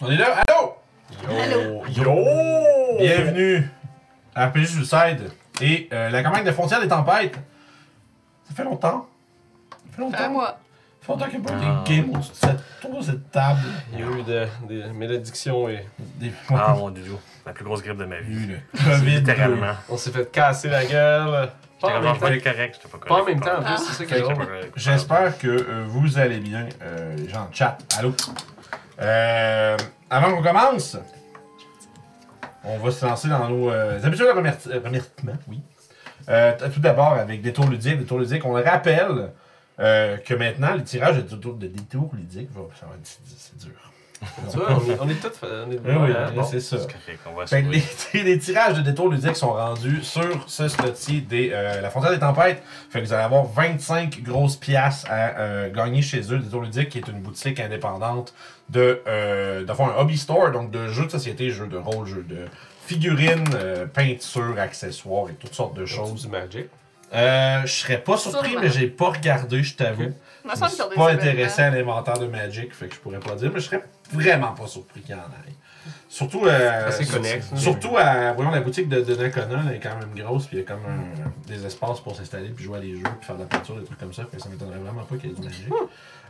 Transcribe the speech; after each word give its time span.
On 0.00 0.10
est 0.10 0.16
là, 0.16 0.42
allô? 0.48 0.74
Allô? 1.28 1.84
Yo! 1.88 2.98
Bienvenue 2.98 3.68
à 4.34 4.46
RPG 4.48 4.66
Suicide 4.66 5.30
et 5.60 5.88
euh, 5.92 6.10
la 6.10 6.22
campagne 6.22 6.44
de 6.44 6.52
Frontières 6.52 6.80
des 6.80 6.88
Tempêtes. 6.88 7.36
Ça 8.48 8.54
fait 8.54 8.64
longtemps. 8.64 9.06
Ça 9.70 9.76
fait 9.96 10.00
longtemps. 10.02 10.18
À 10.24 10.28
moi. 10.28 10.46
Ça 11.00 11.06
fait 11.06 11.12
longtemps 11.12 11.28
qu'il 11.30 11.40
n'y 11.40 11.46
a 11.46 11.48
pas 11.48 11.54
eu 11.54 11.60
Ah. 11.66 11.84
des 11.86 11.96
games 11.96 12.10
autour 12.10 12.20
de 12.20 12.34
cette, 12.34 12.60
autour 12.84 12.98
de 13.00 13.04
cette 13.04 13.30
table. 13.30 13.60
Il 13.92 14.00
y 14.00 14.02
a 14.02 14.06
eu 14.06 14.22
de- 14.22 14.48
des 14.68 14.92
malédictions 14.92 15.68
et 15.68 15.86
Des, 16.16 16.32
Ah 16.50 16.74
mon 16.78 16.90
dieu, 16.90 17.16
la 17.46 17.52
plus 17.52 17.64
grosse 17.64 17.82
grippe 17.82 17.98
de 17.98 18.04
ma 18.04 18.20
vie. 18.20 18.46
le 18.46 18.58
COVID. 18.84 19.10
Littéralement. 19.18 19.74
on 19.88 19.96
s'est 19.96 20.10
fait 20.10 20.30
casser 20.30 20.68
la 20.68 20.84
gueule. 20.84 21.50
Pas 21.80 21.88
en 21.88 21.90
même 22.00 22.02
temps. 22.02 22.14
vraiment 22.14 22.40
correct, 22.40 22.74
j'étais 22.76 22.88
pas 22.88 22.98
correct. 22.98 23.08
Pas 23.08 23.22
en 23.22 23.24
même 23.24 23.40
temps, 23.40 23.58
en 23.58 23.62
Ah. 23.64 23.74
plus, 23.74 23.84
c'est 23.84 23.92
ça 23.92 24.04
qui 24.06 24.14
est 24.14 24.20
drôle. 24.20 24.46
J'espère 24.76 25.38
que 25.38 25.48
euh, 25.48 25.84
vous 25.86 26.18
allez 26.18 26.38
bien, 26.40 26.66
euh, 26.82 27.16
les 27.16 27.28
gens 27.28 27.42
en 27.42 27.52
chat. 27.52 27.76
Allô? 27.98 28.14
Euh, 29.00 29.76
avant 30.10 30.34
qu'on 30.36 30.42
commence, 30.42 30.96
on 32.64 32.78
va 32.78 32.90
se 32.90 33.04
lancer 33.04 33.28
dans 33.28 33.48
nos 33.48 33.70
euh, 33.70 33.98
habitudes 34.02 34.26
de 34.26 34.32
remerci- 34.32 34.70
euh. 34.70 35.32
Oui. 35.48 35.60
Euh, 36.28 36.52
tout 36.72 36.80
d'abord 36.80 37.12
avec 37.14 37.42
Détour 37.42 37.66
Ludique. 37.68 37.98
Détour 37.98 38.18
Ludique, 38.18 38.44
on 38.46 38.56
le 38.56 38.62
rappelle 38.62 39.30
euh, 39.80 40.16
que 40.18 40.34
maintenant, 40.34 40.74
les 40.74 40.84
tirages 40.84 41.16
de, 41.16 41.22
détour- 41.22 41.56
de 41.58 41.66
Détour 41.66 42.10
Ludique, 42.14 42.50
va- 42.52 42.62
ça 42.78 42.86
va 42.86 42.94
être 42.94 43.18
c'est 43.36 43.58
dur. 43.58 43.72
Tu 44.50 44.56
vois, 44.58 44.70
on 44.72 44.90
est, 44.90 44.98
on 45.00 45.08
est 45.08 45.14
tous. 45.14 45.32
On 45.42 45.70
est, 45.70 45.78
Oui, 45.84 46.12
bon. 46.34 46.44
c'est 46.44 46.60
ça. 46.60 46.76
Fait 47.46 47.62
que 47.62 47.68
les, 47.70 48.22
les 48.24 48.38
tirages 48.38 48.74
de 48.76 48.82
détour 48.82 49.08
ludique 49.10 49.36
sont 49.36 49.52
rendus 49.52 50.02
sur 50.02 50.44
ce 50.48 50.68
slot-ci 50.68 51.22
des 51.22 51.50
euh, 51.52 51.80
La 51.80 51.90
Frontière 51.90 52.12
des 52.12 52.18
Tempêtes. 52.18 52.62
Fait 52.90 53.00
que 53.00 53.06
vous 53.06 53.12
allez 53.12 53.22
avoir 53.24 53.44
25 53.46 54.22
grosses 54.22 54.56
pièces 54.56 55.04
à 55.08 55.38
euh, 55.38 55.70
gagner 55.70 56.02
chez 56.02 56.20
eux. 56.32 56.38
Détour 56.38 56.62
ludique, 56.62 56.88
qui 56.90 56.98
est 56.98 57.08
une 57.08 57.20
boutique 57.20 57.60
indépendante 57.60 58.34
de, 58.70 59.00
euh, 59.06 59.64
d'avoir 59.64 59.96
un 59.96 60.00
hobby 60.02 60.16
store, 60.18 60.50
donc 60.50 60.70
de 60.70 60.88
jeux 60.88 61.06
de 61.06 61.10
société, 61.10 61.50
jeux 61.50 61.66
de 61.66 61.76
rôle, 61.76 62.06
jeux 62.06 62.24
de 62.28 62.46
figurines, 62.86 63.44
euh, 63.54 63.86
peintures, 63.86 64.58
accessoires 64.58 65.28
et 65.30 65.34
toutes 65.34 65.54
sortes 65.54 65.76
de 65.76 65.86
Chose 65.86 66.08
choses. 66.10 66.22
du 66.22 66.28
Magic? 66.28 66.66
Euh, 67.14 67.60
je 67.64 67.72
serais 67.72 67.98
pas 67.98 68.16
surpris, 68.16 68.48
Sûrement. 68.50 68.62
mais 68.64 68.70
j'ai 68.70 68.88
pas 68.88 69.10
regardé, 69.10 69.62
je 69.62 69.76
t'avoue. 69.76 70.02
Ok. 70.04 70.10
Il 70.44 70.50
me 70.50 70.54
Je 70.56 70.68
suis 70.74 70.82
pas 70.96 71.10
intéressé 71.12 71.62
à 71.62 71.70
l'inventaire 71.70 72.18
de 72.18 72.26
Magic, 72.26 72.74
fait 72.74 72.88
que 72.88 72.94
je 72.94 73.00
pourrais 73.00 73.20
pas 73.20 73.34
dire, 73.36 73.50
mais 73.54 73.60
je 73.60 73.66
serais 73.66 73.84
vraiment 74.14 74.52
pas 74.52 74.66
surpris 74.66 75.00
qu'il 75.00 75.10
y 75.10 75.14
en 75.14 75.22
ait. 75.22 75.52
Surtout, 76.08 76.46
euh, 76.46 76.90
connexe, 77.12 77.50
hein. 77.52 77.56
surtout 77.56 77.96
à 77.98 78.32
voyons, 78.32 78.50
la 78.50 78.60
boutique 78.60 78.88
de, 78.88 79.02
de 79.02 79.14
Nakona, 79.16 79.62
elle 79.68 79.76
est 79.76 79.80
quand 79.80 79.96
même 79.98 80.14
grosse, 80.14 80.46
puis 80.46 80.56
il 80.56 80.60
y 80.60 80.62
a 80.62 80.66
comme 80.66 80.80
un- 80.86 81.48
des 81.48 81.66
espaces 81.66 82.00
pour 82.00 82.16
s'installer, 82.16 82.48
puis 82.50 82.64
jouer 82.64 82.78
à 82.78 82.80
des 82.80 82.94
jeux, 82.96 83.02
puis 83.02 83.26
faire 83.26 83.34
de 83.36 83.40
la 83.42 83.46
peinture, 83.46 83.76
des 83.76 83.84
trucs 83.84 83.98
comme 83.98 84.12
ça, 84.14 84.24
fait 84.30 84.36
que 84.38 84.42
ça 84.42 84.48
m'étonnerait 84.48 84.78
vraiment 84.78 85.02
pas 85.02 85.16
qu'il 85.16 85.30
y 85.30 85.32
ait 85.32 85.36
du 85.36 85.42
Magic. 85.42 85.66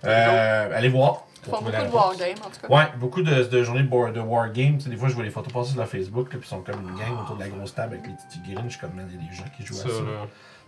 Euh, 0.04 0.76
allez 0.76 0.88
voir. 0.88 1.26
Ils 1.46 1.50
font 1.50 1.56
beaucoup 1.60 1.70
de 1.86 1.92
wargames, 1.94 2.36
en 2.44 2.50
tout 2.50 2.66
cas. 2.66 2.74
Ouais, 2.74 2.88
beaucoup 2.98 3.22
de, 3.22 3.44
de 3.44 3.62
journées 3.62 3.82
de, 3.82 3.88
board- 3.88 4.12
de 4.14 4.20
wargame. 4.20 4.78
Tu 4.78 4.84
sais, 4.84 4.90
des 4.90 4.96
fois, 4.96 5.08
je 5.08 5.14
vois 5.14 5.24
les 5.24 5.30
photos 5.30 5.52
passer 5.52 5.70
sur 5.70 5.78
leur 5.78 5.88
Facebook, 5.88 6.32
là, 6.32 6.38
puis 6.38 6.48
ils 6.48 6.50
sont 6.50 6.60
comme 6.60 6.80
une 6.80 6.96
gang 6.96 7.20
autour 7.22 7.36
de 7.36 7.42
la 7.42 7.48
grosse 7.48 7.74
table 7.74 7.94
avec 7.94 8.06
les 8.06 8.14
petites 8.14 8.32
figurines. 8.32 8.64
Je 8.66 8.70
suis 8.72 8.80
comme, 8.80 8.94
man, 8.94 9.06
il 9.10 9.16
y 9.22 9.26
a 9.26 9.30
des 9.30 9.36
gens 9.36 9.44
qui 9.56 9.64
jouent 9.64 9.74
à 9.80 9.82
ça. 9.82 9.88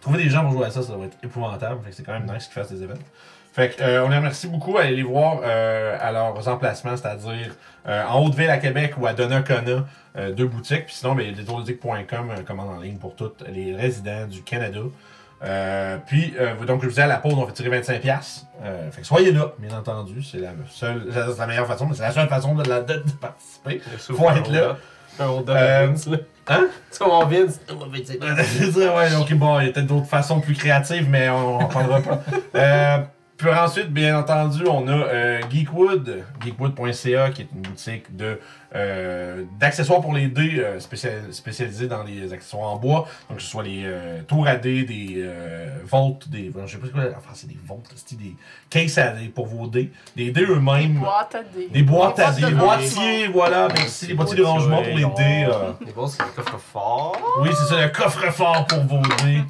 Trouver 0.02 0.22
des 0.22 0.28
gens 0.30 0.42
pour 0.42 0.52
jouer 0.52 0.66
à 0.66 0.70
ça, 0.70 0.82
ça 0.82 0.92
doit 0.92 1.06
être 1.06 1.16
épouvantable. 1.22 1.82
Fait 1.82 1.90
que 1.90 1.96
c'est 1.96 2.02
quand 2.02 2.12
même 2.12 2.30
nice 2.30 2.44
qu'ils 2.44 2.52
fassent 2.54 2.70
des 2.70 2.82
événements. 2.82 3.02
Fait 3.56 3.70
que, 3.70 3.82
euh, 3.82 4.04
on 4.04 4.10
les 4.10 4.16
remercie 4.18 4.46
beaucoup. 4.48 4.76
Allez 4.76 4.94
les 4.96 5.02
voir 5.02 5.40
euh, 5.42 5.96
à 5.98 6.12
leurs 6.12 6.46
emplacements, 6.46 6.94
c'est-à-dire 6.96 7.54
euh, 7.88 8.04
en 8.06 8.22
Haute-Ville 8.22 8.50
à 8.50 8.58
Québec 8.58 8.92
ou 8.98 9.06
à 9.06 9.14
Donnacona, 9.14 9.86
euh, 10.18 10.30
deux 10.32 10.46
boutiques. 10.46 10.84
Puis 10.86 10.94
sinon, 10.96 11.14
ben, 11.14 11.32
détourludique.com, 11.34 12.34
commande 12.46 12.68
en 12.76 12.80
ligne 12.80 12.98
pour 12.98 13.16
tous 13.16 13.32
les 13.48 13.74
résidents 13.74 14.26
du 14.26 14.42
Canada. 14.42 14.80
Puis, 16.06 16.34
donc, 16.66 16.82
je 16.82 16.86
vous 16.88 16.94
dis 16.94 17.00
à 17.00 17.06
la 17.06 17.16
pause, 17.16 17.34
on 17.34 17.46
fait 17.46 17.52
tirer 17.52 17.80
25$. 17.80 18.44
Euh, 18.64 18.90
fait 18.90 19.00
que 19.00 19.06
soyez 19.06 19.32
là, 19.32 19.52
bien 19.58 19.76
entendu. 19.76 20.22
C'est 20.22 20.38
la 20.38 20.50
seule, 20.68 21.06
c'est 21.12 21.38
la 21.38 21.46
meilleure 21.46 21.66
façon, 21.66 21.86
mais 21.86 21.94
c'est 21.94 22.02
la 22.02 22.12
seule 22.12 22.28
façon 22.28 22.54
de, 22.54 22.68
la- 22.68 22.80
de- 22.80 22.94
de 23.06 23.10
participer. 23.20 23.80
Faut 24.14 24.30
être 24.30 24.50
là. 24.52 24.76
hold-up 25.18 25.56
Euh, 25.56 25.86
là. 26.10 26.18
Hein? 26.48 26.66
Tu 26.92 26.98
comprends 26.98 27.26
Vince? 27.26 27.58
Ça, 28.72 28.94
ouais, 28.96 29.14
ok, 29.18 29.34
bon, 29.34 29.60
il 29.60 29.66
y 29.66 29.68
a 29.68 29.72
peut-être 29.72 29.86
d'autres 29.86 30.06
façons 30.06 30.40
plus 30.40 30.54
créatives, 30.54 31.08
mais 31.08 31.28
on 31.30 31.58
n'en 31.60 31.68
parlera 31.68 32.00
pas. 32.00 32.20
Euh, 32.54 32.98
puis 33.36 33.50
ensuite, 33.50 33.88
bien 33.90 34.18
entendu, 34.18 34.64
on 34.66 34.86
a 34.88 34.92
euh, 34.92 35.40
Geekwood, 35.50 36.24
geekwood.ca, 36.42 37.30
qui 37.30 37.42
est 37.42 37.48
une 37.54 37.60
boutique 37.62 38.16
de 38.16 38.40
euh, 38.74 39.44
d'accessoires 39.58 40.00
pour 40.00 40.12
les 40.12 40.28
dés 40.28 40.54
euh, 40.58 40.80
spécial- 40.80 41.32
spécialisés 41.32 41.86
dans 41.86 42.02
les 42.02 42.32
accessoires 42.32 42.68
en 42.72 42.76
bois. 42.76 43.06
Donc, 43.28 43.38
que 43.38 43.42
ce 43.42 43.48
soit 43.50 43.62
les 43.62 43.82
euh, 43.84 44.20
tours 44.26 44.46
à 44.46 44.56
dés, 44.56 44.84
des 44.84 45.14
euh, 45.18 45.68
volts, 45.84 46.28
des. 46.28 46.52
Je 46.66 46.72
sais 46.72 46.78
pas 46.78 46.86
ce 46.86 46.92
que 46.92 46.98
enfin, 46.98 47.30
c'est 47.34 47.46
des 47.48 47.58
volts, 47.66 47.84
c'est 47.94 48.18
des 48.18 48.34
cases 48.70 48.98
à 48.98 49.08
dés 49.12 49.28
pour 49.28 49.46
vos 49.46 49.66
dés. 49.66 49.90
Des 50.16 50.30
dés 50.30 50.44
Des 50.46 50.52
eux-mêmes. 50.52 50.98
boîtes 50.98 51.34
à 51.34 51.42
dés. 51.42 51.68
Des 51.70 51.82
boîtes 51.82 52.18
à 52.18 52.32
dés, 52.32 52.42
des 52.46 52.52
boîtiers, 52.52 53.28
voilà, 53.28 53.68
merci, 53.68 54.06
les 54.08 54.14
boîtiers 54.14 54.36
de 54.36 54.42
rangement 54.44 54.82
pour 54.82 54.96
les 54.96 55.04
dés. 55.04 55.46
euh. 55.48 55.72
Les 55.86 55.92
boss, 55.92 56.16
c'est 56.16 56.24
le 56.24 56.30
coffre 56.42 56.58
fort. 56.58 57.16
Oui, 57.40 57.50
c'est 57.52 57.74
ça, 57.74 57.82
le 57.82 57.88
coffre-fort 57.92 58.66
pour 58.66 58.80
vos 58.84 59.02
dés. 59.24 59.42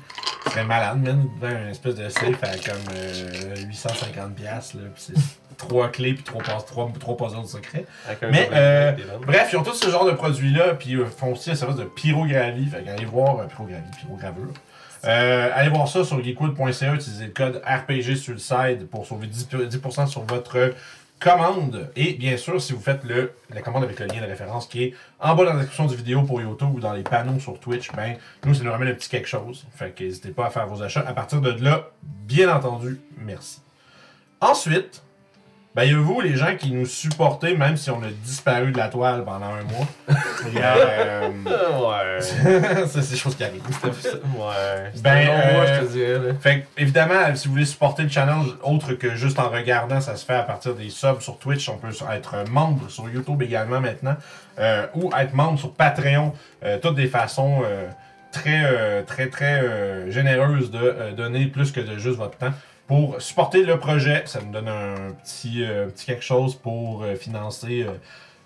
Ce 0.46 0.52
serait 0.52 0.64
malade, 0.64 1.02
man. 1.02 1.28
Une 1.42 1.68
espèce 1.68 1.94
de 1.96 2.08
safe 2.08 2.42
à 2.42 2.56
comme 2.56 2.94
euh, 2.94 3.56
850$, 3.68 4.32
piastres, 4.34 4.76
là. 4.76 4.82
Pis 4.94 5.02
c'est 5.14 5.56
trois 5.56 5.88
clés, 5.88 6.14
puis 6.14 6.22
trois, 6.24 6.42
pas- 6.42 6.60
trois, 6.66 6.90
trois 7.00 7.16
puzzles 7.16 7.46
secrets. 7.46 7.84
Un 8.08 8.30
Mais, 8.30 8.48
euh. 8.52 8.92
Bref, 9.26 9.48
ils 9.52 9.56
ont 9.56 9.62
tous 9.62 9.74
ce 9.74 9.90
genre 9.90 10.04
de 10.06 10.12
produits-là, 10.12 10.74
puis 10.74 10.94
euh, 10.96 11.06
font 11.06 11.32
aussi 11.32 11.50
un 11.50 11.54
service 11.54 11.76
de 11.76 11.84
pyrographie. 11.84 12.66
Fait 12.66 12.82
qu'allez 12.82 13.04
voir, 13.06 13.38
euh, 13.40 13.44
pyrographie, 13.46 13.82
pyrogravure. 14.00 14.48
Euh, 15.04 15.50
allez 15.54 15.68
voir 15.68 15.86
ça 15.88 16.04
sur 16.04 16.22
geekwood.ca, 16.22 16.94
utilisez 16.94 17.26
le 17.26 17.30
code 17.30 17.62
RPG 17.64 18.16
sur 18.16 18.32
le 18.32 18.38
site 18.38 18.88
pour 18.90 19.06
sauver 19.06 19.28
10%, 19.28 19.68
10% 19.68 20.06
sur 20.08 20.22
votre 20.22 20.72
commande. 21.18 21.90
Et 21.96 22.14
bien 22.14 22.36
sûr, 22.36 22.60
si 22.60 22.72
vous 22.72 22.80
faites 22.80 23.04
le, 23.04 23.32
la 23.50 23.62
commande 23.62 23.84
avec 23.84 23.98
le 23.98 24.06
lien 24.06 24.20
de 24.20 24.26
référence 24.26 24.66
qui 24.66 24.84
est 24.84 24.94
en 25.20 25.34
bas 25.34 25.44
dans 25.44 25.54
la 25.54 25.60
description 25.60 25.86
du 25.86 25.96
vidéo 25.96 26.22
pour 26.22 26.40
YouTube 26.40 26.74
ou 26.74 26.80
dans 26.80 26.92
les 26.92 27.02
panneaux 27.02 27.38
sur 27.40 27.58
Twitch, 27.58 27.92
ben, 27.92 28.16
nous, 28.44 28.54
ça 28.54 28.64
nous 28.64 28.70
ramène 28.70 28.88
un 28.88 28.94
petit 28.94 29.08
quelque 29.08 29.28
chose. 29.28 29.66
Fait 29.74 29.90
que 29.90 30.04
n'hésitez 30.04 30.30
pas 30.30 30.46
à 30.46 30.50
faire 30.50 30.66
vos 30.66 30.82
achats. 30.82 31.04
À 31.06 31.12
partir 31.12 31.40
de 31.40 31.50
là, 31.62 31.90
bien 32.02 32.54
entendu, 32.54 33.00
merci. 33.18 33.60
Ensuite, 34.40 35.02
ben, 35.76 35.84
il 35.84 35.92
y 35.92 35.94
a 35.94 35.98
vous, 35.98 36.20
les 36.22 36.34
gens 36.36 36.56
qui 36.58 36.72
nous 36.72 36.86
supportez, 36.86 37.54
même 37.56 37.76
si 37.76 37.90
on 37.90 38.02
a 38.02 38.08
disparu 38.24 38.72
de 38.72 38.78
la 38.78 38.88
toile 38.88 39.22
pendant 39.24 39.46
un 39.46 39.62
mois? 39.62 39.86
Euh, 40.56 41.28
Ouais. 41.36 42.20
ça, 42.86 43.02
c'est 43.02 43.10
des 43.10 43.16
choses 43.16 43.36
qui 43.36 43.44
arrivent. 43.44 43.62
Ouais. 43.84 44.90
Ben, 45.02 45.28
euh, 45.28 45.66
je 45.80 45.86
te 45.86 45.92
dirais, 45.92 46.18
là. 46.18 46.34
Fait 46.40 46.60
que, 46.60 46.80
évidemment, 46.80 47.34
si 47.34 47.46
vous 47.48 47.54
voulez 47.54 47.64
supporter 47.66 48.04
le 48.04 48.08
channel 48.08 48.36
autre 48.62 48.92
que 48.94 49.14
juste 49.16 49.38
en 49.38 49.48
regardant, 49.48 50.00
ça 50.00 50.16
se 50.16 50.24
fait 50.24 50.34
à 50.34 50.42
partir 50.42 50.74
des 50.74 50.88
subs 50.90 51.20
sur 51.20 51.38
Twitch. 51.38 51.68
On 51.68 51.76
peut 51.78 51.88
être 52.14 52.48
membre 52.50 52.88
sur 52.90 53.08
YouTube 53.08 53.42
également 53.42 53.80
maintenant. 53.80 54.16
euh, 54.58 54.86
ou 54.94 55.10
être 55.18 55.34
membre 55.34 55.58
sur 55.58 55.72
Patreon. 55.74 56.32
Euh, 56.64 56.78
toutes 56.80 56.94
des 56.94 57.08
façons 57.08 57.60
euh, 57.64 57.86
très, 58.32 58.62
euh, 58.64 59.02
très, 59.02 59.26
très 59.28 59.60
euh, 59.60 60.10
généreuses 60.10 60.70
de 60.70 60.78
euh, 60.78 61.12
donner 61.12 61.46
plus 61.46 61.72
que 61.72 61.80
de 61.80 61.98
juste 61.98 62.16
votre 62.16 62.38
temps. 62.38 62.52
Pour 62.86 63.20
supporter 63.20 63.64
le 63.64 63.78
projet, 63.78 64.22
ça 64.26 64.40
nous 64.40 64.52
donne 64.52 64.68
un 64.68 65.12
petit, 65.24 65.64
euh, 65.64 65.86
petit 65.88 66.06
quelque 66.06 66.22
chose 66.24 66.54
pour 66.54 67.02
euh, 67.02 67.16
financer 67.16 67.82
euh, 67.82 67.92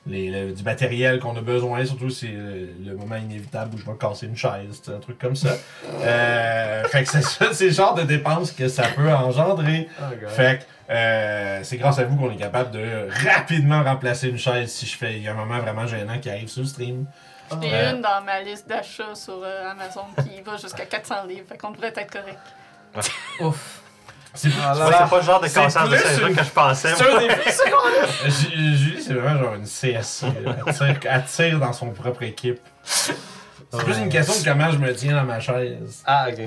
les, 0.06 0.30
le- 0.30 0.52
du 0.52 0.62
matériel 0.62 1.20
qu'on 1.20 1.36
a 1.36 1.42
besoin. 1.42 1.84
Surtout, 1.84 2.08
c'est 2.08 2.30
euh, 2.30 2.66
le 2.86 2.94
moment 2.96 3.16
inévitable 3.16 3.74
où 3.74 3.78
je 3.78 3.84
vais 3.84 3.96
casser 3.98 4.26
une 4.26 4.36
chaise, 4.36 4.80
un 4.88 4.98
truc 4.98 5.18
comme 5.18 5.36
ça. 5.36 5.56
Euh, 6.00 6.84
fait 6.84 7.02
que 7.04 7.10
c'est 7.10 7.22
ça, 7.22 7.46
c'est 7.52 7.66
le 7.66 7.70
genre 7.72 7.94
de 7.94 8.02
dépenses 8.02 8.52
que 8.52 8.68
ça 8.68 8.84
peut 8.84 9.12
engendrer. 9.12 9.88
Oh. 10.00 10.04
Fait 10.28 10.60
que 10.60 10.92
euh, 10.92 11.60
c'est 11.62 11.76
grâce 11.76 11.98
à 11.98 12.04
vous 12.04 12.16
qu'on 12.16 12.30
est 12.32 12.36
capable 12.36 12.70
de 12.70 13.08
rapidement 13.28 13.82
remplacer 13.84 14.28
une 14.28 14.38
chaise 14.38 14.72
si 14.72 14.86
je 14.86 14.96
fais. 14.96 15.18
Il 15.18 15.22
y 15.22 15.28
a 15.28 15.32
un 15.32 15.34
moment 15.34 15.58
vraiment 15.58 15.86
gênant 15.86 16.18
qui 16.18 16.30
arrive 16.30 16.48
sur 16.48 16.62
le 16.62 16.66
stream. 16.68 17.04
J'en 17.50 17.60
ai 17.60 17.70
Euh, 17.74 17.90
une 17.94 18.00
dans 18.00 18.22
ma 18.24 18.40
liste 18.40 18.66
d'achats 18.68 19.14
sur 19.14 19.42
euh, 19.44 19.70
Amazon 19.70 20.04
qui 20.22 20.40
va 20.40 20.56
jusqu'à 20.56 20.86
400 20.86 21.26
livres. 21.28 21.46
Fait 21.46 21.58
qu'on 21.58 21.72
devrait 21.72 21.92
être 21.94 22.10
correct. 22.10 22.38
Ouf. 23.40 23.79
C'est 24.34 24.48
Ah, 24.62 24.74
Ouais, 24.76 25.08
pas 25.10 25.16
le 25.18 25.22
genre 25.22 25.40
de 25.40 25.48
cassage 25.48 25.88
de 25.90 26.28
une- 26.28 26.36
que 26.36 26.44
je 26.44 26.50
pensais. 26.50 26.94
C'est 26.96 27.10
un 27.10 27.18
défi, 27.18 27.50
ça, 27.52 27.64
Julie, 28.28 29.02
c'est 29.02 29.14
vraiment 29.14 29.38
genre 29.42 29.54
une 29.54 29.66
CSC. 29.66 30.26
Elle 30.66 30.74
tire, 30.74 30.96
elle 31.10 31.24
tire 31.24 31.58
dans 31.58 31.72
son 31.72 31.90
propre 31.90 32.22
équipe. 32.22 32.60
C'est 32.84 33.14
plus 33.84 33.98
une 33.98 34.08
question 34.08 34.34
de 34.40 34.44
comment 34.44 34.70
je 34.70 34.78
me 34.78 34.94
tiens 34.94 35.14
dans 35.16 35.24
ma 35.24 35.40
chaise. 35.40 36.02
Ah, 36.06 36.26
ok. 36.30 36.38
Ouais. 36.38 36.46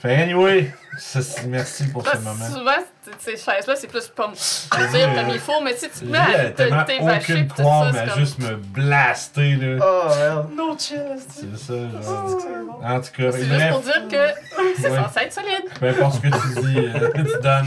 Fait 0.00 0.14
anyway, 0.14 0.72
ça, 0.98 1.20
merci 1.46 1.86
pour 1.88 2.06
ce 2.06 2.16
moment. 2.16 2.46
souvent, 2.46 2.70
ces 3.18 3.32
chaises-là, 3.32 3.76
c'est 3.76 3.86
plus 3.86 4.08
pas 4.08 4.28
me 4.28 4.90
dire 4.96 5.14
comme 5.14 5.28
il 5.34 5.38
faut, 5.38 5.60
mais 5.62 5.74
tu 5.74 5.80
sais, 5.80 5.90
tu 5.90 6.00
te 6.00 6.04
mets 6.06 6.18
à 6.18 7.18
te 7.18 7.32
pis 7.32 7.46
tout 7.46 7.56
ça, 7.56 7.90
mais 7.92 8.06
juste 8.18 8.38
me 8.38 8.56
blaster, 8.56 9.56
là. 9.56 9.76
Oh, 9.84 10.08
merde. 10.18 10.50
No 10.56 10.74
chest! 10.78 11.30
C'est 11.32 11.58
ça, 11.58 11.74
genre. 11.74 12.80
En 12.82 13.00
tout 13.00 13.08
cas, 13.14 13.32
C'est 13.32 13.44
juste 13.44 13.68
pour 13.70 13.80
dire 13.80 14.08
que 14.10 14.80
c'est 14.80 14.90
Ouais. 14.90 14.96
censé 14.96 15.20
être 15.20 15.32
solide. 15.34 15.64
peu 15.78 15.88
importe 15.88 16.14
ce 16.14 16.20
que 16.20 16.28
tu 16.28 16.60
dis, 16.66 16.78
euh, 16.78 17.10
tu 17.14 17.42
donnes. 17.42 17.66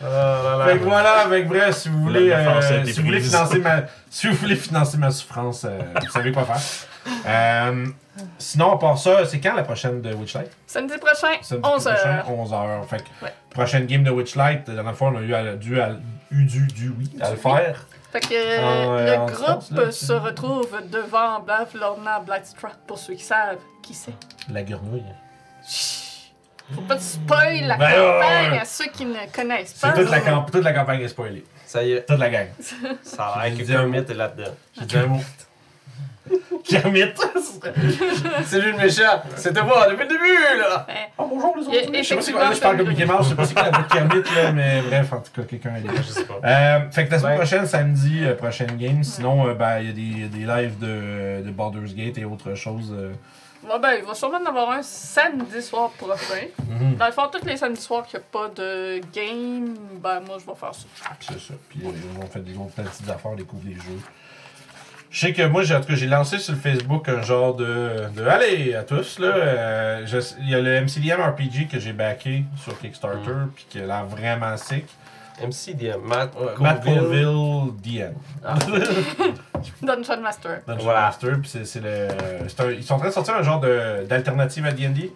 Oh 0.00 0.04
là 0.04 0.56
là. 0.58 0.64
Fait 0.66 0.78
que 0.78 0.84
voilà, 0.84 1.12
avec 1.20 1.46
bref, 1.46 1.76
si 1.76 1.88
vous 1.90 2.02
voulez, 2.04 2.30
euh, 2.32 2.84
si 2.86 3.00
vous 3.00 3.06
voulez 3.06 3.20
financer 3.20 3.58
ma, 3.58 3.82
si 4.10 4.28
vous 4.28 4.34
voulez 4.34 4.56
financer 4.56 4.96
ma 4.96 5.10
souffrance, 5.10 5.64
euh, 5.64 5.78
vous 6.02 6.10
savez 6.10 6.32
quoi 6.32 6.44
faire. 6.46 6.60
Euh, 7.26 7.86
sinon, 8.38 8.72
à 8.72 8.78
part 8.78 8.98
ça, 8.98 9.24
c'est 9.26 9.40
quand 9.40 9.54
la 9.54 9.62
prochaine 9.62 10.00
de 10.02 10.12
Witchlight? 10.14 10.50
Samedi 10.66 10.94
prochain, 10.98 11.36
Samedi 11.42 11.68
11 11.68 11.84
prochain, 11.84 12.08
heures. 12.08 12.30
11h. 12.30 12.86
Fait 12.88 12.96
que, 12.98 13.24
Ouais. 13.24 13.32
prochaine 13.50 13.86
game 13.86 14.02
de 14.04 14.10
Witchlight, 14.10 14.66
la 14.68 14.74
dernière 14.74 14.96
fois, 14.96 15.08
on 15.14 15.16
a 15.18 15.20
eu, 15.20 15.34
à- 15.34 15.54
dû, 15.56 15.80
à- 15.80 15.90
eu 16.30 16.44
dû, 16.44 16.66
dû, 16.66 16.92
oui, 16.98 17.10
à 17.20 17.30
le 17.30 17.36
faire. 17.36 17.86
Fait 18.12 18.20
que 18.20 18.60
En, 18.60 18.96
euh, 18.98 19.06
le 19.06 19.20
en 19.20 19.26
groupe 19.26 19.64
là, 19.72 19.92
se 19.92 20.12
retrouve 20.12 20.70
devant 20.90 21.40
Blav 21.40 21.68
Lorna 21.74 22.20
Blackstrap 22.20 22.76
pour 22.86 22.98
ceux 22.98 23.14
qui 23.14 23.24
savent 23.24 23.58
qui 23.82 23.92
c'est. 23.94 24.14
La 24.50 24.62
grenouille. 24.62 25.02
Chut. 25.68 26.04
Faut 26.74 26.80
pas 26.80 26.96
te 26.96 27.02
spoil 27.02 27.60
la 27.66 27.76
Ben, 27.76 27.90
campagne 27.90 28.50
ouais. 28.52 28.58
à 28.58 28.64
ceux 28.64 28.86
qui 28.86 29.04
ne 29.04 29.14
connaissent 29.32 29.74
pas. 29.74 29.92
toute 29.92 30.10
la, 30.10 30.20
camp- 30.20 30.46
toute 30.50 30.64
la 30.64 30.72
campagne 30.72 31.00
est 31.00 31.08
spoilée. 31.08 31.44
Ça 31.64 31.82
y 31.84 31.92
est, 31.92 32.06
Toute 32.06 32.18
la 32.18 32.28
gang. 32.30 32.46
ça 33.02 33.24
a 33.26 33.48
l'air 33.48 33.56
que 33.58 33.62
Kermit 33.64 33.98
est 33.98 34.14
là-dedans. 34.14 34.50
J'ai 34.78 34.86
dit 34.86 34.96
un 34.96 35.06
mot. 35.06 35.20
Kermit. 36.64 37.02
C'est 38.44 38.60
lui 38.60 38.72
le 38.72 38.76
méchant! 38.78 39.22
C'était 39.36 39.62
moi 39.62 39.86
depuis 39.88 40.02
le 40.04 40.08
début, 40.08 40.58
là! 40.58 40.84
Ouais. 40.88 40.94
Oh 41.18 41.26
bonjour 41.30 41.56
les 41.56 41.66
autres. 41.66 41.92
Je 41.96 42.02
sais 42.02 42.14
pas 42.16 42.22
si 42.22 42.32
là, 42.32 42.52
je 42.52 42.60
parle 42.60 42.76
comme 42.78 42.88
Mickey 42.88 43.04
Mouse, 43.06 43.24
je 43.24 43.28
sais 43.30 43.34
pas 43.34 43.46
si 43.46 43.54
c'est 43.54 43.94
Kermit 43.96 44.22
là, 44.34 44.52
mais 44.52 44.82
bref, 44.82 45.12
en 45.12 45.20
tout 45.20 45.30
cas, 45.34 45.42
quelqu'un 45.42 45.74
a 45.74 45.96
Je 45.96 46.02
sais 46.02 46.24
pas. 46.24 46.40
Euh, 46.44 46.90
fait 46.90 47.06
que 47.06 47.10
la 47.12 47.18
semaine 47.18 47.32
Ouais. 47.32 47.38
prochaine, 47.38 47.66
samedi, 47.66 48.24
euh, 48.24 48.34
prochaine 48.34 48.76
game. 48.76 49.02
Sinon, 49.04 49.48
euh, 49.48 49.54
ben, 49.54 49.80
il 49.80 49.86
y 49.86 49.90
a 49.90 49.92
des, 50.28 50.38
des 50.38 50.44
lives 50.46 50.78
de, 50.78 51.42
de 51.42 51.50
Baldur's 51.50 51.94
Gate 51.94 52.18
et 52.18 52.24
autres 52.24 52.54
choses. 52.54 52.92
euh. 52.96 53.12
Ouais, 53.68 53.78
ben, 53.80 53.94
il 53.98 54.04
va 54.04 54.14
sûrement 54.14 54.38
en 54.38 54.46
avoir 54.46 54.70
un 54.70 54.82
samedi 54.82 55.60
soir 55.60 55.90
prochain. 55.90 56.46
Dans 56.98 57.06
le 57.06 57.12
fond, 57.12 57.22
tous 57.32 57.44
les 57.46 57.56
samedis 57.56 57.80
soirs 57.80 58.06
qu'il 58.06 58.18
n'y 58.20 58.24
a 58.24 58.28
pas 58.30 58.48
de 58.54 59.00
game, 59.12 59.74
ben, 60.00 60.20
moi, 60.20 60.36
je 60.40 60.46
vais 60.46 60.54
faire 60.58 60.72
ça. 60.74 60.86
C'est 61.20 61.40
ça. 61.40 61.54
Puis 61.68 61.80
euh, 61.84 61.88
on 62.22 62.26
fait 62.26 62.40
des 62.44 62.56
autres 62.56 62.74
petites 62.74 63.08
affaires, 63.08 63.32
on 63.32 63.34
découvre 63.34 63.64
des 63.64 63.74
jeux. 63.74 63.98
Je 65.16 65.20
sais 65.22 65.32
que 65.32 65.46
moi, 65.46 65.62
j'ai, 65.62 65.74
en 65.74 65.80
tout 65.80 65.86
cas, 65.86 65.94
j'ai 65.94 66.08
lancé 66.08 66.36
sur 66.36 66.52
le 66.52 66.58
Facebook 66.58 67.08
un 67.08 67.22
genre 67.22 67.54
de. 67.54 68.02
de 68.14 68.26
allez 68.26 68.74
à 68.74 68.82
tous, 68.82 69.18
là. 69.18 69.28
euh, 69.28 70.02
je- 70.06 70.18
il 70.42 70.50
y 70.50 70.54
a 70.54 70.60
le 70.60 70.70
MCDM 70.82 71.18
RPG 71.22 71.68
que 71.72 71.78
j'ai 71.80 71.94
backé 71.94 72.44
sur 72.62 72.78
Kickstarter, 72.78 73.46
puis 73.54 73.64
qui 73.66 73.80
a 73.80 73.86
l'air 73.86 74.04
vraiment 74.04 74.54
sick. 74.58 74.84
MCDM, 75.42 76.02
Matt 76.02 76.34
Matt 76.60 76.84
Colville. 76.84 77.24
Colville 77.24 77.72
DM. 77.82 78.12
Ah. 78.44 78.56
Dungeon 79.82 80.20
Master. 80.20 80.60
Dungeon 80.66 80.84
Voilà. 80.84 81.00
Master, 81.06 81.40
puis 81.40 81.48
c'est, 81.48 81.64
c'est 81.64 81.80
le. 81.80 82.08
c'est 82.48 82.60
un- 82.60 82.70
ils 82.72 82.84
sont 82.84 82.94
en 82.94 82.98
train 82.98 83.08
de 83.08 83.14
sortir 83.14 83.36
un 83.36 83.42
genre 83.42 83.60
de, 83.60 84.04
d'alternative 84.06 84.66
à 84.66 84.72
D&D. 84.72 85.10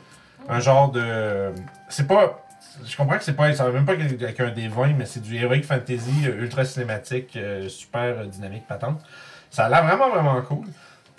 Un 0.49 0.61
genre 0.61 0.91
de. 0.93 1.53
C'est 1.91 2.07
pas. 2.07 2.43
Je 2.87 2.97
comprends 2.97 3.19
que 3.19 3.25
c'est 3.25 3.37
pas. 3.37 3.53
Ça 3.53 3.65
va 3.65 3.71
même 3.71 3.85
pas 3.85 3.93
avec 3.93 4.41
un 4.41 4.49
des 4.51 4.69
20, 4.69 4.95
mais 4.97 5.05
c'est 5.05 5.21
du 5.21 5.37
Heroic 5.37 5.61
Fantasy 5.65 6.25
euh, 6.27 6.41
ultra 6.41 6.65
cinématique, 6.65 7.37
euh, 7.37 7.69
super 7.69 8.01
euh, 8.21 8.25
dynamique, 8.25 8.67
patente. 8.67 9.03
Ça 9.51 9.67
a 9.67 9.69
l'air 9.69 9.85
vraiment, 9.85 10.11
vraiment 10.11 10.41
cool. 10.43 10.67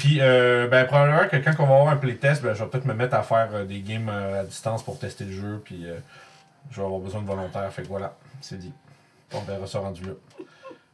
Puis, 0.01 0.17
euh, 0.19 0.67
ben, 0.67 0.87
probablement 0.87 1.27
que 1.27 1.37
quand 1.37 1.51
on 1.59 1.67
va 1.67 1.75
avoir 1.75 1.89
un 1.89 1.95
playtest, 1.95 2.41
ben, 2.41 2.55
je 2.55 2.63
vais 2.63 2.69
peut-être 2.71 2.85
me 2.85 2.95
mettre 2.95 3.13
à 3.13 3.21
faire 3.21 3.49
euh, 3.53 3.65
des 3.65 3.81
games 3.81 4.09
euh, 4.09 4.41
à 4.41 4.43
distance 4.43 4.81
pour 4.81 4.97
tester 4.97 5.25
le 5.25 5.31
jeu, 5.31 5.61
puis 5.63 5.85
euh, 5.85 5.95
je 6.71 6.77
vais 6.77 6.85
avoir 6.85 6.99
besoin 6.99 7.21
de 7.21 7.27
volontaires. 7.27 7.71
Fait 7.71 7.83
que 7.83 7.87
voilà, 7.87 8.15
c'est 8.41 8.57
dit. 8.57 8.73
On 9.31 9.41
verra 9.41 9.67
ça 9.67 9.77
rendu 9.77 10.03
là. 10.03 10.13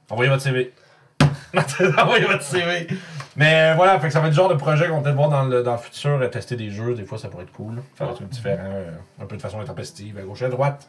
Envoyez 0.09 0.29
votre 0.29 0.43
CV. 0.43 0.73
Envoyez 1.97 2.25
votre 2.25 2.43
CV. 2.43 2.87
Mais 3.37 3.73
voilà, 3.75 3.97
fait 4.01 4.07
que 4.07 4.13
ça 4.13 4.19
va 4.19 4.27
être 4.27 4.33
le 4.33 4.35
genre 4.35 4.49
de 4.49 4.55
projet 4.55 4.89
qu'on 4.89 5.01
peut-être 5.01 5.15
voir 5.15 5.29
dans 5.29 5.45
le, 5.45 5.63
dans 5.63 5.71
le 5.71 5.77
futur, 5.77 6.29
tester 6.29 6.57
des 6.57 6.69
jeux. 6.69 6.93
Des 6.93 7.05
fois, 7.05 7.17
ça 7.17 7.29
pourrait 7.29 7.45
être 7.45 7.53
cool. 7.53 7.81
Faire 7.95 8.09
des 8.09 8.15
trucs 8.15 8.27
différents, 8.27 8.81
un 9.21 9.25
peu 9.25 9.37
de 9.37 9.41
façon 9.41 9.61
intempestive, 9.61 10.17
à 10.17 10.23
gauche 10.23 10.41
et 10.41 10.45
à 10.45 10.49
droite, 10.49 10.85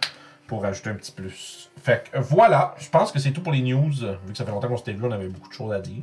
pour 0.48 0.64
ajouter 0.64 0.90
un 0.90 0.94
petit 0.94 1.12
plus. 1.12 1.70
Fait 1.84 2.10
que 2.10 2.18
voilà, 2.18 2.74
je 2.78 2.88
pense 2.90 3.12
que 3.12 3.20
c'est 3.20 3.30
tout 3.30 3.42
pour 3.42 3.52
les 3.52 3.62
news. 3.62 3.92
Vu 3.92 4.32
que 4.32 4.36
ça 4.36 4.44
fait 4.44 4.50
longtemps 4.50 4.66
qu'on 4.66 4.76
s'était 4.76 4.92
vu, 4.92 5.04
on 5.04 5.12
avait 5.12 5.28
beaucoup 5.28 5.48
de 5.48 5.54
choses 5.54 5.72
à 5.72 5.78
dire. 5.78 6.02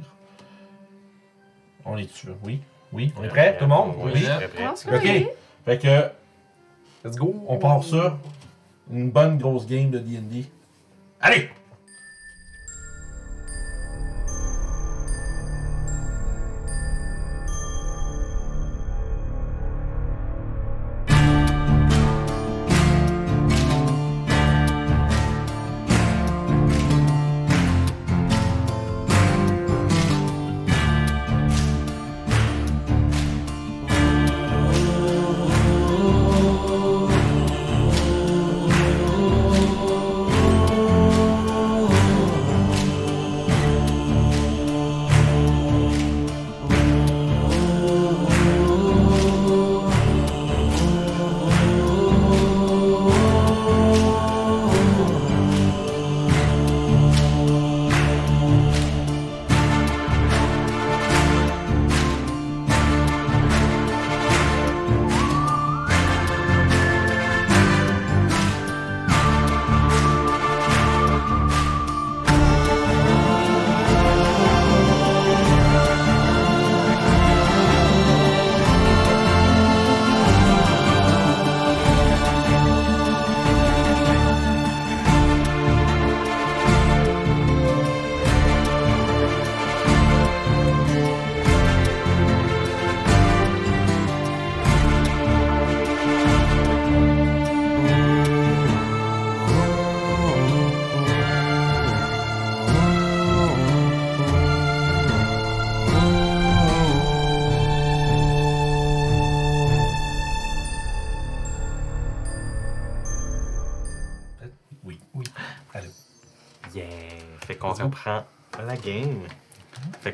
On 1.85 1.97
est 1.97 2.03
dessus, 2.05 2.27
oui? 2.43 2.61
Oui? 2.93 3.13
On 3.19 3.23
est 3.23 3.27
prêt, 3.27 3.55
tout 3.57 3.65
le 3.65 3.69
monde? 3.69 3.93
Oui, 3.97 4.11
Oui. 4.15 4.23
très 4.23 4.41
Je 4.41 4.47
prêt. 4.47 4.65
pense 4.65 4.83
que 4.83 4.95
Ok. 4.95 5.01
oui. 5.03 5.27
Fait 5.65 5.77
que, 5.77 6.09
Let's 7.07 7.15
go! 7.17 7.43
on 7.47 7.57
part 7.57 7.83
sur 7.83 8.17
une 8.91 9.09
bonne 9.11 9.37
grosse 9.37 9.65
game 9.67 9.89
de 9.91 9.99
D&D. 9.99 10.45
Allez! 11.21 11.49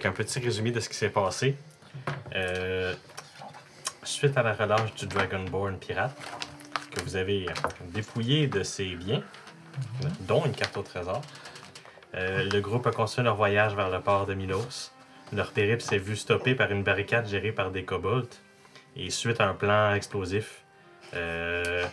Qu'un 0.02 0.12
petit 0.14 0.40
résumé 0.40 0.72
de 0.72 0.80
ce 0.80 0.90
qui 0.90 0.96
s'est 0.96 1.10
passé. 1.10 1.56
Euh, 2.36 2.96
suite 4.02 4.36
à 4.36 4.42
la 4.42 4.54
relâche 4.54 4.96
du 4.96 5.06
Dragonborn 5.06 5.78
pirate, 5.78 6.18
que 6.90 7.02
vous 7.02 7.16
avez 7.16 7.46
dépouillé 7.94 8.48
de 8.48 8.64
ses 8.64 8.96
biens, 8.96 9.22
dont 10.22 10.44
une 10.44 10.54
carte 10.54 10.76
au 10.78 10.82
trésor, 10.82 11.22
euh, 12.16 12.50
le 12.52 12.62
groupe 12.62 12.88
a 12.88 12.92
continué 12.92 13.26
leur 13.26 13.36
voyage 13.36 13.76
vers 13.76 13.92
le 13.92 14.02
port 14.02 14.26
de 14.26 14.34
Milos. 14.34 14.92
Leur 15.34 15.52
périple 15.52 15.84
s'est 15.84 16.00
vu 16.00 16.16
stoppé 16.16 16.56
par 16.56 16.72
une 16.72 16.82
barricade 16.82 17.28
gérée 17.28 17.52
par 17.52 17.70
des 17.70 17.86
kobolds. 17.86 18.28
Et 18.96 19.12
suite 19.12 19.40
à 19.40 19.48
un 19.48 19.54
plan 19.54 19.94
explosif, 19.94 20.64
euh, 21.14 21.86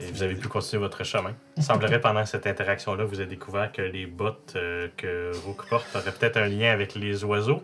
et 0.00 0.10
vous 0.10 0.22
avez 0.22 0.34
pu 0.34 0.48
continuer 0.48 0.80
votre 0.80 1.04
chemin. 1.04 1.34
Il 1.56 1.62
semblerait 1.62 2.00
pendant 2.00 2.24
cette 2.24 2.46
interaction-là, 2.46 3.04
vous 3.04 3.20
avez 3.20 3.28
découvert 3.28 3.72
que 3.72 3.82
les 3.82 4.06
bottes 4.06 4.54
euh, 4.56 4.88
que 4.96 5.32
Rook 5.44 5.68
porte 5.68 5.86
auraient 5.96 6.12
peut-être 6.12 6.36
un 6.36 6.48
lien 6.48 6.70
avec 6.70 6.94
les 6.94 7.24
oiseaux 7.24 7.62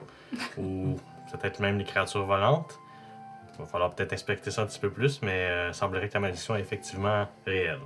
ou 0.56 0.98
peut-être 1.30 1.60
même 1.60 1.78
les 1.78 1.84
créatures 1.84 2.26
volantes. 2.26 2.78
Il 3.54 3.60
va 3.60 3.66
falloir 3.66 3.94
peut-être 3.94 4.12
inspecter 4.12 4.50
ça 4.50 4.62
un 4.62 4.66
petit 4.66 4.80
peu 4.80 4.90
plus, 4.90 5.22
mais 5.22 5.48
euh, 5.48 5.68
il 5.68 5.74
semblerait 5.74 6.08
que 6.08 6.14
la 6.14 6.20
malédiction 6.20 6.56
est 6.56 6.60
effectivement 6.60 7.28
réelle. 7.46 7.78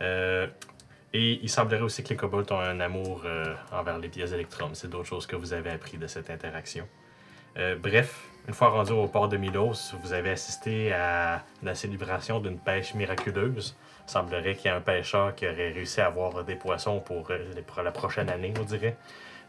Euh, 0.00 0.46
et 1.12 1.40
il 1.42 1.50
semblerait 1.50 1.82
aussi 1.82 2.02
que 2.02 2.10
les 2.10 2.16
kobolds 2.16 2.50
ont 2.50 2.60
un 2.60 2.80
amour 2.80 3.24
envers 3.72 3.98
les 3.98 4.08
pièces 4.08 4.32
électrum. 4.32 4.70
C'est 4.74 4.88
d'autres 4.88 5.08
choses 5.08 5.26
que 5.26 5.34
vous 5.34 5.52
avez 5.52 5.70
appris 5.70 5.98
de 5.98 6.06
cette 6.06 6.30
interaction. 6.30 6.86
Euh, 7.56 7.76
bref, 7.76 8.28
une 8.48 8.54
fois 8.54 8.68
rendu 8.68 8.92
au 8.92 9.06
port 9.06 9.28
de 9.28 9.36
Milos, 9.36 9.94
vous 10.02 10.12
avez 10.12 10.30
assisté 10.30 10.92
à 10.92 11.42
la 11.62 11.74
célébration 11.74 12.40
d'une 12.40 12.58
pêche 12.58 12.94
miraculeuse. 12.94 13.76
Il 14.06 14.10
semblerait 14.10 14.54
qu'il 14.54 14.66
y 14.66 14.68
a 14.68 14.76
un 14.76 14.80
pêcheur 14.80 15.34
qui 15.34 15.46
aurait 15.46 15.72
réussi 15.72 16.00
à 16.00 16.06
avoir 16.06 16.44
des 16.44 16.56
poissons 16.56 17.00
pour, 17.00 17.30
euh, 17.30 17.38
la 17.82 17.92
prochaine 17.92 18.28
année, 18.30 18.52
on 18.58 18.64
dirait. 18.64 18.96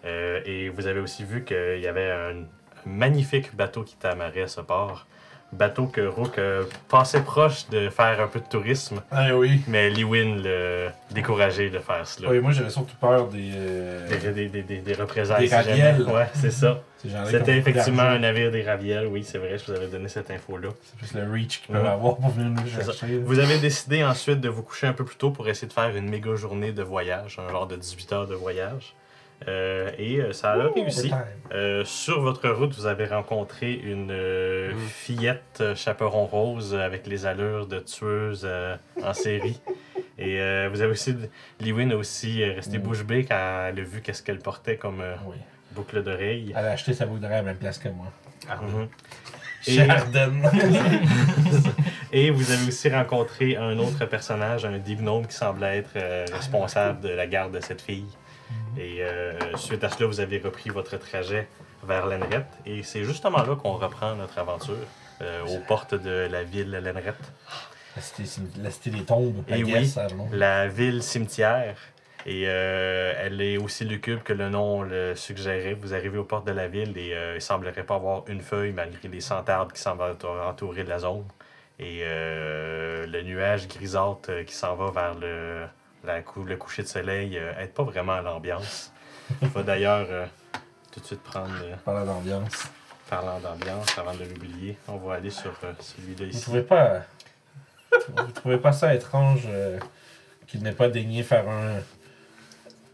Euh, 0.05 0.41
et 0.46 0.70
vous 0.70 0.88
avez 0.88 1.00
aussi 1.00 1.24
vu 1.24 1.43
qu'il 1.43 1.79
y 1.79 1.88
avait 1.88 2.12
un, 2.12 2.46
magnifique 2.86 3.55
bateau 3.55 3.84
qui 3.84 3.96
t'amarrait 3.96 4.43
à 4.43 4.48
ce 4.48 4.62
port. 4.62 5.05
Bateau 5.53 5.88
que 5.88 6.01
Rook 6.01 6.38
a 6.39 6.62
passé 6.89 7.22
proche 7.22 7.67
de 7.70 7.89
faire 7.89 8.22
un 8.22 8.27
peu 8.27 8.39
de 8.39 8.46
tourisme, 8.46 9.01
Ah 9.12 9.36
oui. 9.36 9.62
mais 9.67 9.89
Lewin 9.89 10.38
l'a 10.43 10.93
découragé 11.12 11.70
de 11.70 11.79
faire 11.79 12.08
cela. 12.08 12.29
Oui, 12.29 12.39
moi 12.39 12.51
j'avais 12.51 12.70
surtout 12.70 12.96
peur 13.00 13.27
des. 13.27 13.51
euh, 13.55 14.08
Des, 14.34 14.48
des, 14.48 14.62
des, 14.79 14.93
représailles. 14.93 15.41
Des 15.41 15.48
si 15.48 15.51
jamais. 15.51 15.84
raviels. 15.91 16.01
Ouais, 16.08 16.27
c'est 16.34 16.51
ça. 16.51 16.79
C'était 17.31 17.58
effectivement 17.58 18.03
un 18.03 18.20
navire 18.20 18.51
des 18.51 18.62
Raviels, 18.62 19.08
oui, 19.08 19.24
c'est 19.24 19.39
vrai, 19.39 19.58
je 19.58 19.65
vous 19.65 19.77
avais 19.77 19.88
donné 19.88 20.08
cette 20.08 20.29
info-là. 20.29 20.70
C'est 20.84 20.98
plus 20.98 21.20
le 21.20 21.31
reach 21.31 21.62
qu'ils 21.62 21.74
peuvent 21.74 21.84
Mhm. 21.84 21.89
avoir 21.89 22.15
pour 22.17 22.29
venir 22.29 22.51
nous 22.51 22.70
chercher. 22.70 23.17
Vous 23.17 23.39
avez 23.39 23.58
décidé 23.58 24.03
ensuite 24.03 24.39
de 24.39 24.50
vous 24.50 24.62
coucher 24.62 24.86
un 24.86 24.93
peu 24.93 25.03
plus 25.03 25.15
tôt 25.15 25.31
pour 25.31 25.50
essayer 25.50 25.67
de 25.67 25.74
faire 25.74 25.96
une 25.96 26.08
méga 26.10 26.36
journée 26.36 26.72
de 26.72 26.84
voyage, 26.84 27.39
un 27.39 27.50
genre 27.51 27.65
de 27.65 27.75
18 27.75 28.13
heures 28.13 28.27
de 28.27 28.36
voyage. 28.36 28.93
Euh, 29.48 29.90
et 29.98 30.20
euh, 30.20 30.34
ça 30.34 30.52
a 30.52 30.68
réussi. 30.70 31.12
Euh, 31.52 31.84
sur 31.84 32.22
votre 32.22 32.48
route, 32.50 32.76
vous 32.76 32.86
avez 32.86 33.06
rencontré 33.08 33.74
une 33.74 34.10
euh, 34.12 34.74
Mm. 34.74 34.78
fillette 34.88 35.64
chaperon 35.76 36.26
rose 36.26 36.76
avec 36.76 37.08
les 37.08 37.26
allures 37.26 37.66
de 37.68 37.80
tueuse 37.80 38.44
euh, 38.46 38.76
en 39.04 39.14
série. 39.14 39.60
Et 40.20 40.40
euh, 40.40 40.70
vous 40.72 40.82
avez 40.82 40.92
aussi, 40.92 41.16
Lewin 41.60 41.90
a 41.90 41.96
aussi 41.96 42.44
resté 42.46 42.78
Mm. 42.78 42.82
bouche 42.82 43.04
bée 43.04 43.26
quand 43.26 43.66
elle 43.70 43.80
a 43.80 43.84
vu 43.84 44.02
qu'est-ce 44.02 44.22
qu'elle 44.22 44.38
portait 44.40 44.78
comme 44.78 45.02
euh, 45.02 45.16
Oui. 45.26 45.38
boucle 45.72 46.04
d'oreille. 46.04 46.54
Elle 46.56 46.66
a 46.66 46.72
acheté 46.72 46.94
sa 46.94 47.08
boucle 47.08 47.22
d'oreille 47.22 47.38
à 47.38 47.42
la 47.42 47.48
même 47.48 47.58
place 47.58 47.80
que 47.80 47.90
moi. 47.90 48.08
Mhm. 48.48 48.88
Chez 49.64 49.76
Et- 49.76 49.90
Arden. 49.90 50.44
Et 52.14 52.30
vous 52.30 52.52
avez 52.52 52.68
aussi 52.68 52.90
rencontré 52.90 53.56
un 53.56 53.78
autre 53.80 54.06
personnage, 54.06 54.66
un 54.66 54.78
div 54.78 55.02
gnome 55.02 55.26
qui 55.28 55.36
semblait 55.36 55.78
être 55.78 55.92
euh, 55.96 56.26
responsable 56.34 57.00
de 57.02 57.10
la 57.10 57.26
garde 57.26 57.54
de 57.56 57.60
cette 57.62 57.82
fille. 57.82 58.06
Et 58.77 58.98
euh, 59.01 59.34
suite 59.58 59.84
à 59.84 59.89
cela, 59.89 60.08
vous 60.08 60.20
avez 60.20 60.38
repris 60.38 60.70
votre 60.70 60.98
trajet 60.98 61.48
vers 61.84 62.05
Lenrette. 62.05 62.48
Et 62.65 62.84
c'est 62.84 63.03
justement 63.03 63.43
là 63.43 63.55
qu'on 63.55 63.74
reprend 63.74 64.15
notre 64.15 64.39
aventure, 64.39 64.75
euh, 65.22 65.46
aux 65.46 65.60
portes 65.60 65.96
de 65.96 66.27
la 66.31 66.43
ville 66.43 66.72
Lenrette. 66.72 67.34
La 67.96 68.01
cité, 68.01 68.24
la 68.62 68.72
cité 68.72 68.89
des 68.91 69.03
tombes. 69.03 69.43
Eh 69.50 69.60
I 69.60 69.63
oui. 69.63 69.72
guess. 69.72 70.00
La 70.31 70.67
ville 70.67 71.03
cimetière. 71.03 71.75
Et 72.25 72.43
euh, 72.46 73.13
elle 73.17 73.41
est 73.41 73.58
aussi 73.58 73.84
lugubre 73.84 74.24
que 74.24 74.31
le 74.31 74.50
nom 74.50 74.84
le 74.84 75.15
suggérait. 75.15 75.74
Vous 75.74 75.93
arrivez 75.93 76.20
aux 76.20 76.24
portes 76.24 76.46
de 76.46 76.51
la 76.51 76.67
ville 76.67 76.98
et 76.98 77.15
il 77.36 77.41
semblerait 77.41 77.84
pas 77.84 77.96
avoir 77.96 78.24
une 78.27 78.41
feuille 78.41 78.72
malgré 78.72 79.08
les 79.08 79.22
cent 79.22 79.43
arbres 79.50 79.74
qui 79.74 79.81
semblent 79.81 80.15
entourer 80.48 80.84
de 80.84 80.89
la 80.89 81.00
zone. 81.00 81.25
Et 81.79 82.03
le 82.05 83.22
nuage 83.24 83.67
grisâtre 83.67 84.46
qui 84.46 84.53
s'en 84.53 84.75
va 84.75 84.91
vers 84.91 85.15
le, 85.15 85.65
la 86.03 86.22
cou- 86.22 86.43
le 86.43 86.58
coucher 86.58 86.84
de 86.84 86.88
soleil 86.88 87.38
euh, 87.38 87.53
aide 87.60 87.74
pas 87.74 87.84
vraiment 87.84 88.13
à 88.13 88.22
l'ambiance. 88.22 88.91
Il 89.41 89.48
va 89.50 89.63
d'ailleurs 89.63 90.08
euh, 90.10 90.25
tout 90.91 91.00
de 91.00 91.05
suite 91.05 91.22
prendre, 91.22 91.53
euh, 91.63 91.75
Parlant 91.86 92.05
d'ambiance. 92.05 92.67
parlant 93.10 93.39
d'ambiance 93.39 93.98
avant 93.98 94.13
de 94.13 94.24
l'oublier, 94.25 94.77
on 94.88 94.98
va 94.98 95.15
aller 95.15 95.29
sur 95.29 95.51
euh, 95.63 95.74
celui-là 95.79 96.25
Vous 96.25 96.31
ici. 96.31 96.41
trouvez 96.41 96.63
pas. 96.63 97.01
Vous 98.17 98.31
trouvez 98.31 98.58
pas 98.58 98.72
ça 98.72 98.93
étrange 98.96 99.43
euh, 99.48 99.77
qu'il 100.48 100.63
n'ait 100.63 100.72
pas 100.74 100.89
daigné 100.89 101.24
faire 101.24 101.48
un. 101.50 101.79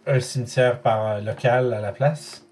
un 0.08 0.20
cimetière 0.20 0.82
par 0.82 1.22
local 1.22 1.74
à 1.74 1.82
la 1.82 1.92
place? 1.92 2.44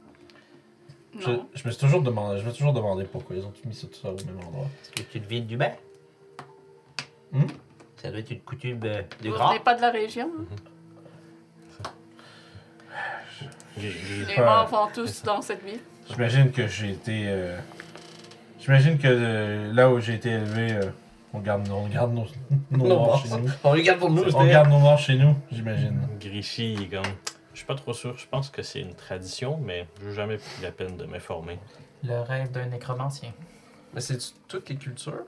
Je, 1.19 1.29
Non. 1.29 1.47
je 1.53 1.65
me 1.65 1.71
suis 1.71 1.79
toujours 1.79 2.01
demandé, 2.01 2.39
je 2.39 2.45
me 2.45 2.49
suis 2.51 2.59
toujours 2.59 2.73
demandé 2.73 3.05
pourquoi 3.05 3.35
ils 3.37 3.45
ont 3.45 3.53
mis 3.65 3.73
ça 3.73 3.87
tout 3.87 3.99
ça 3.99 4.09
au 4.09 4.15
même 4.25 4.37
endroit. 4.45 4.67
Est-ce 4.83 4.91
que 5.03 5.11
tu 5.11 5.19
deviens 5.19 5.39
du 5.41 5.55
bain? 5.57 5.71
Hmm? 7.31 7.47
Ça 8.05 8.11
doit 8.11 8.19
être 8.19 8.31
une 8.31 8.41
coutume 8.41 8.79
euh, 8.83 9.01
de 9.21 9.29
Vous 9.29 9.35
grand. 9.35 9.49
venez 9.49 9.59
pas 9.59 9.75
de 9.75 9.81
la 9.81 9.91
région. 9.91 10.29
hein? 10.39 10.55
Gris- 13.77 14.25
Les 14.27 14.35
pas- 14.35 14.45
morts 14.65 14.67
vont 14.87 14.91
tous 14.93 15.23
dans 15.23 15.41
cette 15.41 15.63
ville. 15.63 15.79
J'imagine 16.09 16.51
que 16.51 16.67
j'ai 16.67 16.91
été. 16.91 17.23
euh, 17.27 17.57
J'imagine 18.59 18.97
que 18.97 19.07
euh, 19.07 19.73
là 19.73 19.89
où 19.91 19.99
j'ai 19.99 20.15
été 20.15 20.29
élevé, 20.29 20.71
euh, 20.71 20.81
on 21.33 21.39
garde, 21.39 21.67
on 21.69 21.87
garde 21.87 22.13
nos, 22.13 22.25
nos 22.71 22.87
Non, 22.87 23.05
bon. 23.05 23.17
chez 23.17 23.29
nous. 23.29 23.49
On 23.63 23.69
regarde 23.71 23.99
pour 23.99 24.09
nous, 24.09 24.23
On 24.23 24.25
c'était- 24.31 24.49
garde 24.49 24.69
nos 24.69 24.79
morts 24.79 24.97
chez 24.97 25.15
nous, 25.17 25.35
j'imagine. 25.51 25.99
Grichy, 26.19 26.73
il 26.73 26.83
est 26.83 26.87
comme. 26.87 27.03
Je 27.53 27.57
suis 27.59 27.65
pas 27.67 27.75
trop 27.75 27.93
sûr. 27.93 28.17
Je 28.17 28.25
pense 28.27 28.49
que 28.49 28.61
c'est 28.63 28.81
une 28.81 28.93
tradition, 28.95 29.59
mais 29.63 29.87
j'ai 30.03 30.13
jamais 30.13 30.37
pris 30.37 30.61
la 30.63 30.71
peine 30.71 30.97
de 30.97 31.05
m'informer. 31.05 31.59
Le 32.03 32.19
rêve 32.21 32.51
d'un 32.51 32.65
nécromancien. 32.65 33.31
Mais 33.93 34.01
c'est 34.01 34.17
toutes 34.47 34.69
les 34.69 34.75
cultures? 34.75 35.23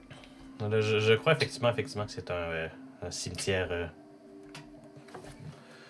Je, 0.60 1.00
je 1.00 1.14
crois 1.14 1.34
effectivement, 1.34 1.70
effectivement 1.70 2.06
que 2.06 2.12
c'est 2.12 2.32
un, 2.32 2.34
euh, 2.34 2.68
un 3.06 3.12
cimetière. 3.12 3.68
euh, 3.72 3.86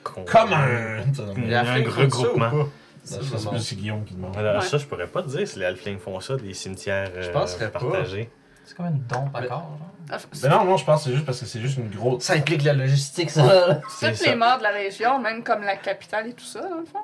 Comme 0.04 0.54
un. 0.54 0.98
Un, 1.00 1.90
regroupement. 1.90 2.68
Ça, 3.04 3.20
c'est 3.60 3.76
Guillaume 3.76 4.04
qui 4.04 4.16
demande. 4.16 4.36
Alors, 4.36 4.56
Ouais. 4.62 4.68
Ça, 4.68 4.78
je 4.78 4.86
pourrais 4.86 5.08
pas 5.08 5.24
te 5.24 5.30
dire 5.30 5.48
si 5.48 5.60
les 5.60 5.66
Halflings 5.66 6.00
font 6.00 6.20
ça, 6.20 6.36
des 6.36 6.54
cimetières 6.54 7.10
euh, 7.16 7.22
Je 7.22 7.32
penserais 7.32 7.72
pas. 7.72 7.80
partagés. 7.80 8.30
C'est 8.66 8.76
comme 8.76 8.88
une 8.88 9.00
dompe 9.04 9.34
à 9.34 9.42
Mais- 9.42 9.48
corps. 9.48 9.60
genre. 9.60 9.80
Ah, 10.10 10.18
Mais 10.44 10.50
non, 10.50 10.64
non, 10.66 10.78
je 10.78 10.86
pense 10.86 11.04
que 11.04 11.10
c'est 11.10 11.14
juste 11.16 11.26
parce 11.26 11.40
que 11.40 11.46
c'est 11.46 11.60
juste 11.62 11.78
une 11.78 11.90
grosse. 11.90 12.24
Ça 12.24 12.34
implique 12.34 12.64
la 12.64 12.74
logistique, 12.74 13.30
ça. 13.30 13.80
Toutes 14.00 14.26
les 14.26 14.36
morts 14.36 14.58
de 14.58 14.64
la 14.64 14.72
région, 14.72 15.20
même 15.20 15.44
comme 15.44 15.62
la 15.64 15.76
capitale 15.78 16.28
et 16.28 16.34
tout 16.34 16.46
ça, 16.46 16.62
dans 16.62 16.78
le 16.78 16.86
fond. 16.86 17.00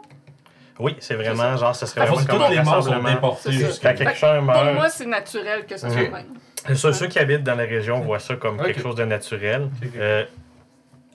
Oui, 0.80 0.96
c'est 1.00 1.16
vraiment 1.16 1.56
genre, 1.58 1.76
ça 1.76 1.86
serait 1.86 2.06
vraiment 2.06 2.26
comme 2.26 2.42
un 2.42 2.50
les 2.50 2.62
morts 2.62 3.40
sont 3.40 3.52
jusqu'à 3.52 3.94
Quand 3.94 4.04
quelqu'un 4.06 4.36
Pour 4.36 4.44
meurt, 4.44 4.74
moi, 4.74 4.90
c'est 4.90 5.06
naturel 5.06 5.66
que 5.66 5.78
ce 5.78 5.88
soit 5.88 6.10
même. 6.10 6.76
Ceux, 6.76 6.94
ceux 6.94 7.08
qui 7.08 7.20
habitent 7.20 7.44
dans 7.44 7.56
la 7.56 7.66
région 7.66 8.00
voient 8.00 8.20
ça 8.20 8.36
comme 8.36 8.62
quelque 8.62 8.82
chose 8.82 8.96
de 8.96 9.06
naturel. 9.06 9.70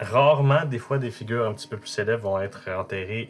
Rarement, 0.00 0.64
des 0.64 0.78
fois, 0.78 0.98
des 0.98 1.10
figures 1.10 1.46
un 1.48 1.52
petit 1.52 1.66
peu 1.66 1.76
plus 1.76 1.88
célèbres 1.88 2.22
vont 2.22 2.40
être 2.40 2.60
enterrées 2.78 3.28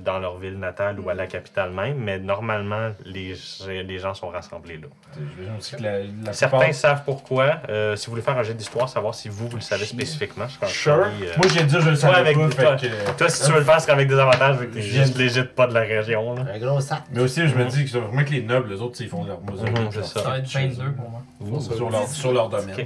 dans 0.00 0.18
leur 0.18 0.38
ville 0.38 0.58
natale 0.58 0.98
ou 0.98 1.08
à 1.08 1.14
la 1.14 1.28
capitale 1.28 1.70
même, 1.70 1.98
mais 1.98 2.18
normalement, 2.18 2.90
les, 3.04 3.34
les 3.68 3.98
gens 4.00 4.12
sont 4.14 4.28
rassemblés 4.28 4.78
là. 4.78 4.88
J'imagine 5.14 5.56
aussi 5.58 5.76
que 5.76 5.82
la, 5.82 5.98
la 6.00 6.32
Certains 6.32 6.58
plupart- 6.58 6.74
savent 6.74 7.02
pourquoi. 7.04 7.58
Euh, 7.68 7.94
si 7.94 8.06
vous 8.06 8.10
voulez 8.12 8.22
faire 8.22 8.36
un 8.36 8.42
jet 8.42 8.54
d'histoire, 8.54 8.88
savoir 8.88 9.14
si 9.14 9.28
vous, 9.28 9.46
vous 9.48 9.56
le 9.56 9.62
savez 9.62 9.84
spécifiquement. 9.84 10.48
Je 10.48 10.58
pense 10.58 10.70
Sure. 10.70 10.94
euh, 10.94 11.08
Moi, 11.36 11.46
j'ai 11.54 11.62
dit, 11.62 11.76
je 11.80 11.90
le 11.90 11.94
savais 11.96 12.16
avec 12.16 12.36
pas, 12.36 12.48
toi. 12.48 12.76
que- 12.76 13.16
toi, 13.16 13.28
si 13.28 13.44
tu 13.44 13.52
veux 13.52 13.58
le 13.60 13.64
faire, 13.64 13.80
c'est 13.80 13.92
avec 13.92 14.08
des 14.08 14.18
avantages, 14.18 14.56
vu 14.56 14.68
que 14.68 14.74
t'es 14.74 14.82
juste 14.82 15.16
légit 15.16 15.44
pas 15.44 15.68
de 15.68 15.74
la 15.74 15.80
région. 15.82 16.34
Là. 16.34 16.44
Un 16.54 16.58
gros 16.58 16.80
sac. 16.80 17.02
Mais 17.12 17.20
aussi, 17.20 17.46
je 17.46 17.54
me 17.54 17.64
dis 17.66 17.84
que 17.84 17.98
vraiment 17.98 18.24
que 18.24 18.30
les 18.30 18.42
nobles, 18.42 18.68
les 18.74 18.80
autres, 18.80 18.96
ils 19.00 19.08
font 19.08 19.24
leur 19.24 19.40
mesure. 19.42 19.64
Mhm, 19.64 19.90
c'est 19.92 20.04
ça. 20.04 20.22
Ça 20.22 20.28
va 20.30 20.38
être 20.38 20.48
22 20.52 20.90
pour 20.92 21.08
moi. 21.08 21.60
Sur 21.60 21.88
leur, 21.90 22.08
sur 22.08 22.32
leur 22.32 22.48
domaine. 22.48 22.76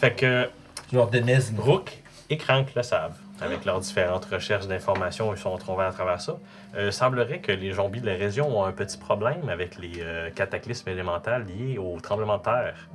Fait 0.00 0.12
que 0.14 0.48
leur 0.92 1.08
domaine. 1.08 1.42
Rook 1.58 1.92
et 2.30 2.36
Crank 2.36 2.74
le 2.74 2.82
savent. 2.82 3.16
Avec 3.40 3.64
leurs 3.64 3.80
différentes 3.80 4.24
recherches 4.26 4.66
d'informations, 4.66 5.32
ils 5.32 5.38
sont 5.38 5.56
trouvés 5.56 5.84
à 5.84 5.92
travers 5.92 6.20
ça. 6.20 6.36
Euh, 6.76 6.90
semblerait 6.90 7.38
que 7.38 7.52
les 7.52 7.72
zombies 7.74 8.00
de 8.00 8.06
la 8.06 8.14
région 8.16 8.58
ont 8.58 8.64
un 8.64 8.72
petit 8.72 8.98
problème 8.98 9.48
avec 9.48 9.78
les 9.78 9.92
euh, 10.00 10.30
cataclysmes 10.30 10.88
élémentaires 10.88 11.38
liés 11.38 11.78
au 11.78 12.00
tremblement 12.00 12.38
de 12.38 12.42
terre. 12.42 12.88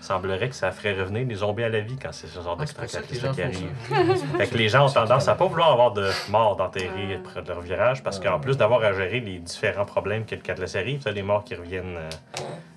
Semblerait 0.00 0.50
que 0.50 0.54
ça 0.54 0.70
ferait 0.70 0.92
revenir 1.00 1.26
les 1.26 1.36
zombies 1.36 1.62
à 1.62 1.70
la 1.70 1.80
vie 1.80 1.96
quand 1.96 2.12
c'est 2.12 2.26
ce 2.26 2.40
genre 2.40 2.58
Ah, 2.60 2.66
c'est 2.66 2.76
pour 2.76 2.90
ça 2.90 3.00
que 3.00 3.06
les 3.06 3.20
d'extra 3.20 3.28
gens 3.28 3.34
qui 3.34 3.42
arrive. 3.42 3.70
ça. 4.18 4.26
Fait 4.38 4.46
que 4.48 4.58
les 4.58 4.68
gens 4.68 4.86
ont 4.86 4.90
tendance 4.90 5.28
à 5.28 5.34
pas 5.34 5.46
vouloir 5.46 5.72
avoir 5.72 5.92
de 5.92 6.10
morts 6.28 6.56
d'enterrés 6.56 7.18
près 7.24 7.40
de 7.40 7.48
leur 7.48 7.60
virage 7.62 8.02
parce 8.02 8.20
qu'en 8.20 8.38
plus 8.38 8.58
d'avoir 8.58 8.82
à 8.84 8.92
gérer 8.92 9.20
les 9.20 9.38
différents 9.38 9.86
problèmes 9.86 10.26
que 10.26 10.34
le 10.34 10.42
cataclysme 10.42 10.76
arrive, 10.78 11.02
t'as 11.02 11.12
des 11.12 11.22
morts 11.22 11.42
qui 11.44 11.54
reviennent 11.54 11.96
euh, 11.96 12.10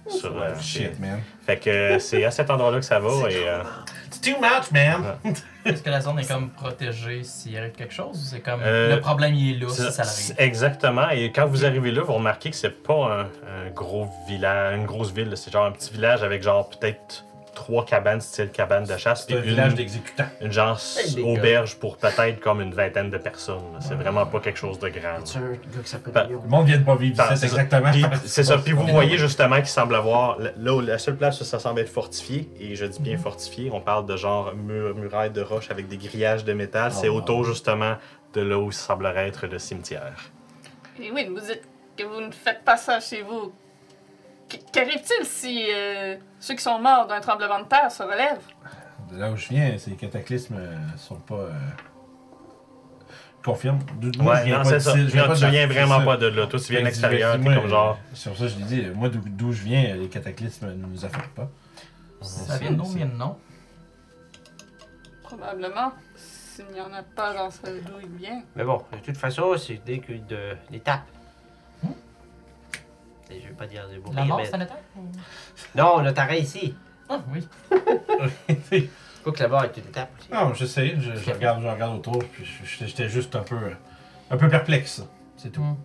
sur. 0.09 0.35
euh, 0.41 0.53
Shit, 0.59 0.99
man. 0.99 1.21
Fait 1.45 1.57
que 1.57 1.69
euh, 1.69 1.99
c'est 1.99 2.23
à 2.25 2.31
cet 2.31 2.49
endroit-là 2.49 2.79
que 2.79 2.85
ça 2.85 2.99
va 2.99 3.29
et. 3.29 3.47
euh, 3.47 3.63
It's 4.07 4.21
too 4.21 4.39
much, 4.39 4.71
man. 4.71 5.17
Est-ce 5.65 5.83
que 5.83 5.89
la 5.89 5.99
zone 6.01 6.19
est 6.19 6.27
comme 6.27 6.49
protégée 6.49 7.23
s'il 7.23 7.57
arrive 7.57 7.71
quelque 7.73 7.93
chose 7.93 8.17
ou 8.21 8.25
c'est 8.25 8.39
comme 8.39 8.61
Euh, 8.63 8.95
le 8.95 9.01
problème 9.01 9.33
il 9.33 9.55
est 9.57 9.65
là 9.65 9.69
si 9.69 9.81
ça 9.91 10.03
c'est- 10.03 10.31
arrive? 10.33 10.35
Exactement. 10.47 11.09
Et 11.09 11.31
quand 11.31 11.45
vous 11.45 11.65
arrivez 11.65 11.91
là, 11.91 12.03
vous 12.03 12.13
remarquez 12.13 12.49
que 12.51 12.55
c'est 12.55 12.83
pas 12.83 12.93
un, 12.93 13.21
un 13.67 13.69
gros 13.73 14.07
village, 14.27 14.77
une 14.77 14.85
grosse 14.85 15.11
ville. 15.11 15.33
C'est 15.35 15.51
genre 15.51 15.65
un 15.65 15.71
petit 15.71 15.91
village 15.93 16.23
avec 16.23 16.41
genre 16.41 16.69
peut-être 16.69 17.25
trois 17.57 17.83
cabanes, 17.85 18.21
style 18.21 18.49
cabane 18.51 18.83
de 18.85 18.95
chasse, 18.97 19.25
C'est 19.27 19.35
un 19.35 19.39
village 19.41 19.71
une, 19.71 19.77
d'exécutants. 19.77 20.27
une 20.41 20.51
genre 20.51 20.79
Hey, 20.97 21.15
les 21.15 21.23
gars. 21.23 21.29
auberge 21.29 21.75
pour 21.77 21.97
peut-être 21.97 22.39
comme 22.39 22.61
une 22.61 22.73
vingtaine 22.73 23.09
de 23.09 23.17
personnes. 23.17 23.61
C'est 23.79 23.95
vraiment 23.95 24.25
pas 24.27 24.39
quelque 24.39 24.59
chose 24.59 24.77
de 24.77 24.89
grand. 24.89 25.25
C'est 25.25 25.39
un 25.39 25.51
gars 25.51 25.57
qui 25.83 25.89
s'appelle 25.89 26.13
Guillaume? 26.27 26.43
Le 26.43 26.49
monde 26.49 26.65
vient 26.67 26.77
de 26.77 26.83
pas 26.83 26.95
vivre 26.95 27.15
ici, 27.15 27.23
c'est 27.29 27.35
c'est 27.35 27.45
exactement. 27.47 27.91
Puis, 27.91 28.05
C'est 28.25 28.43
ça. 28.43 28.57
Puis 28.59 28.73
vous 28.73 28.85
voyez 28.85 29.17
justement 29.17 29.55
qu'il 29.57 29.65
semble 29.67 29.95
avoir. 29.95 30.37
Là, 30.39 30.73
où 30.75 30.81
la 30.81 30.97
seule 30.99 31.17
place 31.17 31.41
où 31.41 31.43
ça 31.43 31.57
semble 31.59 31.79
être 31.79 31.89
fortifié, 31.89 32.49
et 32.59 32.75
je 32.75 32.85
dis 32.85 32.99
bien 33.01 33.17
fortifié, 33.17 33.69
on 33.73 33.81
parle 33.81 34.05
de 34.05 34.15
genre 34.15 34.53
mur, 34.55 34.95
muraille 34.95 35.31
de 35.31 35.41
roche 35.41 35.71
avec 35.71 35.87
des 35.87 35.97
grillages 35.97 36.45
de 36.45 36.53
métal. 36.53 36.91
C'est 36.91 37.07
Oh, 37.09 37.13
wow. 37.13 37.17
autour 37.17 37.43
justement 37.43 37.95
de 38.33 38.41
là 38.41 38.59
où 38.59 38.71
semblerait 38.71 39.27
être 39.29 39.47
le 39.47 39.57
cimetière. 39.57 40.13
Et 41.01 41.11
oui, 41.11 41.25
vous 41.27 41.39
dites 41.39 41.63
que 41.97 42.03
vous 42.03 42.21
ne 42.21 42.31
faites 42.31 42.63
pas 42.63 42.77
ça 42.77 42.99
chez 42.99 43.23
vous. 43.23 43.51
Qu- 44.49 44.57
Qu'arrive-t-il 44.71 45.25
si 45.25 45.67
euh, 45.71 46.15
ceux 46.39 46.55
qui 46.55 46.63
sont 46.63 46.79
morts 46.79 47.07
d'un 47.07 47.19
tremblement 47.19 47.59
de 47.59 47.65
terre 47.65 47.91
se 47.91 48.03
relèvent? 48.03 48.41
De 49.11 49.17
là 49.17 49.31
où 49.31 49.37
je 49.37 49.47
viens, 49.49 49.77
ces 49.77 49.91
cataclysmes 49.91 50.55
euh, 50.57 50.75
sont 50.97 51.15
pas. 51.15 51.35
Euh... 51.35 51.51
Confirme. 53.43 53.79
De- 54.01 54.17
moi, 54.21 54.35
je 54.35 54.39
Ouais, 54.39 54.45
viens 54.45 54.57
non, 54.57 54.63
pas 54.63 54.69
c'est 54.69 54.75
de 54.75 54.79
ça. 54.79 54.95
je 54.97 55.01
Non, 55.03 55.07
viens 55.09 55.27
pas 55.27 55.35
tu 55.35 55.41
de- 55.45 55.47
viens 55.47 55.67
c'est 55.67 55.73
vraiment 55.73 55.99
ça. 55.99 56.05
pas 56.05 56.17
de 56.17 56.27
là. 56.27 56.47
Toi, 56.47 56.59
tu 56.59 56.71
viens 56.73 56.81
de 56.81 56.85
Fait 56.85 56.91
que 56.91 56.95
l'extérieur, 57.07 57.37
t'es 57.37 57.43
comme 57.55 57.67
genre. 57.69 57.97
C'est 58.13 58.29
pour 58.29 58.37
ça 58.39 58.45
que 58.45 58.49
je 58.51 58.57
l'ai 58.57 58.63
dit. 58.65 58.85
Moi, 58.93 59.09
d'où 59.09 59.21
d'où 59.25 59.51
je 59.53 59.63
viens, 59.63 59.95
les 59.95 60.09
cataclysmes 60.09 60.67
ne 60.67 60.73
nous 60.87 61.05
affectent 61.05 61.33
pas. 61.35 61.49
Ça 62.21 62.57
vient 62.57 62.71
de 62.71 62.75
nous, 62.75 62.85
vient 62.85 63.05
de 63.05 63.11
non? 63.15 63.37
Probablement. 65.23 65.91
S'il 66.15 66.65
n'y 66.73 66.81
en 66.81 66.91
a 66.91 67.03
pas 67.03 67.33
dans 67.35 67.51
ce 67.51 67.61
d'où 67.61 67.99
il 68.01 68.09
vient. 68.17 68.41
Mais 68.55 68.63
bon, 68.63 68.81
de 68.91 68.97
toute 68.97 69.17
façon, 69.17 69.55
c'est 69.57 69.79
dès 69.85 69.99
qu'une 69.99 70.25
de- 70.25 70.55
étape. 70.73 71.01
Je 73.29 73.47
vais 73.47 73.53
pas 73.53 73.67
dire 73.67 73.87
des 73.89 73.97
beaux 73.97 74.11
La 74.13 74.25
mort, 74.25 74.37
mais- 74.37 74.53
un 74.55 74.61
état? 74.61 74.77
Non, 75.75 75.93
on 75.97 76.05
a 76.05 76.13
taré 76.13 76.39
ici. 76.39 76.75
Ah 77.09 77.21
oui. 77.33 77.47
Faut 79.23 79.31
que 79.31 79.39
là-bas 79.43 79.59
avec 79.59 79.77
une 79.77 79.83
tape 79.83 80.09
aussi. 80.19 80.31
Non, 80.31 80.53
je 80.53 80.65
sais, 80.65 80.95
je, 80.99 81.15
je 81.15 81.31
regarde, 81.31 81.61
je 81.61 81.67
regarde 81.67 81.97
autour, 81.97 82.19
puis 82.19 82.45
j'étais 82.79 83.09
juste 83.09 83.35
un 83.35 83.43
peu, 83.43 83.57
un 84.31 84.37
peu 84.37 84.47
perplexe. 84.47 85.03
C'est 85.35 85.51
tout. 85.51 85.61
Hmm. 85.61 85.75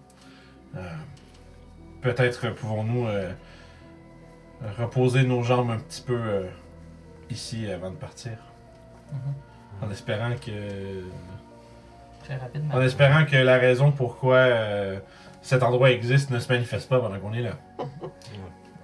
Euh, 0.77 0.81
Peut-être 2.03 2.51
pouvons-nous 2.55 3.07
euh, 3.07 3.33
reposer 4.79 5.23
nos 5.23 5.43
jambes 5.43 5.71
un 5.71 5.79
petit 5.79 6.03
peu 6.03 6.19
euh, 6.19 6.49
ici 7.31 7.71
avant 7.71 7.91
de 7.91 7.97
partir. 7.97 8.33
Mhm. 9.13 9.87
En 9.87 9.91
espérant 9.91 10.35
que. 10.35 11.03
Très 12.25 12.37
rapidement. 12.37 12.75
En 12.75 12.81
espérant 12.83 13.25
que 13.25 13.37
la 13.37 13.59
raison 13.59 13.93
pourquoi 13.93 14.37
euh, 14.37 14.99
cet 15.43 15.63
endroit 15.63 15.91
existe 15.91 16.31
ne 16.31 16.39
se 16.39 16.51
manifeste 16.53 16.89
pas 16.89 17.01
pendant 17.01 17.19
qu'on 17.19 17.33
est 17.33 17.43
là. 17.43 17.53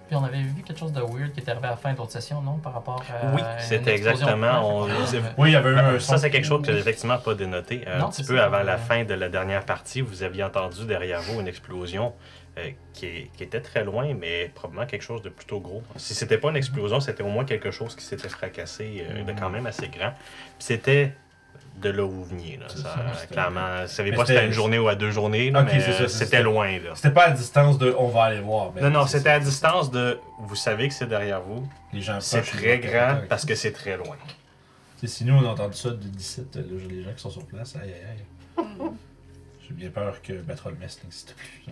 Puis 0.08 0.16
on 0.16 0.24
avait 0.24 0.40
vu 0.40 0.62
quelque 0.62 0.78
chose 0.78 0.92
de 0.92 1.02
weird 1.02 1.32
qui 1.32 1.40
est 1.40 1.50
arrivé 1.50 1.66
à 1.66 1.70
la 1.70 1.76
fin 1.76 1.92
de 1.92 1.98
l'autre 1.98 2.12
session, 2.12 2.40
non 2.40 2.56
Par 2.56 2.72
rapport 2.72 3.04
à. 3.10 3.26
Oui, 3.34 3.42
une 3.42 3.60
c'était 3.60 3.92
explosion. 3.92 4.26
exactement, 4.26 4.84
on-. 4.84 4.88
Oui, 5.36 5.50
il 5.50 5.52
y 5.52 5.56
avait 5.56 5.68
eu 5.68 5.76
un 5.76 5.92
Ben, 5.92 6.00
son. 6.00 6.12
ça, 6.12 6.18
c'est 6.18 6.30
quelque 6.30 6.46
chose 6.46 6.64
que 6.64 6.72
j'ai 6.72 6.78
effectivement 6.78 7.18
pas 7.18 7.34
dénoté. 7.34 7.84
Euh, 7.86 7.98
Non, 7.98 8.06
un 8.06 8.10
petit 8.10 8.24
peu 8.24 8.38
ça. 8.38 8.46
avant 8.46 8.62
la 8.62 8.78
fin 8.78 9.04
de 9.04 9.12
la 9.12 9.28
dernière 9.28 9.66
partie, 9.66 10.00
vous 10.00 10.22
aviez 10.22 10.42
entendu 10.44 10.86
derrière 10.86 11.20
vous 11.20 11.40
une 11.40 11.46
explosion 11.46 12.14
euh, 12.56 12.70
qui, 12.94 13.30
était 13.38 13.60
très 13.60 13.84
loin, 13.84 14.14
mais 14.14 14.50
probablement 14.54 14.86
quelque 14.86 15.02
chose 15.02 15.20
de 15.20 15.28
plutôt 15.28 15.60
gros. 15.60 15.82
Si 15.96 16.14
c'était 16.14 16.38
pas 16.38 16.48
une 16.48 16.56
explosion, 16.56 17.00
c'était 17.00 17.22
au 17.22 17.28
moins 17.28 17.44
quelque 17.44 17.70
chose 17.70 17.94
qui 17.94 18.02
s'était 18.02 18.30
fracassé 18.30 19.04
euh, 19.10 19.24
de 19.24 19.32
quand 19.38 19.50
même 19.50 19.66
assez 19.66 19.88
grand. 19.88 20.12
Puis 20.58 20.68
c'était 20.68 21.12
de 21.80 21.90
là 21.90 22.04
où 22.04 22.10
vous 22.10 22.24
veniez. 22.24 22.56
Là. 22.56 22.68
Ça, 22.68 22.76
ça, 23.14 23.26
clairement, 23.26 23.82
vous 23.82 23.88
savez 23.88 24.12
pas 24.12 24.24
si 24.26 24.32
c'était 24.32 24.46
une 24.46 24.52
journée 24.52 24.78
ou 24.78 24.88
à 24.88 24.94
deux 24.94 25.10
journées, 25.10 25.50
là, 25.50 25.62
mais 25.62 25.82
euh, 25.88 26.08
c'était 26.08 26.42
loin. 26.42 26.70
Là. 26.78 26.90
C'était 26.94 27.10
pas 27.10 27.24
à 27.26 27.30
distance 27.30 27.78
de 27.78 27.94
on 27.98 28.08
va 28.08 28.24
aller 28.24 28.40
voir. 28.40 28.72
mais 28.74 28.80
Non, 28.82 28.90
non, 28.90 29.06
c'était 29.06 29.30
à 29.30 29.40
distance 29.40 29.90
de 29.90 30.18
vous 30.40 30.56
savez 30.56 30.88
que 30.88 30.94
c'est 30.94 31.06
derrière 31.08 31.40
vous. 31.42 31.68
Les 31.92 32.00
gens 32.00 32.20
C'est 32.20 32.42
très 32.42 32.78
grand 32.78 33.18
parce 33.28 33.44
que 33.44 33.54
c'est 33.54 33.72
très 33.72 33.96
loin. 33.96 34.16
Si 35.04 35.24
nous 35.24 35.34
on 35.34 35.46
a 35.46 35.50
entendu 35.52 35.76
ça 35.76 35.90
de 35.90 35.96
17, 35.96 36.56
là, 36.56 36.62
j'ai 36.76 36.88
les 36.88 37.02
gens 37.04 37.12
qui 37.14 37.22
sont 37.22 37.30
sur 37.30 37.44
place, 37.46 37.76
aïe 37.76 37.92
aïe 37.92 38.16
aïe. 38.58 38.64
J'ai 39.68 39.74
bien 39.74 39.90
peur 39.90 40.20
que 40.22 40.32
Batrol 40.32 40.74
Mess 40.80 40.98
n'existe 41.04 41.34
plus. 41.36 41.62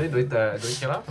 Il 0.00 0.10
doit 0.10 0.20
être, 0.20 0.32
euh, 0.32 0.58
doit 0.58 0.70
être 0.70 0.80
quelle 0.80 0.88
heure? 0.90 1.02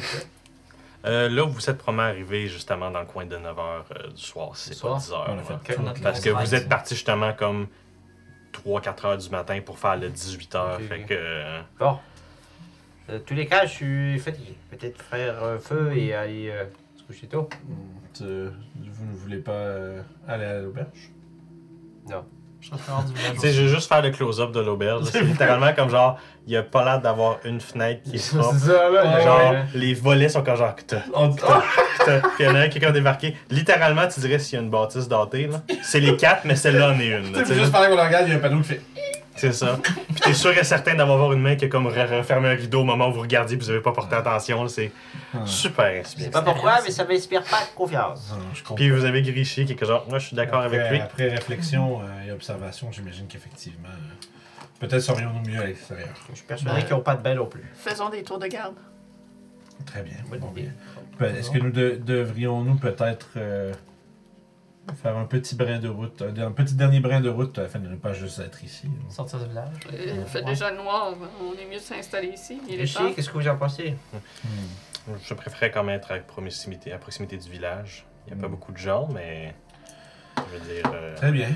Euh, 1.04 1.30
là, 1.30 1.44
vous 1.46 1.70
êtes 1.70 1.78
probablement 1.78 2.10
arrivé 2.10 2.48
justement 2.48 2.90
dans 2.92 3.00
le 3.02 3.06
coin 3.06 3.26
de 3.26 3.36
9h 3.36 4.14
du 4.16 4.22
soir, 4.22 4.52
c'est 4.56 4.80
pas 4.80 5.00
soir? 5.00 5.28
10h. 5.28 5.32
On 5.36 5.40
a 5.40 5.44
fait 5.44 5.54
Ok. 5.54 5.76
tout. 5.76 5.82
Notre 5.82 6.02
Parce 6.02 6.20
que 6.20 6.30
vous 6.30 6.56
êtes 6.56 6.70
parti 6.70 6.94
justement 6.96 7.34
comme 7.34 7.68
3-4 8.52 9.06
heures 9.08 9.18
du 9.18 9.30
matin 9.30 9.60
pour 9.66 9.78
faire 9.80 9.98
le 9.98 10.10
18h. 10.10 10.76
Ok, 10.76 10.82
fait 10.88 11.02
que. 11.04 11.14
euh, 11.18 11.62
Bon. 11.80 11.98
Dans 13.10 13.20
tous 13.20 13.34
les 13.34 13.46
cas, 13.48 13.66
je 13.66 13.72
suis 13.72 14.20
fatigué. 14.20 14.56
Peut-être 14.70 15.02
faire 15.02 15.44
un 15.44 15.58
feu 15.60 15.92
et 15.98 16.14
aller 16.14 16.50
euh, 16.50 16.66
se 16.96 17.04
coucher 17.04 17.28
tôt. 17.28 17.50
Tu- 18.14 18.24
vous 18.24 19.06
ne 19.06 19.16
voulez 19.16 19.40
pas 19.40 19.52
euh, 19.52 20.02
aller 20.28 20.46
à 20.46 20.60
l'auberge? 20.62 21.12
Je 22.08 22.14
Tu 22.62 23.40
sais, 23.40 23.52
je 23.54 23.62
vais 23.64 23.68
juste 23.68 23.88
faire 23.88 24.02
le 24.02 24.12
close-up 24.12 24.52
de 24.52 24.60
l'auberge. 24.60 25.06
C'est 25.12 25.22
littéralement 25.22 25.74
comme 25.74 25.90
genre, 25.90 26.18
il 26.46 26.54
y 26.54 26.58
a 26.58 26.64
pas 26.64 26.84
l'air 26.84 27.02
d'avoir 27.02 27.38
une 27.44 27.60
fenêtre 27.60 28.02
qui 28.04 28.16
est 28.18 28.36
propre. 28.38 28.56
ça, 28.58 28.90
là. 28.90 29.22
Genre, 29.22 29.54
les 29.74 29.94
volets 29.94 30.30
sont 30.30 30.44
comme 30.44 30.56
genre. 30.58 30.76
kta. 30.76 30.98
Puis 31.02 32.16
il 32.40 32.46
y 32.46 32.50
en 32.50 32.56
a 32.56 32.60
un 32.60 32.70
qui 32.70 32.80
débarqué. 32.80 33.36
Littéralement, 33.50 34.08
tu 34.08 34.20
dirais 34.20 34.40
s'il 34.40 34.58
y 34.58 34.62
a 34.62 34.64
une 34.64 34.70
bâtisse 34.70 35.08
datée. 35.08 35.48
là. 35.48 35.62
C'est 35.84 36.00
les 36.00 36.16
quatre, 36.16 36.46
mais 36.46 36.56
celle-là 36.56 36.90
en 36.92 37.00
est 37.00 37.08
une. 37.08 37.32
Tu 37.34 37.46
sais, 37.46 37.56
juste 37.56 37.72
pendant 37.72 37.88
qu'on 37.88 38.04
regarde, 38.06 38.26
il 38.28 38.32
y 38.32 38.34
a 38.34 38.38
un 38.38 38.40
panneau 38.40 38.62
qui 38.62 38.70
fait. 38.70 38.82
C'est 39.42 39.54
ça. 39.54 39.80
Puis 39.82 40.16
t'es 40.22 40.34
sûr 40.36 40.56
et 40.56 40.64
certain 40.64 40.94
d'avoir 40.94 41.34
une 41.34 41.42
main 41.42 41.56
qui 41.56 41.66
a 41.66 41.68
comme 41.68 41.88
re- 41.88 42.18
refermé 42.20 42.50
un 42.50 42.56
rideau 42.56 42.82
au 42.82 42.84
moment 42.84 43.10
où 43.10 43.14
vous 43.14 43.22
regardiez 43.22 43.58
puis 43.58 43.66
vous 43.66 43.72
avez 43.72 43.82
pas 43.82 43.92
porté 43.92 44.16
attention. 44.16 44.62
là. 44.64 44.70
C'est 44.70 44.92
Ah. 45.34 45.40
super 45.46 45.92
Je 45.96 46.00
inspirant. 46.02 46.26
sais 46.26 46.32
pas 46.32 46.42
pourquoi, 46.44 46.80
mais 46.84 46.92
ça 46.92 47.06
m'inspire 47.06 47.44
pas 47.44 47.62
confiance. 47.76 48.32
Ah, 48.34 48.38
je 48.54 48.60
comprends. 48.60 48.76
Puis 48.76 48.92
vous 48.92 49.04
avez 49.04 49.22
Grishy 49.24 49.66
qui 49.66 49.72
est 49.72 49.76
que 49.76 49.86
genre, 49.86 50.06
moi 50.10 50.20
je 50.20 50.28
suis 50.28 50.36
d'accord 50.36 50.62
avec 50.62 50.80
lui. 50.92 51.00
Après 51.00 51.30
réflexion 51.30 52.02
euh, 52.02 52.28
et 52.28 52.32
observation, 52.32 52.92
j'imagine 52.92 53.26
qu'effectivement, 53.28 53.88
euh, 53.90 54.26
peut-être 54.80 55.02
serions-nous 55.02 55.50
mieux 55.50 55.60
à 55.60 55.66
l'extérieur. 55.66 56.10
Je 56.30 56.36
suis 56.36 56.46
persuadé 56.46 56.82
qu'ils 56.84 56.92
n'ont 56.96 57.00
pas 57.02 57.16
de 57.16 57.24
bain 57.24 57.34
non 57.34 57.48
plus. 57.48 57.64
Faisons 57.74 58.10
des 58.10 58.22
tours 58.24 58.38
de 58.40 58.48
garde. 58.48 58.76
Très 59.88 60.04
bien. 60.04 60.18
Bon, 60.40 60.52
bien. 60.52 60.66
Est-ce 61.36 61.50
que 61.50 61.58
nous 61.58 61.72
de- 61.72 62.00
devrions-nous 62.04 62.76
peut-être 62.76 63.30
euh, 63.38 63.74
faire 64.96 65.18
un 65.18 65.26
petit 65.26 65.56
brin 65.56 65.80
de 65.80 65.88
route, 65.90 66.22
un, 66.22 66.48
un 66.48 66.52
petit 66.52 66.76
dernier 66.76 67.00
brin 67.00 67.22
de 67.22 67.30
route 67.30 67.58
afin 67.60 67.80
de 67.80 67.88
ne 67.88 67.96
pas 67.96 68.14
juste 68.14 68.40
être 68.40 68.64
ici 68.64 68.88
Sortir 69.10 69.40
du 69.40 69.48
village. 69.48 69.74
Euh, 69.94 70.16
Il 70.22 70.26
fait 70.28 70.44
déjà 70.44 70.72
noir, 70.72 71.14
on 71.42 71.54
est 71.60 71.66
mieux 71.66 71.78
de 71.78 71.82
s'installer 71.82 72.30
ici. 72.30 72.62
Il 72.68 72.80
est 72.82 73.14
qu'est-ce 73.16 73.30
que 73.30 73.38
vous 73.38 73.48
en 73.48 73.58
pensez? 73.58 73.96
Hmm. 74.14 75.14
Je 75.24 75.34
préférais 75.34 75.72
quand 75.72 75.84
même 75.84 75.96
être 75.96 76.12
à 76.12 76.18
proximité, 76.20 76.92
à 76.94 76.98
proximité 76.98 77.38
du 77.38 77.50
village. 77.50 78.06
Il 78.28 78.34
n'y 78.34 78.40
a 78.40 78.42
pas 78.42 78.48
Mm. 78.48 78.52
beaucoup 78.52 78.72
de 78.72 78.78
gens, 78.78 79.08
mais 79.12 79.56
je 80.38 80.58
veux 80.58 80.74
dire. 80.76 80.92
euh, 80.94 81.16
Très 81.16 81.32
bien. 81.32 81.50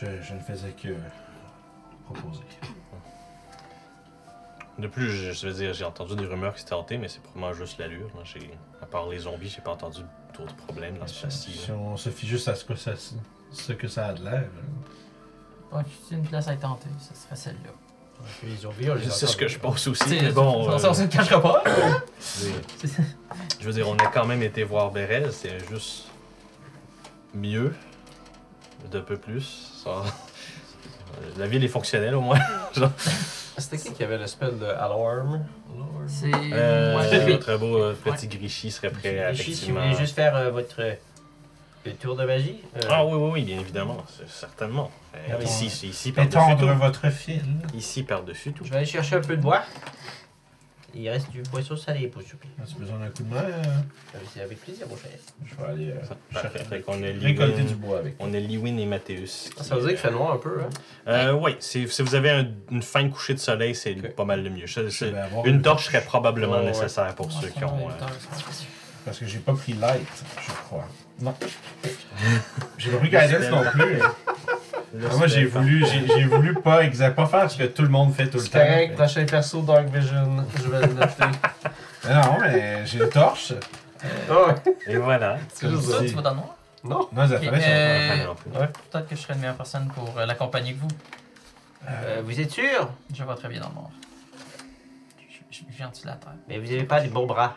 Je, 0.00 0.06
je 0.22 0.32
ne 0.34 0.40
faisais 0.40 0.70
que 0.70 0.88
proposer. 2.06 2.42
de 4.78 4.86
plus, 4.88 5.10
je, 5.10 5.32
je 5.32 5.46
veux 5.48 5.54
dire, 5.54 5.72
j'ai 5.74 5.84
entendu 5.84 6.14
des 6.16 6.26
rumeurs 6.26 6.54
qui 6.54 6.60
s'étaient 6.60 6.74
hantées, 6.74 6.98
mais 6.98 7.08
c'est 7.08 7.22
probablement 7.22 7.52
juste 7.54 7.78
l'allure. 7.78 8.08
J'ai, 8.24 8.50
à 8.82 8.86
part 8.86 9.08
les 9.08 9.18
zombies, 9.20 9.48
j'ai 9.48 9.60
pas 9.62 9.72
entendu 9.72 10.00
d'autres 10.38 10.54
problèmes 10.56 10.98
dans 10.98 11.06
ce 11.06 11.28
Si, 11.30 11.70
on 11.70 11.96
se 11.96 12.10
fie 12.10 12.26
juste 12.26 12.48
à 12.48 12.54
ce 12.54 12.64
que 12.64 12.74
ça, 12.76 12.92
ce 13.52 13.72
que 13.72 13.88
ça 13.88 14.06
a 14.08 14.12
de 14.14 14.24
l'air. 14.24 14.48
si 16.08 16.14
une 16.14 16.22
place 16.26 16.48
à 16.48 16.52
être 16.54 16.60
tentée, 16.60 16.88
ce 17.00 17.20
serait 17.20 17.36
celle-là. 17.36 17.70
C'est 19.10 19.26
ce 19.26 19.36
que 19.36 19.46
je 19.46 19.58
pense 19.58 19.86
aussi. 19.88 20.08
Mais 20.08 20.32
bon, 20.32 20.78
ça, 20.78 20.86
euh, 20.86 20.90
on 20.90 20.94
se 20.94 21.02
cachera 21.02 21.40
pas. 21.42 21.62
c'est- 22.18 22.48
je 23.60 23.66
veux 23.66 23.72
dire, 23.74 23.86
on 23.88 23.96
a 23.96 24.06
quand 24.06 24.24
même 24.24 24.42
été 24.42 24.64
voir 24.64 24.90
Bérez, 24.90 25.30
c'est 25.32 25.58
juste 25.68 26.06
mieux, 27.34 27.74
de 28.90 29.00
peu 29.00 29.16
plus. 29.18 29.82
Ça- 29.84 30.02
La 31.36 31.46
ville 31.46 31.62
est 31.64 31.68
fonctionnelle 31.68 32.14
au 32.14 32.20
moins. 32.22 32.38
C'était 33.58 33.78
qui 33.78 33.92
qui 33.92 34.04
avait 34.04 34.18
le 34.18 34.26
spell 34.26 34.58
de 34.58 34.66
Alarm? 34.66 35.44
C'est. 36.08 36.30
Euh, 36.34 36.96
ouais, 36.98 37.26
Notre 37.28 37.56
beau 37.56 37.78
euh, 37.78 37.94
petit 38.04 38.28
Grichy 38.28 38.70
serait 38.70 38.90
prêt 38.90 39.18
à 39.18 39.32
Lucie, 39.32 39.54
si 39.54 39.70
vous 39.70 39.76
voulez 39.80 39.94
juste 39.96 40.14
faire 40.14 40.36
euh, 40.36 40.50
votre 40.50 40.80
euh, 40.80 40.92
le 41.84 41.92
tour 41.92 42.16
de 42.16 42.24
magie. 42.24 42.60
euh, 42.76 42.80
Ah 42.90 43.04
oui, 43.04 43.14
oui, 43.14 43.30
oui, 43.32 43.42
bien 43.44 43.58
évidemment, 43.60 44.04
c'est- 44.16 44.28
certainement. 44.28 44.90
Euh, 45.14 45.18
Ah 45.38 45.42
ici, 45.42 45.70
c'est 45.70 45.86
ici 45.88 46.12
par-dessus 46.12 46.36
Étendre 46.38 46.72
tout. 46.72 46.78
votre 46.78 47.10
fil. 47.10 47.42
Ici 47.74 48.02
par-dessus 48.02 48.52
tout. 48.52 48.64
Je 48.64 48.70
vais 48.70 48.76
aller 48.76 48.86
chercher 48.86 49.16
un 49.16 49.20
peu 49.20 49.36
de 49.36 49.42
bois. 49.42 49.62
Il 50.94 51.08
reste 51.10 51.30
du 51.30 51.42
poisson 51.42 51.76
salé 51.76 52.06
pour 52.08 52.22
souper. 52.22 52.48
As-tu 52.62 52.76
besoin 52.76 52.98
d'un 52.98 53.08
coup 53.08 53.22
de 53.22 53.28
main 53.34 53.42
euh, 53.42 53.62
C'est 54.32 54.40
avec 54.40 54.58
plaisir, 54.62 54.86
mon 54.88 54.96
cher. 54.96 55.10
Je 55.44 55.54
vais 55.54 55.70
aller 55.70 55.90
euh, 55.90 55.94
Parfait. 56.32 56.48
chercher- 56.58 56.64
Fait 56.70 56.80
qu'on 56.80 57.02
a 57.02 57.06
récolter 57.20 57.62
du 57.62 57.74
bois 57.74 57.98
avec. 57.98 58.14
On 58.18 58.32
a 58.32 58.38
Liwin 58.38 58.78
et 58.78 58.86
Mathéus. 58.86 59.50
Ah, 59.58 59.62
ça 59.62 59.74
veut 59.74 59.80
dire 59.82 59.90
qu'il 59.90 59.98
fait 59.98 60.10
noir 60.10 60.32
un 60.32 60.38
peu, 60.38 60.60
hein? 60.62 60.68
Euh, 61.08 61.32
oui, 61.32 61.56
si, 61.60 61.86
si 61.88 62.02
vous 62.02 62.14
avez 62.14 62.30
un- 62.30 62.48
une 62.70 62.82
fin 62.82 63.02
de 63.04 63.08
coucher 63.10 63.34
de 63.34 63.38
soleil, 63.40 63.74
c'est 63.74 63.94
Ok. 63.98 64.14
pas 64.14 64.24
mal 64.24 64.42
le 64.42 64.48
mieux. 64.50 64.66
C'est- 64.66 64.82
vais 65.10 65.18
avoir 65.18 65.44
une 65.44 65.60
torche 65.60 65.86
serait 65.86 66.02
probablement 66.04 66.52
Ouais, 66.54 66.58
ouais. 66.60 66.66
nécessaire 66.66 67.14
pour 67.14 67.26
Ouais, 67.26 67.32
ceux 67.40 67.48
c'est 67.48 67.54
qui 67.58 67.64
ont. 67.64 67.88
euh, 67.90 67.92
Parce 69.04 69.18
que 69.18 69.26
j'ai 69.26 69.38
pas 69.38 69.52
pris 69.52 69.74
light, 69.74 70.06
je 70.46 70.52
crois. 70.52 70.88
Non. 71.20 71.34
j'ai 72.78 72.90
pas 72.90 72.96
pris 72.98 73.08
guidance 73.10 73.50
non 73.50 73.62
plus. 73.70 73.98
Ah, 74.94 75.16
moi 75.16 75.26
j'ai 75.26 75.44
voulu, 75.44 75.84
j'ai 75.84 76.06
j'ai 76.06 76.24
voulu 76.24 76.54
pas, 76.54 76.82
exa- 76.84 77.12
pas 77.12 77.26
faire 77.26 77.50
ce 77.50 77.58
que 77.58 77.64
tout 77.64 77.82
le 77.82 77.88
monde 77.88 78.14
fait 78.14 78.26
tout 78.28 78.38
le 78.38 78.42
C'est 78.44 78.50
temps. 78.50 78.58
correct, 78.58 78.94
prochain 78.94 79.24
perso 79.26 79.60
Dark 79.62 79.86
Vision. 79.88 80.46
Je 80.56 80.68
vais 80.68 80.86
le 80.86 80.92
noter. 80.94 81.24
Mais 82.04 82.14
non, 82.14 82.38
mais 82.40 82.86
j'ai 82.86 82.98
une 83.02 83.08
torche. 83.10 83.52
oh, 84.30 84.46
Et 84.86 84.96
voilà. 84.96 85.38
c'est 85.52 85.68
juste 85.68 85.90
ça. 85.90 85.98
tu 86.04 86.08
vas 86.14 86.22
dans 86.22 86.30
le 86.30 86.36
noir? 86.36 86.54
Non. 86.84 87.08
Non, 87.12 87.24
les 87.26 87.34
Ok, 87.36 87.42
affaires 87.52 87.62
sont 88.14 88.22
euh, 88.22 88.26
non 88.26 88.34
plus. 88.36 88.50
Peut-être 88.50 89.08
que 89.08 89.16
je 89.16 89.20
serais 89.20 89.34
une 89.34 89.40
meilleure 89.40 89.56
personne 89.56 89.88
pour 89.88 90.16
euh, 90.18 90.24
l'accompagner 90.24 90.72
que 90.74 90.80
vous. 90.80 90.88
Euh, 91.88 92.22
vous 92.24 92.40
êtes 92.40 92.50
sûr? 92.52 92.88
Je 93.14 93.24
vois 93.24 93.34
très 93.34 93.48
bien 93.48 93.60
dans 93.60 93.68
le 93.70 93.74
noir. 93.74 93.90
Je 95.18 95.58
je- 95.58 95.62
je 95.70 95.76
viens 95.76 95.88
de 95.88 96.06
la 96.06 96.12
terre? 96.14 96.32
Mais 96.48 96.58
vous 96.58 96.66
n'avez 96.66 96.84
pas 96.84 97.00
les 97.00 97.08
bons 97.08 97.26
bras. 97.26 97.56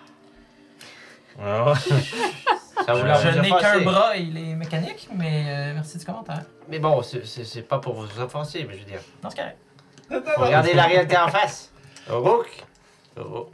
Ah, 1.42 1.74
Ça 2.98 3.22
vous 3.22 3.32
Je 3.32 3.40
n'ai 3.40 3.50
qu'un 3.50 3.80
bras 3.82 4.18
et 4.18 4.22
il 4.22 4.38
est 4.38 4.56
mécanique, 4.56 5.08
mais 5.16 5.46
euh, 5.48 5.74
merci 5.76 5.98
du 5.98 6.06
commentaire. 6.06 6.42
Mais 6.68 6.80
bon, 6.80 7.02
c'est- 7.04 7.26
c'est 7.26 7.44
c'est 7.46 7.62
pas 7.62 7.80
pour 7.80 7.94
vous 7.96 8.20
offenser, 8.22 8.66
mais 8.68 8.74
je 8.76 8.80
veux 8.80 8.86
dire. 8.86 9.02
Non, 9.24 9.30
c'est 9.30 9.38
correct. 9.38 9.58
Faut 10.36 10.42
regarder 10.46 10.74
la 10.74 10.84
réalité 10.86 11.18
en 11.18 11.28
face. 11.28 11.72
Rook. 12.10 12.48
Oh. 13.20 13.50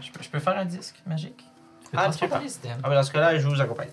Je 0.00 0.10
peux, 0.12 0.22
je 0.22 0.28
peux 0.28 0.38
faire 0.38 0.56
un 0.58 0.64
disque 0.64 0.96
magique? 1.06 1.44
Je 1.84 1.90
peux 1.90 1.96
Ah, 1.98 2.02
transporter 2.04 2.34
tu 2.46 2.58
peux 2.60 2.68
les. 2.68 2.74
Ah, 2.82 2.88
mais 2.88 2.94
dans 2.94 3.02
ce 3.02 3.10
cas-là, 3.12 3.38
je 3.38 3.48
vous 3.48 3.60
accompagne. 3.60 3.88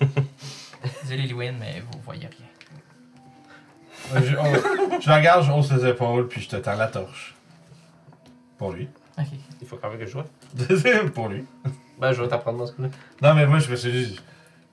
Désolé, 1.02 1.26
Lewin, 1.28 1.52
mais 1.60 1.80
vous 1.80 2.00
voyez 2.04 2.26
rien. 2.26 2.46
Euh, 4.16 4.20
Je, 4.24 4.36
on- 4.36 5.00
je 5.00 5.08
la 5.08 5.16
regarde, 5.16 5.44
je 5.44 5.52
hausse 5.52 5.70
les 5.72 5.86
épaules, 5.86 6.26
puis 6.28 6.40
je 6.40 6.48
te 6.48 6.56
tends 6.56 6.74
la 6.74 6.88
torche. 6.88 7.34
Pour 8.58 8.72
lui. 8.72 8.88
Ah, 9.16 9.22
Ok. 9.22 9.28
Il 9.60 9.66
faut 9.68 9.76
quand 9.76 9.90
même 9.90 9.98
que 9.98 10.06
je 10.06 10.10
joue. 10.12 11.08
pour 11.14 11.28
lui. 11.28 11.44
Ben, 12.02 12.12
je 12.12 12.20
vais 12.22 12.28
t'apprendre 12.28 12.58
dans 12.58 12.66
ce 12.66 12.72
coup-là. 12.72 12.88
Non, 13.22 13.34
mais 13.34 13.46
moi 13.46 13.58
je 13.60 13.70
me 13.70 13.76
suis 13.76 13.92
dit, 13.92 14.20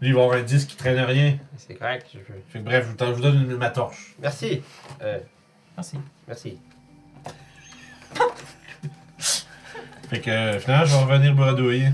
lui 0.02 0.10
il 0.10 0.16
va 0.16 0.24
avoir 0.24 0.38
un 0.38 0.42
disque 0.42 0.70
qui 0.70 0.76
traîne 0.76 1.00
rien. 1.00 1.38
C'est 1.58 1.76
correct, 1.76 2.08
je. 2.14 2.20
Fait 2.50 2.60
que 2.60 2.64
bref, 2.66 2.88
je 3.00 3.06
vous, 3.06 3.12
je 3.12 3.16
vous 3.16 3.22
donne 3.22 3.44
une- 3.52 3.58
ma 3.58 3.70
torche. 3.70 4.16
Merci. 4.20 4.62
Euh, 5.02 5.20
Merci. 5.78 5.98
merci. 6.28 6.58
Fait 10.10 10.20
que 10.22 10.30
euh, 10.32 10.60
finalement, 10.60 10.86
je 10.86 10.96
vais 10.96 11.04
revenir 11.04 11.36
bredouiller. 11.36 11.90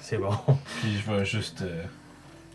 c'est 0.00 0.18
bon. 0.18 0.36
Puis 0.80 0.98
je 1.04 1.10
vais 1.10 1.24
juste 1.24 1.62
euh, 1.62 1.82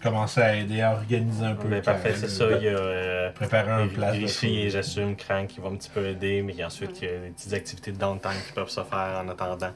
commencer 0.05 0.41
à 0.41 0.55
aider 0.55 0.81
à 0.81 0.93
organiser 0.93 1.45
un 1.45 1.55
peu. 1.55 1.67
Le 1.67 1.81
parfait, 1.81 2.13
c'est 2.15 2.29
ça. 2.29 2.45
Il 2.57 2.63
y 2.63 2.67
a 2.67 2.77
euh, 2.77 3.31
Préparer 3.31 3.71
un 3.71 3.87
place. 3.87 4.15
Griffy 4.15 4.59
et 4.61 4.69
j'assume 4.69 5.15
Crank 5.15 5.47
qui 5.47 5.59
va 5.59 5.67
un 5.69 5.75
petit 5.75 5.89
peu 5.89 6.05
aider, 6.07 6.41
mais 6.41 6.63
ensuite 6.63 7.01
il 7.01 7.05
y 7.07 7.11
a 7.11 7.17
des 7.17 7.29
petites 7.31 7.53
activités 7.53 7.91
de 7.91 7.97
downtime 7.97 8.31
qui 8.47 8.53
peuvent 8.53 8.69
se 8.69 8.81
faire 8.83 9.21
en 9.23 9.27
attendant. 9.29 9.71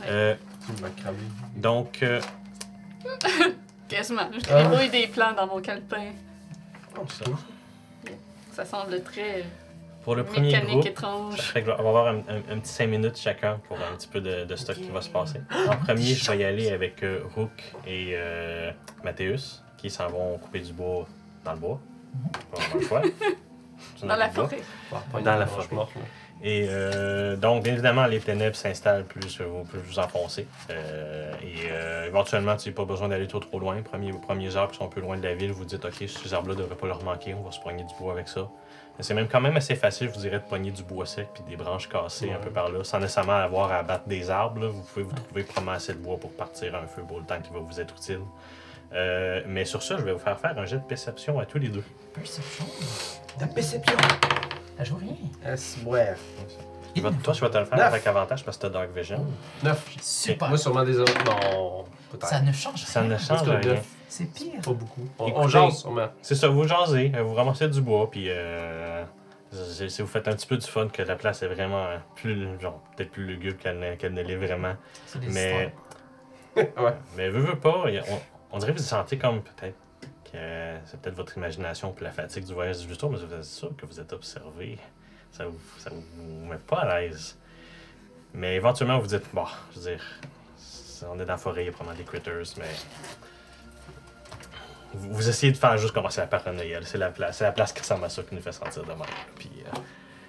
Ouais. 0.00 0.06
Euh, 0.08 0.34
Tu 0.66 0.82
m'as 0.82 0.88
cramé. 0.90 1.18
donc, 1.56 2.02
euh, 2.02 2.20
Quasiment. 3.88 4.28
Je 4.32 4.52
Ah. 4.52 4.62
débrouille 4.62 4.88
des 4.90 5.06
plans 5.06 5.32
dans 5.32 5.46
mon 5.46 5.60
calepin. 5.60 6.10
ça. 7.08 7.24
Ça 8.52 8.64
semble 8.64 9.02
très 9.02 9.44
pour 10.10 10.16
le 10.16 10.24
premier 10.24 10.46
mécanique 10.48 10.70
groupe, 10.70 10.86
étrange. 10.86 11.36
Fait 11.40 11.62
que 11.62 11.70
on 11.70 11.82
va 11.84 11.88
avoir 11.88 12.06
un, 12.08 12.16
un- 12.28 12.52
un 12.54 12.58
petit 12.58 12.72
5 12.72 12.86
minutes 12.88 13.16
chacun 13.16 13.60
pour 13.68 13.76
un 13.76 13.94
petit 13.96 14.08
peu 14.08 14.20
de, 14.20 14.44
de 14.44 14.56
stock 14.56 14.74
qui 14.74 14.88
va 14.90 15.00
se 15.00 15.08
passer. 15.08 15.40
En 15.68 15.76
premier, 15.76 16.02
je 16.02 16.30
vais 16.32 16.38
y 16.38 16.44
aller 16.44 16.72
avec 16.72 17.02
euh, 17.04 17.20
Rook 17.36 17.50
et 17.86 18.10
euh, 18.14 18.72
Mathéus 19.04 19.62
qui 19.78 19.88
s'en 19.88 20.08
vont 20.08 20.36
couper 20.38 20.58
du 20.60 20.72
bois 20.72 21.06
dans 21.44 21.52
le 21.52 21.58
bois. 21.58 21.80
Pas 22.50 22.58
vraiment 22.60 22.74
le 22.80 22.86
choix. 22.86 23.02
C'est 23.96 24.06
Dans 24.06 24.16
la 24.16 24.28
bois. 24.28 24.48
forêt. 24.48 25.22
Dans 25.22 25.36
la 25.36 25.46
forêt. 25.46 25.86
Et 26.42 26.66
euh, 26.70 27.36
donc, 27.36 27.62
bien 27.64 27.74
évidemment, 27.74 28.06
les 28.06 28.18
ténèbres 28.18 28.56
s'installent 28.56 29.04
plus, 29.04 29.40
euh, 29.40 29.44
vous 29.44 29.62
plus 29.64 29.78
vous 29.78 29.98
enfoncez. 29.98 30.46
Euh, 30.70 31.32
et 31.42 31.68
euh, 31.70 32.06
éventuellement, 32.06 32.56
tu 32.56 32.70
n'as 32.70 32.74
pas 32.74 32.84
besoin 32.86 33.08
d'aller 33.08 33.26
trop 33.28 33.40
trop 33.40 33.58
loin. 33.58 33.80
Premier, 33.82 34.10
premiers 34.12 34.56
arbres 34.56 34.72
qui 34.72 34.78
sont 34.78 34.86
un 34.86 34.88
peu 34.88 35.00
loin 35.02 35.18
de 35.18 35.22
la 35.22 35.34
ville, 35.34 35.52
vous 35.52 35.66
dites, 35.66 35.84
OK, 35.84 35.92
ces 36.08 36.34
arbres-là 36.34 36.54
ne 36.54 36.60
devraient 36.62 36.76
pas 36.76 36.86
leur 36.86 37.04
manquer, 37.04 37.34
on 37.34 37.42
va 37.42 37.52
se 37.52 37.60
poigner 37.60 37.84
du 37.84 37.94
bois 38.00 38.12
avec 38.14 38.26
ça. 38.28 38.48
Mais 38.98 39.04
c'est 39.04 39.14
même 39.14 39.28
quand 39.28 39.40
même 39.40 39.56
assez 39.56 39.74
facile, 39.76 40.08
je 40.08 40.14
vous 40.14 40.20
dirais, 40.20 40.38
de 40.38 40.44
poigner 40.44 40.70
du 40.70 40.82
bois 40.82 41.06
sec 41.06 41.28
puis 41.32 41.42
des 41.48 41.56
branches 41.56 41.88
cassées 41.88 42.30
un 42.32 42.38
peu 42.38 42.50
par 42.50 42.70
là, 42.70 42.84
sans 42.84 42.98
nécessairement 43.00 43.32
avoir 43.36 43.72
à 43.72 43.76
abattre 43.78 44.06
des 44.06 44.28
arbres. 44.30 44.60
là. 44.62 44.68
Vous 44.68 44.82
pouvez 44.82 45.04
vous 45.04 45.14
trouver 45.14 45.42
probablement 45.44 45.72
assez 45.76 45.94
de 45.94 45.98
bois 45.98 46.18
pour 46.18 46.32
partir 46.32 46.74
un 46.74 46.86
feu 46.86 47.02
pour 47.06 47.18
le 47.18 47.24
temps 47.24 47.40
qui 47.40 47.50
va 47.52 47.60
vous 47.60 47.80
être 47.80 47.94
utile. 47.96 48.20
Euh, 48.92 49.42
mais 49.46 49.64
sur 49.64 49.82
ça, 49.82 49.96
je 49.96 50.02
vais 50.02 50.12
vous 50.12 50.18
faire 50.18 50.38
faire 50.38 50.58
un 50.58 50.66
jet 50.66 50.76
de 50.76 50.82
perception 50.84 51.38
à 51.38 51.46
tous 51.46 51.58
les 51.58 51.68
deux. 51.68 51.84
Perception? 52.12 52.66
La 53.40 53.46
perception. 53.46 53.96
Elle 54.78 54.86
joue 54.86 54.96
rien. 54.96 55.14
Ah, 55.46 55.54
ouais. 55.86 56.14
Toi, 57.22 57.32
tu 57.34 57.40
vas 57.40 57.50
te 57.50 57.58
le 57.58 57.64
faire 57.66 57.78
Neuf. 57.78 57.86
avec 57.86 58.06
avantage 58.06 58.44
parce 58.44 58.56
que 58.56 58.62
tu 58.62 58.66
as 58.66 58.70
Dark 58.70 58.90
Vision. 58.94 59.24
Neuf. 59.62 59.88
Super. 60.02 60.48
Moi, 60.48 60.58
sûrement 60.58 60.82
des 60.84 60.98
autres. 60.98 61.24
Non. 61.24 61.84
Ça 62.22 62.40
ne 62.40 62.52
change 62.52 62.82
Ça 62.84 63.00
rien. 63.00 63.10
ne 63.10 63.18
change 63.18 63.42
rien. 63.48 63.76
C'est 64.08 64.24
pire. 64.32 64.60
Pas 64.62 64.72
beaucoup. 64.72 65.08
On, 65.18 65.32
on 65.42 65.48
jase. 65.48 65.86
C'est 66.22 66.34
ça, 66.34 66.48
vous 66.48 66.66
jasez, 66.66 67.12
euh, 67.14 67.22
vous 67.22 67.34
ramassez 67.34 67.68
du 67.68 67.80
bois, 67.80 68.10
puis 68.10 68.26
euh, 68.28 69.04
c'est- 69.52 69.88
c'est- 69.88 70.02
vous 70.02 70.08
faites 70.08 70.26
un 70.26 70.32
petit 70.32 70.46
peu 70.48 70.56
du 70.56 70.66
fun, 70.66 70.88
que 70.88 71.02
la 71.02 71.14
place 71.16 71.42
est 71.42 71.46
vraiment 71.48 71.84
euh, 71.86 71.96
plus, 72.16 72.58
genre, 72.60 72.82
peut-être 72.96 73.12
plus 73.12 73.24
lugubre 73.26 73.58
qu'elle 73.58 73.78
ne, 73.78 73.94
qu'elle 73.94 74.14
ne 74.14 74.22
l'est 74.22 74.36
vraiment. 74.36 74.74
C'est 75.06 75.20
des 75.20 75.28
Mais. 75.28 75.72
Ouais. 76.56 76.94
mais 77.16 77.28
veux, 77.30 77.40
veux 77.40 77.58
pas, 77.58 77.84
on, 77.86 78.20
on 78.50 78.58
dirait 78.58 78.72
que 78.72 78.78
vous 78.78 78.82
sentez 78.84 79.16
comme 79.16 79.40
peut-être 79.42 79.76
que 80.24 80.38
c'est 80.84 81.00
peut-être 81.00 81.14
votre 81.16 81.36
imagination 81.36 81.92
puis 81.92 82.04
la 82.04 82.10
fatigue 82.10 82.44
du 82.44 82.52
voyage 82.52 82.84
du 82.84 82.96
tour, 82.96 83.10
mais 83.10 83.18
vous 83.18 83.32
êtes 83.32 83.44
sûr 83.44 83.70
que 83.76 83.86
vous 83.86 84.00
êtes 84.00 84.12
observé. 84.12 84.76
Ça 85.30 85.46
vous, 85.46 85.58
ça 85.78 85.90
vous 85.90 86.46
met 86.46 86.56
pas 86.58 86.78
à 86.80 87.00
l'aise. 87.00 87.38
Mais 88.34 88.56
éventuellement, 88.56 88.98
vous 88.98 89.06
dites, 89.06 89.22
bon, 89.32 89.44
je 89.72 89.78
veux 89.78 89.90
dire, 89.92 90.04
on 91.08 91.14
est 91.20 91.24
dans 91.24 91.32
la 91.32 91.36
forêt, 91.38 91.62
il 91.62 91.66
y 91.66 91.68
a 91.68 91.72
probablement 91.72 91.98
des 91.98 92.04
critters, 92.08 92.54
mais. 92.58 92.64
Vous, 94.92 95.14
vous 95.14 95.28
essayez 95.28 95.52
de 95.52 95.56
faire 95.56 95.76
juste 95.78 95.92
commencer 95.94 96.20
la 96.20 96.26
paranoïa. 96.26 96.80
C'est 96.82 96.98
la, 96.98 97.10
place, 97.10 97.38
c'est 97.38 97.44
la 97.44 97.52
place 97.52 97.72
qui 97.72 97.80
ressemble 97.80 98.04
à 98.04 98.08
ça 98.08 98.22
qui 98.22 98.34
nous 98.34 98.40
fait 98.40 98.52
sentir 98.52 98.82
de 98.82 98.88
même. 98.88 98.98
Puis 99.36 99.50
euh, 99.66 99.78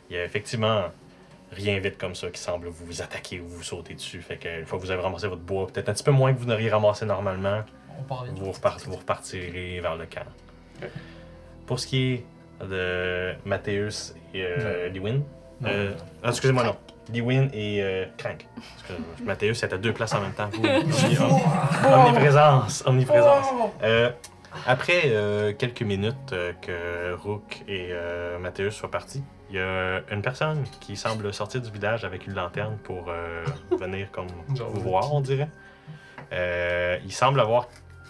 il 0.09 0.15
y 0.15 0.19
a 0.19 0.23
effectivement 0.23 0.85
rien 1.51 1.79
vite 1.79 1.97
comme 1.97 2.13
ça 2.15 2.29
qui 2.29 2.39
semble 2.39 2.67
vous 2.67 3.01
attaquer 3.01 3.39
ou 3.39 3.47
vous 3.47 3.63
sauter 3.63 3.95
dessus. 3.95 4.21
Fait 4.21 4.37
que 4.37 4.59
une 4.59 4.65
fois 4.65 4.77
que 4.79 4.83
vous 4.85 4.91
avez 4.91 5.01
ramassé 5.01 5.27
votre 5.27 5.41
bois, 5.41 5.67
peut-être 5.67 5.89
un 5.89 5.93
petit 5.93 6.03
peu 6.03 6.11
moins 6.11 6.31
que 6.33 6.39
vous 6.39 6.45
n'auriez 6.45 6.69
ramassé 6.69 7.05
normalement, 7.05 7.63
On 7.99 8.03
part 8.03 8.23
vite. 8.25 8.37
vous, 8.37 8.51
repart- 8.51 8.83
vous 8.85 8.95
repartirez 8.97 9.79
vers 9.81 9.95
le 9.95 10.05
camp. 10.05 10.25
Pour 11.65 11.79
ce 11.79 11.87
qui 11.87 12.13
est 12.13 12.25
de 12.63 13.33
Mathéus 13.45 14.13
et 14.35 14.43
euh, 14.45 14.89
Lewin, 14.89 15.21
Non. 15.61 15.69
euh, 15.69 15.93
ah, 16.23 16.29
excusez-moi, 16.29 16.63
non. 16.63 16.77
Lewin 17.13 17.47
et 17.53 17.81
euh, 17.81 18.05
Crank. 18.17 18.45
Excusez-moi. 18.75 19.07
Mathéus 19.25 19.63
est 19.63 19.73
à 19.73 19.77
deux 19.77 19.93
places 19.93 20.13
en 20.13 20.21
même 20.21 20.33
temps. 20.33 20.49
Omni- 20.53 21.17
omniprésence. 21.93 22.83
Omniprésence. 22.85 23.45
Euh, 23.83 24.11
après 24.67 25.01
euh, 25.05 25.53
quelques 25.53 25.81
minutes 25.81 26.33
euh, 26.33 26.53
que 26.61 27.13
Rook 27.15 27.63
et 27.67 27.89
euh, 27.91 28.37
Mathéus 28.39 28.75
soient 28.75 28.91
partis, 28.91 29.23
il 29.49 29.55
y 29.55 29.59
a 29.59 30.01
une 30.11 30.21
personne 30.21 30.63
qui 30.79 30.95
semble 30.95 31.33
sortir 31.33 31.61
du 31.61 31.71
village 31.71 32.05
avec 32.05 32.27
une 32.27 32.33
lanterne 32.33 32.77
pour 32.83 33.05
euh, 33.09 33.43
venir 33.77 34.09
comme 34.11 34.27
Genre, 34.55 34.69
vous 34.69 34.81
voir, 34.81 35.13
on 35.13 35.21
dirait. 35.21 35.49
Euh, 36.33 36.97
il 37.03 37.11
semble 37.11 37.39
avoir 37.39 37.67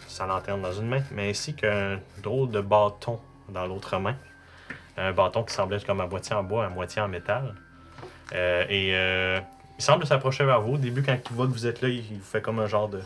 sa 0.07 0.25
lanterne 0.27 0.61
dans 0.61 0.73
une 0.73 0.87
main, 0.87 1.01
mais 1.11 1.29
ainsi 1.29 1.53
qu'un 1.55 1.99
drôle 2.21 2.49
de 2.49 2.61
bâton 2.61 3.19
dans 3.49 3.65
l'autre 3.65 3.97
main. 3.97 4.15
Un 4.97 5.13
bâton 5.13 5.43
qui 5.43 5.53
semble 5.53 5.75
être 5.75 5.85
comme 5.85 6.01
à 6.01 6.05
moitié 6.07 6.35
en 6.35 6.43
bois, 6.43 6.65
à 6.65 6.69
moitié 6.69 7.01
en 7.01 7.07
métal. 7.07 7.55
Euh, 8.33 8.65
et 8.69 8.91
euh, 8.95 9.39
il 9.77 9.83
semble 9.83 10.05
s'approcher 10.05 10.43
vers 10.45 10.61
vous. 10.61 10.75
Au 10.75 10.77
début, 10.77 11.01
quand 11.03 11.15
il 11.29 11.35
voit 11.35 11.47
que 11.47 11.51
vous 11.51 11.65
êtes 11.67 11.81
là, 11.81 11.89
il 11.89 12.01
vous 12.01 12.23
fait 12.23 12.41
comme 12.41 12.59
un 12.59 12.67
genre 12.67 12.87
de, 12.89 13.01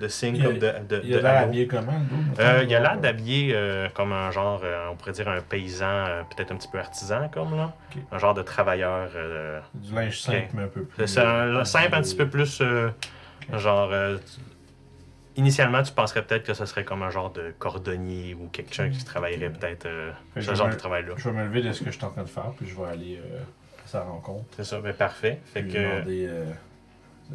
de 0.00 0.08
signe 0.08 0.36
Il 0.36 0.42
a- 0.42 0.44
comme 0.46 0.58
de, 0.58 0.72
de, 0.88 1.00
Il 1.04 1.14
a 1.14 1.18
de 1.18 1.22
l'air 1.22 1.38
habillé 1.42 1.66
comment? 1.66 1.92
Euh, 2.38 2.64
il 2.66 2.74
a 2.74 2.80
l'air 2.80 2.98
d'habiller 2.98 3.52
euh, 3.54 3.88
comme 3.94 4.12
un 4.12 4.30
genre, 4.30 4.60
euh, 4.64 4.88
on 4.92 4.96
pourrait 4.96 5.12
dire 5.12 5.28
un 5.28 5.40
paysan, 5.40 5.86
euh, 5.86 6.22
peut-être 6.34 6.52
un 6.52 6.56
petit 6.56 6.68
peu 6.68 6.78
artisan, 6.78 7.28
comme 7.28 7.56
là. 7.56 7.72
Un 8.12 8.18
genre 8.18 8.34
de 8.34 8.42
travailleur. 8.42 9.10
euh, 9.14 9.60
Du 9.74 9.94
linge 9.94 10.20
simple, 10.20 10.48
mais 10.54 10.62
un 10.64 10.68
peu 10.68 10.82
plus. 10.84 11.06
c'est 11.06 11.20
un 11.20 11.64
simple, 11.64 11.94
un 11.94 12.02
petit 12.02 12.16
peu 12.16 12.28
plus. 12.28 12.60
euh, 12.60 12.88
genre. 13.54 13.90
euh, 13.92 14.18
initialement, 15.36 15.82
tu 15.82 15.92
penserais 15.92 16.22
peut-être 16.22 16.44
que 16.44 16.52
ce 16.54 16.66
serait 16.66 16.84
comme 16.84 17.02
un 17.02 17.10
genre 17.10 17.32
de 17.32 17.54
cordonnier 17.58 18.34
ou 18.34 18.48
quelqu'un 18.48 18.90
qui 18.90 19.02
travaillerait 19.04 19.50
peut-être 19.50 19.86
euh, 19.86 20.10
ce 20.38 20.54
genre 20.54 20.68
de 20.68 20.74
travail-là. 20.74 21.14
Je 21.16 21.28
vais 21.28 21.34
me 21.34 21.44
lever 21.44 21.62
de 21.62 21.72
ce 21.72 21.82
que 21.82 21.90
je 21.90 21.96
suis 21.96 22.04
en 22.04 22.10
train 22.10 22.22
de 22.22 22.28
faire, 22.28 22.50
puis 22.58 22.68
je 22.68 22.74
vais 22.76 22.88
aller 22.88 23.16
euh, 23.18 23.38
sa 23.92 24.02
rencontre. 24.02 24.44
C'est 24.56 24.64
ça, 24.64 24.80
mais 24.82 24.92
parfait. 24.92 25.40
Fait 25.52 25.62
Puis 25.62 25.72
que. 25.72 25.78
demander, 25.78 26.26
euh, 26.28 26.44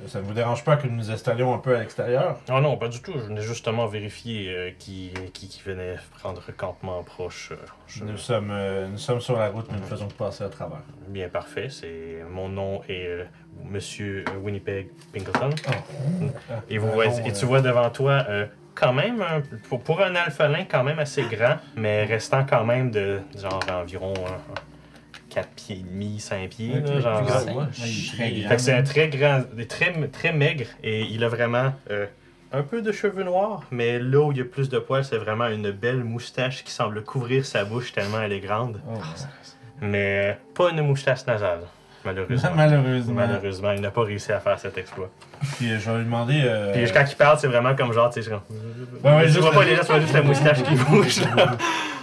ça 0.07 0.19
ne 0.19 0.25
vous 0.25 0.33
dérange 0.33 0.63
pas 0.63 0.75
que 0.77 0.87
nous 0.87 0.95
nous 0.95 1.09
installions 1.11 1.53
un 1.53 1.57
peu 1.59 1.75
à 1.75 1.79
l'extérieur? 1.79 2.37
Oh 2.51 2.59
non, 2.59 2.77
pas 2.77 2.87
du 2.87 3.01
tout. 3.01 3.13
Je 3.13 3.19
venais 3.25 3.41
justement 3.41 3.87
vérifier 3.87 4.49
euh, 4.49 4.71
qui, 4.77 5.11
qui, 5.33 5.47
qui 5.47 5.61
venait 5.63 5.95
prendre 6.19 6.41
campement 6.55 7.01
proche. 7.03 7.51
euh, 7.51 7.55
je- 7.87 8.03
Nous 8.03 8.17
sommes, 8.17 8.53
nous 8.91 8.97
sommes 8.97 9.21
sur 9.21 9.37
la 9.37 9.49
route, 9.49 9.67
mais 9.71 9.77
nous 9.79 9.85
faisons 9.87 10.07
que 10.07 10.13
passer 10.13 10.43
à 10.43 10.49
travers. 10.49 10.81
Bien 11.07 11.29
parfait. 11.29 11.69
C'est 11.69 12.23
mon 12.29 12.49
nom 12.49 12.81
est 12.89 13.25
Monsieur 13.63 14.23
Winnipeg 14.43 14.89
Pinkleton. 15.13 15.49
Et, 16.69 16.77
vous 16.77 16.91
voyez- 16.91 17.21
non, 17.21 17.25
et 17.25 17.31
tu 17.33 17.45
vois 17.45 17.61
devant 17.61 17.89
toi, 17.89 18.23
quand 18.75 18.93
même, 18.93 19.21
un- 19.21 19.41
pour, 19.69 19.81
pour 19.81 20.01
un 20.01 20.13
alphelin, 20.15 20.65
quand 20.69 20.83
même 20.83 20.99
assez 20.99 21.23
grand, 21.23 21.55
mais 21.75 22.05
restant 22.05 22.45
quand 22.47 22.63
même 22.65 22.91
de 22.91 23.19
genre 23.35 23.59
environ 23.71 24.13
4 25.37 25.49
pieds 25.49 25.75
et 25.75 25.83
demi, 25.83 26.19
5 26.19 26.49
pieds. 26.49 26.79
Là, 26.79 26.99
genre, 26.99 27.21
grand 27.21 27.39
euh. 27.47 27.53
Ouais, 27.59 28.31
il 28.31 28.41
est 28.41 28.45
très 28.45 28.57
c'est 28.57 28.73
un 28.73 28.81
très 28.81 29.07
grand, 29.07 29.43
très, 29.69 29.93
très 30.11 30.31
maigre 30.33 30.65
et 30.83 31.01
il 31.03 31.23
a 31.23 31.27
vraiment 31.29 31.73
euh, 31.91 32.07
un 32.51 32.63
peu 32.63 32.81
de 32.81 32.91
cheveux 32.91 33.23
noirs, 33.23 33.61
mais 33.69 33.99
là 33.99 34.19
où 34.21 34.31
il 34.31 34.39
y 34.39 34.41
a 34.41 34.45
plus 34.45 34.67
de 34.67 34.79
poils, 34.79 35.05
c'est 35.05 35.19
vraiment 35.19 35.45
une 35.47 35.69
belle 35.69 36.03
moustache 36.03 36.63
qui 36.63 36.71
semble 36.71 37.03
couvrir 37.03 37.45
sa 37.45 37.65
bouche 37.65 37.91
tellement 37.93 38.19
elle 38.19 38.33
est 38.33 38.39
grande, 38.39 38.81
Oh, 38.89 38.97
mais 39.79 40.39
pas 40.55 40.71
une 40.71 40.81
moustache 40.81 41.27
nasale, 41.27 41.59
malheureusement. 42.03 42.49
Malheureusement. 42.55 43.13
Malheureusement, 43.13 43.71
il 43.73 43.81
n'a 43.81 43.91
pas 43.91 44.01
réussi 44.05 44.31
à 44.31 44.39
faire 44.39 44.57
cet 44.57 44.75
exploit. 44.79 45.11
Puis 45.57 45.69
euh, 45.71 45.77
je 45.79 45.91
vais 45.91 45.97
lui 45.99 46.05
demander. 46.05 46.41
euh, 46.45 46.73
Puis 46.73 46.91
quand 46.91 47.05
il 47.07 47.15
parle, 47.15 47.37
c'est 47.37 47.47
vraiment 47.47 47.75
comme 47.75 47.93
genre, 47.93 48.09
tu 48.09 48.23
sais, 48.23 48.31
ouais, 48.31 48.39
tu 49.21 49.27
juste 49.27 49.39
vois 49.41 49.51
pas 49.51 49.65
les 49.65 49.77
tu 49.77 49.85
vois 49.85 49.99
juste 49.99 50.13
la 50.15 50.23
moustache 50.23 50.63
qui 50.63 50.73
bouge. 50.73 51.21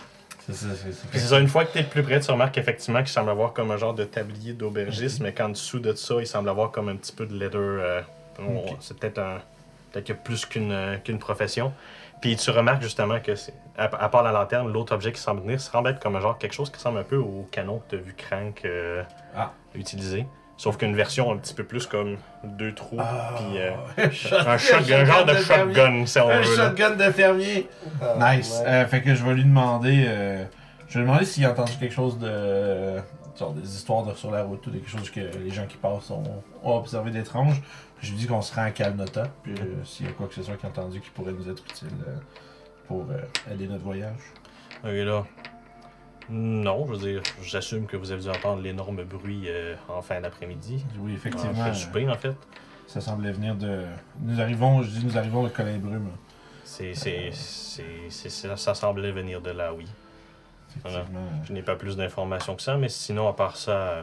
C'est 0.50 1.18
ça, 1.18 1.38
une 1.40 1.48
fois 1.48 1.64
que 1.64 1.72
t'es 1.72 1.82
le 1.82 1.88
plus 1.88 2.02
près, 2.02 2.20
tu 2.20 2.30
remarques 2.30 2.58
effectivement 2.58 2.98
qu'il 3.00 3.08
semble 3.08 3.30
avoir 3.30 3.52
comme 3.52 3.70
un 3.70 3.76
genre 3.76 3.94
de 3.94 4.04
tablier 4.04 4.52
d'aubergiste, 4.52 5.20
mais 5.20 5.32
qu'en 5.32 5.48
dessous 5.50 5.78
de 5.78 5.94
ça, 5.94 6.16
il 6.18 6.26
semble 6.26 6.48
avoir 6.48 6.70
comme 6.70 6.88
un 6.88 6.96
petit 6.96 7.12
peu 7.12 7.26
de 7.26 7.32
leather. 7.34 7.56
euh. 7.60 8.00
C'est 8.80 8.98
peut-être 8.98 9.18
un. 9.18 9.38
Peut-être 9.92 10.04
qu'il 10.06 10.14
y 10.14 10.18
a 10.18 10.20
plus 10.22 10.44
qu'une 10.44 10.72
euh, 10.72 10.96
qu'une 10.98 11.18
profession. 11.18 11.72
Puis 12.20 12.36
tu 12.36 12.50
remarques 12.50 12.82
justement 12.82 13.20
que, 13.20 13.32
à 13.76 14.08
part 14.08 14.22
la 14.22 14.32
lanterne, 14.32 14.72
l'autre 14.72 14.94
objet 14.94 15.12
qui 15.12 15.20
semble 15.20 15.42
venir 15.42 15.60
semble 15.60 15.90
être 15.90 16.00
comme 16.00 16.16
un 16.16 16.20
genre 16.20 16.38
quelque 16.38 16.54
chose 16.54 16.70
qui 16.70 16.76
ressemble 16.76 16.98
un 16.98 17.02
peu 17.04 17.16
au 17.16 17.46
canon 17.50 17.78
que 17.80 17.90
tu 17.90 17.96
as 17.96 18.04
vu 18.04 18.14
Crank 18.14 18.62
euh, 18.64 19.02
Ah. 19.36 19.52
utiliser. 19.74 20.26
Sauf 20.56 20.76
qu'une 20.76 20.94
version 20.94 21.32
un 21.32 21.36
petit 21.36 21.52
peu 21.54 21.64
plus 21.64 21.86
comme 21.86 22.16
deux 22.44 22.72
trous. 22.74 22.96
Ah, 23.00 23.34
Puis 23.36 23.58
euh, 23.58 23.72
un 24.06 24.10
shot- 24.10 24.36
un, 24.36 24.56
shotgun, 24.58 25.00
un 25.00 25.04
genre 25.04 25.24
de 25.24 25.32
fermier. 25.34 25.74
shotgun, 25.74 26.06
si 26.06 26.18
on 26.20 26.28
Un 26.28 26.40
veut. 26.40 26.56
là. 26.56 26.64
shotgun 26.68 26.90
de 26.90 27.10
fermier. 27.10 27.68
Ah, 28.00 28.36
Nice. 28.36 28.60
ouais. 28.64 28.68
Euh, 28.70 28.86
fait 28.86 29.02
que 29.02 29.14
je 29.14 29.24
vais 29.24 29.34
lui 29.34 29.44
demander. 29.44 30.04
euh, 30.06 30.44
je 30.88 30.94
vais 30.94 31.00
lui 31.00 31.06
demander 31.08 31.24
s'il 31.24 31.44
a 31.44 31.50
entendu 31.50 31.72
quelque 31.80 31.94
chose 31.94 32.18
de. 32.18 32.96
Genre 33.36 33.52
des 33.52 33.68
histoires 33.74 34.04
de 34.04 34.14
sur 34.14 34.30
la 34.30 34.44
route 34.44 34.64
ou 34.68 34.70
des 34.70 34.80
choses 34.86 35.10
que 35.10 35.18
les 35.18 35.50
gens 35.50 35.66
qui 35.66 35.76
passent 35.76 36.08
ont, 36.12 36.22
ont 36.62 36.76
observé 36.76 37.10
d'étrange. 37.10 37.60
Je 38.00 38.10
lui 38.10 38.16
dis 38.18 38.26
qu'on 38.28 38.40
se 38.42 38.54
rend 38.54 38.62
à 38.62 38.70
Calnota. 38.70 39.24
Puis 39.42 39.54
euh, 39.58 39.84
s'il 39.84 40.06
y 40.06 40.08
a 40.08 40.12
quoi 40.12 40.28
que 40.28 40.34
ce 40.34 40.42
soit 40.44 40.54
qui 40.54 40.66
a 40.66 40.68
entendu 40.68 41.00
qui 41.00 41.10
pourrait 41.10 41.32
nous 41.32 41.50
être 41.50 41.64
utile 41.68 41.88
euh, 42.06 42.14
pour 42.86 43.06
euh, 43.10 43.52
aider 43.52 43.66
notre 43.66 43.82
voyage. 43.82 44.20
Ok, 44.84 44.90
là. 44.92 45.24
Non, 46.30 46.86
je 46.86 46.92
veux 46.92 46.98
dire, 47.12 47.22
j'assume 47.42 47.86
que 47.86 47.96
vous 47.96 48.10
avez 48.12 48.22
dû 48.22 48.28
entendre 48.30 48.62
l'énorme 48.62 49.04
bruit 49.04 49.44
euh, 49.46 49.74
en 49.88 50.00
fin 50.02 50.20
d'après-midi. 50.20 50.84
Oui, 50.98 51.12
En 51.12 51.14
effectivement. 51.14 51.64
fait, 51.64 51.74
souper, 51.74 52.08
en 52.08 52.14
fait. 52.16 52.34
Ça 52.86 53.00
semblait 53.00 53.32
venir 53.32 53.54
de. 53.54 53.84
Nous 54.20 54.40
arrivons, 54.40 54.82
je 54.82 54.88
dis 54.90 55.04
nous 55.04 55.16
arrivons 55.18 55.42
de 55.42 55.48
Colin 55.48 55.78
Brume. 55.78 56.10
C'est, 56.64 56.94
c'est, 56.94 57.30
c'est, 57.32 57.84
c'est- 58.08 58.28
ça, 58.30 58.56
ça 58.56 58.74
semblait 58.74 59.12
venir 59.12 59.40
de 59.40 59.50
là, 59.50 59.72
oui. 59.74 59.86
Effectivement. 60.76 61.20
Je 61.44 61.52
n'ai 61.52 61.62
pas 61.62 61.76
plus 61.76 61.96
d'informations 61.96 62.56
que 62.56 62.62
ça, 62.62 62.76
mais 62.76 62.88
sinon, 62.88 63.28
à 63.28 63.32
part 63.32 63.56
ça, 63.56 63.70
euh, 63.72 64.02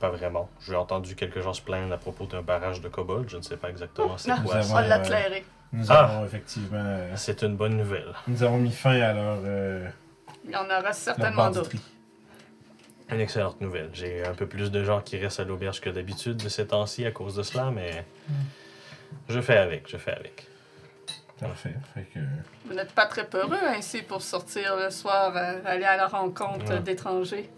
pas 0.00 0.08
vraiment. 0.10 0.48
J'ai 0.66 0.74
entendu 0.74 1.14
quelques 1.14 1.40
gens 1.42 1.52
se 1.52 1.60
plaindre 1.62 1.92
à 1.92 1.98
propos 1.98 2.24
d'un 2.26 2.40
barrage 2.42 2.80
de 2.80 2.88
kobold. 2.88 3.28
Je 3.28 3.36
ne 3.36 3.42
sais 3.42 3.56
pas 3.56 3.68
exactement 3.68 4.16
c'est 4.16 4.30
Ah. 4.30 4.40
quoi. 4.44 4.56
Nous 4.56 4.62
ça. 4.62 4.74
On 4.76 4.88
l'a 4.88 4.98
clairé. 5.00 5.44
Nous 5.72 5.90
Ah. 5.90 6.04
avons 6.06 6.24
effectivement. 6.24 6.78
euh, 6.82 7.12
C'est 7.16 7.42
une 7.42 7.56
bonne 7.56 7.76
nouvelle. 7.76 8.12
nous 8.28 8.42
avons 8.42 8.58
mis 8.58 8.72
fin 8.72 8.92
à 9.00 9.12
leur. 9.12 9.38
euh, 9.44 9.86
Il 10.44 10.50
y 10.50 10.56
en 10.56 10.64
aura 10.66 10.92
certainement 10.92 11.50
d'autres. 11.50 11.70
Une 13.10 13.20
excellente 13.20 13.60
nouvelle. 13.60 13.90
J'ai 13.92 14.24
un 14.24 14.34
peu 14.34 14.46
plus 14.46 14.70
de 14.70 14.82
gens 14.84 15.00
qui 15.00 15.18
restent 15.18 15.40
à 15.40 15.44
l'auberge 15.44 15.80
que 15.80 15.90
d'habitude 15.90 16.36
de 16.38 16.48
ces 16.48 16.66
temps-ci 16.66 17.04
à 17.04 17.10
cause 17.10 17.36
de 17.36 17.42
cela, 17.42 17.70
mais 17.70 18.04
je 19.28 19.40
fais 19.40 19.58
avec, 19.58 19.88
je 19.88 19.96
fais 19.98 20.12
avec. 20.12 20.46
Parfait. 21.38 21.74
Fait 21.94 22.02
que. 22.14 22.20
Vous 22.66 22.74
n'êtes 22.74 22.92
pas 22.92 23.06
très 23.06 23.26
peureux 23.26 23.58
ainsi 23.66 24.02
pour 24.02 24.22
sortir 24.22 24.76
le 24.76 24.90
soir, 24.90 25.36
euh, 25.36 25.58
aller 25.64 25.84
à 25.84 25.96
la 25.96 26.06
rencontre 26.06 26.70
Ouais. 26.72 26.80
d'étrangers? 26.80 27.50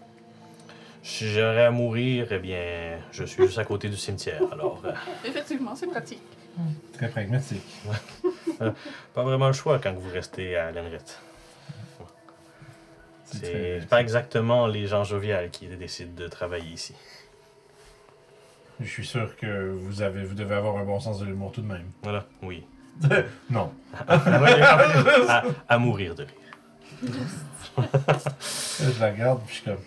Si 1.03 1.29
j'aurais 1.31 1.67
à 1.67 1.71
mourir, 1.71 2.29
eh 2.31 2.39
bien, 2.39 2.99
je 3.13 3.25
suis 3.25 3.45
juste 3.45 3.59
à 3.59 3.65
côté 3.65 3.91
du 3.91 3.97
cimetière, 3.99 4.41
alors 4.51 4.81
euh, 4.87 4.93
Effectivement, 5.23 5.77
c'est 5.77 5.87
pratique. 5.87 6.23
Très 6.95 7.09
pragmatique. 7.09 7.63
pas 9.13 9.23
vraiment 9.23 9.49
le 9.49 9.53
choix 9.53 9.79
quand 9.79 9.93
vous 9.93 10.11
restez 10.11 10.57
à 10.57 10.71
Lenret. 10.73 10.99
C'est 13.43 13.89
pas 13.89 14.01
exactement 14.01 14.67
les 14.67 14.87
gens 14.87 15.05
joviales 15.05 15.51
qui 15.51 15.67
décident 15.67 16.13
de 16.15 16.29
travailler 16.29 16.73
ici. 16.73 16.95
Je 18.81 18.87
suis 18.89 19.07
sûr 19.07 19.37
que 19.37 19.71
vous, 19.71 20.03
avez, 20.03 20.25
vous 20.25 20.35
devez 20.35 20.55
avoir 20.55 20.77
un 20.79 20.85
bon 20.85 20.99
sens 20.99 21.21
de 21.21 21.27
l'humour 21.27 21.53
tout 21.53 21.63
de 21.63 21.67
même. 21.67 21.91
Voilà, 22.03 22.27
oui. 22.43 22.65
Non. 23.51 23.73
à, 24.09 25.43
à 25.69 25.79
mourir 25.79 26.15
de 26.15 26.25
rire. 26.25 27.11
Je 27.77 29.01
la 29.01 29.11
regarde, 29.11 29.41
puis 29.47 29.49
je 29.57 29.61
suis 29.61 29.65
comme. 29.65 29.81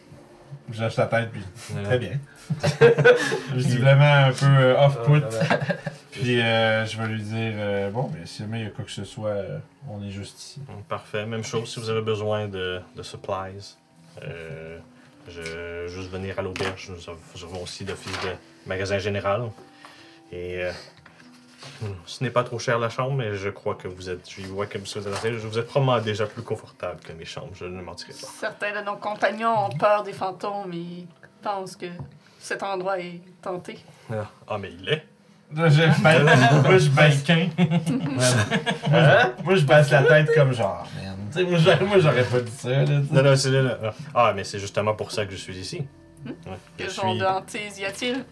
Je 0.71 0.81
lâche 0.81 0.97
la 0.97 1.05
tête, 1.05 1.31
puis. 1.31 1.41
Voilà. 1.69 1.87
Très 1.87 1.99
bien. 1.99 2.19
Visiblement 3.53 4.25
un 4.25 4.31
peu 4.31 4.45
euh, 4.45 4.85
off-put. 4.85 5.23
Ah, 6.09 6.19
Puis 6.19 6.41
euh, 6.41 6.85
je 6.85 7.01
vais 7.01 7.07
lui 7.07 7.21
dire 7.21 7.53
euh, 7.55 7.89
bon, 7.91 8.09
mais 8.13 8.25
si 8.25 8.39
jamais 8.39 8.61
il 8.61 8.63
y 8.63 8.67
a 8.67 8.71
quoi 8.71 8.85
que 8.85 8.91
ce 8.91 9.03
soit, 9.03 9.29
euh, 9.29 9.59
on 9.89 10.01
est 10.03 10.09
juste 10.11 10.39
ici. 10.39 10.61
Parfait. 10.89 11.25
Même 11.25 11.43
chose 11.43 11.71
si 11.71 11.79
vous 11.79 11.89
avez 11.89 12.01
besoin 12.01 12.47
de, 12.47 12.81
de 12.95 13.03
supplies. 13.03 13.75
Euh, 14.23 14.79
je 15.27 15.87
juste 15.87 16.09
venir 16.09 16.39
à 16.39 16.41
l'auberge. 16.41 16.89
Nous 16.89 17.45
avons- 17.45 17.61
aussi 17.63 17.83
d'office 17.85 18.19
de 18.23 18.29
magasin 18.65 18.97
général. 18.97 19.43
Et 20.31 20.63
euh, 20.63 20.71
hmm, 21.81 21.85
ce 22.05 22.23
n'est 22.23 22.29
pas 22.29 22.43
trop 22.43 22.57
cher 22.59 22.79
la 22.79 22.89
chambre, 22.89 23.13
mais 23.15 23.35
je 23.35 23.49
crois 23.49 23.75
que 23.75 23.87
vous 23.87 24.09
êtes. 24.09 24.29
Je 24.29 24.41
vois 24.47 24.65
que 24.65 24.77
vous 24.77 24.97
êtes, 24.97 25.07
vous 25.43 25.59
êtes 25.59 25.67
probablement 25.67 25.99
déjà 26.03 26.25
plus 26.25 26.41
confortable 26.41 26.99
que 27.01 27.11
mes 27.13 27.25
chambres. 27.25 27.51
Je 27.53 27.65
ne 27.65 27.81
mentirai 27.81 28.13
pas. 28.13 28.27
Certains 28.39 28.79
de 28.81 28.85
nos 28.85 28.95
compagnons 28.95 29.65
ont 29.65 29.77
peur 29.77 30.03
des 30.03 30.13
fantômes 30.13 30.71
et 30.73 31.05
pensent 31.41 31.75
que 31.75 31.87
cet 32.39 32.63
endroit 32.63 32.99
est 32.99 33.21
tenté. 33.41 33.77
Ah, 34.47 34.57
mais 34.57 34.71
il 34.71 34.87
est. 34.89 35.05
Là, 35.55 35.69
je, 35.69 35.81
moi, 36.67 36.77
je 36.77 36.89
baisse. 36.89 37.23
Moi, 39.43 39.55
je 39.55 39.65
baisse 39.65 39.89
la 39.91 40.03
tête 40.03 40.29
comme 40.35 40.51
genre, 40.53 40.85
man. 41.03 41.15
Tu 41.31 41.39
sais, 41.39 41.43
moi, 41.45 41.57
j'aurais- 41.59 41.85
moi, 41.85 41.99
j'aurais 41.99 42.23
pas 42.23 42.39
dit 42.41 42.51
ça, 42.51 42.69
là. 42.69 42.85
Non, 43.11 43.23
non, 43.23 43.35
c'est 43.35 43.51
là, 43.51 43.61
là. 43.61 43.93
Ah, 44.13 44.33
mais 44.35 44.43
c'est 44.43 44.59
justement 44.59 44.93
pour 44.93 45.11
ça 45.11 45.25
que 45.25 45.31
je 45.31 45.37
suis 45.37 45.55
ici. 45.57 45.85
Ouais. 46.25 46.33
Quel 46.77 46.89
genre 46.89 47.11
suis, 47.11 47.19
de 47.19 47.25
hantise 47.25 47.79
y 47.79 47.85
a-t-il? 47.85 48.25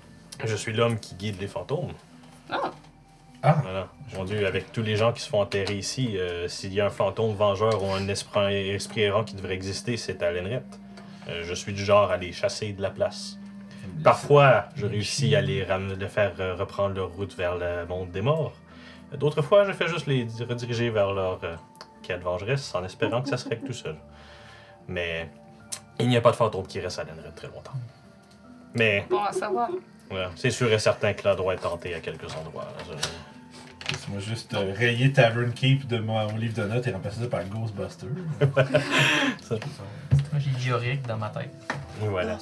je 0.43 0.55
suis 0.55 0.73
l'homme 0.73 0.99
qui 0.99 1.15
guide 1.15 1.39
les 1.39 1.47
fantômes. 1.47 1.91
Ah, 2.49 2.71
Ah, 3.43 3.57
Voilà. 3.63 3.87
Mon 4.15 4.23
Dieu, 4.25 4.45
avec 4.45 4.71
tous 4.71 4.81
les 4.83 4.95
gens 4.97 5.13
qui 5.13 5.21
se 5.21 5.29
font 5.29 5.41
enterrer 5.41 5.75
ici, 5.77 6.17
euh, 6.17 6.47
s'il 6.47 6.73
y 6.73 6.81
a 6.81 6.87
un 6.87 6.89
fantôme 6.89 7.33
vengeur 7.35 7.81
ou 7.83 7.91
un 7.91 8.07
esprit, 8.07 8.69
esprit 8.71 9.01
errant 9.01 9.23
qui 9.23 9.35
devrait 9.35 9.53
exister, 9.53 9.97
c'est 9.97 10.21
à 10.21 10.31
Lenret. 10.31 10.63
Euh, 11.29 11.43
je 11.43 11.53
suis 11.53 11.73
du 11.73 11.83
genre 11.83 12.11
à 12.11 12.17
les 12.17 12.31
chasser 12.33 12.73
de 12.73 12.81
la 12.81 12.89
place. 12.89 13.37
Parfois, 14.03 14.65
je 14.75 14.85
réussis 14.85 15.35
à 15.35 15.41
les, 15.41 15.63
ram- 15.63 15.93
les 15.97 16.07
faire 16.09 16.33
euh, 16.39 16.55
reprendre 16.55 16.95
leur 16.95 17.09
route 17.11 17.35
vers 17.35 17.55
le 17.55 17.85
monde 17.87 18.11
des 18.11 18.21
morts. 18.21 18.53
D'autres 19.17 19.41
fois, 19.41 19.65
je 19.65 19.71
fais 19.71 19.87
juste 19.87 20.05
les 20.07 20.27
rediriger 20.47 20.89
vers 20.89 21.13
leur 21.13 21.39
euh, 21.43 21.55
quête 22.03 22.21
vengeresse 22.21 22.73
en 22.75 22.83
espérant 22.83 23.21
que 23.21 23.29
ça 23.29 23.37
se 23.37 23.47
règle 23.49 23.65
tout 23.67 23.73
seul. 23.73 23.95
Mais 24.87 25.29
il 25.99 26.07
n'y 26.09 26.17
a 26.17 26.21
pas 26.21 26.31
de 26.31 26.35
fantôme 26.35 26.67
qui 26.67 26.79
reste 26.79 26.99
à 26.99 27.03
Lenret 27.03 27.31
très 27.35 27.47
longtemps. 27.47 27.71
Mais 28.73 29.05
bon 29.09 29.23
à 29.23 29.31
savoir. 29.31 29.69
voilà, 30.09 30.31
c'est 30.35 30.51
sûr 30.51 30.71
et 30.71 30.79
certain 30.79 31.13
que 31.13 31.25
l'endroit 31.27 31.53
est 31.53 31.57
tenté 31.59 31.93
à 31.95 31.99
quelques 32.01 32.31
endroits. 32.35 32.65
là. 32.77 32.83
Je- 33.01 33.07
Laisse-moi 33.91 34.19
juste 34.19 34.51
euh, 34.55 34.73
rayer 34.75 35.13
Tavern 35.13 35.53
Keep 35.53 35.87
de 35.87 35.99
mon 35.99 36.35
livre 36.37 36.55
de 36.55 36.63
notes 36.67 36.87
et 36.87 36.91
remplacer 36.91 37.21
ça 37.21 37.27
par 37.27 37.43
Ghostbuster. 37.45 38.07
Moi, 38.41 39.59
j'ai 40.39 40.49
Dioric 40.59 41.05
dans 41.05 41.17
ma 41.17 41.29
tête. 41.29 41.51
Voilà. 41.99 42.37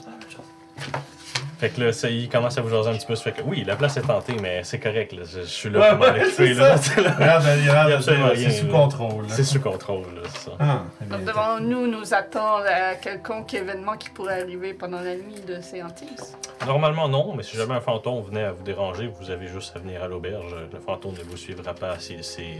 Fait 1.60 1.70
que 1.70 1.80
là, 1.82 1.94
ça, 1.94 2.10
il 2.10 2.28
commence 2.28 2.58
à 2.58 2.62
vous 2.62 2.70
jaser 2.70 2.90
un 2.90 2.94
petit 2.96 3.06
peu. 3.06 3.16
Ça 3.16 3.24
fait 3.24 3.32
que 3.32 3.42
oui, 3.44 3.64
la 3.66 3.76
place 3.78 3.96
est 3.96 4.02
tentée, 4.02 4.36
mais 4.42 4.64
c'est 4.64 4.80
correct. 4.80 5.14
Là. 5.14 5.24
Je, 5.24 5.42
je 5.42 5.46
suis 5.46 5.70
là 5.70 5.80
Ouais, 5.80 5.90
pour 5.92 5.98
m'en 6.00 6.04
ouais, 6.14 6.26
occuper. 6.26 6.56
c'est 6.56 8.52
sous 8.52 8.66
là. 8.68 8.72
contrôle. 8.74 9.24
là. 9.28 9.30
c'est 9.34 9.44
sous 9.44 9.60
contrôle, 9.62 10.04
là, 10.16 10.22
c'est 10.34 10.50
ça. 10.50 10.52
Ah, 10.60 10.82
eh 11.02 11.06
bien, 11.06 11.18
Donc, 11.20 11.26
devons-nous 11.28 11.88
nous 11.88 12.14
attendre 12.14 12.66
à 12.68 12.96
quelconque 12.96 13.54
événement 13.54 13.96
qui 13.96 14.10
pourrait 14.10 14.42
arriver 14.42 14.74
pendant 14.74 15.00
la 15.00 15.16
nuit 15.16 15.40
de 15.48 15.62
ces 15.62 15.82
hantises? 15.82 16.36
Normalement, 16.66 17.08
non, 17.08 17.34
mais 17.34 17.44
si 17.44 17.56
jamais 17.56 17.76
un 17.76 17.82
fantôme 17.82 18.22
venait 18.24 18.44
à 18.44 18.52
vous 18.52 18.64
déranger, 18.64 19.08
vous 19.20 19.32
avez 19.32 19.48
juste 19.48 19.74
à 19.76 19.80
venir 19.80 20.04
à 20.04 20.08
l'auberge. 20.08 20.54
Le 20.74 20.80
fantôme 20.82 21.14
ne 21.14 21.24
vous 21.24 21.38
suivra 21.38 21.74
pas 21.74 21.98
s'il 22.00 22.24
c'est, 22.26 22.58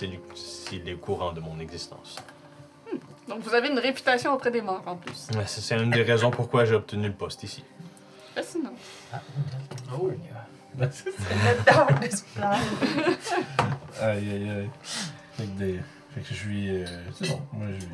euh, 0.00 0.06
est 0.86 0.92
au 0.92 0.98
courant 0.98 1.32
de 1.32 1.40
mon 1.40 1.58
existence. 1.58 2.16
Donc, 3.28 3.40
vous 3.40 3.54
avez 3.54 3.68
une 3.68 3.78
réputation 3.78 4.32
auprès 4.32 4.50
des 4.50 4.62
morts 4.62 4.82
en 4.86 4.96
plus. 4.96 5.28
C'est 5.46 5.76
une 5.76 5.90
des 5.90 6.02
raisons 6.02 6.30
pourquoi 6.30 6.64
j'ai 6.64 6.74
obtenu 6.76 7.08
le 7.08 7.12
poste 7.12 7.42
ici. 7.42 7.62
Fascinant. 8.38 8.72
Ah, 9.12 9.20
Oh. 9.92 10.12
Ben, 10.74 10.88
c'est- 10.92 11.10
The 11.10 11.64
darkness. 11.66 12.24
Aïe, 14.00 14.30
aïe, 14.30 14.50
aïe. 14.50 14.70
Fait 15.32 15.44
que, 15.44 15.58
des... 15.58 15.80
fait 16.14 16.20
que 16.20 16.28
je 16.28 16.34
suis. 16.34 16.68
euh, 16.70 16.86
C'est 17.14 17.28
bon, 17.30 17.40
moi 17.52 17.66
je 17.68 17.86
lui. 17.86 17.92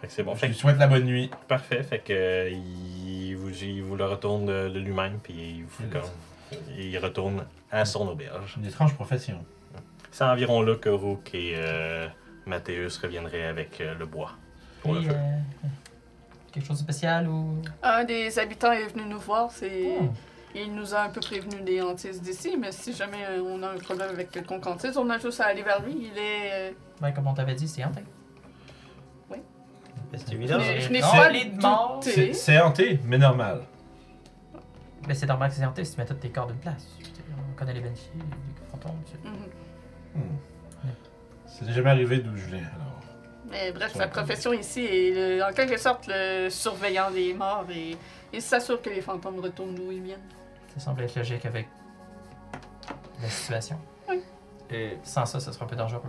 Fait 0.00 0.06
que 0.06 0.12
c'est 0.12 0.22
bon. 0.22 0.34
je 0.34 0.38
Fait 0.40 0.46
lui 0.48 0.54
que, 0.54 0.60
souhaite 0.60 0.78
la 0.78 0.86
bonne 0.86 1.04
nuit. 1.04 1.30
parfait. 1.48 1.82
Fait 1.82 1.98
que 1.98 2.12
euh, 2.12 2.48
il, 2.50 3.34
vous, 3.36 3.50
il 3.50 3.82
vous 3.82 3.96
le 3.96 4.04
retourne 4.06 4.46
de, 4.46 4.68
de 4.70 4.78
lui-même, 4.78 5.18
puis 5.22 5.34
il, 5.58 5.64
vous 5.64 5.68
fait 5.70 5.90
comme- 5.90 6.58
il 6.78 6.96
retourne 6.98 7.44
à 7.70 7.84
son 7.84 8.08
auberge. 8.08 8.54
Une 8.56 8.64
étrange 8.66 8.94
profession. 8.94 9.44
C'est 10.10 10.24
environ 10.24 10.62
là 10.62 10.76
que 10.76 10.88
Rook 10.88 11.34
et 11.34 11.54
euh, 11.56 12.08
Mathéus 12.46 12.96
reviendraient 12.98 13.44
avec 13.44 13.80
euh, 13.82 13.94
le 13.98 14.06
bois 14.06 14.32
pour 14.80 14.94
le 14.94 15.00
Puis, 15.00 15.08
feu. 15.08 15.14
euh, 15.16 15.68
quelque 16.56 16.66
chose 16.66 16.78
de 16.78 16.82
spécial 16.82 17.28
ou? 17.28 17.58
Un 17.82 18.04
des 18.04 18.38
habitants 18.38 18.72
est 18.72 18.86
venu 18.86 19.04
nous 19.06 19.18
voir. 19.20 19.50
C'est... 19.50 19.98
Hmm. 20.00 20.08
Il 20.54 20.74
nous 20.74 20.94
a 20.94 21.02
un 21.02 21.10
peu 21.10 21.20
prévenu 21.20 21.60
des 21.60 21.82
hantises 21.82 22.22
d'ici, 22.22 22.56
mais 22.58 22.72
si 22.72 22.94
jamais 22.94 23.18
on 23.44 23.62
a 23.62 23.72
un 23.72 23.76
problème 23.76 24.08
avec 24.08 24.30
quelconque 24.30 24.66
hantise, 24.66 24.96
on 24.96 25.10
a 25.10 25.18
juste 25.18 25.38
à 25.42 25.46
aller 25.48 25.62
vers 25.62 25.82
lui. 25.82 26.08
Il 26.12 26.18
est... 26.18 26.74
Ben, 26.98 27.12
comme 27.12 27.26
on 27.26 27.34
t'avait 27.34 27.54
dit, 27.54 27.68
c'est 27.68 27.84
hanté. 27.84 28.00
C'est 30.14 30.32
évident. 30.32 30.58
Je 30.60 30.70
n'ai- 30.72 30.80
je 30.80 30.92
n'ai 30.92 31.00
pas 31.00 31.28
les 31.28 31.50
morts. 31.50 32.00
C'est 32.02 32.32
c'est 32.32 32.58
hanté, 32.58 33.00
mais 33.04 33.18
normal. 33.18 33.64
Ben, 35.06 35.14
c'est 35.14 35.26
normal 35.26 35.50
que 35.50 35.56
c'est 35.56 35.64
hanté 35.66 35.84
si 35.84 35.92
tu 35.94 36.00
mets 36.00 36.06
tous 36.06 36.14
tes 36.14 36.30
corps 36.30 36.46
d'une 36.46 36.56
place. 36.56 36.86
On 37.52 37.54
connaît 37.58 37.74
les 37.74 37.80
Banshee, 37.80 38.08
les 38.14 38.70
fantômes. 38.70 38.92
tu 39.04 39.12
sais. 39.12 39.18
mhm. 39.28 40.22
Hmm. 40.22 40.88
C'est 41.46 41.70
jamais 41.70 41.90
arrivé 41.90 42.18
d'où 42.20 42.34
je 42.36 42.46
viens, 42.46 42.58
alors. 42.76 42.95
Mais 43.48 43.70
bref, 43.72 43.92
sa 43.94 44.08
profession 44.08 44.52
ici 44.52 44.84
est 44.84 45.10
le- 45.14 45.42
en 45.44 45.52
quelque 45.52 45.76
sorte 45.76 46.06
le 46.08 46.48
surveillant 46.50 47.10
des 47.10 47.32
morts 47.32 47.64
et 47.70 47.96
il 48.32 48.42
s'assure 48.42 48.82
que 48.82 48.90
les 48.90 49.00
fantômes 49.00 49.38
retournent 49.40 49.74
d'où 49.74 49.92
ils 49.92 50.02
viennent. 50.02 50.28
Ça 50.74 50.80
semble 50.80 51.02
être 51.02 51.14
logique 51.14 51.46
avec 51.46 51.68
la 53.22 53.28
situation. 53.28 53.78
Euh, 54.72 54.94
Sans 55.04 55.24
ça, 55.26 55.38
ça 55.38 55.52
serait 55.52 55.64
un 55.64 55.68
peu 55.68 55.76
dangereux. 55.76 56.02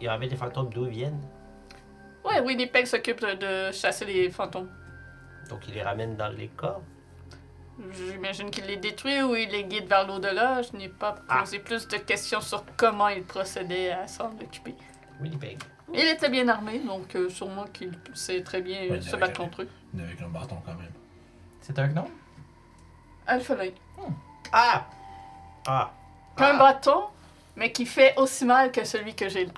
Il 0.00 0.04
y 0.04 0.08
avait 0.08 0.28
des 0.28 0.36
fantômes 0.36 0.68
d'où 0.68 0.84
ils 0.84 0.90
viennent. 0.90 1.20
Ouais, 2.24 2.40
oui, 2.40 2.48
Winnipeg 2.48 2.86
s'occupe 2.86 3.20
de, 3.20 3.34
de 3.68 3.72
chasser 3.72 4.04
les 4.04 4.30
fantômes. 4.30 4.70
Donc 5.48 5.66
il 5.66 5.74
les 5.74 5.82
ramène 5.82 6.14
dans 6.16 6.28
les 6.28 6.48
corps? 6.48 6.82
J'imagine 7.94 8.50
qu'il 8.50 8.66
les 8.66 8.76
détruit 8.76 9.22
ou 9.22 9.34
il 9.34 9.48
les 9.48 9.64
guide 9.64 9.88
vers 9.88 10.06
l'au-delà. 10.06 10.60
Je 10.60 10.76
n'ai 10.76 10.90
pas 10.90 11.14
Ah. 11.28 11.38
posé 11.40 11.58
plus 11.58 11.88
de 11.88 11.96
questions 11.96 12.42
sur 12.42 12.62
comment 12.76 13.08
il 13.08 13.22
procédait 13.24 13.90
à 13.92 14.06
s'en 14.06 14.26
occuper. 14.26 14.74
Winnipeg. 15.20 15.58
Il 15.92 16.00
était 16.06 16.28
bien 16.28 16.46
armé, 16.48 16.78
donc 16.80 17.14
euh, 17.16 17.28
sûrement 17.28 17.64
qu'il 17.72 17.92
sait 18.14 18.42
très 18.42 18.60
bien 18.62 18.82
euh, 18.84 18.90
Ouais, 18.92 19.00
se 19.00 19.08
avec- 19.08 19.20
battre 19.20 19.40
contre 19.40 19.62
eux. 19.62 19.68
Il 19.94 20.00
Avec 20.02 20.20
un 20.22 20.28
bâton 20.28 20.56
quand 20.64 20.74
même. 20.74 20.92
C'est 21.60 21.78
un 21.78 21.88
gnome? 21.88 22.08
Alphelin. 23.26 23.70
Ah! 24.52 24.86
Ah! 25.66 25.90
Un 26.38 26.42
Ah. 26.44 26.58
bâton, 26.58 27.02
mais 27.56 27.70
qui 27.72 27.86
fait 27.86 28.14
aussi 28.16 28.44
mal 28.44 28.70
que 28.72 28.84
celui 28.84 29.14
que 29.14 29.28
j'ai 29.28 29.46
là. 29.46 29.52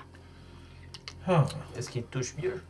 Ah, 1.27 1.45
Est-ce 1.77 1.89
qu'il 1.89 2.03
touche 2.03 2.35
mieux? 2.41 2.61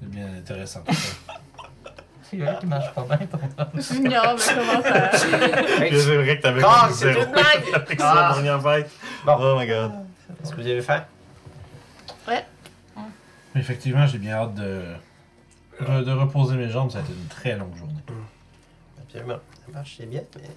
c'est 0.00 0.08
bien 0.10 0.28
intéressant 0.36 0.80
tout 0.86 0.94
ça. 0.94 1.34
C'est 2.30 2.36
vrai 2.36 2.56
qui 2.60 2.66
marche 2.66 2.92
pas 2.94 3.02
bien, 3.04 3.26
ton 3.26 3.38
J'ignore 3.80 4.34
le 4.34 4.54
commentaire. 4.54 5.10
C'est 5.14 6.16
vrai 6.16 6.36
que 6.36 6.42
t'avais 6.42 6.60
Ah, 6.64 6.84
comme 6.86 6.94
c'est 6.94 7.12
zéro 7.14 7.24
une 7.24 7.32
blague! 7.32 7.64
avec 7.74 8.00
sa 8.00 8.12
Ah. 8.28 8.32
dernière 8.34 8.62
fête. 8.62 8.90
Bon. 9.24 9.36
Oh 9.40 9.58
my 9.58 9.66
god. 9.66 9.92
Est-ce 10.42 10.50
que 10.50 10.56
vous 10.60 10.66
avez 10.66 10.82
faim? 10.82 11.04
Ouais. 12.28 12.44
Effectivement, 13.56 14.06
j'ai 14.06 14.18
bien 14.18 14.34
hâte 14.34 14.54
de, 14.54 14.82
de, 15.80 16.04
de 16.04 16.12
reposer 16.12 16.56
mes 16.56 16.68
jambes. 16.68 16.90
Ça 16.90 16.98
a 16.98 17.00
été 17.02 17.12
une 17.12 17.26
très 17.28 17.56
longue 17.56 17.74
journée. 17.76 17.94
Absolument. 19.02 19.38
Ça 19.66 19.72
marche, 19.72 19.94
c'est 19.98 20.06
bien, 20.06 20.22
mais. 20.36 20.48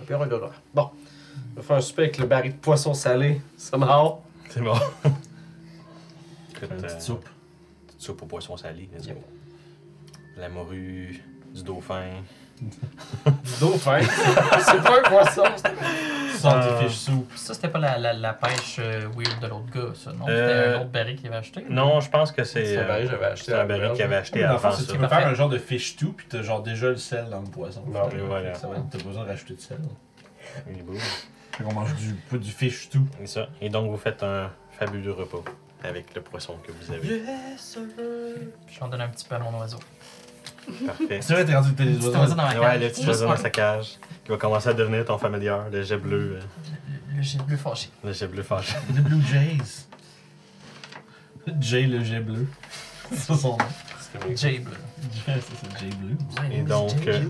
Un 0.00 0.04
peu. 0.04 0.14
Bon. 0.74 0.90
On 1.52 1.56
va 1.56 1.62
faire 1.62 1.76
un 1.76 1.80
souper 1.80 2.02
avec 2.02 2.18
le 2.18 2.26
baril 2.26 2.52
de 2.52 2.58
poisson 2.58 2.94
salé. 2.94 3.40
Somehow. 3.56 4.20
C'est 4.50 4.60
bon. 4.60 4.74
Écoute, 5.04 6.70
Une 6.70 6.76
euh, 6.78 6.80
petite 6.82 7.00
soupe. 7.02 7.28
petite 7.86 8.00
soupe 8.00 8.22
au 8.22 8.26
poisson 8.26 8.56
salé, 8.56 8.88
let's 8.92 9.06
go. 9.06 9.14
Yep. 9.14 9.24
La 10.36 10.48
morue, 10.48 11.22
du 11.54 11.62
dauphin. 11.62 12.22
Du 12.60 13.60
dauphin. 13.60 14.00
c'est 14.00 14.82
pas 14.82 14.98
un 14.98 15.02
poisson. 15.08 15.44
Euh, 16.44 16.80
fish 16.82 16.96
soup. 16.96 17.28
Ça, 17.34 17.52
c'était 17.54 17.68
pas 17.68 17.80
la, 17.80 17.98
la, 17.98 18.12
la 18.12 18.32
pêche 18.32 18.76
euh, 18.78 19.08
weird 19.16 19.40
de 19.40 19.48
l'autre 19.48 19.66
gars, 19.74 19.92
ça, 19.94 20.12
non? 20.12 20.24
Euh, 20.28 20.48
C'était 20.48 20.76
un 20.76 20.80
autre 20.82 20.90
baril 20.90 21.16
qu'il 21.16 21.26
avait 21.26 21.36
acheté? 21.36 21.64
Non, 21.68 21.98
je 22.00 22.08
pense 22.10 22.30
que 22.30 22.44
c'est. 22.44 22.64
C'est 22.64 22.76
un 22.78 22.82
euh, 22.82 22.86
baril 22.88 23.04
que 23.06 23.10
j'avais 23.10 23.24
acheté. 23.26 23.44
C'est 23.52 23.58
un 23.58 23.64
baril 23.64 23.92
qu'il 23.92 24.02
avait 24.02 24.16
acheté 24.16 24.42
Dans 24.44 24.52
le 24.52 24.58
fond, 24.58 24.68
avant 24.68 24.76
c'est 24.76 24.84
ça. 24.86 24.92
tu 24.92 24.98
peux 24.98 25.08
faire 25.08 25.26
un 25.26 25.34
genre 25.34 25.48
de 25.48 25.58
fish 25.58 25.92
stew, 25.94 26.12
puis 26.16 26.26
t'as 26.28 26.42
genre 26.42 26.62
déjà 26.62 26.88
le 26.90 26.96
sel 26.96 27.28
dans 27.28 27.40
le 27.40 27.46
poisson. 27.48 27.82
Bon, 27.86 28.08
Fait 28.08 28.16
que 28.18 28.22
voilà. 28.22 28.54
ça 28.54 28.68
va 28.68 28.76
être- 28.76 28.84
T'as 28.90 28.98
pas 28.98 29.04
besoin 29.04 29.24
de 29.24 29.28
rajouter 29.30 29.54
de 29.54 29.60
sel. 29.60 29.78
Il 30.70 30.78
est 30.78 30.82
beau. 30.82 30.94
Fait 30.94 31.64
qu'on 31.64 31.74
mange 31.74 31.94
du, 31.96 32.14
pas 32.30 32.36
du 32.36 32.50
fish 32.52 32.84
stew. 32.84 33.00
Et 33.20 33.26
ça. 33.26 33.48
Et 33.60 33.68
donc, 33.68 33.90
vous 33.90 33.96
faites 33.96 34.22
un 34.22 34.50
fabuleux 34.78 35.12
repas 35.12 35.42
avec 35.82 36.14
le 36.14 36.20
poisson 36.22 36.54
que 36.64 36.70
vous 36.70 36.92
avez. 36.92 37.08
Yes, 37.18 37.78
Je 38.68 38.78
vais 38.78 38.82
en 38.84 38.88
donner 38.88 39.02
un 39.04 39.08
petit 39.08 39.24
peu 39.26 39.34
à 39.34 39.38
mon 39.40 39.58
oiseau. 39.58 39.78
Parfait. 40.86 41.18
C'est 41.22 41.32
vrai, 41.34 41.44
t'es 41.44 41.54
rendu 41.54 41.72
que 41.72 41.78
t'as 41.78 41.84
des 41.84 41.94
Petit 41.94 42.06
oiseaux. 42.06 42.18
oiseau 42.18 42.34
dans 42.34 42.42
ma 42.42 42.54
Ouais, 42.54 42.60
cage. 42.60 42.80
le 42.82 42.88
petit 42.88 43.06
oiseau 43.06 43.26
dans 43.26 43.32
un. 43.32 43.36
sa 43.36 43.50
cage 43.50 43.98
qui 44.24 44.30
va 44.30 44.36
commencer 44.36 44.68
à 44.68 44.74
devenir 44.74 45.04
ton 45.04 45.18
familier, 45.18 45.56
le 45.72 45.82
jet 45.82 45.96
bleu. 45.96 46.38
euh, 46.38 46.40
Le, 47.10 47.16
le 47.16 47.22
jet 47.22 47.42
bleu 47.42 47.56
fâché. 47.56 47.90
Le 48.04 48.12
jet 48.12 48.26
bleu 48.28 48.42
fâché. 48.42 48.74
The 48.88 49.00
Blue 49.00 49.22
Jays. 49.22 49.86
Jay 51.60 51.86
le 51.86 52.04
jet 52.04 52.20
bleu. 52.20 52.46
C'est 53.10 53.16
ça 53.18 53.34
son 53.36 53.50
nom. 53.52 53.58
Jay 54.34 54.58
bleu. 54.58 54.72
Jay, 55.26 55.40
ça, 55.40 55.52
c'est 55.62 55.78
Jay 55.80 55.90
bleu. 55.96 56.16
Et 56.50 56.62
donc, 56.62 56.90
euh, 57.06 57.22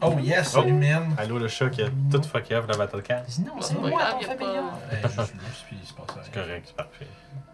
Oh 0.00 0.14
yes, 0.22 0.54
Oh. 0.56 0.62
man. 0.68 1.14
Allô, 1.18 1.38
le 1.38 1.48
chat 1.48 1.68
qui 1.70 1.82
a 1.82 1.88
tout 2.10 2.22
fucké 2.22 2.54
off 2.54 2.66
la 2.68 2.76
Battle 2.76 3.02
Cat. 3.02 3.22
Non, 3.44 3.52
c'est 3.60 3.68
C'est 3.68 3.74
pas 3.74 3.88
moi, 3.88 3.90
grave, 3.98 4.14
ton 4.20 4.28
y 4.28 4.30
a 4.30 4.36
pas- 4.36 4.44
Hey, 4.92 5.02
juste 5.02 5.16
plus, 5.36 5.64
puis 5.66 5.76
il 5.82 5.88
se 5.88 5.92
passe 5.94 6.06
C'est 6.22 6.32
correct, 6.34 6.64
c'est 6.66 6.76
parfait. 6.76 7.06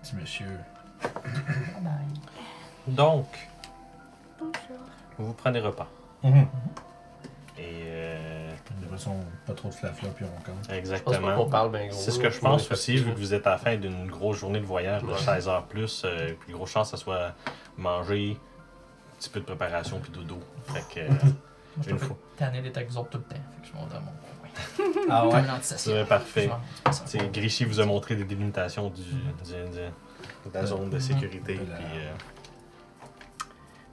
Petit 0.02 0.16
monsieur. 0.16 0.46
Donc, 2.86 3.26
vous 5.18 5.32
prenez 5.34 5.60
repas. 5.60 5.88
Mhm. 6.22 6.46
Et 7.58 7.82
euh, 7.84 8.50
De 8.50 8.82
toute 8.86 8.90
façon, 8.90 9.16
pas 9.46 9.52
trop 9.54 9.68
de 9.68 9.74
flafla, 9.74 10.08
puis 10.10 10.24
on 10.24 10.28
compte. 10.42 10.46
Je 10.46 10.52
pense 10.54 10.66
pas 10.68 10.76
exactement. 10.76 11.36
qu'on 11.36 11.48
parle 11.48 11.70
bien 11.70 11.86
gros. 11.88 11.96
C'est 11.96 12.10
ce 12.10 12.18
que 12.18 12.30
je 12.30 12.40
pense 12.40 12.70
aussi, 12.70 12.96
vu 12.96 13.12
que 13.12 13.18
vous 13.18 13.32
êtes 13.34 13.46
à 13.46 13.50
la 13.50 13.58
fin 13.58 13.76
d'une 13.76 14.06
grosse 14.08 14.38
journée 14.38 14.60
de 14.60 14.64
voyage 14.66 15.02
de 15.02 15.08
Ouais. 15.08 15.18
16 15.18 15.48
heures 15.48 15.64
plus, 15.66 16.02
euh, 16.04 16.32
puis 16.40 16.52
grosse 16.52 16.70
chance 16.70 16.90
que 16.90 16.96
ce 16.96 17.04
soit 17.04 17.34
manger, 17.76 18.36
un 19.12 19.16
petit 19.18 19.28
peu 19.30 19.40
de 19.40 19.44
préparation, 19.44 20.00
puis 20.00 20.10
dodo. 20.10 20.38
Fait 20.66 20.84
que, 20.94 21.00
euh, 21.00 21.08
Moi, 21.76 21.84
je 21.86 21.90
Une 21.90 21.98
fois. 21.98 22.16
tanné 22.36 22.62
d'être 22.62 22.76
avec 22.76 22.88
vous 22.88 22.98
autres 22.98 23.10
tout 23.10 23.18
le 23.18 23.24
temps. 23.24 23.34
Fait 23.56 23.62
que 23.62 23.66
je 23.68 23.72
mon 23.74 23.86
coin. 23.88 24.94
Ah 25.10 25.22
Comme 25.28 25.34
un 25.34 25.54
antisocial. 25.56 25.78
c'est 26.02 26.08
parfait. 26.08 26.42
Souvent, 26.44 26.60
c'est 26.76 26.82
pas 26.84 26.92
ça. 26.92 27.02
C'est 27.06 27.32
Grichy 27.32 27.64
vous 27.64 27.80
a 27.80 27.84
montré 27.84 28.14
des 28.14 28.24
délimitations 28.24 28.88
du, 28.90 29.02
du- 29.02 29.10
du- 29.12 30.50
de 30.50 30.54
la 30.54 30.64
zone 30.66 30.88
de 30.90 30.98
sécurité. 31.00 31.54
Voilà. 31.54 31.76
Puis, 31.80 31.98
euh, 31.98 32.12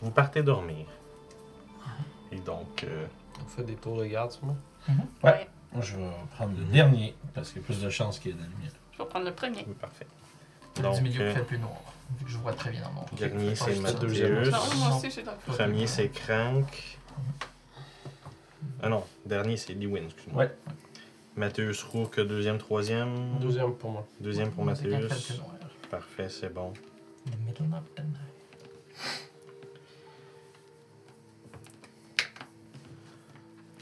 vous 0.02 0.12
partez 0.12 0.44
dormir. 0.44 0.86
Et 2.32 2.40
donc, 2.40 2.84
euh, 2.84 3.06
On 3.44 3.46
fait 3.48 3.64
des 3.64 3.76
tours 3.76 3.98
de 3.98 4.06
garde, 4.06 4.32
sûrement. 4.32 4.58
Ouais. 5.24 5.48
Moi, 5.74 5.82
je 5.82 5.96
vais 5.96 6.10
prendre 6.36 6.58
le 6.58 6.66
dernier, 6.66 7.16
parce 7.34 7.50
qu'il 7.52 7.62
y 7.62 7.64
a 7.64 7.66
plus 7.66 7.82
de 7.82 7.90
chances 7.90 8.20
qu'il 8.20 8.32
y 8.32 8.34
ait 8.34 8.38
de 8.38 8.44
la 8.44 8.50
lumière. 8.50 8.72
Je 8.94 8.98
vais 9.02 9.06
prendre 9.10 9.26
le 9.26 9.34
premier. 9.34 9.64
oui, 9.68 9.74
parfait. 9.80 10.08
Le 10.78 10.84
Donc, 10.84 10.96
du 10.96 11.02
milieu 11.02 11.22
euh, 11.22 11.34
fait 11.34 11.40
le 11.40 11.46
plus 11.46 11.60
noir. 11.60 11.82
Vu 12.20 12.26
que 12.26 12.32
je 12.32 12.38
vois 12.38 12.54
très 12.54 12.72
bien 12.72 12.82
dans 12.82 12.92
mon 12.92 13.06
Dernier, 13.18 13.56
c'est 13.56 13.76
le 13.76 13.82
Mathieu. 13.82 14.00
deuxième. 14.00 14.44
Non, 14.50 14.58
moi 14.76 14.98
aussi, 14.98 15.12
j'ai 15.12 15.24
dans 15.24 15.32
le 15.32 15.54
Premier, 15.54 15.88
c'est 15.88 16.10
Crank. 16.10 16.98
Ah 18.84 18.90
non, 18.90 19.04
dernier, 19.26 19.58
c'est 19.58 19.74
Lewin, 19.74 20.04
excuse-moi. 20.06 20.44
Ouais. 20.44 20.52
Mathéus 21.36 21.84
Rourke, 21.84 22.20
deuxième, 22.20 22.58
troisième. 22.58 23.38
Deuxième 23.40 23.74
pour 23.76 23.92
moi. 23.92 24.08
Deuxième 24.20 24.52
pour 24.52 24.66
Mathéus. 24.66 24.92
noir. 25.38 25.52
Parfait, 25.90 26.30
c'est 26.30 26.54
bon. 26.54 26.74
The 27.26 27.38
middle 27.46 27.74
of 27.74 27.84
the 27.96 28.00
night. 28.00 28.18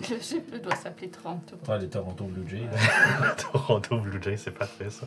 Le 0.10 0.20
jeu 0.20 0.40
bleu 0.40 0.60
doit 0.60 0.76
s'appeler 0.76 1.10
Toronto. 1.10 1.56
Ah, 1.68 1.78
les 1.78 1.88
Toronto 1.88 2.24
Blue 2.24 2.50
Jays. 2.50 2.68
Toronto 3.52 4.00
Blue 4.00 4.22
Jays, 4.22 4.38
c'est 4.38 4.52
parfait 4.52 4.90
ça. 4.90 5.06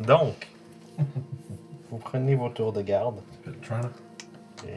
Donc, 0.00 0.48
vous 1.90 1.98
prenez 1.98 2.34
vos 2.34 2.50
tours 2.50 2.72
de 2.72 2.82
garde. 2.82 3.20
Et... 4.66 4.76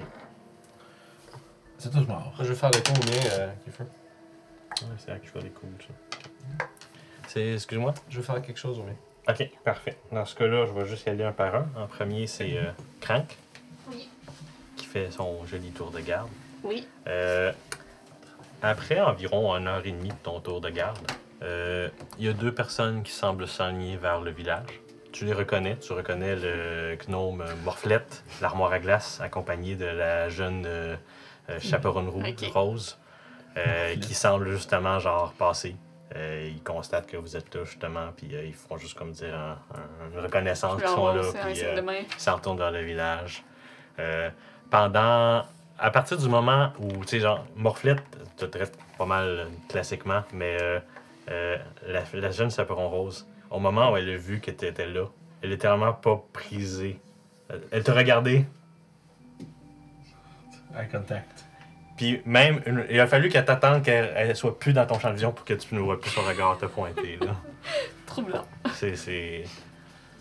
C'est 1.78 1.92
tout 1.92 2.06
mort. 2.08 2.34
Je 2.40 2.44
vais 2.46 2.56
faire 2.56 2.72
le 2.72 2.82
tour 2.82 2.96
au 2.96 3.06
mien, 3.06 3.30
euh. 3.34 3.48
Ouais, 3.48 4.88
c'est 4.98 5.10
là 5.10 5.20
que 5.20 5.26
je 5.26 5.32
fais 5.32 5.42
les 5.42 5.50
coups, 5.50 5.86
ça. 5.86 6.66
C'est, 7.28 7.54
excuse-moi? 7.54 7.94
Je 8.10 8.20
vais 8.20 8.26
faire 8.26 8.42
quelque 8.42 8.60
chose 8.60 8.80
au 8.80 8.84
mien. 8.84 8.96
Ok, 9.28 9.50
parfait. 9.64 9.98
Dans 10.12 10.26
ce 10.26 10.36
cas-là, 10.36 10.66
je 10.68 10.72
vais 10.72 10.86
juste 10.86 11.06
y 11.06 11.10
aller 11.10 11.24
un 11.24 11.34
par 11.34 11.54
un. 11.54 11.68
En 11.76 11.88
premier, 11.88 12.28
c'est 12.28 12.58
euh, 12.58 12.72
Crank. 13.02 13.36
Oui. 13.92 14.08
Qui 14.78 14.86
fait 14.86 15.12
son 15.12 15.46
joli 15.46 15.72
tour 15.72 15.92
de 15.92 16.00
garde. 16.00 16.30
Oui. 16.64 16.88
Euh, 17.08 17.52
après 18.62 19.00
environ 19.00 19.56
une 19.56 19.68
heure 19.68 19.86
et 19.86 19.92
demie 19.92 20.10
de 20.10 20.16
ton 20.24 20.40
tour 20.40 20.62
de 20.62 20.70
garde, 20.70 20.98
euh, 21.44 21.90
il 22.18 22.26
y 22.26 22.30
a 22.30 22.34
deux 22.34 22.52
personnes 22.54 23.04
qui 23.04 23.12
semblent 23.12 23.48
s'enligner 23.48 23.98
vers 23.98 24.22
le 24.22 24.32
village. 24.32 24.82
Tu 25.12 25.26
les 25.26 25.34
reconnais, 25.34 25.78
tu 25.78 25.94
reconnais 25.94 26.36
le 26.36 26.96
gnome 27.08 27.44
Morflette, 27.64 28.24
l'armoire 28.42 28.72
à 28.72 28.80
glace, 28.80 29.20
accompagné 29.22 29.76
de 29.76 29.86
la 29.86 30.30
jeune 30.30 30.64
euh, 30.66 30.96
euh, 31.50 31.60
chaperonne 31.60 32.10
rouge, 32.10 32.26
Ok. 32.30 32.52
rose, 32.54 32.98
euh, 33.58 33.96
qui 33.96 34.14
semble 34.14 34.50
justement 34.52 35.00
genre 35.00 35.34
passer. 35.34 35.76
Euh, 36.16 36.50
ils 36.54 36.64
constatent 36.64 37.08
que 37.08 37.18
vous 37.18 37.36
êtes 37.36 37.54
là 37.54 37.64
justement, 37.66 38.08
puis 38.16 38.30
euh, 38.34 38.46
ils 38.46 38.54
font 38.54 38.78
juste 38.78 38.98
comme 38.98 39.12
dire 39.12 39.36
un- 39.36 39.58
un- 39.76 40.14
une 40.14 40.20
reconnaissance 40.20 40.80
qu'ils 40.82 40.90
sont 40.90 41.08
là, 41.14 41.22
puis 41.44 41.64
euh, 41.64 41.82
ils 42.16 42.22
s'en 42.22 42.36
retournent 42.36 42.58
vers 42.58 42.72
le 42.72 42.82
village. 42.82 43.44
Euh, 44.00 44.30
pendant. 44.70 45.44
À 45.80 45.92
partir 45.92 46.18
du 46.18 46.28
moment 46.28 46.72
où, 46.80 46.88
tu 47.04 47.08
sais, 47.08 47.20
genre, 47.20 47.46
Morflette 47.56 48.02
te 48.36 48.46
traite 48.46 48.78
pas 48.98 49.06
mal 49.06 49.48
classiquement, 49.70 50.24
mais 50.34 50.58
euh, 50.62 50.80
euh, 51.30 51.58
la, 51.88 52.02
la 52.14 52.32
jeune 52.32 52.50
Chaperon 52.50 52.90
Rose, 52.90 53.28
au 53.52 53.60
moment 53.60 53.92
où 53.92 53.98
elle 53.98 54.10
a 54.10 54.18
vu 54.18 54.40
que 54.40 54.50
tu 54.52 54.66
étais 54.66 54.88
là, 54.88 55.06
elle 55.44 55.52
est 55.52 55.58
tellement 55.60 55.94
pas 55.94 56.20
prisée. 56.34 57.00
Euh, 57.52 57.60
Elle 57.72 57.84
t'a 57.84 57.94
regardé, 57.94 58.46
Eye 60.76 60.88
contact. 60.92 61.46
puis 61.96 62.22
même, 62.26 62.62
une- 62.66 62.86
il 62.90 63.00
a 63.00 63.08
fallu 63.08 63.30
qu'elle 63.30 63.46
t'attende 63.46 63.84
qu'elle 63.84 64.12
elle 64.16 64.36
soit 64.36 64.58
plus 64.60 64.74
dans 64.74 64.86
ton 64.86 65.00
champ 65.00 65.10
de 65.10 65.14
vision 65.14 65.32
pour 65.32 65.46
que 65.46 65.54
tu 65.54 65.74
ne 65.76 65.80
vois 65.80 66.00
plus 66.00 66.10
son 66.12 66.22
regard 66.24 66.58
te 66.58 66.66
pointer. 66.66 67.18
là. 67.22 67.36
Troublant. 68.06 68.46
C'est. 68.74 68.96
C'est 68.96 69.44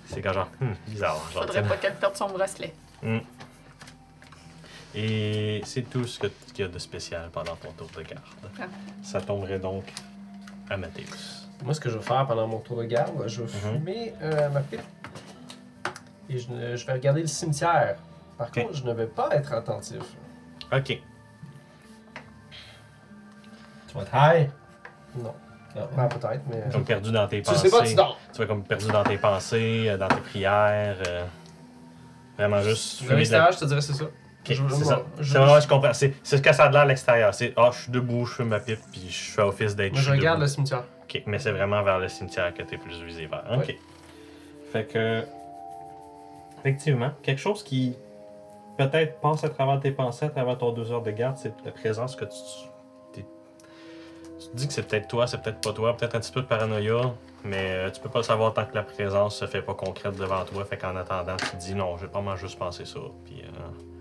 c'est 0.08 0.22
quand 0.22 0.32
genre, 0.32 0.48
hmm, 0.60 0.72
bizarre. 0.86 1.16
Genre, 1.32 1.42
Faudrait 1.42 1.64
pas 1.64 1.76
qu'elle 1.78 1.94
perde 1.96 2.14
son 2.14 2.28
bracelet. 2.28 2.72
Mm. 3.02 3.18
Et 4.94 5.60
c'est 5.64 5.82
tout 5.82 6.06
ce 6.06 6.18
que- 6.18 6.26
qu'il 6.54 6.64
y 6.64 6.68
a 6.68 6.70
de 6.70 6.78
spécial 6.78 7.28
pendant 7.32 7.54
ton 7.56 7.70
tour 7.72 7.88
de 7.96 8.02
garde. 8.02 8.22
Ah. 8.58 8.64
Ça 9.02 9.20
tomberait 9.20 9.58
donc 9.58 9.84
à 10.70 10.76
Mathéus. 10.76 11.48
Moi, 11.62 11.74
ce 11.74 11.80
que 11.80 11.88
je 11.90 11.98
vais 11.98 12.04
faire 12.04 12.26
pendant 12.26 12.46
mon 12.46 12.58
tour 12.60 12.78
de 12.78 12.84
garde, 12.84 13.22
je 13.28 13.42
vais 13.42 13.52
Mhm. 13.68 13.78
fumer 13.78 14.14
euh, 14.22 14.48
ma 14.50 14.60
pipe. 14.60 14.80
Et 16.28 16.38
je, 16.38 16.50
ne- 16.50 16.76
je 16.76 16.86
vais 16.86 16.92
regarder 16.94 17.20
le 17.20 17.26
cimetière. 17.26 17.96
Par 18.38 18.48
Ok. 18.48 18.54
contre, 18.62 18.74
je 18.74 18.84
ne 18.84 18.92
vais 18.92 19.06
pas 19.06 19.28
être 19.32 19.52
attentif. 19.52 20.02
Ok. 20.72 21.00
Tu 23.88 23.94
vas 23.94 24.02
être 24.02 24.14
high? 24.14 24.50
Non. 25.16 25.34
Non. 25.74 25.88
Ah, 25.96 26.06
peut-être, 26.08 26.40
mais. 26.50 26.64
Comme 26.72 26.84
perdu 26.84 27.12
dans 27.12 27.28
tes 27.28 27.42
Tu 27.42 27.50
pensées. 27.50 27.68
sais 27.68 27.76
pas, 27.78 27.84
tu 27.86 27.94
dors. 27.94 28.18
Tu 28.32 28.38
vas 28.38 28.46
comme 28.46 28.64
perdu 28.64 28.86
dans 28.88 29.04
tes 29.04 29.18
pensées, 29.18 29.86
euh, 29.88 29.96
dans 29.98 30.08
tes 30.08 30.20
prières. 30.22 30.96
euh, 31.06 31.24
vraiment 32.38 32.62
juste. 32.62 33.02
De 33.02 33.06
fumer 33.08 33.08
de 33.08 33.12
la- 33.12 33.18
l'extérieur, 33.18 33.52
je 33.52 33.58
te 33.58 33.64
dirais 33.66 33.80
c'est 33.80 33.92
ça. 33.94 34.04
Ok, 34.48 34.54
Je- 34.56 34.74
c'est 34.74 34.84
ça. 34.84 35.02
C'est 35.22 35.38
vraiment, 35.38 35.60
je 35.60 35.68
comprends. 35.68 35.92
C'est 35.94 36.14
ce 36.22 36.36
que 36.36 36.52
ça 36.54 36.64
a 36.64 36.68
de 36.68 36.72
l'air 36.74 36.82
à 36.82 36.86
l'extérieur. 36.86 37.34
C'est, 37.34 37.52
ah, 37.56 37.70
je 37.72 37.82
suis 37.82 37.92
debout, 37.92 38.24
je 38.26 38.34
fume 38.34 38.48
ma 38.48 38.60
pipe, 38.60 38.78
puis 38.92 39.08
je 39.10 39.30
fais 39.32 39.42
office 39.42 39.74
d'être 39.76 39.92
Moi, 39.92 40.02
je 40.02 40.10
regarde 40.10 40.40
le 40.40 40.46
cimetière. 40.46 40.84
Ok, 41.04 41.22
mais 41.26 41.38
c'est 41.38 41.52
vraiment 41.52 41.82
vers 41.82 41.98
le 41.98 42.08
cimetière 42.08 42.52
que 42.54 42.62
tu 42.62 42.74
es 42.74 42.78
plus 42.78 43.02
visé 43.02 43.26
vers. 43.26 43.44
Ok. 43.52 43.66
Ouais. 43.66 43.78
Fait 44.72 44.84
que. 44.84 45.22
Effectivement, 46.60 47.10
quelque 47.22 47.40
chose 47.40 47.62
qui 47.62 47.94
peut-être 48.76 49.20
passe 49.20 49.44
à 49.44 49.48
travers 49.48 49.78
tes 49.80 49.92
pensées, 49.92 50.26
à 50.26 50.30
travers 50.30 50.58
ton 50.58 50.72
deux 50.72 50.90
heures 50.90 51.02
de 51.02 51.10
garde, 51.12 51.36
c'est 51.36 51.52
la 51.64 51.70
présence 51.72 52.16
que 52.16 52.24
tu. 52.24 52.30
t'es- 53.12 53.24
Tu 54.40 54.48
te 54.48 54.56
dis 54.56 54.66
que 54.66 54.72
c'est 54.72 54.82
peut-être 54.86 55.06
toi, 55.08 55.26
c'est 55.26 55.40
peut-être 55.40 55.60
pas 55.60 55.72
toi, 55.72 55.96
peut-être 55.96 56.14
un 56.16 56.20
petit 56.20 56.32
peu 56.32 56.42
de 56.42 56.46
paranoïa, 56.46 57.12
mais 57.44 57.70
euh, 57.70 57.90
tu 57.90 58.00
peux 58.00 58.08
pas 58.08 58.18
le 58.18 58.24
savoir 58.24 58.52
tant 58.52 58.64
que 58.66 58.74
la 58.74 58.82
présence 58.82 59.36
se 59.36 59.46
fait 59.46 59.62
pas 59.62 59.74
concrète 59.74 60.16
devant 60.16 60.44
toi. 60.44 60.64
Fait 60.64 60.76
qu'en 60.76 60.96
attendant, 60.96 61.36
tu 61.36 61.46
te 61.50 61.56
dis 61.56 61.74
non, 61.74 61.96
j'ai 61.98 62.08
pas 62.08 62.20
mal 62.20 62.36
juste 62.36 62.58
pensé 62.58 62.84
ça, 62.84 62.98
puis 63.24 63.42
euh, 63.44 63.95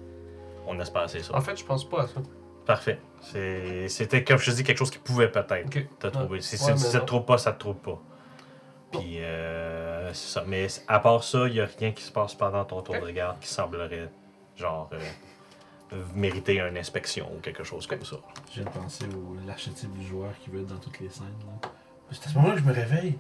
on 0.68 0.74
laisse 0.74 0.89
passer 0.89 1.22
ça. 1.24 1.36
En 1.36 1.41
fait, 1.41 1.57
je 1.57 1.66
pense 1.66 1.88
pas 1.88 2.03
à 2.03 2.07
ça. 2.07 2.22
Parfait. 2.66 2.99
C'est- 3.22 3.88
C'était, 3.89 4.24
comme 4.24 4.38
je 4.39 4.49
te 4.51 4.55
dis, 4.55 4.63
quelque 4.63 4.78
chose 4.80 4.91
qui 4.91 4.97
pouvait 4.99 5.30
peut-être 5.32 5.70
te 5.99 6.07
trouver. 6.07 6.41
Si, 6.41 6.55
Ouais, 6.55 6.61
si 6.61 6.72
mais 6.72 6.78
ça 6.78 6.99
te 6.99 7.05
trouve 7.05 7.26
pas, 7.26 7.38
ça 7.38 7.51
te 7.53 7.59
trouve 7.59 7.76
pas. 7.76 7.99
Puis, 8.91 9.18
euh, 9.20 10.11
c'est 10.13 10.34
ça. 10.34 10.43
Mais 10.47 10.68
à 10.88 10.99
part 10.99 11.24
ça, 11.24 11.47
il 11.47 11.53
n'y 11.53 11.59
a 11.59 11.68
rien 11.80 11.91
qui 11.91 12.03
se 12.03 12.11
passe 12.11 12.34
pendant 12.34 12.63
ton 12.66 12.82
tour 12.82 12.95
de 12.99 13.09
garde 13.11 13.39
qui 13.39 13.47
semblerait, 13.49 14.09
genre, 14.55 14.89
euh, 14.93 16.01
mériter 16.16 16.59
une 16.59 16.78
inspection 16.78 17.30
ou 17.36 17.39
quelque 17.39 17.63
chose 17.63 17.86
comme 17.88 18.03
ça. 18.03 18.16
Je 18.51 18.61
viens 18.61 18.63
de 18.72 18.76
penser 18.76 19.05
au 19.05 19.36
l'archétype 19.45 19.91
du 19.93 20.05
joueur 20.05 20.32
qui 20.43 20.49
veut 20.49 20.61
être 20.61 20.68
dans 20.68 20.78
toutes 20.80 20.99
les 20.99 21.09
scènes. 21.09 21.26
là. 21.61 21.70
C'est 22.11 22.28
à 22.28 22.30
ce 22.30 22.36
moment-là 22.36 22.53
que 22.55 22.59
je 22.61 22.66
me 22.66 22.74
réveille. 22.74 23.18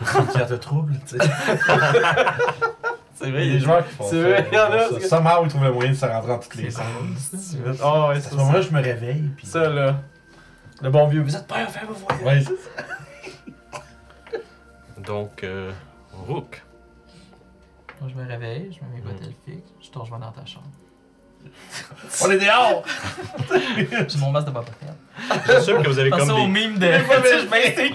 Y 0.34 0.38
a 0.40 0.44
de 0.46 0.56
trouble, 0.56 0.94
tu 1.06 1.18
sais. 1.18 1.24
C'est 3.14 3.24
Il 3.26 3.28
y 3.28 3.32
vrai, 3.32 3.42
a 3.42 3.44
des 3.44 3.58
joueurs 3.60 3.86
qui 3.86 3.94
font 3.94 4.04
C'est 4.10 4.22
ça. 4.22 4.28
vrai, 4.28 4.48
il 4.50 4.54
y 4.54 4.58
en 4.60 4.72
a, 4.72 5.00
ça. 5.00 5.08
Somehow, 5.08 5.44
ils 5.44 5.48
trouvent 5.48 5.64
le 5.64 5.72
moyen 5.72 5.90
de 5.92 5.96
se 5.96 6.04
rentrer 6.06 6.28
dans 6.28 6.38
toutes 6.38 6.54
les 6.56 6.70
C'est 6.70 6.78
scènes. 6.78 7.76
Oh, 7.84 8.06
ouais, 8.08 8.16
À 8.16 8.20
c'est 8.20 8.30
ce 8.30 8.34
moment-là, 8.36 8.60
je 8.60 8.70
me 8.70 8.82
réveille. 8.82 9.22
Puis... 9.36 9.46
Ça, 9.46 9.68
là. 9.68 9.96
Le 10.82 10.90
bon 10.90 11.06
vieux. 11.06 11.22
Vous 11.22 11.36
êtes 11.36 11.46
pas 11.46 11.64
faire 11.66 11.86
vos 11.86 11.94
voyages. 11.94 12.24
Ouais, 12.24 12.40
c'est 12.40 12.80
ça. 12.80 14.40
Donc, 15.06 15.44
euh, 15.44 15.70
Rook. 16.12 16.62
Moi, 18.00 18.10
je 18.14 18.20
me 18.20 18.26
réveille, 18.28 18.72
je 18.72 18.84
mets 18.84 18.96
mes 18.96 19.00
bottes 19.00 19.22
elfiques, 19.22 19.64
je 19.80 19.88
te 19.90 19.98
rejoins 19.98 20.18
dans 20.18 20.32
ta 20.32 20.44
chambre. 20.44 20.66
On 22.22 22.30
est 22.30 22.38
dehors! 22.38 22.82
J'ai 24.08 24.18
mon 24.18 24.30
masque 24.30 24.46
de 24.46 24.52
Boba 24.52 24.66
Fett. 24.80 24.90
J'assume 25.46 25.82
que 25.82 25.88
vous 25.88 25.98
avez 25.98 26.10
Pensez 26.10 26.26
comme 26.26 26.36
au 26.36 26.42
des. 26.42 26.46
mime 26.48 26.78
de. 26.78 26.86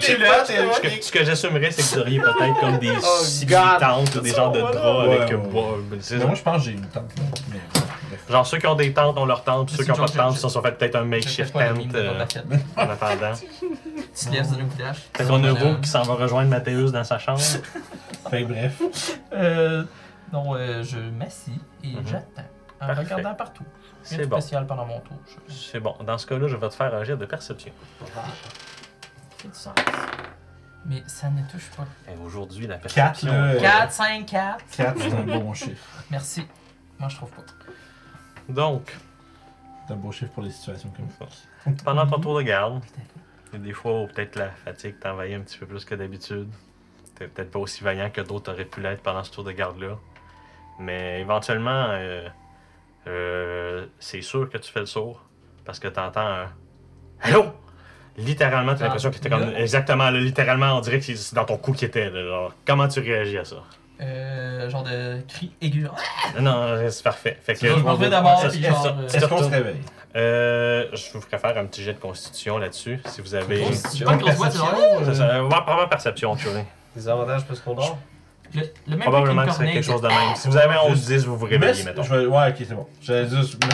sais, 0.00 0.16
je 0.16 0.22
là. 0.22 0.44
Ce 0.44 0.80
que, 0.80 0.88
ce 1.04 1.12
que 1.12 1.24
j'assumerais, 1.24 1.70
c'est 1.70 1.82
que 1.82 1.94
vous 1.94 2.00
auriez 2.00 2.18
peut-être 2.20 2.60
comme 2.60 2.78
des 2.78 2.90
Oh, 2.90 3.18
simili-tentes 3.22 4.16
ou 4.16 4.20
des 4.20 4.30
genres 4.30 4.52
de 4.52 4.60
draps 4.60 4.76
Ouais, 5.08 5.16
avec. 5.20 5.30
ouais, 5.30 5.34
euh, 5.34 5.38
ouais. 5.92 5.98
c'est 6.00 6.18
ça. 6.18 6.26
moi, 6.26 6.34
je 6.34 6.42
pense 6.42 6.56
que 6.58 6.62
j'ai 6.64 6.72
une 6.72 6.86
tente. 6.86 7.04
là. 7.16 7.22
Mais, 7.52 7.58
bref. 8.08 8.20
Genre, 8.28 8.46
ceux 8.46 8.58
qui 8.58 8.66
ont 8.66 8.74
des 8.74 8.92
tentes 8.92 9.16
ont 9.18 9.26
leur 9.26 9.44
tente, 9.44 9.70
ceux 9.70 9.76
C'est 9.78 9.84
qui 9.84 9.90
n'ont 9.90 9.96
pas 9.96 10.06
de 10.06 10.16
tente 10.16 10.34
je- 10.34 10.40
se 10.40 10.48
sont 10.48 10.62
fait 10.62 10.72
peut-être 10.72 10.96
un 10.96 11.00
Je 11.02 11.04
makeshift 11.06 11.52
tent 11.52 11.58
de 11.60 11.98
euh, 11.98 12.24
en 12.76 12.80
attendant. 12.90 13.32
Tu 14.14 14.26
te 14.26 14.32
lèves. 14.32 14.46
Fait 15.16 15.24
qu'on 15.24 15.44
a 15.44 15.52
Rook 15.52 15.80
qui 15.82 15.88
s'en 15.88 16.02
va 16.02 16.14
rejoindre 16.14 16.48
Mathéus 16.50 16.90
dans 16.92 17.04
sa 17.04 17.18
chambre. 17.18 17.40
Fait 18.30 18.44
bref. 18.44 18.74
Euh. 19.32 19.84
Non, 20.32 20.54
je 20.82 20.96
m'assis 21.18 21.58
et 21.84 21.88
Mhm. 21.88 22.02
j'attends. 22.06 22.48
En 22.80 22.86
Parfait. 22.86 23.02
regardant 23.02 23.34
partout. 23.34 23.64
Rien 23.64 24.02
C'est 24.02 24.26
bon. 24.26 24.40
spécial 24.40 24.66
pendant 24.66 24.86
mon 24.86 25.00
tour. 25.00 25.16
Je... 25.48 25.52
C'est 25.52 25.80
bon. 25.80 25.94
Dans 26.04 26.16
ce 26.16 26.26
cas-là, 26.26 26.48
je 26.48 26.56
vais 26.56 26.68
te 26.68 26.74
faire 26.74 26.94
un 26.94 27.04
jet 27.04 27.16
de 27.16 27.26
perception. 27.26 27.72
Fait 29.38 29.48
du 29.48 29.54
sens. 29.54 29.74
Mais 30.86 31.02
ça 31.06 31.28
ne 31.28 31.42
touche 31.50 31.70
pas. 31.76 31.84
Et 32.10 32.16
aujourd'hui, 32.24 32.66
la 32.66 32.78
4, 32.78 32.94
perception. 32.94 33.32
là. 33.32 33.56
4, 33.60 33.92
5, 33.92 34.26
4. 34.26 34.64
4, 34.76 34.98
c'est 34.98 35.12
un 35.12 35.22
bon 35.38 35.52
chiffre. 35.54 36.02
Merci. 36.10 36.46
Moi, 36.98 37.08
je 37.10 37.16
trouve 37.16 37.30
pas. 37.30 37.42
Donc, 38.48 38.96
C'est 39.86 39.92
un 39.92 39.96
beau 39.96 40.10
chiffre 40.12 40.32
pour 40.32 40.42
les 40.42 40.50
situations 40.50 40.90
comme 40.96 41.08
ça. 41.18 41.72
pendant 41.84 42.06
ton 42.06 42.18
tour 42.18 42.36
de 42.38 42.42
garde, 42.42 42.82
il 43.52 43.58
y 43.58 43.62
a 43.62 43.64
des 43.64 43.72
fois 43.74 44.00
où 44.02 44.06
peut-être 44.06 44.36
la 44.36 44.50
fatigue 44.50 44.98
t'envahit 44.98 45.34
un 45.36 45.40
petit 45.40 45.58
peu 45.58 45.66
plus 45.66 45.84
que 45.84 45.94
d'habitude. 45.94 46.50
T'es 47.14 47.28
peut-être 47.28 47.50
pas 47.50 47.58
aussi 47.58 47.84
vaillant 47.84 48.08
que 48.10 48.22
d'autres 48.22 48.52
auraient 48.52 48.64
pu 48.64 48.80
l'être 48.80 49.02
pendant 49.02 49.22
ce 49.22 49.30
tour 49.30 49.44
de 49.44 49.52
garde-là. 49.52 49.98
Mais 50.78 51.20
éventuellement, 51.20 51.88
euh, 51.90 52.26
euh, 53.06 53.86
c'est 53.98 54.22
sûr 54.22 54.48
que 54.50 54.58
tu 54.58 54.70
fais 54.70 54.80
le 54.80 54.86
sourd 54.86 55.22
parce 55.64 55.78
que 55.78 55.88
t'entends 55.88 56.20
un 56.26 56.46
Hello! 57.22 57.46
Littéralement, 58.16 58.72
t'as 58.74 58.80
Ah, 58.80 58.84
l'impression 58.84 59.10
que 59.10 59.18
t'es 59.18 59.28
comme. 59.30 59.40
là? 59.52 59.58
Exactement, 59.60 60.10
là, 60.10 60.18
littéralement, 60.18 60.76
on 60.76 60.80
dirait 60.80 60.98
que 61.00 61.04
c'est 61.14 61.34
dans 61.34 61.44
ton 61.44 61.56
cou 61.56 61.72
qui 61.72 61.84
était. 61.84 62.10
là, 62.10 62.22
genre. 62.24 62.54
comment 62.66 62.88
tu 62.88 63.00
réagis 63.00 63.38
à 63.38 63.44
ça? 63.44 63.56
Euh, 64.00 64.68
genre 64.68 64.82
de 64.82 65.20
cri 65.28 65.52
aigu. 65.60 65.82
genre. 65.84 65.96
Non, 66.40 66.42
Non, 66.76 66.90
c'est 66.90 67.02
parfait. 67.04 67.38
Fait 67.42 67.54
que, 67.54 67.66
Je 67.68 67.74
m'en 67.74 67.94
vais 67.94 68.10
d'abord, 68.10 68.40
ça, 68.40 68.48
puis 68.48 68.60
c'est 68.62 68.68
genre. 68.68 68.82
ça. 69.06 69.16
Est-ce 69.16 69.26
qu'on 69.26 69.38
se 69.42 69.48
réveille? 69.50 69.80
Euh, 70.16 70.86
je 70.92 71.12
vous 71.12 71.20
ferai 71.20 71.38
faire 71.38 71.56
un 71.56 71.66
petit 71.66 71.82
jet 71.82 71.92
de 71.94 72.00
constitution 72.00 72.58
là-dessus, 72.58 73.00
si 73.06 73.20
vous 73.20 73.34
avez. 73.34 73.72
C'est 73.72 74.04
pas 74.04 74.14
une 74.14 74.18
grosse 74.18 74.34
voix, 74.34 74.50
c'est 74.50 75.14
ça, 75.14 75.22
euh, 75.36 75.48
probablement 75.48 75.88
perception, 75.88 76.34
tu 76.36 76.48
vois. 76.48 76.62
Des 76.96 77.08
avantages 77.08 77.44
parce 77.46 77.60
qu'on 77.60 77.74
dort? 77.74 77.96
Le, 78.54 78.60
le 78.60 78.96
même 78.96 79.00
Probablement 79.00 79.44
que 79.46 79.52
c'est 79.52 79.64
quelque 79.70 79.82
chose 79.84 80.00
de 80.02 80.08
même. 80.08 80.34
Si 80.34 80.48
vous 80.48 80.56
avez 80.56 80.74
un 80.74 80.88
Juste- 80.94 81.08
11-10, 81.10 81.24
vous 81.26 81.36
vous 81.36 81.46
réveillez, 81.46 81.84
mettons. 81.84 82.02
je 82.02 82.14
vais- 82.14 82.26
Ouais, 82.26 82.48
ok, 82.48 82.54
c'est 82.58 82.74
bon. 82.74 82.86
Mais 83.08 83.22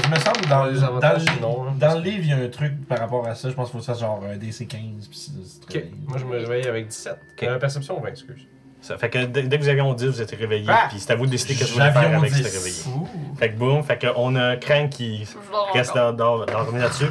il 0.04 0.10
me 0.10 0.16
semble 0.18 0.46
dans, 0.48 0.64
Les 0.66 0.80
dans, 0.80 0.86
avantages, 0.86 1.24
le- 1.24 1.40
non, 1.40 1.66
hein. 1.68 1.74
dans 1.78 1.94
le 1.94 2.00
livre, 2.00 2.18
il 2.22 2.28
y 2.28 2.32
a 2.32 2.36
un 2.36 2.48
truc 2.48 2.86
par 2.86 2.98
rapport 2.98 3.26
à 3.26 3.34
ça. 3.34 3.48
Je 3.48 3.54
pense 3.54 3.70
qu'il 3.70 3.80
faut 3.80 3.86
que 3.86 3.94
ça 3.96 3.98
genre 4.00 4.22
un 4.30 4.36
DC15. 4.36 5.08
Puis 5.08 5.18
c'est- 5.18 5.30
c'est 5.44 5.62
Ok. 5.62 5.68
très- 5.70 5.90
Moi, 6.06 6.18
je 6.18 6.24
me 6.24 6.36
réveille 6.38 6.66
avec 6.66 6.88
17. 6.88 7.18
Euh, 7.42 7.58
perception, 7.58 8.00
20, 8.00 8.08
excuse. 8.10 8.46
Ça 8.82 8.96
fait 8.98 9.10
que 9.10 9.24
dès, 9.24 9.42
dès 9.42 9.58
que 9.58 9.62
vous 9.64 9.68
avez 9.68 9.80
11-10, 9.80 10.06
vous 10.10 10.22
êtes 10.22 10.30
réveillé, 10.30 10.66
Ah! 10.68 10.86
puis 10.88 11.00
c'est 11.00 11.10
à 11.10 11.16
vous 11.16 11.26
de 11.26 11.32
décider 11.32 11.54
qu'est-ce 11.54 11.70
que 11.70 11.74
vous 11.74 11.80
voulez 11.80 11.90
faire 11.92 12.02
avec 12.18 12.30
11-10. 12.30 12.44
cet 12.44 12.52
réveillé. 12.62 12.82
Ouh. 12.96 13.34
Fait 13.36 13.50
que 13.50 13.56
boum, 13.56 13.82
fait 13.82 13.98
qu'on 14.06 14.36
a 14.36 14.56
Crank 14.56 14.90
qui 14.90 15.24
Je 15.24 15.32
dors 15.50 15.70
reste 15.72 15.90
encore. 15.90 16.12
dans, 16.12 16.38
dans, 16.46 16.70
dans 16.70 16.76
là-dessus. 16.78 17.06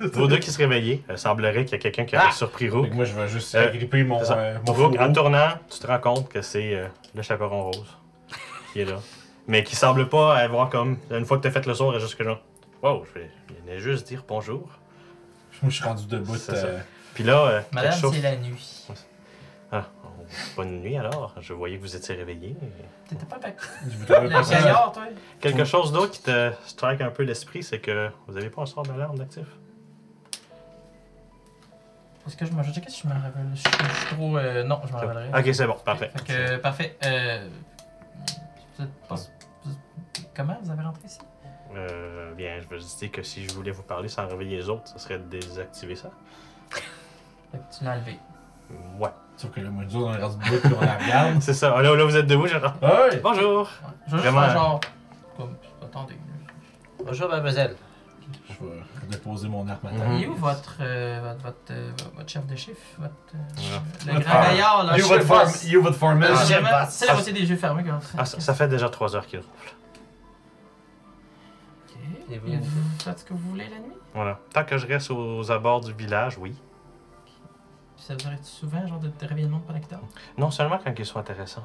Vos 0.00 0.26
deux 0.26 0.38
qui 0.38 0.50
se 0.50 0.58
réveillent. 0.58 1.00
Il 1.08 1.18
semblerait 1.18 1.64
qu'il 1.64 1.72
y 1.72 1.74
a 1.76 1.78
quelqu'un 1.78 2.06
qui 2.06 2.16
a 2.16 2.24
Ah! 2.28 2.32
surpris 2.32 2.64
Fait 2.64 2.70
Rook. 2.72 2.88
que 2.90 2.94
moi, 2.94 3.04
je 3.04 3.12
vais 3.14 3.28
juste 3.28 3.54
Euh, 3.54 3.68
agripper 3.68 4.02
mon, 4.02 4.18
c'est 4.18 4.24
ça. 4.24 4.36
euh, 4.38 4.58
mon 4.66 4.72
Rook, 4.72 4.94
en 4.94 4.98
fourreau. 4.98 5.12
tournant, 5.12 5.48
tu 5.70 5.78
te 5.78 5.86
rends 5.86 5.98
compte 6.00 6.28
que 6.28 6.42
c'est 6.42 6.74
euh, 6.74 6.86
le 7.14 7.22
chaperon 7.22 7.64
rose 7.64 7.96
qui 8.72 8.80
est 8.80 8.84
là. 8.84 8.98
Mais 9.46 9.64
qui 9.64 9.74
semble 9.76 10.08
pas 10.08 10.36
avoir 10.36 10.68
comme. 10.70 10.98
Une 11.10 11.24
fois 11.24 11.36
que 11.38 11.42
t'as 11.42 11.50
fait 11.50 11.66
le 11.66 11.74
saut, 11.74 11.92
il 11.92 11.96
est 11.96 12.00
juste 12.00 12.14
que 12.16 12.24
genre. 12.24 12.40
Wow, 12.82 13.04
je 13.04 13.20
vais 13.20 13.30
je 13.48 13.54
venais 13.54 13.78
juste 13.78 14.06
dire 14.08 14.24
bonjour. 14.26 14.68
Moi, 15.62 15.70
je 15.70 15.76
suis 15.76 15.84
rendu 15.84 16.06
debout. 16.06 16.34
C'est 16.36 16.56
ça. 16.56 16.66
euh, 16.66 16.80
Puis 17.14 17.24
là, 17.24 17.38
euh, 17.46 17.60
Madame, 17.72 17.90
quelque 17.92 18.00
chose- 18.00 18.14
c'est 18.14 18.22
la 18.22 18.36
nuit. 18.36 18.86
Ah, 19.70 19.86
bonne 20.56 20.80
nuit 20.80 20.96
alors. 20.96 21.34
Je 21.40 21.52
voyais 21.52 21.76
que 21.76 21.82
vous 21.82 21.94
étiez 21.96 22.14
réveillé. 22.14 22.56
T'étais 23.08 23.24
pas 23.26 23.36
avec 23.36 23.56
je 23.84 23.96
vais 23.98 24.06
t'avouer 24.06 24.28
le 24.28 24.34
pas 24.34 24.42
ça. 24.42 24.54
gaillard, 24.60 24.92
toi? 24.92 25.04
Quelque 25.40 25.64
chose 25.64 25.92
d'autre 25.92 26.12
qui 26.12 26.22
te 26.22 26.52
strike 26.66 27.00
un 27.00 27.10
peu 27.10 27.22
l'esprit, 27.22 27.62
c'est 27.62 27.78
que 27.80 28.10
vous 28.26 28.36
avez 28.36 28.50
pas 28.50 28.62
un 28.62 28.66
sort 28.66 28.82
d'alarme 28.84 29.18
d'actif? 29.18 29.46
Est-ce 32.26 32.36
que 32.36 32.46
je 32.46 32.52
me. 32.52 32.62
Je 32.62 32.72
sais 32.72 32.80
que 32.80 32.90
si 32.90 33.02
je 33.02 33.08
me 33.08 33.12
rappelle. 33.14 33.46
Je 33.54 33.60
suis 33.60 33.70
je 33.70 33.94
suis 34.06 34.16
trop. 34.16 34.36
euh, 34.38 34.62
non, 34.64 34.80
je 34.86 34.92
me 34.92 34.98
rappellerai. 34.98 35.28
Ok, 35.36 35.54
c'est 35.54 35.66
bon, 35.66 35.76
parfait. 35.84 36.10
Fait 36.14 36.24
que, 36.24 36.56
parfait. 36.58 36.96
Euh, 37.04 37.48
vous 38.78 38.84
êtes 38.84 38.92
pas- 39.08 39.14
vous- 39.64 39.72
Comment 40.34 40.56
vous 40.62 40.70
avez 40.70 40.82
rentré 40.82 41.02
ici? 41.06 41.18
Euh, 41.74 42.32
bien, 42.34 42.60
je 42.60 42.68
veux 42.68 42.78
juste 42.78 42.98
dire 43.00 43.10
que 43.10 43.22
si 43.22 43.44
je 43.46 43.52
voulais 43.54 43.70
vous 43.70 43.82
parler 43.82 44.08
sans 44.08 44.26
réveiller 44.28 44.58
les 44.58 44.68
autres, 44.68 44.86
ça 44.88 44.98
serait 44.98 45.18
de 45.18 45.24
désactiver 45.24 45.96
ça. 45.96 46.10
Fait 46.70 47.58
que 47.58 47.76
tu 47.76 47.84
l'as 47.84 47.92
enlevé. 47.96 48.18
Ouais. 48.98 49.10
Sauf 49.36 49.50
que 49.50 49.60
là, 49.60 49.70
moi, 49.70 49.84
nous 49.84 49.96
autres, 49.96 50.18
on 50.18 50.26
reste 50.26 50.38
debout 50.38 50.60
puis 50.62 50.74
on 50.78 50.84
la 50.84 50.98
regarde. 50.98 51.36
C'est 51.42 51.54
ça. 51.54 51.70
Là, 51.82 51.94
là 51.94 52.04
vous 52.04 52.16
êtes 52.16 52.26
debout, 52.26 52.46
j'entends. 52.46 52.74
Ouais! 52.82 53.20
Bonjour. 53.22 53.62
Ouais. 53.62 53.66
Je 54.06 54.12
veux 54.12 54.18
juste 54.22 54.30
Vraiment. 54.30 54.46
faire 54.46 54.52
genre. 54.54 54.80
Comme. 55.36 55.56
Attendez. 55.82 56.16
Bonjour, 57.04 57.28
mademoiselle. 57.28 57.74
Je 58.62 59.00
vais 59.00 59.06
déposer 59.08 59.48
mon 59.48 59.66
arme 59.68 59.86
à 59.86 59.90
Mhm. 59.92 59.98
terre. 59.98 60.12
Il 60.12 60.22
est 60.22 60.26
où 60.26 60.34
votre, 60.34 60.76
euh, 60.80 61.20
votre, 61.22 61.42
votre, 61.42 61.56
euh, 61.72 61.90
votre 62.16 62.28
chef 62.30 62.46
de 62.46 62.56
chiffre? 62.56 62.80
Votre, 62.98 63.14
euh, 63.34 63.78
Ouais. 64.06 64.14
Le 64.14 64.20
grand 64.20 64.42
gaillard, 64.42 64.84
là. 64.84 64.96
You 64.98 65.06
votre 65.06 65.66
you 65.66 65.82
votre 65.82 65.96
foreman. 65.96 66.30
Ah. 66.32 66.86
C'est 66.88 67.06
la 67.06 67.14
moitié 67.14 67.32
des 67.32 67.44
yeux 67.48 67.56
fermés 67.56 67.82
ça. 68.00 68.16
Ah, 68.18 68.24
ça, 68.24 68.40
ça 68.40 68.54
fait 68.54 68.68
déjà 68.68 68.88
trois 68.88 69.14
heures 69.16 69.26
qu'il 69.26 69.40
ronfle. 69.40 69.74
Ok. 71.88 71.96
Et 72.30 72.34
Et 72.34 72.38
vous? 72.38 72.70
faites 73.02 73.18
ce 73.20 73.24
que 73.24 73.32
vous 73.34 73.50
voulez 73.50 73.68
la 73.68 73.78
nuit? 73.78 73.96
Voilà. 74.14 74.38
Tant 74.52 74.64
que 74.64 74.78
je 74.78 74.86
reste 74.86 75.10
aux 75.10 75.50
abords 75.50 75.80
du 75.80 75.92
village, 75.92 76.38
oui. 76.38 76.54
Puis 77.96 78.04
ça 78.04 78.14
vous 78.14 78.26
arrive 78.26 78.42
souvent, 78.42 78.86
genre, 78.86 78.98
de 79.00 79.08
te 79.08 79.24
réveiller 79.24 79.46
le 79.46 79.52
monde 79.52 79.64
pendant 79.66 79.78
dort? 79.90 80.00
Non 80.38 80.50
seulement 80.50 80.78
quand 80.82 80.92
ils 80.96 81.06
sont 81.06 81.18
intéressants. 81.18 81.64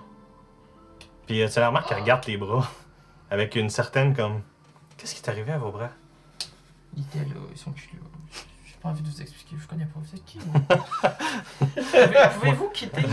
Puis 1.26 1.44
tu 1.52 1.60
la 1.60 1.68
remarques 1.68 1.90
qu'elle 1.90 2.00
regarde 2.00 2.26
les 2.26 2.38
bras 2.38 2.68
avec 3.30 3.56
une 3.56 3.70
certaine 3.70 4.16
comme. 4.16 4.42
Qu'est-ce 4.98 5.14
qui 5.14 5.22
est 5.22 5.30
arrivé 5.30 5.52
à 5.52 5.58
vos 5.58 5.72
bras? 5.72 5.90
Ils 6.98 7.04
étaient 7.04 7.20
là, 7.20 7.36
ils 7.52 7.58
sont 7.58 7.72
plus 7.72 7.88
là. 7.94 8.04
J'ai 8.66 8.76
pas 8.82 8.90
envie 8.90 9.02
de 9.02 9.08
vous 9.08 9.22
expliquer, 9.22 9.56
je 9.62 9.68
connais 9.68 9.86
pas. 9.86 10.00
Vous 10.00 10.16
êtes 10.16 10.26
qui, 10.26 10.40
vous? 10.40 10.52
Pouvez- 11.60 12.30
Pouvez-vous 12.40 12.70
quitter 12.70 13.04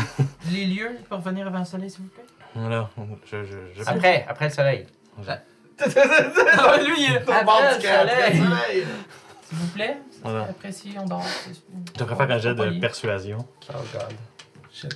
les 0.51 0.65
lieux 0.67 0.99
pour 1.09 1.19
venir 1.21 1.47
avant 1.47 1.61
le 1.61 1.65
soleil, 1.65 1.91
s'il 1.91 2.03
vous 2.03 2.09
plaît? 2.09 2.25
Voilà. 2.55 2.91
Je, 3.31 3.45
je, 3.45 3.57
je... 3.77 3.83
Après, 3.89 4.25
après 4.29 4.47
le 4.49 4.55
soleil. 4.55 4.87
Ah, 5.27 6.79
lui, 6.79 6.95
il 6.99 7.13
est 7.15 7.29
après 7.31 7.75
le 7.75 7.81
soleil! 7.83 8.87
S'il 9.43 9.59
vous 9.59 9.67
plaît? 9.69 9.99
Voilà. 10.23 10.43
Après, 10.49 10.73
si 10.73 10.95
on 10.99 11.05
dort. 11.05 11.25
Je 11.99 12.05
préfère 12.05 12.31
un 12.31 12.39
jet 12.39 12.55
de 12.55 12.81
persuasion. 12.81 13.47
Oh 13.71 13.79
god. 13.93 14.15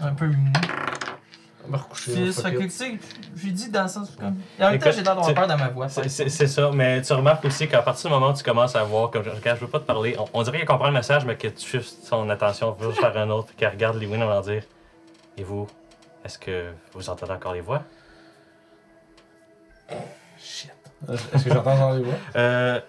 Un 0.01 0.15
peu 0.15 0.27
mou. 0.27 0.53
Va 1.69 1.79
recoucher. 1.79 2.33
C'est 2.33 2.53
que 2.53 2.59
tu 2.63 2.71
sais, 2.71 2.99
j'ai 3.37 3.51
dit 3.51 3.71
dans 3.71 3.83
le 3.83 3.89
sens 3.89 4.11
comme. 4.19 4.37
Et 4.59 4.65
en 4.65 4.71
même 4.71 4.79
temps, 4.81 4.91
j'ai 4.91 5.03
l'air 5.03 5.15
d'avoir 5.17 5.35
peur 5.35 5.47
dans 5.47 5.57
ma 5.57 5.69
voix. 5.69 5.89
C'est- 5.89 6.09
C'est 6.09 6.29
c'est 6.29 6.47
ça, 6.47 6.71
mais 6.73 7.03
tu 7.03 7.13
remarques 7.13 7.45
aussi 7.45 7.69
qu'à 7.69 7.83
partir 7.83 8.11
du 8.11 8.15
moment 8.15 8.31
où 8.31 8.35
tu 8.37 8.43
commences 8.43 8.75
à 8.77 8.83
voir, 8.85 9.11
comme 9.11 9.23
je, 9.25 9.31
quand 9.31 9.55
je 9.55 9.61
veux 9.61 9.69
pas 9.69 9.81
te 9.81 9.85
parler, 9.85 10.17
on, 10.19 10.25
on 10.33 10.43
dirait 10.43 10.59
qu'elle 10.59 10.67
comprend 10.67 10.87
le 10.89 10.93
message, 10.95 11.25
mais 11.25 11.37
que 11.37 11.49
tu 11.49 11.67
shifts 11.67 12.05
son 12.05 12.29
attention 12.31 12.73
vers 12.73 12.93
faire 12.95 13.17
un 13.17 13.31
autre, 13.31 13.55
qu'elle 13.57 13.71
regarde 13.71 13.97
Lewin 14.01 14.21
avant 14.23 14.41
de 14.41 14.51
dire 14.53 14.63
Et 15.37 15.43
vous, 15.45 15.67
est-ce 16.25 16.39
que 16.39 16.73
vous 16.95 17.09
entendez 17.11 17.33
encore 17.33 17.53
les 17.55 17.61
voix 17.61 17.83
Shit. 20.39 20.73
Est-ce 21.09 21.45
que 21.45 21.53
j'entends 21.53 21.77
dans 21.79 21.93
les 21.93 22.03
voix? 22.03 22.15
Euh. 22.37 22.81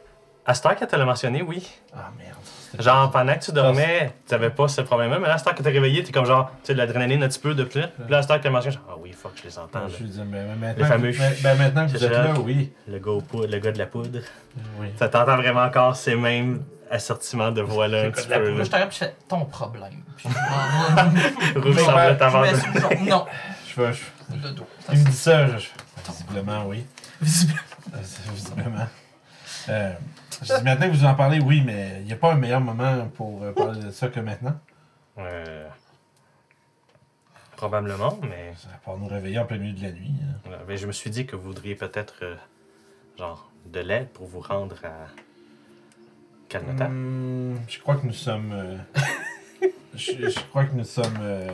À 0.46 0.54
cette 0.56 0.66
heure 0.66 0.76
qu'elle 0.76 0.88
te 0.88 0.96
l'a 0.96 1.06
mentionné, 1.06 1.42
oui. 1.44 1.68
Ah 1.94 2.10
merde. 2.18 2.36
Genre, 2.78 3.10
pendant 3.10 3.34
que 3.34 3.40
tu 3.40 3.52
dormais, 3.52 4.14
tu 4.28 4.34
avais 4.34 4.50
pas 4.50 4.68
ce 4.68 4.82
problème-là, 4.82 5.20
mais 5.20 5.28
là, 5.28 5.36
à 5.36 5.38
cette 5.38 5.48
heure 5.48 5.56
que 5.56 5.64
t'es 5.64 5.72
réveillé, 5.72 6.04
t'es 6.04 6.12
comme 6.12 6.26
genre, 6.26 6.52
tu 6.62 6.68
sais, 6.68 6.74
de 6.74 6.78
l'adrénaline 6.78 7.24
un 7.24 7.28
petit 7.28 7.40
peu 7.40 7.56
de 7.56 7.64
plus. 7.64 7.82
Puis 7.82 8.10
là, 8.10 8.18
à 8.20 8.22
cette 8.22 8.32
heure 8.32 8.38
que 8.38 8.44
t'as 8.44 8.50
mentionné, 8.50 8.76
genre, 8.76 8.86
ah 8.90 8.96
oui, 9.02 9.12
fuck, 9.12 9.32
je 9.36 9.44
les 9.44 9.58
entends. 9.58 9.80
Là. 9.80 9.86
je 9.90 9.96
suis 9.96 10.06
dit, 10.06 10.22
mais, 10.26 10.44
maintenant, 10.56 10.86
fameux 10.86 11.12
ben, 11.44 11.58
maintenant 11.58 11.88
que 11.88 11.92
vous 11.92 12.04
êtes 12.04 12.12
là, 12.12 12.34
oui. 12.44 12.72
Le, 12.88 13.00
gars 13.00 13.12
le 13.48 13.60
gars 13.60 13.72
de 13.72 13.78
la 13.78 13.86
poudre. 13.86 14.20
Oui. 14.80 14.88
Ça 14.98 15.10
t'entend 15.10 15.38
vraiment 15.38 15.64
encore 15.64 15.96
ces 15.96 16.16
mêmes 16.16 16.64
assortiment 16.92 17.52
de 17.52 17.62
voix-là 17.62 18.00
un 18.00 18.04
C'est 18.06 18.12
petit 18.12 18.28
peu. 18.28 18.50
Là, 18.50 18.58
là. 18.58 18.64
je 18.64 18.70
t'arrête, 18.70 18.92
je 18.92 18.98
fais 18.98 19.16
ton 19.28 19.46
problème. 19.46 20.04
Vais. 20.26 21.60
Roux 21.60 21.74
semble 21.74 22.18
le 22.20 22.80
genre, 22.80 22.92
Non, 23.08 23.26
Je 23.68 23.74
fais. 23.74 23.94
je- 23.94 24.36
de 24.36 24.50
dos. 24.50 24.68
Il 24.92 25.00
me 25.00 25.06
dit 25.06 25.12
ça, 25.12 25.48
je, 25.58 25.68
Visiblement, 26.08 26.66
oui. 26.68 26.86
Visible. 27.22 27.60
Euh, 27.94 27.98
Visiblement. 28.34 28.88
Euh, 29.70 29.92
je 30.42 30.54
dis 30.58 30.64
maintenant 30.64 30.88
que 30.90 30.96
vous 30.96 31.06
en 31.06 31.16
parlez, 31.16 31.40
oui, 31.40 31.62
mais 31.66 31.98
il 32.02 32.06
n'y 32.06 32.14
a 32.14 32.16
pas 32.18 32.32
un 32.34 32.38
meilleur 32.38 32.62
moment 32.62 33.08
pour 33.16 33.44
euh, 33.44 33.52
parler 33.54 33.84
de 33.84 33.92
ça 33.92 34.08
que 34.08 34.20
maintenant. 34.20 34.58
Euh, 35.18 35.68
Probablement, 37.58 38.18
mais 38.22 38.54
Ça 38.58 38.70
va 38.70 38.78
pas 38.78 38.96
nous 38.98 39.08
réveiller 39.08 39.38
en 39.40 39.46
plein 39.46 39.58
milieu 39.58 39.74
de 39.74 39.84
la 39.84 39.92
nuit. 39.92 40.14
hein. 40.24 40.36
voilà. 40.46 40.60
Mais 40.68 40.78
je 40.78 40.88
me 40.88 40.94
suis 40.94 41.10
dit 41.10 41.26
que 41.26 41.36
vous 41.36 41.44
voudriez 41.44 41.76
peut-être, 41.76 42.16
euh, 42.22 42.36
genre, 43.18 43.50
de 43.66 43.82
l'aide 43.82 44.08
pour 44.10 44.28
vous 44.28 44.40
rendre 44.40 44.78
à 44.86 45.08
Calnota. 46.48 46.88
Hmm, 46.88 47.58
je 47.68 47.80
crois 47.80 47.96
que 47.98 48.06
nous 48.08 48.14
sommes. 48.14 48.54
euh, 48.54 48.78
je, 49.94 50.30
je 50.30 50.40
crois 50.50 50.64
que 50.66 50.74
nous 50.76 50.86
sommes 50.86 51.18
euh, 51.22 51.48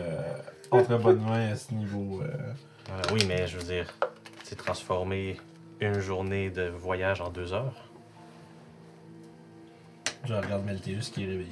entre 0.69 0.95
bonnes 0.97 1.21
mains 1.23 1.51
à 1.51 1.55
ce 1.55 1.73
niveau. 1.73 2.21
euh. 2.21 2.27
Oui, 3.11 3.25
mais 3.27 3.47
je 3.47 3.57
veux 3.57 3.63
dire, 3.63 3.91
c'est 4.43 4.55
transformer 4.57 5.37
une 5.81 5.99
journée 5.99 6.51
de 6.51 6.67
voyage 6.67 7.19
en 7.19 7.29
deux 7.29 7.51
heures. 7.51 7.84
Je 10.25 10.33
regarde 10.33 10.65
Melteus 10.65 11.11
qui 11.13 11.23
est 11.23 11.27
réveillé. 11.27 11.51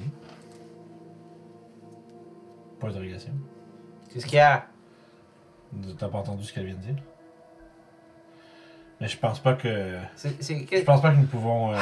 Pas 2.80 2.88
d'interrogation. 2.88 3.32
Qu'est-ce 4.12 4.26
qu'il 4.26 4.34
y 4.36 4.40
a? 4.40 4.66
T'as 5.98 6.08
pas 6.08 6.18
entendu 6.18 6.44
ce 6.44 6.52
qu'elle 6.52 6.66
vient 6.66 6.74
de 6.74 6.80
dire? 6.80 6.96
Mais 9.00 9.08
je 9.08 9.16
pense 9.18 9.40
pas 9.40 9.54
que. 9.54 9.96
C'est. 10.16 10.42
c'est- 10.42 10.66
Je 10.70 10.82
pense 10.82 11.02
pas 11.02 11.10
que 11.10 11.16
nous 11.16 11.26
pouvons. 11.26 11.72
euh, 11.72 11.78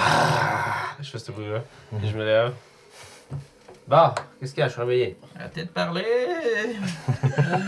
Je 1.00 1.10
fais 1.10 1.18
ce 1.18 1.32
bruit-là. 1.32 1.60
Et 2.02 2.06
je 2.06 2.16
me 2.16 2.24
lève. 2.24 2.52
Bon, 3.86 4.10
qu'est-ce 4.38 4.54
qu'il 4.54 4.60
y 4.60 4.64
a? 4.64 4.68
Je 4.68 4.72
suis 4.72 4.80
réveillé. 4.80 5.18
Arrêtez 5.38 5.64
de 5.64 5.68
parler. 5.68 6.04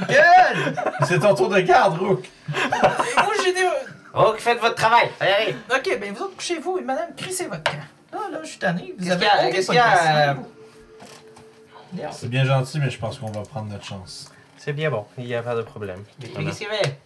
Gueule! 0.09 0.75
C'est 1.07 1.19
ton 1.19 1.35
tour 1.35 1.49
de 1.49 1.61
garde, 1.61 1.99
Rook! 1.99 2.25
Et 2.49 2.53
moi, 3.23 3.33
j'ai 3.43 3.53
des. 3.53 3.69
Faites 4.39 4.61
votre 4.61 4.77
travail! 4.77 5.11
Allez, 5.19 5.33
allez! 5.33 5.57
Ok, 5.75 5.99
ben 6.01 6.13
vous 6.15 6.23
autres, 6.23 6.37
couchez-vous 6.37 6.79
et 6.79 6.83
madame, 6.83 7.15
crissez 7.17 7.47
votre 7.49 7.65
camp. 7.65 7.73
Là, 8.15 8.21
là, 8.33 8.39
je 8.43 8.49
suis 8.49 8.59
tanné. 8.59 8.95
Vous 8.99 9.11
avez 9.11 9.27
Qu'est-ce 9.53 9.67
qu'il 9.67 9.75
y 9.75 9.79
a, 9.79 10.31
euh. 10.33 10.35
C'est 12.13 12.29
bien 12.29 12.45
gentil, 12.45 12.79
mais 12.81 12.91
je 12.91 12.99
pense 12.99 13.19
qu'on 13.19 13.31
va 13.31 13.43
prendre 13.43 13.71
notre 13.71 13.85
chance. 13.85 14.31
C'est 14.57 14.73
bien 14.73 14.91
bon, 14.91 15.05
il 15.19 15.25
n'y 15.27 15.35
a 15.35 15.43
pas 15.43 15.55
de 15.55 15.63
problème. 15.63 16.03
Mais 16.21 16.29
qu'est-ce 16.29 16.59
qu'il 16.59 16.67
y 16.69 16.71
avait? 16.71 16.99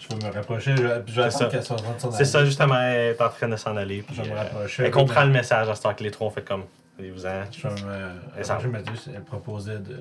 Je 0.00 0.08
vais 0.08 0.26
me 0.26 0.32
rapprocher, 0.32 0.76
je 0.76 0.82
vais, 0.82 1.02
je 1.06 1.20
vais 1.20 1.30
C'est 1.30 1.38
ça. 1.38 1.44
attendre 1.46 1.50
qu'elle 1.52 1.64
soit 1.64 1.76
en 1.76 1.82
train 1.82 1.92
de 1.94 1.98
s'en 2.00 2.10
C'est 2.10 2.16
aller. 2.16 2.24
ça, 2.26 2.44
justement, 2.44 2.80
elle 2.80 3.14
est 3.14 3.20
en 3.22 3.28
train 3.28 3.48
de 3.48 3.56
s'en 3.56 3.76
aller. 3.76 4.02
puis, 4.02 4.14
Je 4.16 4.22
vais 4.22 4.28
me 4.30 4.34
euh, 4.34 4.38
rapprocher. 4.38 4.82
elle 4.84 4.90
comprend 4.90 5.24
le 5.24 5.30
message 5.30 5.68
à 5.68 5.74
ce 5.74 5.82
temps 5.82 5.94
que 5.94 6.02
les 6.02 6.10
trois 6.10 6.26
ont 6.28 6.30
fait 6.30 6.42
comme. 6.44 6.64
Allez-vous-en. 6.98 7.44
Je 7.52 7.68
vais 7.68 7.74
me 7.82 8.10
Elle 8.36 8.44
s'en 8.44 8.54
rapprocher, 8.54 8.68
Mathieu, 8.72 9.12
elle 9.14 9.22
proposait 9.24 9.78
de. 9.78 9.98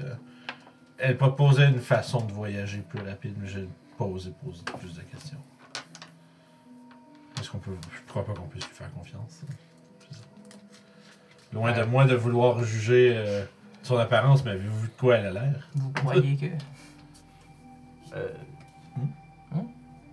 Elle 0.98 1.18
proposait 1.18 1.66
une 1.68 1.80
façon 1.80 2.22
de 2.22 2.32
voyager 2.34 2.80
plus 2.80 3.00
rapide, 3.08 3.36
mais 3.40 3.48
j'ai 3.48 3.68
pas 3.98 4.06
osé 4.06 4.32
poser 4.44 4.62
plus 4.80 4.94
de 4.96 5.02
questions. 5.02 5.38
Est-ce 7.40 7.50
qu'on 7.50 7.60
peut. 7.60 7.72
Je 7.94 8.10
crois 8.10 8.26
pas 8.26 8.34
qu'on 8.34 8.48
puisse 8.48 8.68
lui 8.68 8.76
faire 8.76 8.92
confiance. 8.94 9.42
Loin 11.52 11.72
de 11.74 11.84
moi 11.84 12.06
de 12.06 12.16
vouloir 12.16 12.64
juger 12.64 13.14
euh, 13.16 13.44
son 13.84 13.98
apparence, 13.98 14.44
mais 14.46 14.52
avez-vous 14.52 14.82
vu 14.82 14.88
de 14.88 14.94
quoi 15.00 15.18
elle 15.18 15.26
a 15.28 15.32
l'air? 15.32 15.68
Vous 15.76 15.92
croyez 15.92 16.36
que. 16.36 16.46
Euh, 18.16 18.28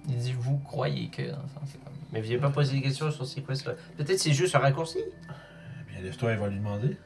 Il 0.09 0.17
dit 0.17 0.33
vous 0.33 0.59
croyez 0.59 1.09
que. 1.09 1.23
Dans 1.23 1.43
le 1.43 1.49
sens, 1.49 1.63
c'est 1.67 1.83
comme. 1.85 1.93
mais 2.13 2.21
viens 2.21 2.39
pas 2.39 2.51
poser 2.51 2.75
des 2.77 2.83
questions 2.83 3.11
sur 3.11 3.27
ces 3.27 3.43
quests-là. 3.43 3.73
Peut-être 3.97 4.19
c'est 4.19 4.33
juste 4.33 4.55
un 4.55 4.61
raccourci. 4.61 4.99
Eh 5.01 5.93
bien, 5.93 6.03
lève-toi, 6.03 6.33
elle 6.33 6.39
va 6.39 6.49
lui 6.49 6.57
demander. 6.59 6.97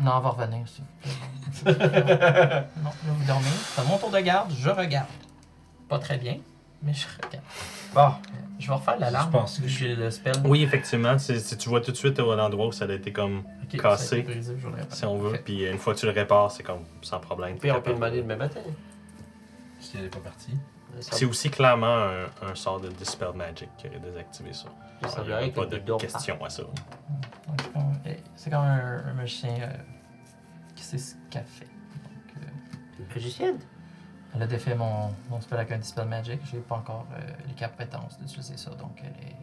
Non, 0.00 0.12
on 0.16 0.20
va 0.20 0.28
revenir, 0.30 0.68
s'il 0.68 0.84
vous 0.84 1.64
plaît. 1.64 1.72
non, 2.76 2.90
là, 2.90 2.92
vous 3.06 3.26
dormez. 3.26 3.46
C'est 3.74 3.86
mon 3.88 3.98
tour 3.98 4.10
de 4.10 4.20
garde, 4.20 4.52
je 4.56 4.68
regarde. 4.68 5.08
Pas 5.88 5.98
très 5.98 6.18
bien, 6.18 6.36
mais 6.82 6.92
je 6.92 7.06
regarde. 7.24 7.44
Bon, 7.94 8.12
Je 8.62 8.68
vais 8.68 8.74
refaire 8.74 8.98
l'alarme. 8.98 9.26
Je 9.32 9.38
pense 9.38 9.58
que 9.58 9.66
J'ai 9.68 9.96
le 9.96 10.10
spell. 10.10 10.34
Oui, 10.44 10.62
effectivement, 10.62 11.18
si, 11.18 11.56
tu 11.58 11.68
vois 11.68 11.80
tout 11.80 11.90
de 11.90 11.96
suite 11.96 12.18
à 12.18 12.22
l'endroit 12.22 12.66
où 12.68 12.72
ça 12.72 12.84
a 12.84 12.92
été 12.92 13.12
comme, 13.12 13.42
cassé, 13.76 14.18
été 14.18 14.32
brisé, 14.32 14.54
le 14.54 14.60
si 14.88 15.04
on 15.04 15.18
veut, 15.18 15.38
puis 15.44 15.66
une 15.68 15.78
fois 15.78 15.94
que 15.94 15.98
tu 16.00 16.06
le 16.06 16.12
répares, 16.12 16.50
c'est 16.52 16.62
comme 16.62 16.84
sans 17.02 17.18
problème. 17.18 17.58
puis 17.58 17.72
on 17.72 17.80
peut 17.82 17.92
demander 17.94 18.22
demain 18.22 18.36
matin. 18.36 18.60
Si 19.80 19.96
elle 19.98 20.04
est 20.04 20.08
pas 20.08 20.20
partie. 20.20 20.52
C'est 21.00 21.24
aussi 21.24 21.50
clairement 21.50 21.86
un, 21.86 22.26
un 22.50 22.54
sort 22.54 22.78
de 22.78 22.88
Dispel 22.88 23.30
Magic 23.34 23.68
qui 23.78 23.88
aurait 23.88 23.98
désactivé 23.98 24.52
ça. 24.52 24.66
Il 25.02 25.26
n'y 25.26 25.32
a 25.32 25.48
que 25.48 25.54
pas 25.54 25.66
de 25.66 25.78
pas. 25.78 25.96
question 25.96 26.44
à 26.44 26.50
ça. 26.50 26.62
Donc, 26.62 26.72
c'est 27.58 27.72
comme- 27.72 27.98
eh, 28.06 28.16
C'est 28.36 28.50
comme 28.50 28.60
un, 28.62 29.02
un 29.06 29.14
magicien 29.14 29.54
euh, 29.62 29.72
qui 30.76 30.84
sait 30.84 30.98
ce 30.98 31.14
qu'elle 31.30 31.44
fait. 31.44 31.64
Donc, 31.64 32.36
euh, 32.36 32.46
Une 33.00 33.06
magicienne. 33.08 33.58
Elle 34.34 34.42
a 34.42 34.46
défait 34.46 34.74
mon, 34.74 35.14
mon 35.30 35.40
spell 35.40 35.58
avec 35.58 35.72
un 35.72 35.78
Dispel 35.78 36.06
Magic. 36.06 36.40
J'ai 36.50 36.58
pas 36.58 36.76
encore 36.76 37.06
euh, 37.14 37.20
les 37.46 37.54
compétences 37.66 38.18
d'utiliser 38.18 38.56
ça. 38.56 38.70
Donc, 38.70 38.98
elle 39.02 39.08
est. 39.08 39.36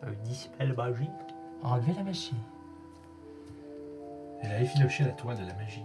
Un 0.00 0.12
dispel 0.28 0.74
magique? 0.74 1.08
Enlever 1.62 1.92
la 1.96 2.04
magie. 2.04 2.36
Elle 4.40 4.52
a 4.52 4.60
effiloché 4.60 5.02
la 5.02 5.10
toile 5.10 5.36
de 5.36 5.46
la 5.46 5.54
magie. 5.54 5.82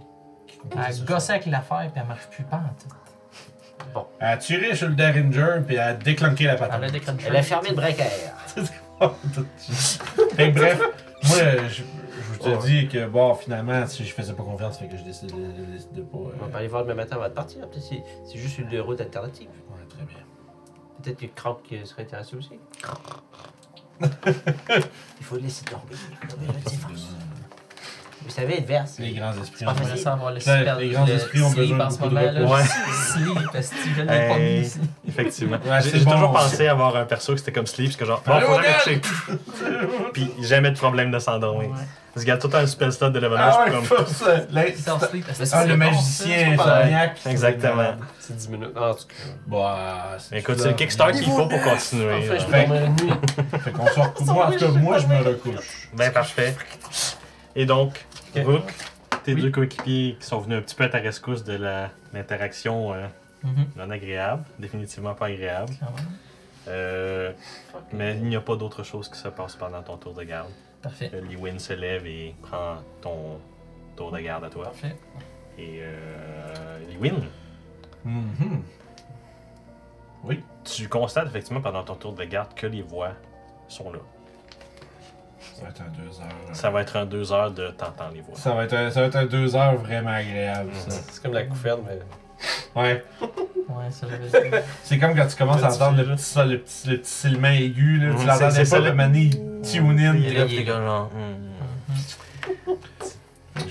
Elle 0.70 1.04
gosse 1.04 1.24
sort. 1.24 1.34
avec 1.34 1.46
l'affaire 1.46 1.90
puis 1.90 2.00
elle 2.00 2.06
marche 2.06 2.28
plus 2.28 2.44
pas 2.44 2.58
en 2.58 2.74
tout. 2.80 4.04
Elle 4.20 4.28
a 4.28 4.36
tiré 4.36 4.76
sur 4.76 4.88
le 4.88 4.94
Derringer 4.94 5.62
puis 5.66 5.74
elle 5.74 5.80
a 5.80 5.94
déclenqué 5.94 6.44
la 6.44 6.54
Elle 6.54 6.84
a 6.84 6.90
déclenché. 6.90 7.26
Elle 7.26 7.36
a 7.36 7.42
fermé 7.42 7.70
le 7.70 7.74
breaker. 7.74 8.04
Fait 10.36 10.52
que 10.52 10.58
bref, 10.58 10.80
moi, 11.24 11.68
je 11.68 11.82
te 12.44 12.48
Ouais. 12.50 12.58
dis 12.82 12.88
que, 12.88 13.06
bon, 13.06 13.34
finalement, 13.34 13.86
si 13.86 14.04
je 14.04 14.12
faisais 14.14 14.32
pas 14.34 14.42
confiance, 14.42 14.78
fait 14.78 14.88
que 14.88 14.96
je 14.96 15.02
décide 15.04 15.30
de, 15.30 15.36
de- 15.36 15.96
de 15.96 16.02
pas. 16.02 16.16
On 16.18 16.28
va 16.28 16.46
euh, 16.46 16.48
pas 16.48 16.58
aller 16.58 16.68
voir 16.68 16.82
demain 16.84 16.94
matin 16.94 17.16
avant 17.16 17.28
de 17.28 17.34
partir. 17.34 17.66
C'est 17.80 18.02
c'est 18.24 18.38
juste 18.38 18.58
une 18.58 18.80
route 18.80 19.00
alternative. 19.00 19.48
ouais, 19.70 19.86
très 19.88 20.04
bien. 20.04 20.18
Peut-être 21.02 21.18
que 21.18 21.26
Crank 21.26 21.58
euh, 21.72 21.84
serait 21.84 22.02
intéressé 22.02 22.36
aussi. 22.36 22.58
Il 24.00 25.24
faut 25.24 25.36
le 25.36 25.42
laisser 25.42 25.64
je 25.66 26.76
force. 26.76 27.08
Vous 28.24 28.30
savez, 28.30 28.58
être 28.58 28.66
verse. 28.66 28.98
Les 28.98 29.12
grands 29.12 29.32
esprits 29.40 29.64
pas 29.64 29.74
facile. 29.74 29.98
ça 29.98 30.12
avoir 30.14 30.32
le 30.32 30.40
spell. 30.40 30.76
les 30.78 30.88
grands 30.90 31.06
esprits 31.06 31.42
ont 31.42 31.50
sleep 31.50 31.60
besoin 31.60 31.84
en 31.84 31.88
de 31.88 31.92
ce 31.92 31.98
beaucoup 31.98 32.10
de 32.10 32.14
moment. 32.14 32.32
Là, 32.32 32.40
repos. 32.40 32.64
sleep, 33.12 33.52
parce 33.52 33.68
que 33.68 33.76
je 33.96 34.00
l'ai 34.00 34.06
pas 34.06 34.38
mis. 34.38 34.72
Effectivement. 35.08 35.58
Ouais, 35.64 35.82
j'ai 35.82 36.04
toujours 36.04 36.32
pensé 36.32 36.68
avoir 36.68 36.96
un 36.96 37.04
perso 37.04 37.32
que 37.32 37.38
c'était 37.38 37.52
comme 37.52 37.66
Sleep, 37.66 37.88
parce 37.88 37.96
que 37.96 38.04
genre, 38.04 38.22
bon, 38.26 38.40
faut 38.40 38.52
arrêter. 38.52 39.00
Puis 40.12 40.30
jamais 40.40 40.70
de 40.70 40.76
problème 40.78 41.10
de 41.10 41.18
s'endormir. 41.18 41.70
Ouais. 41.70 41.76
Parce 42.14 42.24
qu'il 42.24 42.32
y 42.32 42.36
a 42.36 42.38
tout 42.38 42.50
un 42.54 42.64
spell 42.64 42.92
slot 42.92 43.10
de 43.10 43.18
level 43.18 43.36
Ah 43.40 43.64
ouais, 43.64 43.72
comme. 43.72 44.06
ça. 44.06 44.46
Ah, 44.54 45.44
c'est 45.44 45.66
le 45.66 45.76
magicien 45.76 46.52
insomniaque. 46.52 47.18
Exactement. 47.26 47.94
C'est 48.20 48.36
10 48.36 48.48
minutes. 48.50 48.76
En 48.76 48.94
tout 48.94 49.06
cas. 49.08 49.14
Bah, 49.48 50.16
écoute, 50.30 50.60
c'est 50.60 50.68
le 50.68 50.74
Kickstarter 50.74 51.18
qu'il 51.18 51.32
faut 51.32 51.48
pour 51.48 51.60
continuer. 51.60 52.30
Enfin, 52.30 52.38
je 52.38 53.04
nuit. 53.04 53.12
Fait 53.64 53.72
qu'on 53.72 53.86
se 53.86 53.98
recouche. 53.98 54.26
Moi, 54.28 54.46
en 54.46 54.52
tout 54.52 54.58
cas, 54.58 54.68
moi, 54.68 54.98
je 54.98 55.06
me 55.08 55.18
recouche. 55.22 55.88
Ben 55.92 56.12
parfait. 56.12 56.54
Et 57.56 57.66
donc, 57.66 58.06
Rook, 58.42 58.62
tes 59.24 59.34
Oui. 59.34 59.42
deux 59.42 59.50
coéquipiers 59.50 60.16
qui 60.18 60.26
sont 60.26 60.38
venus 60.40 60.58
un 60.58 60.62
petit 60.62 60.74
peu 60.74 60.84
à 60.84 60.88
ta 60.88 60.98
rescousse 60.98 61.44
de 61.44 61.56
l'interaction 62.12 62.92
euh, 62.94 63.06
Mhm, 63.42 63.66
non 63.76 63.90
agréable, 63.90 64.44
définitivement 64.58 65.14
pas 65.14 65.26
agréable. 65.26 65.72
Euh, 66.68 67.30
mais 67.92 68.16
il 68.16 68.24
n'y 68.24 68.36
a 68.36 68.40
pas 68.40 68.56
d'autre 68.56 68.82
chose 68.82 69.08
qui 69.10 69.18
se 69.18 69.28
passe 69.28 69.54
pendant 69.54 69.82
ton 69.82 69.98
tour 69.98 70.14
de 70.14 70.22
garde. 70.24 70.50
Parfait. 70.80 71.10
Lewin 71.30 71.58
se 71.58 71.74
lève 71.74 72.06
et 72.06 72.34
prend 72.42 72.76
ton 73.02 73.38
tour 73.96 74.10
de 74.12 74.18
garde 74.20 74.44
à 74.44 74.48
toi. 74.50 74.64
Parfait. 74.64 74.96
Et 75.58 75.80
euh, 75.82 76.78
Lewin, 76.98 77.20
Mhm. 78.04 78.62
tu 80.64 80.88
constates 80.88 81.26
effectivement 81.28 81.60
pendant 81.60 81.82
ton 81.84 81.94
tour 81.96 82.14
de 82.14 82.24
garde 82.24 82.54
que 82.54 82.66
les 82.66 82.80
voix 82.82 83.10
sont 83.68 83.92
là. 83.92 83.98
Ça 85.54 85.62
va 85.62 85.68
être 85.70 85.80
un 85.82 86.02
deux 86.02 86.20
heures. 86.20 86.54
Ça 86.54 86.70
va 86.70 86.80
être 86.82 86.96
un 86.96 87.06
deux 87.06 87.32
heures 87.32 87.50
de 87.50 87.68
t'entends 87.68 88.08
les 88.14 88.20
voix. 88.20 88.34
Ça 88.36 88.52
va 88.54 88.64
être 88.64 88.74
un, 88.74 88.90
ça 88.90 89.00
va 89.00 89.06
être 89.06 89.16
un 89.16 89.26
deux 89.26 89.54
heures 89.56 89.76
vraiment 89.76 90.10
agréable, 90.10 90.70
ça. 90.74 90.96
C'est 91.10 91.22
comme 91.22 91.32
la 91.34 91.44
couverte, 91.44 91.80
mais. 91.86 91.98
Ouais. 92.80 93.04
Ouais, 93.20 93.90
ça 93.90 94.06
j'avais 94.10 94.50
dit. 94.50 94.56
C'est 94.82 94.98
comme 94.98 95.14
quand 95.14 95.26
tu 95.26 95.36
commences 95.36 95.62
à 95.62 95.72
entendre 95.72 95.96
le 95.98 96.04
petit, 96.14 96.22
ça, 96.24 96.44
le 96.44 96.58
petit, 96.58 96.88
le 96.90 96.98
petit 96.98 97.10
silement 97.10 97.48
aigu, 97.48 97.98
là. 97.98 98.06
Mhm, 98.08 98.14
Tu 98.14 98.20
c'est- 98.20 98.26
l'entendais 98.26 98.64
c'est 98.64 98.70
pas, 98.70 98.78
le 98.82 98.88
le- 98.90 98.94
mani 98.94 99.30
tune 99.62 99.98
in. 100.00 100.12
Là, 100.12 100.18
il 100.18 100.36
est 100.36 100.46
t'es 100.46 100.64
comme 100.64 100.84
genre, 100.84 101.10
hum, 101.14 101.36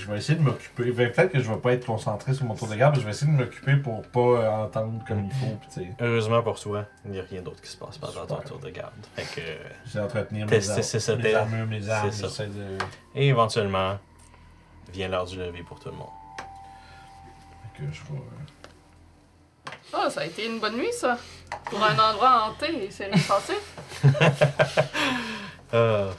Je 0.04 0.10
vais 0.12 0.18
essayer 0.18 0.38
de 0.38 0.44
m'occuper. 0.44 0.92
Ben, 0.92 1.10
Peut-être 1.10 1.32
que 1.32 1.40
je 1.40 1.50
vais 1.50 1.56
pas 1.58 1.72
être 1.72 1.86
concentré 1.86 2.34
sur 2.34 2.44
mon 2.44 2.54
tour 2.54 2.68
de 2.68 2.74
garde, 2.74 2.94
mais 2.94 3.00
je 3.00 3.06
vais 3.06 3.12
essayer 3.12 3.32
de 3.32 3.36
m'occuper 3.36 3.76
pour 3.76 4.02
pas 4.02 4.20
euh, 4.20 4.50
entendre 4.64 5.02
comme 5.08 5.24
il 5.24 5.32
faut. 5.32 5.56
Pis, 5.80 5.86
Heureusement 5.98 6.42
pour 6.42 6.60
toi, 6.60 6.84
il 7.06 7.12
n'y 7.12 7.20
a 7.20 7.22
rien 7.22 7.40
d'autre 7.40 7.62
qui 7.62 7.70
se 7.70 7.76
passe 7.78 7.96
pendant 7.96 8.26
ton 8.26 8.36
tour 8.42 8.58
de 8.58 8.68
garde. 8.68 8.92
Fait 9.16 9.22
que, 9.22 9.40
j'essaie 9.86 9.98
d'entretenir 10.00 10.46
mes, 10.46 10.70
ar- 10.70 11.16
mes 11.18 11.34
armures, 11.34 11.66
mes 11.66 11.88
armes. 11.88 12.10
c'est 12.12 12.20
ça. 12.20 12.26
J'essaie 12.28 12.46
de. 12.48 12.76
et 13.14 13.28
éventuellement, 13.28 13.98
vient 14.92 15.08
l'heure 15.08 15.24
du 15.24 15.38
lever 15.38 15.62
pour 15.62 15.80
tout 15.80 15.88
le 15.88 15.96
monde. 15.96 16.08
Que 17.78 17.84
je 17.90 18.00
vais. 18.12 18.18
euh, 18.18 19.70
Oh, 19.96 20.10
ça 20.10 20.20
a 20.20 20.24
été 20.26 20.46
une 20.46 20.60
bonne 20.60 20.76
nuit, 20.76 20.92
ça. 20.92 21.16
Pour 21.64 21.82
un 21.82 21.94
endroit 21.98 22.48
hanté, 22.48 22.88
c'est 22.90 23.06
rien 23.06 23.22
passé. 23.26 23.54
Euh, 25.72 26.12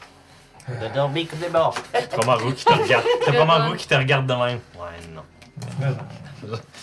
On 0.67 0.83
a 0.85 0.89
dormi 0.89 1.27
comme 1.27 1.39
des 1.39 1.49
morts. 1.49 1.75
T'as 1.91 2.01
pas 2.07 2.25
Margot 2.25 2.51
qui 2.51 2.65
te 2.65 2.73
regarde. 2.73 3.05
T'as 3.23 3.33
pas 3.33 3.45
Margot 3.45 3.75
qui 3.75 3.87
te 3.87 3.93
regarde 3.95 4.25
de 4.27 4.33
même. 4.33 4.59
Ouais, 4.75 5.13
non. 5.13 5.21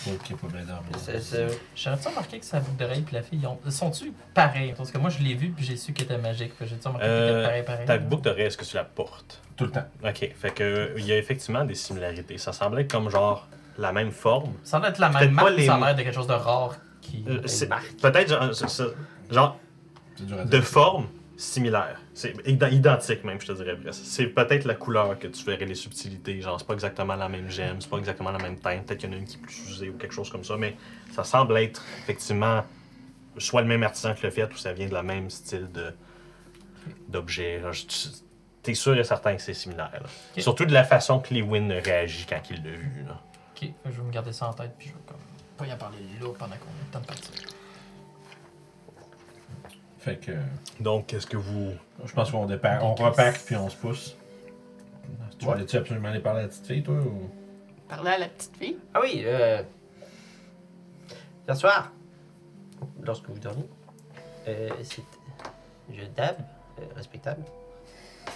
Ok, 0.07 0.35
pas 0.41 0.47
bien 0.47 0.65
dormi. 0.65 0.89
C'est- 0.97 1.19
c'est- 1.21 1.59
J'aurais-tu 1.75 2.07
remarqué 2.07 2.39
que 2.39 2.45
sa 2.45 2.59
boucle 2.59 2.77
d'oreille 2.77 3.01
puis 3.01 3.15
la 3.15 3.21
fille, 3.21 3.45
ont- 3.45 3.59
sont-tu 3.69 4.11
pareils? 4.33 4.73
Parce 4.75 4.91
que 4.91 4.97
moi, 4.97 5.09
je 5.09 5.19
l'ai 5.19 5.35
vu 5.35 5.49
puis 5.49 5.63
j'ai 5.65 5.77
su 5.77 5.93
qu'elle 5.93 6.05
était 6.05 6.17
magique. 6.17 6.53
J'ai-tu 6.61 6.87
remarqué 6.87 7.05
qu'elle 7.07 7.11
Euh, 7.15 7.39
était 7.39 7.47
pareil, 7.47 7.63
pareil? 7.63 7.85
Ta 7.85 7.97
boucle 7.97 8.23
d'oreille, 8.23 8.45
est-ce 8.45 8.57
que 8.57 8.65
tu 8.65 8.75
la 8.75 8.83
portes? 8.83 9.41
Tout 9.55 9.65
le 9.65 9.71
temps. 9.71 9.85
Ok, 10.03 10.31
fait 10.35 10.51
que 10.53 10.93
il 10.97 11.05
y 11.05 11.11
a 11.13 11.17
effectivement 11.17 11.63
des 11.63 11.75
similarités. 11.75 12.37
Ça 12.37 12.51
semblait 12.51 12.81
être 12.81 12.91
comme 12.91 13.09
genre 13.09 13.47
la 13.77 13.91
même 13.93 14.11
forme. 14.11 14.53
Ça 14.63 14.79
doit 14.79 14.89
être 14.89 14.99
la 14.99 15.09
Peut-être 15.09 15.21
même 15.25 15.35
pas 15.35 15.43
marque, 15.43 15.55
les- 15.57 15.65
ça 15.65 15.75
a 15.75 15.79
l'air 15.79 15.95
de 15.95 16.01
quelque 16.01 16.15
chose 16.15 16.27
de 16.27 16.33
rare 16.33 16.75
qui... 17.01 17.23
Euh, 17.27 17.39
c'est- 17.45 17.67
marque. 17.67 17.93
Peut-être 18.01 18.29
genre, 18.29 18.53
c'est- 18.55 18.67
c'est- 18.69 18.83
genre 19.33 19.57
C'est 20.17 20.49
de 20.49 20.61
forme 20.61 21.07
similaire. 21.37 21.99
C'est 22.13 22.33
id- 22.47 22.67
identique 22.71 23.23
même, 23.23 23.39
je 23.41 23.47
te 23.47 23.51
dirais 23.53 23.75
presque. 23.75 24.01
C'est 24.05 24.27
peut-être 24.27 24.65
la 24.65 24.75
couleur 24.75 25.17
que 25.17 25.27
tu 25.27 25.43
verrais 25.45 25.65
les 25.65 25.75
subtilités. 25.75 26.39
Genre, 26.41 26.59
c'est 26.59 26.67
pas 26.67 26.73
exactement 26.73 27.15
la 27.15 27.27
même 27.29 27.49
gemme, 27.49 27.81
c'est 27.81 27.89
pas 27.89 27.97
exactement 27.97 28.31
la 28.31 28.39
même 28.39 28.57
teinte. 28.59 28.85
Peut-être 28.85 28.99
qu'il 28.99 29.09
y 29.09 29.13
en 29.13 29.15
a 29.15 29.19
une 29.19 29.25
qui 29.25 29.37
est 29.37 29.41
plus 29.41 29.69
usée 29.69 29.89
ou 29.89 29.93
quelque 29.97 30.13
chose 30.13 30.29
comme 30.29 30.43
ça. 30.43 30.55
Mais 30.57 30.75
ça 31.11 31.23
semble 31.23 31.57
être 31.57 31.83
effectivement 32.03 32.63
soit 33.37 33.61
le 33.61 33.67
même 33.67 33.81
artisan 33.83 34.13
qui 34.13 34.23
l'a 34.23 34.31
fait 34.31 34.51
ou 34.53 34.57
ça 34.57 34.73
vient 34.73 34.87
de 34.87 34.93
la 34.93 35.03
même 35.03 35.29
style 35.29 35.69
de 35.71 35.93
d'objet. 37.07 37.61
T'es 38.61 38.73
sûr 38.75 38.97
et 38.97 39.03
certain 39.03 39.35
que 39.35 39.41
c'est 39.41 39.53
similaire. 39.53 40.03
Surtout 40.37 40.65
de 40.65 40.73
la 40.73 40.83
façon 40.83 41.19
que 41.19 41.33
Lewin 41.33 41.67
réagit 41.83 42.25
quand 42.25 42.41
il 42.49 42.63
l'a 42.63 42.71
vu. 42.71 43.03
là. 43.07 43.19
Ok, 43.55 43.69
je 43.85 43.91
vais 43.91 44.03
me 44.03 44.11
garder 44.11 44.31
ça 44.33 44.47
en 44.49 44.53
tête 44.53 44.71
puis 44.77 44.89
je 44.89 44.93
vais 44.93 44.99
comme 45.05 45.17
pas 45.57 45.65
y 45.67 45.73
en 45.73 45.77
parler 45.77 45.97
là 46.21 46.27
pendant 46.37 46.55
qu'on 46.55 46.69
a 46.69 46.85
le 46.85 46.91
temps 46.91 46.99
de 47.01 47.05
partir. 47.05 47.31
Fait 50.03 50.17
que 50.17 50.31
Donc, 50.81 51.07
qu'est-ce 51.07 51.27
que 51.27 51.37
vous. 51.37 51.71
je 52.05 52.11
pense 52.13 52.29
qu'on 52.31 52.45
départ, 52.45 52.83
on 52.83 52.93
repack 52.93 53.39
puis 53.45 53.55
on 53.55 53.69
se 53.69 53.75
pousse. 53.77 54.15
Tu 55.39 55.45
Ouais. 55.45 55.53
voulais-tu 55.53 55.77
absolument 55.77 56.09
aller 56.09 56.19
parler 56.19 56.39
à 56.39 56.43
la 56.43 56.47
petite 56.49 56.67
fille, 56.67 56.83
toi 56.83 56.95
ou... 56.95 57.29
Parler 57.87 58.11
à 58.11 58.17
la 58.17 58.27
petite 58.27 58.55
fille? 58.57 58.77
Ah 58.93 58.99
oui, 59.01 59.23
euh... 59.25 59.61
Hier 61.47 61.55
soir, 61.57 61.91
lorsque 63.01 63.29
vous 63.29 63.39
dormiez, 63.39 63.69
euh, 64.47 64.69
cette 64.83 65.03
jeune 65.93 66.11
dame, 66.15 66.35
euh, 66.79 66.83
respectable, 66.95 67.43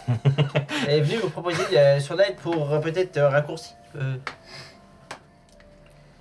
est 0.88 1.02
venue 1.02 1.18
vous 1.20 1.30
proposer 1.30 1.64
euh, 1.78 2.00
son 2.00 2.18
aide 2.20 2.36
pour 2.38 2.72
euh, 2.72 2.80
peut-être 2.80 3.18
un 3.18 3.30
raccourci. 3.30 3.74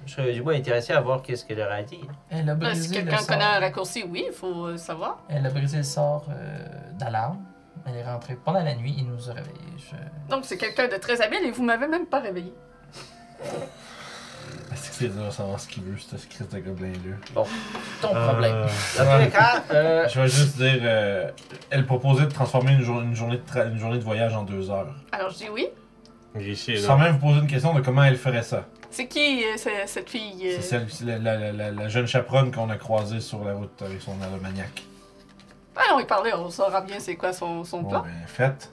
Je 0.07 0.13
serais 0.13 0.33
du 0.33 0.43
moins 0.43 0.55
intéressé 0.55 0.93
à 0.93 1.01
voir 1.01 1.21
qu'est-ce 1.23 1.45
qu'elle 1.45 1.61
aurait 1.61 1.81
à 1.81 1.83
dire. 1.83 2.07
Elle 2.31 2.41
a 2.43 2.45
Là, 2.45 2.55
brisé 2.55 2.83
si 2.83 2.89
le 2.91 2.95
quelqu'un 3.03 3.19
sort. 3.19 3.27
connaît 3.27 3.45
un 3.45 3.59
raccourci, 3.61 4.05
oui, 4.09 4.25
il 4.29 4.33
faut 4.33 4.67
euh, 4.67 4.77
savoir. 4.77 5.19
Elle 5.29 5.45
a 5.45 5.51
brisé 5.51 5.79
le 5.79 5.83
sort 5.83 6.27
euh, 6.31 6.59
d'alarme. 6.99 7.39
Elle 7.87 7.97
est 7.97 8.05
rentrée 8.05 8.37
pendant 8.37 8.63
la 8.63 8.75
nuit 8.75 8.97
et 8.99 9.03
nous 9.03 9.29
a 9.31 9.35
réveillés. 9.35 9.57
Je... 9.79 10.31
Donc, 10.31 10.45
c'est 10.45 10.57
quelqu'un 10.57 10.89
de 10.89 10.97
très 10.97 11.21
habile 11.21 11.41
et 11.45 11.51
vous 11.51 11.63
m'avez 11.65 11.87
même 11.89 12.07
pas 12.07 12.21
réveillé. 12.21 12.53
Est-ce 14.73 14.91
que 14.91 14.95
c'est 14.97 15.09
dur 15.09 15.25
de 15.27 15.31
savoir 15.31 15.59
ce 15.59 15.69
qu'il 15.69 15.83
veut, 15.85 15.97
ce 15.99 16.17
Christ 16.27 16.53
de 16.55 16.59
gobelin-là? 16.61 17.43
Ton 18.03 18.15
Euh, 18.15 18.29
problème. 18.29 18.67
Dans 18.99 19.05
tous 19.17 19.25
les 19.25 19.31
cas, 19.31 19.63
euh, 19.73 20.09
Je 20.09 20.21
vais 20.21 20.29
juste 20.29 20.57
dire, 20.57 20.79
euh, 20.83 21.31
elle 21.71 21.87
proposait 21.87 22.25
de 22.27 22.31
transformer 22.33 22.73
une, 22.73 22.83
jour- 22.83 23.01
une 23.01 23.15
journée 23.15 23.37
de 23.39 23.43
tra- 23.43 23.69
une 23.71 23.79
journée 23.79 23.99
de 23.99 24.05
voyage 24.05 24.35
en 24.35 24.43
deux 24.43 24.71
heures. 24.71 24.95
Alors, 25.13 25.31
je 25.31 25.39
dis 25.39 25.49
oui. 25.51 25.69
Sans 26.79 26.99
même 26.99 27.13
vous 27.15 27.29
poser 27.29 27.41
une 27.41 27.47
question 27.47 27.73
de 27.75 27.81
comment 27.81 28.05
elle 28.05 28.17
ferait 28.17 28.43
ça. 28.43 28.65
C'est 28.97 29.09
qui 29.09 29.45
euh, 29.45 29.57
cette 29.87 30.09
fille 30.09 30.41
euh, 30.47 30.57
C'est 30.57 30.63
celle, 30.63 30.87
c'est 30.91 31.05
la, 31.05 31.19
la- 31.19 31.53
la- 31.53 31.71
la 31.71 31.89
jeune 31.89 32.07
chaperonne 32.07 32.51
qu'on 32.51 32.71
a 32.71 32.77
croisée 32.77 33.21
sur 33.21 33.45
la 33.45 33.53
route 33.53 33.83
avec 33.83 34.01
son 34.01 34.15
alomaniaque. 34.23 34.85
Ah 35.77 35.83
non, 35.91 36.01
il 36.01 36.07
parlait, 36.07 36.33
on 36.33 36.49
saura 36.49 36.81
bien 36.81 36.99
c'est 36.99 37.15
quoi 37.17 37.35
son, 37.35 37.63
son 37.63 37.83
Bon, 37.83 37.91
plan. 37.91 38.01
ben, 38.01 38.27
faites. 38.27 38.71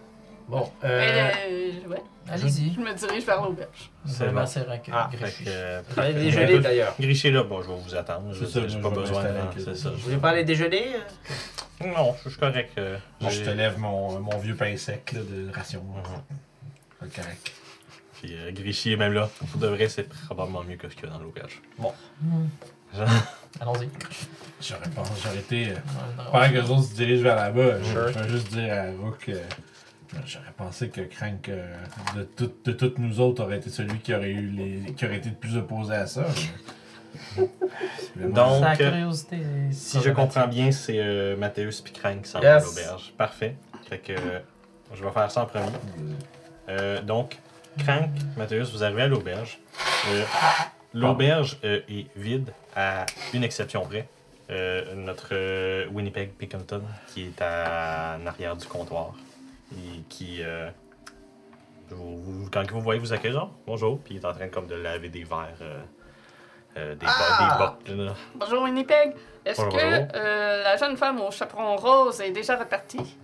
bon, 0.47 0.71
Mais, 0.81 0.89
euh, 0.89 1.29
euh, 1.49 1.89
ouais, 1.89 2.01
Allez-y. 2.29 2.73
je 2.73 2.79
me 2.79 2.93
dirige 2.93 3.25
vers 3.25 3.41
l'auberge. 3.43 3.91
C'est 4.05 4.23
Vraiment, 4.23 4.39
bon. 4.41 4.47
c'est 4.47 4.61
vrai 4.61 4.81
que 4.85 4.91
Ah, 4.93 5.09
Fait 5.11 5.43
euh, 5.47 5.81
vous 5.89 5.99
allez 5.99 6.13
déjeuner 6.13 6.59
d'ailleurs. 6.59 6.95
Grichy 6.97 7.27
est 7.27 7.31
là, 7.31 7.43
bon, 7.43 7.61
je 7.61 7.67
vais 7.67 7.77
vous 7.77 7.93
attendre. 7.95 8.31
Je 8.31 8.45
C'est 8.45 8.51
ça, 8.53 8.61
j'ai 8.61 8.69
je 8.69 8.77
pas 8.79 8.87
vais 8.91 8.95
besoin 8.95 9.23
de. 9.23 9.27
m'installer 9.27 9.39
non, 9.39 9.51
avec 9.51 9.59
C'est 9.61 9.69
eux. 9.71 9.75
ça. 9.75 9.89
Vous 9.89 9.97
voulez 9.97 10.17
pas 10.17 10.29
aller 10.29 10.45
déjeuner 10.45 10.85
euh? 10.95 11.85
Non, 11.97 12.15
je 12.23 12.29
suis 12.29 12.39
correct. 12.39 12.71
euh, 12.77 12.97
Moi, 13.19 13.29
je 13.29 13.41
te 13.43 13.49
lève 13.49 13.77
mon, 13.77 14.21
mon 14.21 14.37
vieux 14.37 14.55
pain 14.55 14.77
sec 14.77 15.11
là, 15.11 15.19
de 15.19 15.53
ration. 15.53 15.83
Mhm. 15.83 16.03
C'est 17.11 17.21
correct. 17.21 17.51
Puis 18.23 18.35
euh, 18.37 18.51
Grichy 18.53 18.93
est 18.93 18.97
même 18.97 19.11
là. 19.13 19.29
Pour 19.51 19.59
de 19.59 19.67
vrai, 19.67 19.89
c'est 19.89 20.07
probablement 20.07 20.63
mieux 20.63 20.77
que 20.77 20.87
ce 20.89 20.95
qu'il 20.95 21.05
y 21.05 21.07
a 21.07 21.11
dans 21.11 21.19
l'auberge. 21.19 21.61
Hmm. 21.77 22.45
Genre- 22.95 23.07
Allons-y. 23.59 23.89
J'aurais 24.61 24.89
pas, 24.89 25.03
j'aurais 25.21 25.37
été. 25.39 25.69
euh, 25.69 25.73
Ouais, 25.73 26.31
Pendant 26.31 26.47
que 26.49 26.53
les 26.53 26.69
autres 26.71 26.83
se 26.83 26.95
dirigent 26.95 27.23
vers 27.23 27.35
là-bas, 27.35 27.79
je- 27.79 27.83
Sure. 27.91 28.07
je 28.13 28.19
vais 28.19 28.29
juste 28.29 28.47
dire 28.53 28.73
à 28.73 28.83
Rook 29.03 29.17
que 29.25 29.31
euh, 29.31 29.39
j'aurais 30.25 30.53
pensé 30.55 30.87
que 30.89 31.01
Crank, 31.01 31.49
euh, 31.49 31.75
de, 32.15 32.23
tout- 32.23 32.53
de 32.63 32.71
toutes 32.71 32.97
nous 32.97 33.19
autres, 33.19 33.43
aurait 33.43 33.57
été 33.57 33.69
celui 33.69 33.99
qui 33.99 34.13
aurait 34.13 34.31
eu 34.31 34.47
les, 34.47 34.93
qui 34.93 35.05
aurait 35.05 35.17
été 35.17 35.29
le 35.29 35.35
plus 35.35 35.57
opposé 35.57 35.93
à 35.93 36.07
ça. 36.07 36.25
mais- 38.15 38.27
Donc, 38.29 38.77
curiosité. 38.77 39.37
Si 39.71 39.99
je 40.01 40.09
comprends 40.11 40.47
bien, 40.47 40.71
c'est 40.71 40.97
euh, 40.99 41.35
Mathéus 41.35 41.81
puis 41.81 41.91
Crank 41.93 42.21
qui 42.23 42.29
s'en 42.29 42.41
Yes. 42.41 42.63
à 42.63 42.65
l'auberge. 42.65 43.13
Parfait. 43.17 43.55
Fait 43.89 43.99
que 43.99 44.13
euh, 44.13 44.39
je 44.95 45.03
vais 45.03 45.11
faire 45.11 45.29
ça 45.29 45.41
en 45.43 45.45
premier. 45.45 45.65
Euh, 46.69 47.01
donc, 47.01 47.37
Crank, 47.79 48.09
Mathéus, 48.37 48.71
vous 48.71 48.83
arrivez 48.83 49.03
à 49.03 49.07
l'auberge. 49.07 49.59
Euh, 50.09 50.23
l'auberge 50.93 51.57
euh, 51.63 51.81
est 51.89 52.07
vide, 52.15 52.51
à 52.75 53.05
une 53.33 53.43
exception 53.43 53.85
près. 53.85 54.07
Euh, 54.49 54.93
notre 54.95 55.87
Winnipeg 55.87 56.33
Pickleton, 56.33 56.83
qui 57.07 57.25
est 57.27 57.41
à, 57.41 58.17
en 58.21 58.27
arrière 58.27 58.55
du 58.55 58.67
comptoir. 58.67 59.13
Et 59.71 60.01
qui. 60.09 60.41
vous- 61.89 62.17
vous- 62.21 62.49
quand 62.51 62.69
vous 62.71 62.81
voyez 62.81 62.99
vous 62.99 63.13
accueille, 63.13 63.31
genre, 63.33 63.51
bonjour, 63.65 63.99
puis 63.99 64.15
il 64.15 64.21
est 64.21 64.25
en 64.25 64.33
train 64.33 64.47
comme 64.49 64.67
de 64.67 64.75
laver 64.75 65.09
des 65.09 65.23
verres. 65.23 65.47
euh, 66.77 66.95
des, 66.95 67.05
Ah! 67.07 67.77
des 67.85 67.93
bottes, 67.93 67.97
là. 68.07 68.13
Bonjour 68.35 68.63
Winnipeg. 68.63 69.13
Est-ce 69.45 69.61
que 69.61 70.15
euh, 70.17 70.63
la 70.63 70.75
jeune 70.77 70.97
femme 70.97 71.19
au 71.21 71.29
chaperon 71.31 71.75
rose 71.75 72.19
est 72.21 72.31
déjà 72.31 72.55
repartie? 72.57 73.17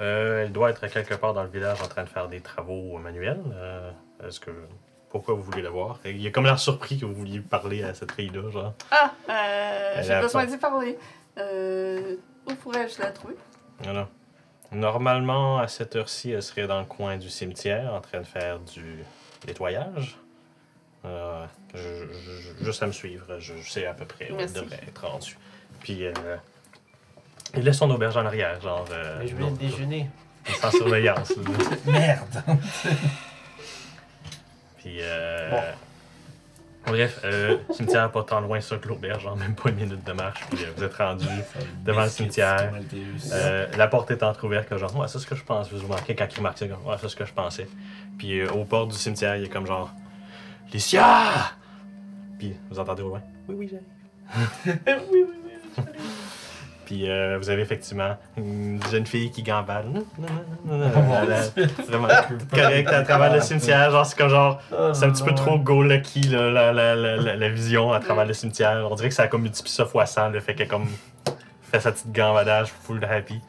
Euh, 0.00 0.44
elle 0.44 0.52
doit 0.52 0.70
être 0.70 0.86
quelque 0.88 1.14
part 1.14 1.34
dans 1.34 1.42
le 1.42 1.48
village 1.50 1.80
en 1.82 1.86
train 1.88 2.02
de 2.04 2.08
faire 2.08 2.28
des 2.28 2.40
travaux 2.40 2.98
manuels. 2.98 3.42
Euh, 3.54 3.90
Est-ce 4.26 4.40
que. 4.40 4.50
Pourquoi 5.10 5.34
vous 5.34 5.42
voulez 5.42 5.60
la 5.60 5.68
voir? 5.70 6.00
Il 6.06 6.20
y 6.22 6.26
a 6.26 6.30
comme 6.30 6.44
l'air 6.44 6.58
surpris 6.58 6.98
que 6.98 7.04
vous 7.04 7.14
vouliez 7.14 7.40
parler 7.40 7.82
à 7.84 7.92
cette 7.92 8.12
fille-là, 8.12 8.48
genre. 8.50 8.72
Ah, 8.90 9.12
euh, 9.28 10.02
j'ai 10.02 10.18
besoin 10.20 10.46
d'y 10.46 10.56
parler. 10.56 10.98
Euh, 11.38 12.16
où 12.48 12.54
pourrais-je 12.54 12.98
la 13.00 13.10
trouver? 13.10 13.34
Voilà. 13.80 14.08
Normalement, 14.72 15.58
à 15.58 15.68
cette 15.68 15.96
heure-ci, 15.96 16.30
elle 16.30 16.42
serait 16.42 16.66
dans 16.66 16.80
le 16.80 16.86
coin 16.86 17.18
du 17.18 17.28
cimetière 17.28 17.92
en 17.92 18.00
train 18.00 18.20
de 18.20 18.26
faire 18.26 18.58
du 18.58 19.04
nettoyage. 19.46 20.16
Je- 21.04 21.08
je- 21.74 22.12
je- 22.58 22.64
juste 22.64 22.82
à 22.82 22.86
me 22.86 22.92
suivre, 22.92 23.38
je, 23.38 23.54
je 23.56 23.70
sais 23.70 23.86
à 23.86 23.92
peu 23.94 24.04
près 24.06 24.30
où 24.30 24.38
elle 24.38 24.52
devrait 24.52 24.80
être 24.86 25.06
rendue. 25.06 25.36
Puis, 25.80 26.04
il 27.56 27.62
laisse 27.62 27.76
son 27.78 27.90
auberge 27.90 28.16
en 28.16 28.24
arrière, 28.26 28.60
genre. 28.60 28.84
euh, 28.92 29.18
Mais 29.20 29.28
je 29.28 29.34
de 29.36 29.40
non, 29.40 29.50
déjeuner. 29.52 30.08
sans 30.60 30.70
surveillance. 30.70 31.30
là. 31.36 31.42
Merde! 31.92 32.42
Puis, 34.78 34.96
euh, 35.00 35.60
bref, 36.86 37.20
euh, 37.24 37.58
cimetière 37.70 38.10
pas 38.10 38.24
tant 38.24 38.40
loin 38.40 38.60
ça 38.60 38.76
que 38.76 38.88
l'auberge, 38.88 39.22
genre 39.22 39.36
même 39.36 39.54
pas 39.54 39.68
une 39.70 39.76
minute 39.76 40.04
de 40.04 40.12
marche. 40.12 40.40
Puis, 40.50 40.64
euh, 40.64 40.72
vous 40.76 40.82
êtes 40.82 40.94
rendu. 40.94 41.26
Devant 41.84 42.02
le 42.04 42.08
cimetière. 42.08 42.72
Euh, 43.32 43.66
la 43.76 43.86
porte 43.86 44.10
est 44.10 44.22
entrouverte, 44.24 44.68
que 44.68 44.76
genre, 44.78 44.96
ouais, 44.96 45.06
c'est 45.08 45.18
ce 45.20 45.26
que 45.26 45.36
je 45.36 45.44
pense. 45.44 45.70
Vous 45.72 45.82
remarquez 45.84 46.14
quand 46.16 46.26
il 46.36 46.42
marque 46.42 46.58
ça, 46.58 46.66
comme, 46.66 46.84
ouais, 46.86 46.96
c'est 47.00 47.08
ce 47.08 47.16
que 47.16 47.24
je 47.24 47.32
pensais. 47.32 47.68
Puis, 48.18 48.40
euh, 48.40 48.50
aux 48.52 48.64
portes 48.64 48.90
du 48.90 48.96
cimetière, 48.96 49.36
il 49.36 49.44
est 49.44 49.48
comme 49.48 49.66
genre, 49.66 49.92
Licia! 50.72 51.52
Puis, 52.38 52.56
vous 52.70 52.78
entendez 52.80 53.02
au 53.02 53.08
loin, 53.10 53.22
oui, 53.48 53.54
oui, 53.58 53.70
j'arrive. 53.70 54.80
oui, 55.12 55.24
oui, 55.28 55.34
oui. 55.78 55.82
Puis, 56.84 57.08
euh, 57.08 57.38
vous 57.38 57.48
avez 57.50 57.62
effectivement 57.62 58.16
une 58.36 58.80
jeune 58.90 59.06
fille 59.06 59.30
qui 59.30 59.42
gambade. 59.42 59.86
A- 60.70 61.62
Vraiment 61.88 62.08
correct 62.52 62.88
à 62.88 63.02
travers 63.02 63.32
le 63.32 63.40
cimetière. 63.40 63.90
Genre, 63.90 64.04
c'est 64.06 64.16
comme 64.18 64.28
genre, 64.28 64.60
c'est 64.92 65.04
un 65.04 65.10
petit 65.10 65.22
peu 65.22 65.34
trop 65.34 65.58
go 65.58 65.82
lucky 65.82 66.22
là, 66.22 66.50
la, 66.50 66.72
la, 66.72 66.94
la, 66.94 67.16
la, 67.16 67.36
la 67.36 67.48
vision 67.48 67.92
à 67.92 68.00
travers 68.00 68.26
le 68.26 68.32
cimetière. 68.34 68.86
On 68.90 68.94
dirait 68.94 69.08
que 69.08 69.14
ça 69.14 69.24
a 69.24 69.28
comme 69.28 69.42
multiplié 69.42 69.74
ça 69.74 69.86
fois 69.86 70.06
100, 70.06 70.30
le 70.30 70.40
fait 70.40 70.54
qu'elle 70.54 70.68
comme 70.68 70.88
fait 71.70 71.80
sa 71.80 71.92
petite 71.92 72.12
gambadage 72.12 72.68
full 72.82 73.02
happy. 73.04 73.40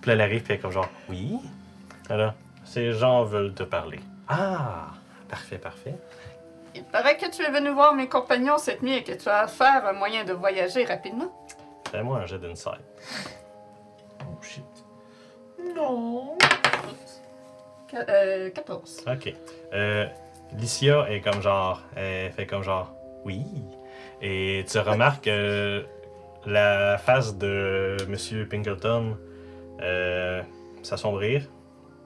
Puis 0.00 0.08
là, 0.08 0.14
elle 0.14 0.20
arrive, 0.22 0.42
puis 0.42 0.52
elle 0.54 0.58
est 0.58 0.62
comme 0.62 0.72
genre, 0.72 0.88
oui. 1.08 1.36
Alors, 2.08 2.32
ces 2.64 2.92
gens 2.92 3.24
veulent 3.24 3.52
te 3.54 3.62
parler. 3.62 4.00
Ah, 4.28 4.88
parfait, 5.28 5.58
parfait. 5.58 5.94
Il 6.74 6.84
paraît 6.84 7.16
que 7.16 7.28
tu 7.30 7.42
es 7.42 7.50
venu 7.50 7.70
voir 7.70 7.94
mes 7.94 8.08
compagnons 8.08 8.56
cette 8.56 8.82
nuit 8.82 8.94
et 8.94 9.02
que 9.02 9.12
tu 9.12 9.28
as 9.28 9.40
affaire 9.40 9.84
à 9.84 9.90
un 9.90 9.92
moyen 9.92 10.24
de 10.24 10.32
voyager 10.32 10.84
rapidement. 10.84 11.32
Fais-moi 11.90 12.18
un 12.20 12.26
jet 12.26 12.38
d'insight. 12.38 12.80
Oh 14.22 14.42
shit. 14.42 14.64
Non. 15.76 16.36
Qu- 17.88 17.96
euh, 18.08 18.50
14. 18.50 19.04
Ok. 19.08 19.34
Euh, 19.72 20.06
Licia 20.52 21.10
est 21.10 21.20
comme 21.20 21.40
genre, 21.42 21.82
elle 21.96 22.32
fait 22.32 22.46
comme 22.46 22.62
genre, 22.62 22.92
oui. 23.24 23.44
Et 24.22 24.64
tu 24.70 24.78
remarques 24.78 25.26
euh, 25.28 25.82
la 26.46 26.98
face 26.98 27.36
de 27.36 27.96
Monsieur 28.08 28.46
Pinkerton 28.48 29.16
euh, 29.80 30.42
s'assombrir. 30.82 31.42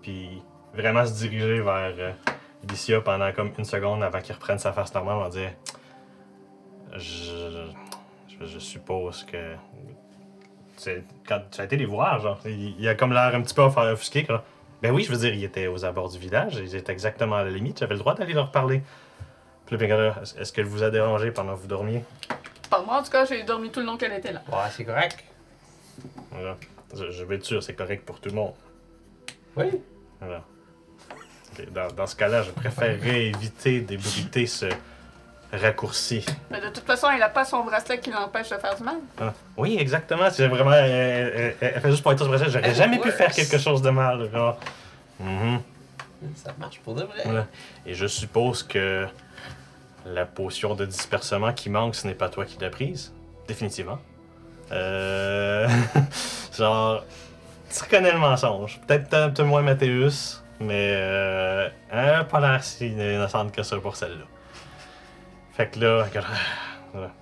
puis 0.02 0.42
vraiment 0.74 1.04
se 1.06 1.12
diriger 1.12 1.60
vers 1.60 1.94
euh, 1.98 2.12
Alicia 2.64 3.00
pendant 3.00 3.32
comme 3.32 3.52
une 3.58 3.64
seconde 3.64 4.02
avant 4.02 4.20
qu'il 4.20 4.34
reprenne 4.34 4.58
sa 4.58 4.72
face 4.72 4.92
normale, 4.94 5.16
on 5.16 5.22
va 5.24 5.28
dire 5.30 5.52
je, 6.96 7.66
je, 8.40 8.46
je 8.46 8.58
suppose 8.58 9.24
que. 9.24 9.54
Quand 11.26 11.40
tu 11.50 11.60
as 11.60 11.64
été 11.64 11.76
les 11.76 11.86
voir, 11.86 12.20
genre, 12.20 12.40
il, 12.44 12.74
il 12.80 12.88
a 12.88 12.94
comme 12.94 13.12
l'air 13.12 13.34
un 13.34 13.42
petit 13.42 13.54
peu 13.54 13.62
offusqué. 13.62 14.24
Quoi. 14.24 14.44
Ben 14.82 14.92
oui, 14.92 15.04
je 15.04 15.12
veux 15.12 15.18
dire, 15.18 15.32
il 15.32 15.44
était 15.44 15.68
aux 15.68 15.84
abords 15.84 16.10
du 16.10 16.18
village, 16.18 16.56
ils 16.56 16.74
étaient 16.74 16.92
exactement 16.92 17.36
à 17.36 17.44
la 17.44 17.50
limite, 17.50 17.78
j'avais 17.78 17.94
le 17.94 18.00
droit 18.00 18.14
d'aller 18.14 18.34
leur 18.34 18.50
parler. 18.50 18.82
Puis 19.66 19.76
le 19.76 19.78
Pingala, 19.78 20.20
est-ce 20.38 20.52
qu'elle 20.52 20.66
vous 20.66 20.82
a 20.82 20.90
dérangé 20.90 21.30
pendant 21.30 21.54
que 21.54 21.60
vous 21.60 21.68
dormiez? 21.68 22.02
Par 22.68 22.84
moi, 22.84 22.98
en 22.98 23.02
tout 23.02 23.10
cas, 23.10 23.24
j'ai 23.24 23.44
dormi 23.44 23.70
tout 23.70 23.80
le 23.80 23.86
long 23.86 23.96
qu'elle 23.96 24.12
était 24.12 24.32
là. 24.32 24.42
Ouais, 24.48 24.68
c'est 24.72 24.84
correct. 24.84 25.24
Voilà. 26.32 26.56
Je, 26.94 27.10
je 27.10 27.24
vais 27.24 27.36
être 27.36 27.44
sûr, 27.44 27.62
c'est 27.62 27.74
correct 27.74 28.04
pour 28.04 28.20
tout 28.20 28.28
le 28.30 28.34
monde. 28.34 28.52
Oui. 29.56 29.66
Voilà. 30.20 30.42
Dans 31.96 32.06
ce 32.06 32.16
cas-là, 32.16 32.42
je 32.42 32.50
préférerais 32.50 33.26
éviter 33.26 33.80
d'ébruiter 33.80 34.46
ce 34.46 34.66
raccourci. 35.52 36.24
Mais 36.50 36.60
de 36.60 36.68
toute 36.68 36.84
façon, 36.84 37.08
elle 37.14 37.22
a 37.22 37.28
pas 37.28 37.44
son 37.44 37.62
bracelet 37.64 37.98
qui 38.00 38.10
l'empêche 38.10 38.50
de 38.50 38.56
faire 38.56 38.74
du 38.76 38.82
mal. 38.82 38.96
Ah, 39.20 39.32
Oui, 39.56 39.76
exactement. 39.78 40.28
C'est 40.30 40.48
vraiment. 40.48 40.72
Elle, 40.72 41.54
elle- 41.60 41.74
elle 41.74 41.80
fait 41.80 41.90
juste 41.90 42.02
pointer 42.02 42.24
sur 42.24 42.32
le 42.32 42.38
bracelet. 42.38 42.52
J'aurais 42.60 42.74
jamais 42.74 42.98
pu 42.98 43.10
faire 43.10 43.30
quelque 43.32 43.58
chose 43.58 43.82
de 43.82 43.90
mal. 43.90 44.30
genre. 44.32 44.58
Mhm. 45.20 45.60
Ça 46.36 46.52
marche 46.58 46.80
pour 46.80 46.94
de 46.94 47.02
vrai. 47.04 47.20
Voilà. 47.24 47.46
Et 47.86 47.94
je 47.94 48.06
suppose 48.06 48.62
que 48.62 49.06
la 50.06 50.24
potion 50.24 50.74
de 50.74 50.84
dispersement 50.86 51.52
qui 51.52 51.70
manque, 51.70 51.94
ce 51.94 52.06
n'est 52.06 52.14
pas 52.14 52.28
toi 52.28 52.44
qui 52.44 52.56
l'as 52.60 52.70
prise. 52.70 53.12
Définitivement. 53.46 53.98
Euh... 54.72 55.68
Genre, 56.56 57.04
tu 57.70 57.82
reconnais 57.82 58.12
le 58.12 58.18
mensonge. 58.18 58.80
Peut-être 58.86 59.12
un 59.14 59.30
peu 59.30 59.42
moins 59.42 59.60
Mathéus, 59.62 60.42
mais 60.60 60.92
euh... 60.94 61.68
pas 61.90 62.40
l'air 62.40 62.64
si 62.64 62.88
innocente 62.88 63.52
que 63.52 63.62
ça 63.62 63.76
pour 63.76 63.96
celle-là. 63.96 64.24
Fait 65.54 65.68
que 65.70 65.78
là, 65.80 66.04
regarde, 66.04 66.26
voilà. 66.92 67.12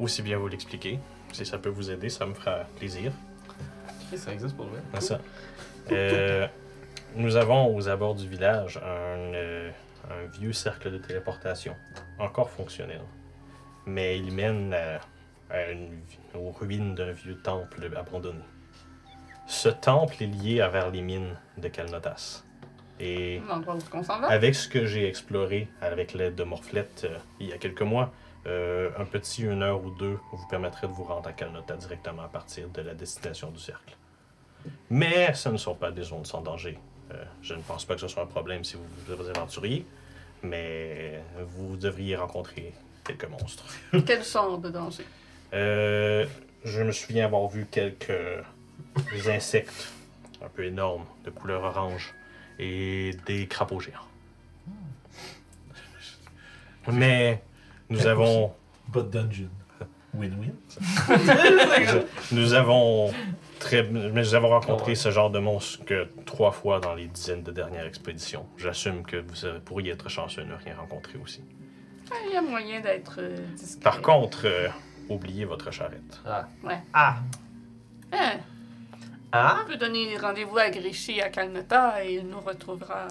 Aussi 0.00 0.22
bien 0.22 0.38
vous 0.38 0.48
l'expliquer. 0.48 0.98
Si 1.32 1.46
ça 1.46 1.58
peut 1.58 1.68
vous 1.68 1.90
aider, 1.90 2.08
ça 2.08 2.26
me 2.26 2.34
fera 2.34 2.64
plaisir. 2.76 3.12
Ça 4.16 4.32
existe 4.32 4.56
pour 4.56 4.66
vrai. 4.66 4.80
C'est 4.94 5.00
ça. 5.02 5.20
Euh, 5.90 6.46
nous 7.14 7.36
avons 7.36 7.74
aux 7.74 7.88
abords 7.88 8.14
du 8.14 8.28
village 8.28 8.78
un, 8.78 9.34
euh, 9.34 9.70
un 10.10 10.26
vieux 10.38 10.52
cercle 10.52 10.90
de 10.90 10.98
téléportation, 10.98 11.74
encore 12.18 12.50
fonctionnel. 12.50 13.00
Mais 13.86 14.18
il 14.18 14.32
mène 14.32 14.74
à, 14.74 15.00
à 15.54 15.70
une- 15.70 16.02
aux 16.34 16.50
ruines 16.50 16.94
d'un 16.94 17.12
vieux 17.12 17.36
temple 17.40 17.88
abandonné. 17.96 18.42
Ce 19.46 19.68
temple 19.68 20.22
est 20.22 20.26
lié 20.26 20.60
à 20.60 20.68
vers 20.68 20.90
les 20.90 21.00
mines 21.02 21.36
de 21.58 21.68
Kalnotas. 21.68 22.42
Et 23.04 23.40
L'endroit 23.48 23.74
où 23.74 23.78
on 23.96 24.02
s'en 24.04 24.20
va. 24.20 24.28
avec 24.28 24.54
ce 24.54 24.68
que 24.68 24.86
j'ai 24.86 25.08
exploré 25.08 25.66
avec 25.80 26.14
l'aide 26.14 26.36
de 26.36 26.44
Morflette 26.44 27.02
euh, 27.10 27.18
il 27.40 27.48
y 27.48 27.52
a 27.52 27.58
quelques 27.58 27.82
mois, 27.82 28.12
euh, 28.46 28.90
un 28.96 29.04
petit 29.04 29.42
une 29.42 29.62
heure 29.62 29.84
ou 29.84 29.90
deux 29.90 30.18
vous 30.32 30.46
permettrait 30.48 30.86
de 30.86 30.92
vous 30.92 31.02
rendre 31.04 31.28
à 31.28 31.32
Kalnota 31.32 31.76
directement 31.76 32.22
à 32.22 32.28
partir 32.28 32.68
de 32.68 32.80
la 32.80 32.94
destination 32.94 33.50
du 33.50 33.58
cercle. 33.58 33.96
Mais 34.88 35.34
ce 35.34 35.48
ne 35.48 35.56
sont 35.56 35.74
pas 35.74 35.90
des 35.90 36.04
zones 36.04 36.24
sans 36.24 36.40
danger. 36.42 36.78
Euh, 37.12 37.24
je 37.42 37.54
ne 37.54 37.60
pense 37.62 37.84
pas 37.84 37.94
que 37.94 38.00
ce 38.00 38.08
soit 38.08 38.22
un 38.22 38.26
problème 38.26 38.62
si 38.62 38.76
vous 38.76 39.16
vous 39.16 39.28
aventuriez, 39.28 39.84
mais 40.44 41.20
vous 41.40 41.76
devriez 41.76 42.14
rencontrer 42.14 42.72
quelques 43.04 43.28
monstres. 43.28 43.64
Quel 44.06 44.24
genre 44.24 44.58
de 44.58 44.70
danger? 44.70 45.04
Euh, 45.54 46.24
je 46.64 46.82
me 46.82 46.92
souviens 46.92 47.26
avoir 47.26 47.48
vu 47.48 47.66
quelques 47.70 48.12
insectes 49.26 49.92
un 50.44 50.48
peu 50.48 50.64
énormes 50.64 51.04
de 51.24 51.30
couleur 51.30 51.64
orange 51.64 52.14
et 52.62 53.10
des 53.26 53.46
crapauds 53.46 53.80
géants. 53.80 53.98
Mais 56.92 57.42
nous 57.90 58.06
avons, 58.06 58.52
Bot 58.88 59.02
dungeon. 59.02 59.48
Win-win. 60.14 60.52
nous 62.32 62.52
avons 62.52 63.12
très, 63.58 63.82
mais 63.82 64.10
nous 64.10 64.34
avons 64.34 64.50
rencontré 64.50 64.94
ce 64.94 65.10
genre 65.10 65.30
de 65.30 65.38
monstre 65.38 65.84
que 65.86 66.06
trois 66.26 66.52
fois 66.52 66.80
dans 66.80 66.94
les 66.94 67.06
dizaines 67.06 67.42
de 67.42 67.50
dernières 67.50 67.86
expéditions. 67.86 68.46
J'assume 68.58 69.04
que 69.04 69.16
vous 69.16 69.60
pourriez 69.64 69.92
être 69.92 70.10
chanceux 70.10 70.42
de 70.42 70.48
ne 70.48 70.54
rien 70.54 70.76
rencontrer 70.76 71.18
aussi. 71.22 71.42
Ah, 72.10 72.14
Il 72.28 72.34
y 72.34 72.36
a 72.36 72.42
moyen 72.42 72.80
d'être 72.80 73.20
euh, 73.20 73.36
discret. 73.56 73.80
Par 73.82 74.02
contre, 74.02 74.42
euh, 74.44 74.68
oubliez 75.08 75.46
votre 75.46 75.70
charrette. 75.70 76.20
Ah. 76.26 76.46
Ouais. 76.62 76.78
Ah. 76.92 77.16
Hein, 78.12 78.32
Ah? 79.32 79.60
on 79.64 79.66
peut 79.66 79.76
donner 79.76 80.16
rendez-vous 80.18 80.58
à 80.58 80.70
Grichy 80.70 81.20
à 81.20 81.30
Calmeta 81.30 82.04
et 82.04 82.16
il 82.16 82.28
nous 82.28 82.40
retrouvera 82.40 83.08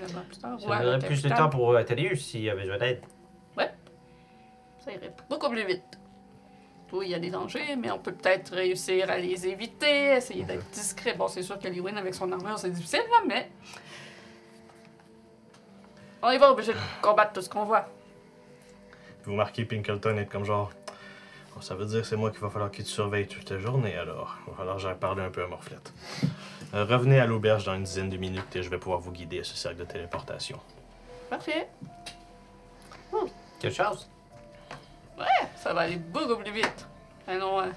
là-bas 0.00 0.22
plus 0.28 0.38
tard. 0.38 0.60
Ça 0.60 0.82
donnerait 0.82 1.06
plus 1.06 1.22
de 1.22 1.28
temps 1.28 1.48
pour 1.48 1.72
Thaddeus 1.84 2.16
s'il 2.16 2.48
avait 2.50 2.62
besoin 2.62 2.78
d'aide. 2.78 3.02
Ça 4.84 4.90
irait 4.90 5.14
beaucoup 5.30 5.48
plus 5.48 5.64
vite. 5.64 5.98
Oui, 6.92 7.06
il 7.06 7.10
y 7.12 7.14
a 7.14 7.18
des 7.18 7.30
dangers, 7.30 7.76
mais 7.76 7.90
on 7.90 7.98
peut 7.98 8.12
peut-être 8.12 8.54
réussir 8.54 9.08
à 9.10 9.16
les 9.16 9.46
éviter, 9.46 10.16
essayer 10.16 10.42
d'être 10.42 10.68
discret. 10.70 11.14
Bon, 11.14 11.28
c'est 11.28 11.42
sûr 11.42 11.58
que 11.58 11.68
Lewin 11.68 11.96
avec 11.96 12.14
son 12.14 12.30
armure, 12.32 12.58
c'est 12.58 12.70
difficile, 12.70 13.04
là, 13.10 13.22
mais. 13.26 13.50
On 16.22 16.30
est 16.30 16.38
pas 16.38 16.50
obligé 16.50 16.72
de 16.72 16.78
combattre 17.00 17.32
tout 17.32 17.40
ce 17.40 17.48
qu'on 17.48 17.64
voit. 17.64 17.88
Vous 19.24 19.32
marquez 19.32 19.64
Pinkleton 19.64 20.18
être 20.18 20.30
comme 20.30 20.44
genre. 20.44 20.72
Bon, 21.54 21.60
ça 21.60 21.74
veut 21.74 21.86
dire 21.86 22.00
que 22.02 22.06
c'est 22.06 22.16
moi 22.16 22.30
qu'il 22.30 22.40
va 22.40 22.50
falloir 22.50 22.70
qu'il 22.70 22.84
te 22.84 22.88
surveille 22.90 23.26
toute 23.26 23.50
la 23.50 23.58
journée 23.58 23.96
alors. 23.96 24.36
Il 24.46 24.50
va 24.50 24.56
falloir 24.56 24.76
que 24.76 24.82
j'aille 24.82 24.98
parler 24.98 25.22
un 25.22 25.30
peu 25.30 25.42
à 25.42 25.46
Morflette. 25.46 25.92
Euh, 26.74 26.84
revenez 26.84 27.20
à 27.20 27.26
l'auberge 27.26 27.64
dans 27.64 27.74
une 27.74 27.84
dizaine 27.84 28.08
de 28.08 28.16
minutes 28.16 28.56
et 28.56 28.62
je 28.62 28.70
vais 28.70 28.78
pouvoir 28.78 29.00
vous 29.00 29.12
guider 29.12 29.40
à 29.40 29.44
ce 29.44 29.54
cercle 29.56 29.78
de 29.78 29.84
téléportation. 29.84 30.58
Parfait. 31.28 31.68
Quelque 33.60 33.74
chose? 33.74 34.08
Ça 35.56 35.72
va 35.72 35.82
aller 35.82 35.96
beaucoup 35.96 36.36
plus 36.42 36.52
vite. 36.52 36.88
Allons, 37.28 37.60
euh, 37.60 37.70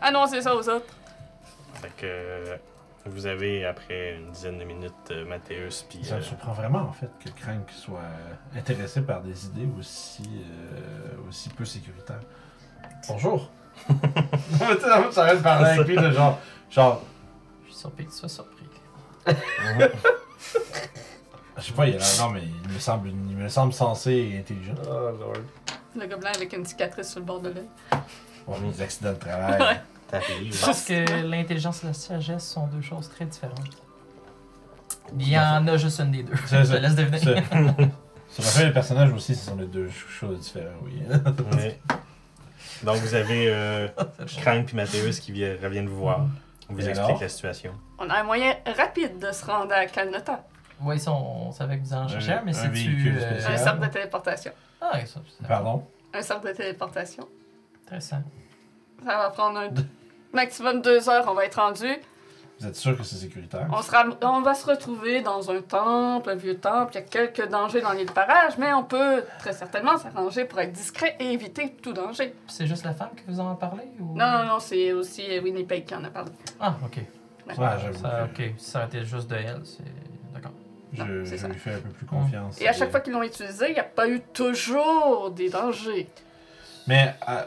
annoncez 0.00 0.42
ça 0.42 0.56
aux 0.56 0.68
autres. 0.68 0.92
Fait 1.74 1.92
que 1.96 2.04
euh, 2.04 2.56
vous 3.04 3.26
avez 3.26 3.64
après 3.64 4.16
une 4.16 4.32
dizaine 4.32 4.58
de 4.58 4.64
minutes 4.64 4.92
euh, 5.12 5.24
Mathéus 5.24 5.86
puis 5.88 6.04
Ça 6.04 6.14
euh, 6.14 6.18
me 6.18 6.22
surprend 6.22 6.52
vraiment, 6.52 6.80
en 6.80 6.92
fait, 6.92 7.10
que 7.24 7.28
Crank 7.28 7.70
soit 7.70 8.00
euh, 8.00 8.58
intéressé 8.58 9.02
par 9.02 9.22
des 9.22 9.46
idées 9.46 9.68
aussi, 9.78 10.24
euh, 10.24 11.28
aussi 11.28 11.48
peu 11.50 11.64
sécuritaires. 11.64 12.22
Bonjour! 13.08 13.50
Non, 13.88 13.94
mais 14.68 14.76
tu 14.76 14.82
sais, 14.82 14.92
en 14.92 15.02
fait, 15.04 15.12
ça 15.12 15.22
arrête 15.24 15.38
de 15.38 15.42
parler 15.42 15.66
avec 15.70 15.86
lui 15.86 15.96
de 15.96 16.10
genre. 16.10 16.38
Genre, 16.70 17.02
Je 17.66 17.70
suis 17.72 17.80
surpris 17.80 18.04
que 18.06 18.10
tu 18.10 18.16
sois 18.16 18.28
surpris. 18.28 18.64
je 21.58 21.62
sais 21.62 21.72
pas, 21.72 21.86
il 21.86 21.94
a 21.94 21.98
l'air- 21.98 22.06
Non, 22.20 22.30
mais 22.30 22.42
il 22.64 22.72
me 22.72 22.78
semble, 22.78 23.08
il 23.08 23.36
me 23.36 23.48
semble 23.48 23.72
sensé 23.72 24.12
et 24.12 24.38
intelligent. 24.38 24.74
Oh 24.84 25.10
lord. 25.18 25.32
Le 25.98 26.06
gobelin 26.06 26.30
avec 26.34 26.52
une 26.52 26.64
cicatrice 26.64 27.10
sur 27.10 27.20
le 27.20 27.26
bord 27.26 27.40
de 27.40 27.50
l'œil. 27.50 27.66
Bon, 28.46 28.54
les 28.62 28.82
accidents 28.82 29.12
de 29.12 29.18
travail. 29.18 29.60
Ouais. 29.60 29.80
t'arrives. 30.08 30.54
Je 30.58 30.64
pense 30.64 30.84
que 30.84 31.22
l'intelligence 31.22 31.84
et 31.84 31.86
la 31.88 31.94
sagesse 31.94 32.46
sont 32.46 32.66
deux 32.66 32.82
choses 32.82 33.08
très 33.08 33.24
différentes. 33.24 33.76
Il 35.18 35.28
y 35.28 35.38
en 35.38 35.66
a 35.68 35.76
juste 35.76 36.00
une 36.00 36.10
des 36.10 36.22
deux. 36.24 36.34
C'est 36.46 36.58
Je 36.58 36.64
ça. 36.64 36.76
te 36.76 36.82
laisse 36.82 36.94
deviner. 36.94 37.18
Ça- 37.18 37.34
Sur 38.28 38.42
la 38.42 38.50
fin, 38.50 38.64
les 38.64 38.72
personnages 38.72 39.12
aussi, 39.12 39.34
ce 39.34 39.46
sont 39.46 39.56
les 39.56 39.66
deux 39.66 39.86
ch- 39.88 40.06
choses 40.08 40.40
différentes, 40.40 40.74
oui. 40.84 41.00
Ouais. 41.56 41.78
Donc 42.82 42.96
vous 42.96 43.14
avez 43.14 43.48
euh, 43.48 43.88
Crank 44.42 44.66
puis 44.66 44.76
Mathéus 44.76 45.20
qui 45.20 45.32
vi- 45.32 45.54
reviennent 45.62 45.88
vous 45.88 45.96
voir. 45.98 46.26
On 46.68 46.74
vous 46.74 46.80
Et 46.80 46.88
explique 46.88 47.08
alors? 47.08 47.20
la 47.22 47.28
situation. 47.28 47.72
On 47.98 48.10
a 48.10 48.14
un 48.20 48.22
moyen 48.24 48.54
rapide 48.76 49.18
de 49.18 49.32
se 49.32 49.44
rendre 49.44 49.72
à 49.72 49.86
Calnota. 49.86 50.44
Oui, 50.80 50.98
ça, 51.00 51.12
on 51.12 51.52
savait 51.52 51.78
que 51.78 51.84
vous 51.84 51.94
en 51.94 52.06
cherchiez, 52.08 52.32
Un- 52.34 52.42
mais 52.44 52.50
un 52.50 52.60
c'est-tu... 52.62 52.72
véhicule 52.74 53.16
euh, 53.18 53.30
spécial? 53.30 53.52
Un 53.52 53.56
cercle 53.56 53.80
de 53.80 53.86
téléportation. 53.86 54.52
Ah, 54.80 54.90
oui, 54.94 55.06
ça, 55.06 55.20
c'est 55.38 55.46
Pardon? 55.46 55.86
Un 56.12 56.22
cercle 56.22 56.48
de 56.48 56.52
téléportation. 56.52 57.26
intéressant. 57.86 58.22
Ça 59.04 59.16
va 59.16 59.30
prendre 59.30 59.58
un 59.58 59.68
maximum 60.34 60.82
deux 60.82 61.08
heures, 61.08 61.24
on 61.28 61.34
va 61.34 61.44
être 61.46 61.60
rendu. 61.60 61.86
Vous 62.58 62.66
êtes 62.66 62.76
sûr 62.76 62.96
que 62.96 63.02
c'est 63.02 63.16
sécuritaire? 63.16 63.68
On, 63.70 63.82
sera, 63.82 64.04
on 64.22 64.40
va 64.40 64.54
se 64.54 64.64
retrouver 64.64 65.20
dans 65.20 65.50
un 65.50 65.60
temple, 65.60 66.30
un 66.30 66.34
vieux 66.36 66.56
temple. 66.58 66.92
Il 66.92 66.94
y 66.94 66.98
a 66.98 67.02
quelques 67.02 67.48
dangers 67.50 67.82
dans 67.82 67.92
l'île 67.92 68.10
parage, 68.10 68.56
mais 68.56 68.72
on 68.72 68.82
peut 68.82 69.24
très 69.38 69.52
certainement 69.52 69.98
s'arranger 69.98 70.46
pour 70.46 70.58
être 70.60 70.72
discret 70.72 71.16
et 71.20 71.32
éviter 71.32 71.74
tout 71.82 71.92
danger. 71.92 72.34
C'est 72.48 72.66
juste 72.66 72.84
la 72.84 72.94
femme 72.94 73.10
qui 73.14 73.24
vous 73.28 73.40
en 73.40 73.52
a 73.52 73.56
parlé 73.56 73.82
ou... 74.00 74.16
Non, 74.16 74.26
non, 74.38 74.44
non, 74.46 74.58
c'est 74.58 74.92
aussi 74.94 75.22
Winnipeg 75.38 75.84
qui 75.84 75.94
en 75.94 76.02
a 76.04 76.08
parlé. 76.08 76.30
Ah, 76.58 76.76
ok. 76.82 76.96
Ouais, 76.96 77.54
j'avoue 77.56 77.98
Ça, 78.00 78.24
ok. 78.24 78.42
Si 78.56 78.70
ça 78.70 78.84
été 78.86 79.04
juste 79.04 79.28
de 79.28 79.36
elle, 79.36 79.60
c'est. 79.64 79.84
D'accord. 80.34 80.52
je, 80.94 81.02
Non, 81.02 81.24
c'est 81.26 81.36
je 81.36 81.42
ça. 81.42 81.48
lui 81.48 81.58
fais 81.58 81.74
un 81.74 81.80
peu 81.80 81.90
plus 81.90 82.06
confiance. 82.06 82.60
Et 82.60 82.66
à 82.68 82.72
chaque 82.72 82.90
fois 82.90 83.00
qu'ils 83.00 83.12
l'ont 83.12 83.22
utilisé, 83.22 83.66
il 83.68 83.74
n'y 83.74 83.78
a 83.80 83.84
pas 83.84 84.08
eu 84.08 84.20
toujours 84.32 85.30
des 85.30 85.50
dangers. 85.50 86.08
Mais 86.86 87.14
euh, 87.28 87.42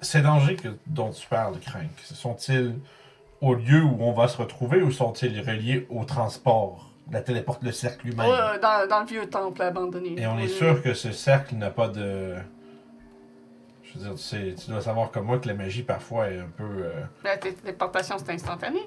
ces 0.00 0.20
dangers 0.22 0.54
que, 0.56 0.68
dont 0.86 1.10
tu 1.10 1.26
parles, 1.26 1.58
Crank, 1.58 1.90
sont-ils 2.04 2.76
au 3.40 3.54
lieu 3.54 3.82
où 3.82 3.96
on 4.00 4.12
va 4.12 4.28
se 4.28 4.36
retrouver 4.36 4.82
ou 4.82 4.90
sont-ils 4.90 5.40
reliés 5.40 5.86
au 5.90 6.04
transport, 6.04 6.90
la 7.10 7.20
téléporte, 7.22 7.62
le 7.62 7.72
cercle 7.72 8.06
lui-même? 8.06 8.26
Ouais, 8.28 8.58
dans, 8.60 8.86
dans 8.88 9.00
le 9.00 9.06
vieux 9.06 9.26
temple 9.28 9.62
abandonné. 9.62 10.20
Et 10.20 10.26
on 10.26 10.38
est 10.38 10.48
sûr 10.48 10.82
que 10.82 10.94
ce 10.94 11.12
cercle 11.12 11.54
n'a 11.56 11.70
pas 11.70 11.88
de. 11.88 12.34
Je 13.82 13.98
veux 13.98 14.04
dire, 14.04 14.14
tu, 14.16 14.22
sais, 14.22 14.54
tu 14.62 14.70
dois 14.70 14.82
savoir 14.82 15.10
comme 15.10 15.24
moi 15.24 15.38
que 15.38 15.48
la 15.48 15.54
magie 15.54 15.82
parfois 15.82 16.28
est 16.28 16.38
un 16.38 16.48
peu. 16.56 16.64
euh, 16.64 16.92
La 17.24 17.36
té- 17.38 17.54
téléportation, 17.54 18.16
c'est 18.18 18.32
instantané. 18.32 18.80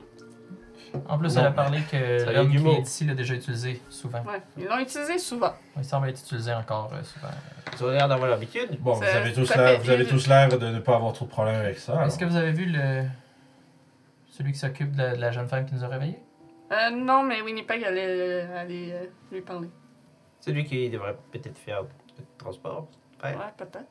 En 1.08 1.18
plus, 1.18 1.34
Non. 1.36 1.42
elle 1.42 1.48
a 1.48 1.52
parlé 1.52 1.80
que 1.90 2.32
l'homme 2.34 2.50
du 2.50 2.58
qui 2.58 2.64
mot. 2.64 2.74
est 2.74 2.82
ici 2.82 3.06
l'a 3.06 3.16
déjà 3.16 3.34
utilisé 3.34 3.82
souvent. 3.90 4.20
Ouais, 4.20 4.42
ils 4.58 4.66
l'ont 4.66 4.78
utilisé 4.78 5.18
souvent. 5.18 5.54
Il 5.78 5.86
semble 5.86 6.10
être 6.10 6.20
utilisé 6.20 6.54
encore 6.54 6.92
euh, 6.94 7.02
souvent. 7.04 7.30
Ils 7.80 7.84
ont 7.86 7.90
l'air 7.92 8.08
d'avoir 8.10 8.30
l'habitude. 8.30 8.78
Bon, 8.82 8.94
vous 8.94 9.02
Ça- 9.04 9.16
avez 9.18 9.32
tous 9.32 9.48
l'air, 9.56 9.68
fait 9.70 9.78
vous 9.78 9.90
avez 9.90 10.04
une- 10.04 10.10
tous 10.10 10.28
l'air 10.28 10.50
de 10.50 10.68
ne 10.68 10.80
pas 10.80 10.98
avoir 10.98 11.14
trop 11.14 11.26
de 11.26 11.30
problèmes 11.32 11.56
avec 11.56 11.80
ça. 11.80 12.06
Est-ce 12.06 12.20
que 12.20 12.26
vous 12.26 12.36
avez 12.36 12.52
vu 12.52 12.66
le 12.66 13.04
celui 14.42 14.54
qui 14.54 14.60
s'occupe 14.60 14.92
de, 14.94 14.98
la- 15.02 15.16
de 15.16 15.22
la 15.22 15.32
jeune 15.32 15.48
femme 15.48 15.66
qui 15.66 15.76
nous 15.76 15.84
a 15.84 15.88
réveillés? 15.88 16.20
Euh, 16.72 16.90
non, 16.90 17.22
mais 17.24 17.42
Winnipeg 17.42 17.84
allait, 17.84 18.42
allait 18.58 18.94
euh, 18.94 19.06
lui 19.32 19.42
parler. 19.42 19.70
C'est 20.40 20.52
lui 20.52 20.64
qui 20.66 20.90
devrait 20.90 21.16
peut-être 21.32 21.58
faire 21.58 21.82
le 21.84 21.88
transport. 22.38 22.88
Ouais. 23.24 23.32
Ouais, 23.32 23.38
peut-être. 23.58 23.86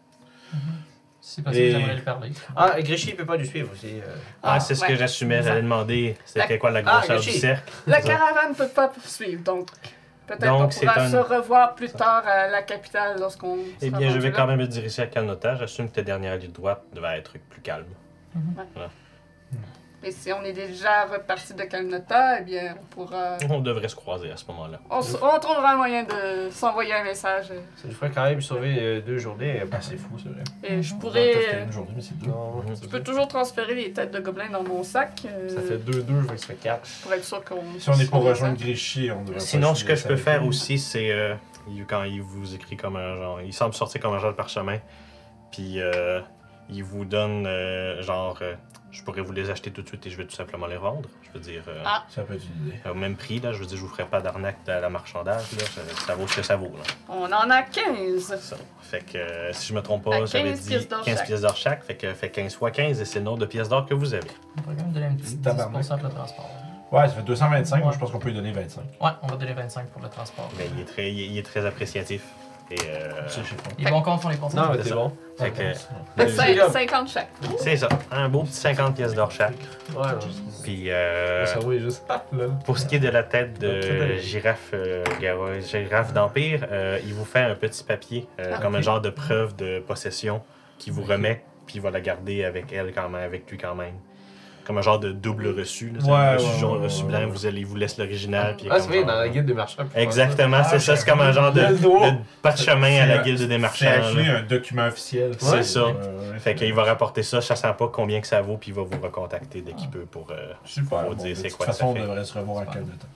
Si 1.20 1.42
possible, 1.42 1.62
Et- 1.64 1.70
j'aimerais 1.72 1.96
le 1.96 2.02
parler. 2.02 2.30
Ah, 2.56 2.78
et 2.78 2.82
Grishy 2.82 3.12
peut 3.14 3.26
pas 3.26 3.36
nous 3.36 3.44
suivre 3.44 3.70
aussi. 3.72 4.00
euh. 4.00 4.16
Ah, 4.42 4.54
Ah, 4.54 4.60
c'est 4.60 4.74
ce 4.74 4.80
ouais. 4.82 4.88
que 4.88 4.94
j'assumais. 4.96 5.42
J'allais 5.42 5.62
demander 5.62 6.16
c'était 6.24 6.58
quoi 6.58 6.70
la 6.70 6.80
Ah, 6.80 6.82
grosseur 6.98 7.20
du 7.20 7.30
cercle? 7.30 7.70
La 7.86 8.00
caravane 8.00 8.50
ne 8.50 8.54
peut 8.54 8.68
pas 8.68 8.88
poursuivre, 8.88 9.44
donc 9.44 9.68
peut-être 10.26 10.40
qu'on 10.50 10.68
pourra 10.68 10.70
c'est 10.70 10.88
un- 10.88 11.10
se 11.10 11.16
revoir 11.18 11.74
plus 11.76 11.90
tard 11.92 12.26
à 12.26 12.48
la 12.48 12.62
capitale 12.62 13.20
lorsqu'on 13.20 13.58
Eh 13.82 13.90
bien, 13.90 14.08
je 14.10 14.18
vais 14.18 14.30
là. 14.30 14.36
quand 14.36 14.46
même 14.48 14.58
me 14.58 14.66
diriger 14.66 15.02
à 15.02 15.06
Calnota. 15.06 15.54
J'assume 15.56 15.88
que 15.90 15.94
ta 15.96 16.02
dernière 16.02 16.36
ligne 16.38 16.50
droite 16.50 16.82
devait 16.94 17.18
être 17.18 17.34
plus 17.50 17.60
calme. 17.60 17.84
Et 20.02 20.12
si 20.12 20.32
on 20.32 20.42
est 20.42 20.54
déjà 20.54 21.04
reparti 21.04 21.52
de 21.52 21.62
Calnota, 21.64 22.40
eh 22.40 22.44
bien, 22.44 22.74
on 22.80 22.84
pourra... 22.86 23.36
On 23.50 23.60
devrait 23.60 23.88
se 23.88 23.94
croiser 23.96 24.30
à 24.30 24.36
ce 24.38 24.46
moment-là. 24.48 24.78
On, 24.88 25.00
s- 25.00 25.14
on 25.20 25.38
trouvera 25.38 25.72
un 25.72 25.76
moyen 25.76 26.04
de 26.04 26.48
s'envoyer 26.50 26.94
un 26.94 27.04
message. 27.04 27.48
euh, 27.50 27.60
Ça 27.76 27.86
nous 27.86 27.92
ferait 27.92 28.10
quand 28.10 28.24
même 28.24 28.40
sauver 28.40 28.76
euh, 28.80 29.00
deux 29.02 29.18
journées. 29.18 29.62
Ah, 29.70 29.76
c'est 29.82 29.98
fou, 29.98 30.16
c'est 30.16 30.30
vrai. 30.30 30.42
Et 30.64 30.82
je 30.82 30.94
pourrais... 30.94 31.34
euh, 31.36 31.64
une 31.66 31.72
journée, 31.72 31.92
mais 31.96 32.00
c'est 32.02 32.16
deux. 32.18 32.28
Non, 32.28 32.62
Mhm. 32.62 32.76
c'est 32.76 32.84
Je 32.84 32.88
peux 32.88 33.02
toujours 33.02 33.28
transférer 33.28 33.74
les 33.74 33.92
têtes 33.92 34.10
de 34.10 34.20
gobelins 34.20 34.48
dans 34.50 34.62
mon 34.62 34.82
sac. 34.82 35.20
euh, 35.26 35.48
Ça 35.50 35.60
fait 35.60 35.76
deux, 35.76 36.02
deux, 36.02 36.22
fait 36.22 36.34
que 36.34 36.40
ça 36.40 36.46
fait 36.46 36.54
quatre. 36.54 36.88
Pour 37.02 37.12
être 37.12 37.24
sûr 37.24 37.44
qu'on... 37.44 37.60
Si 37.78 37.90
on 37.90 37.92
est 38.00 38.10
pour 38.10 38.24
rejoindre. 38.24 38.56
Grishy, 38.58 39.10
on 39.10 39.22
devrait 39.22 39.40
Sinon, 39.40 39.74
ce 39.74 39.84
que 39.84 39.94
je 39.96 40.08
peux 40.08 40.16
faire 40.16 40.46
aussi, 40.46 40.78
c'est 40.78 41.10
euh, 41.10 41.34
il- 41.68 41.84
quand 41.84 42.04
il 42.04 42.22
vous 42.22 42.54
écrit 42.54 42.78
comme 42.78 42.96
un 42.96 43.16
genre, 43.16 43.40
il 43.42 43.52
semble 43.52 43.74
sortir 43.74 44.00
comme 44.00 44.14
un 44.14 44.18
genre 44.18 44.30
de 44.32 44.36
parchemin, 44.36 44.78
puis 45.52 45.74
euh, 45.78 46.20
il 46.70 46.84
vous 46.84 47.04
donne 47.04 47.44
euh, 47.46 48.00
genre, 48.02 48.38
euh, 48.40 48.54
je 48.92 49.02
pourrais 49.02 49.20
vous 49.22 49.32
les 49.32 49.50
acheter 49.50 49.70
tout 49.70 49.82
de 49.82 49.88
suite 49.88 50.06
et 50.06 50.10
je 50.10 50.16
vais 50.16 50.24
tout 50.24 50.34
simplement 50.34 50.66
les 50.66 50.76
vendre. 50.76 51.08
Je 51.22 51.38
veux 51.38 51.44
dire, 51.44 51.62
euh, 51.68 51.82
Ah. 51.84 52.04
Ça 52.08 52.22
peut 52.22 52.34
être 52.34 52.42
une 52.60 52.68
idée. 52.68 52.78
au 52.90 52.94
même 52.94 53.16
prix 53.16 53.38
là, 53.40 53.52
je 53.52 53.58
veux 53.58 53.66
dire, 53.66 53.76
je 53.76 53.82
vous 53.82 53.88
ferai 53.88 54.04
pas 54.04 54.20
d'arnaque 54.20 54.68
à 54.68 54.80
la 54.80 54.88
marchandage 54.90 55.44
là, 55.52 55.64
ça, 55.64 55.80
ça 56.06 56.14
vaut 56.14 56.26
ce 56.26 56.36
que 56.36 56.42
ça 56.42 56.56
vaut 56.56 56.72
là. 56.76 56.82
On 57.08 57.24
en 57.24 57.50
a 57.50 57.62
15. 57.62 58.36
Ça. 58.40 58.56
Fait 58.82 59.00
que 59.04 59.18
euh, 59.18 59.52
si 59.52 59.68
je 59.68 59.74
me 59.74 59.80
trompe 59.82 60.04
pas, 60.04 60.24
j'avais 60.26 60.50
15 60.50 60.60
dit 60.62 60.68
pièces 60.68 60.88
d'or 60.88 61.04
15 61.04 61.16
chaque. 61.18 61.26
pièces 61.26 61.40
d'or 61.42 61.56
chaque, 61.56 61.84
fait 61.84 61.96
que 61.96 62.12
fait 62.14 62.30
15 62.30 62.54
fois 62.56 62.70
15 62.70 63.00
et 63.00 63.04
c'est 63.04 63.18
le 63.20 63.24
nombre 63.26 63.38
de 63.38 63.46
pièces 63.46 63.68
d'or 63.68 63.86
que 63.86 63.94
vous 63.94 64.12
avez. 64.14 64.26
On 64.58 64.62
pourrait 64.62 64.76
quand 64.76 64.82
même 64.84 64.92
donner 64.92 65.06
un 65.06 65.14
petit 65.14 65.36
10% 65.36 65.42
Tabarnak. 65.42 65.86
pour 65.86 65.96
le 66.08 66.08
transport. 66.14 66.50
Ouais, 66.90 67.06
ça 67.06 67.14
fait 67.14 67.22
225, 67.22 67.84
moi 67.84 67.92
je 67.92 67.98
pense 68.00 68.10
qu'on 68.10 68.18
peut 68.18 68.30
lui 68.30 68.34
donner 68.34 68.50
25. 68.50 68.80
Ouais, 69.00 69.10
on 69.22 69.28
va 69.28 69.36
donner 69.36 69.52
25 69.52 69.86
pour 69.90 70.02
le 70.02 70.08
transport. 70.08 70.50
Mais 70.58 70.66
il 70.74 70.80
est 70.80 70.84
très, 70.84 71.12
il 71.12 71.20
est, 71.20 71.26
il 71.26 71.38
est 71.38 71.42
très 71.44 71.64
appréciatif. 71.64 72.22
Et 72.70 72.76
euh, 72.88 73.28
Ça, 73.28 73.40
je 73.42 73.48
sais 73.48 73.54
pas. 73.56 73.70
Les 73.78 73.90
comptes 73.90 74.20
font 74.22 74.28
les 74.28 74.36
bons 74.36 74.48
Non, 74.54 74.70
mais 74.72 74.82
c'est 74.84 74.92
bon. 74.94 75.12
fait 75.36 75.50
que 75.50 75.58
Ouais. 75.58 75.74
le- 76.18 76.24
Cin- 76.26 76.56
comme- 76.58 76.70
50 76.72 77.08
chaque. 77.08 77.28
c'est 77.58 77.76
ça, 77.76 77.88
un 78.12 78.28
beau 78.28 78.44
petit 78.44 78.52
50 78.52 78.94
pièces 78.94 79.14
d'or 79.14 79.30
chaque. 79.32 79.54
Ouais, 79.92 80.02
ouais. 80.02 80.12
Puis 80.62 80.84
euh, 80.88 81.40
Le 81.40 81.46
cerveau 81.46 81.72
est 81.72 81.80
juste. 81.80 82.04
Ah. 82.08 82.22
Pour 82.64 82.78
ce 82.78 82.86
qui 82.86 82.96
est 82.96 83.00
de 83.00 83.08
la 83.08 83.22
tête 83.24 83.58
de 83.58 84.16
girafe, 84.18 84.70
euh, 84.74 85.02
garo- 85.20 85.58
girafe 85.60 86.12
d'Empire, 86.12 86.66
euh, 86.70 86.98
il 87.04 87.12
vous 87.14 87.24
fait 87.24 87.40
un 87.40 87.54
petit 87.56 87.82
papier, 87.82 88.26
euh, 88.38 88.52
Ah, 88.54 88.58
comme 88.62 88.74
un 88.76 88.78
ok. 88.78 88.84
genre 88.84 89.00
de 89.00 89.10
preuve 89.10 89.56
de 89.56 89.80
possession, 89.80 90.42
qui 90.78 90.90
vous 90.90 91.02
remet, 91.02 91.42
puis 91.66 91.76
il 91.76 91.80
va 91.80 91.90
la 91.90 92.00
garder 92.00 92.44
avec 92.44 92.72
elle 92.72 92.92
quand 92.94 93.08
même, 93.08 93.22
avec 93.24 93.50
lui 93.50 93.58
quand 93.58 93.74
même. 93.74 93.94
Comme 94.70 94.78
un 94.78 94.82
genre 94.82 95.00
de 95.00 95.10
double 95.10 95.48
reçu. 95.48 95.88
Là, 95.90 95.98
C'est 96.00 96.06
Ouais, 96.08 96.16
un 96.16 96.32
reçu 96.34 96.64
ouais, 96.64 96.70
ouais, 96.70 96.78
reçu 96.84 97.02
ouais, 97.02 97.08
blanc, 97.08 97.18
ouais. 97.18 97.26
vous, 97.26 97.44
allez, 97.46 97.58
il 97.58 97.66
vous 97.66 97.74
laisse 97.74 97.98
l'original. 97.98 98.56
Ah, 98.70 98.78
c'est 98.78 98.86
vrai, 98.86 98.98
genre- 98.98 99.06
dans 99.06 99.14
la 99.16 99.28
guide 99.28 99.44
des 99.46 99.52
marchands. 99.52 99.82
Exactement, 99.96 100.58
Ah, 100.60 100.62
c'est 100.62 100.78
ça, 100.78 100.94
c'est 100.94 101.10
comme 101.10 101.20
un 101.22 101.32
genre 101.32 101.52
de, 101.52 101.60
pas 102.40 102.52
de 102.52 102.58
chemin 102.58 103.02
à 103.02 103.06
la 103.06 103.16
C'est- 103.16 103.24
guilde 103.24 103.48
des 103.48 103.58
marchands. 103.58 103.86
C'est 104.14 104.28
un 104.28 104.42
document 104.42 104.86
officiel. 104.86 105.32
C'est 105.40 105.64
ça. 105.64 105.86
Fait 106.38 106.54
qu'il 106.54 106.72
va 106.72 106.84
rapporter 106.84 107.24
ça, 107.24 107.40
sachant 107.40 107.72
pas 107.74 107.88
combien 107.88 108.20
que 108.20 108.28
ça 108.28 108.40
vaut, 108.42 108.58
puis 108.58 108.70
il 108.70 108.74
va 108.74 108.82
vous 108.82 109.02
recontacter 109.02 109.60
dès 109.60 109.72
qu'il 109.72 109.88
Ah. 109.90 109.92
peut 109.94 110.06
pour. 110.08 110.30
euh, 110.30 110.52
Super. 110.64 111.00
Faut 111.00 111.08
bon, 111.08 111.14
dire 111.14 111.30
de 111.30 111.34
c'est 111.34 111.48
toute 111.48 111.56
quoi 111.56 111.66
façon, 111.66 111.92
ça 111.96 112.00
on 112.00 112.06
devrait 112.06 112.24
se 112.24 112.38
revoir 112.38 112.58
à 112.62 112.66
quel 112.66 112.84
de 112.84 112.90
temps. 112.92 113.08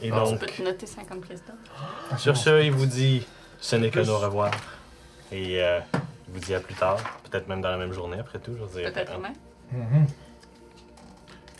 Et 0.00 0.10
Ah, 0.12 0.22
Tu 0.24 0.30
donc, 0.30 0.38
peux 0.38 0.46
te 0.46 0.62
noter 0.62 0.86
50 0.86 1.22
pièces 1.22 1.42
d'or. 1.44 2.18
Sur 2.20 2.36
ce, 2.36 2.62
il 2.62 2.70
vous 2.70 2.86
dit 2.86 3.26
ce 3.60 3.74
n'est 3.74 3.90
que 3.90 3.98
nos 3.98 4.18
revoir. 4.18 4.52
Et 5.32 5.60
euh, 5.60 5.80
il 6.28 6.34
vous 6.34 6.38
dit 6.40 6.54
à 6.54 6.60
plus 6.60 6.74
tard, 6.74 6.98
peut-être 7.28 7.48
même 7.48 7.60
dans 7.60 7.70
la 7.70 7.76
même 7.78 7.92
journée 7.92 8.18
après 8.20 8.38
tout. 8.38 8.52
Dire. 8.52 8.92
Peut-être 8.92 9.18
même. 9.18 9.32
Mhm. 9.72 10.06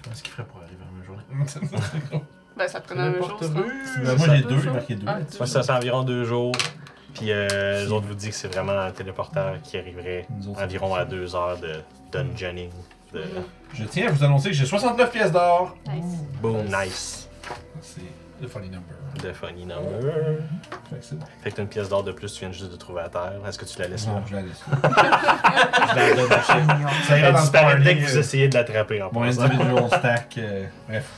Comment 0.03 0.15
est-ce 0.15 0.23
qu'il 0.23 0.33
ferait 0.33 0.45
pour 0.47 0.61
arriver 0.61 0.83
à 0.83 0.87
la 0.87 0.93
même 0.93 1.05
journée? 1.05 1.23
Ben, 2.57 2.69
ça 2.69 2.81
prenait 2.81 3.01
un 3.01 3.15
jour, 3.15 3.39
ça. 3.41 3.49
Ben, 3.49 4.17
moi, 4.19 4.37
j'ai 4.37 4.43
deux, 4.43 4.61
j'ai 4.61 4.71
marqué 4.71 4.95
deux. 4.95 5.07
Ah, 5.09 5.19
Ouais, 5.41 5.47
ça, 5.47 5.63
c'est 5.63 5.73
environ 5.73 6.03
deux 6.03 6.25
jours. 6.25 6.53
Puis 7.15 7.31
euh, 7.31 7.85
les 7.85 7.93
autres 7.93 8.07
vous 8.07 8.15
disent 8.15 8.31
que 8.31 8.35
c'est 8.35 8.49
vraiment 8.53 8.79
un 8.79 8.91
téléporteur 8.91 9.61
qui 9.63 9.77
arriverait 9.79 10.27
Nous 10.31 10.49
autres, 10.49 10.63
environ 10.63 10.95
à 10.95 11.05
deux 11.05 11.35
heures 11.35 11.59
de 11.59 11.81
dungeoning. 12.11 12.71
De... 13.13 13.23
Je 13.75 13.85
tiens 13.85 14.09
à 14.09 14.11
vous 14.11 14.25
annoncer 14.25 14.49
que 14.51 14.55
j'ai 14.55 14.65
69 14.67 15.11
pièces 15.11 15.33
d'or. 15.33 15.77
Nice. 15.93 16.05
Boom, 16.41 16.65
nice. 16.67 17.29
C'est 17.83 18.01
le 18.43 18.49
funny 18.49 18.69
number. 18.69 18.95
De 19.23 19.33
funny 19.33 19.65
number. 19.67 20.39
Fait 20.91 20.97
que 20.99 21.05
c'est 21.05 21.19
bon. 21.19 21.27
Fait 21.43 21.51
que 21.51 21.57
t'as 21.57 21.63
une 21.63 21.69
pièce 21.69 21.89
d'or 21.89 22.03
de 22.05 22.13
plus, 22.13 22.33
tu 22.33 22.41
viens 22.41 22.53
juste 22.53 22.71
de 22.71 22.77
trouver 22.77 23.03
à 23.03 23.09
terre. 23.09 23.33
Est-ce 23.47 23.59
que 23.59 23.65
tu 23.65 23.79
la 23.79 23.89
laisses 23.89 24.07
là? 24.07 24.13
Non, 24.15 24.23
je 24.27 24.35
la 24.37 24.43
laisse. 24.43 24.63
je 24.83 25.97
la 25.97 26.15
donne 26.15 26.33
à 26.33 26.43
chien. 26.43 26.67
Ça 27.07 27.19
ira 27.19 27.29
Elle 27.29 27.33
dans 27.33 27.39
le 27.39 27.43
disparaît 27.43 27.79
dès 27.79 27.85
party, 27.85 28.01
que 28.01 28.11
vous 28.11 28.17
euh, 28.17 28.21
essayez 28.21 28.49
de 28.49 28.55
l'attraper 28.55 29.03
en 29.03 29.13
Mon 29.13 29.21
passant. 29.23 29.43
individual 29.43 29.87
stack. 29.99 30.39
euh, 30.39 30.67
bref. 30.89 31.11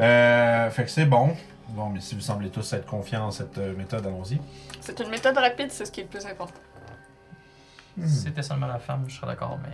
Euh, 0.00 0.70
fait 0.70 0.84
que 0.84 0.90
c'est 0.90 1.06
bon. 1.06 1.36
Bon, 1.70 1.88
mais 1.88 2.00
si 2.00 2.14
vous 2.14 2.20
semblez 2.20 2.50
tous 2.50 2.72
être 2.72 2.86
confiants 2.86 3.26
en 3.26 3.30
cette 3.30 3.58
euh, 3.58 3.74
méthode, 3.76 4.06
allons-y. 4.06 4.40
C'est 4.80 4.98
une 5.00 5.08
méthode 5.10 5.36
rapide, 5.38 5.70
c'est 5.70 5.84
ce 5.84 5.92
qui 5.92 6.00
est 6.00 6.04
le 6.04 6.08
plus 6.08 6.26
important. 6.26 6.60
Hmm. 7.96 8.06
Si 8.06 8.16
c'était 8.24 8.42
seulement 8.42 8.66
la 8.66 8.78
femme, 8.78 9.04
je 9.08 9.16
serais 9.16 9.26
d'accord, 9.28 9.58
mais 9.62 9.70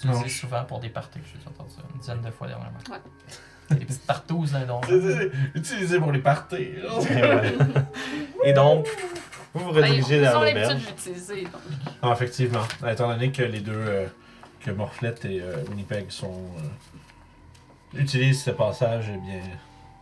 tu 0.00 0.06
Non. 0.06 0.14
utilises 0.14 0.38
souvent 0.40 0.64
pour 0.64 0.80
des 0.80 0.88
parties, 0.90 1.18
j'ai 1.24 1.48
entendu 1.48 1.70
ça 1.74 1.82
une 1.92 2.00
dizaine 2.00 2.20
de 2.22 2.30
fois 2.30 2.46
dernièrement. 2.46 2.78
Des 3.70 3.76
petites 3.84 4.06
partouzes 4.06 4.52
dans 4.66 4.80
les 4.88 5.00
c'est- 5.00 5.30
Utilisé 5.54 5.98
pour 5.98 6.12
les 6.12 6.20
parties. 6.20 6.68
Et 8.44 8.52
donc, 8.52 8.86
vous 9.54 9.64
vous 9.64 9.72
Ben, 9.72 9.82
redirigez 9.84 10.20
vers 10.20 10.34
l'auberge. 10.40 10.68
l'habitude 10.68 10.94
d'utiliser, 10.94 11.42
donc. 11.44 11.52
Non, 12.02 12.12
effectivement. 12.12 12.62
Étant 12.88 13.08
donné 13.08 13.30
que 13.30 13.42
les 13.42 13.60
deux, 13.60 13.72
euh, 13.74 14.06
que 14.64 14.70
Morflette 14.70 15.24
et 15.24 15.40
euh, 15.42 15.56
Winnipeg 15.68 16.06
sont. 16.10 16.32
euh, 17.94 17.98
utilisent 18.00 18.42
ce 18.42 18.50
passage, 18.50 19.06
eh 19.14 19.18
bien. 19.18 19.40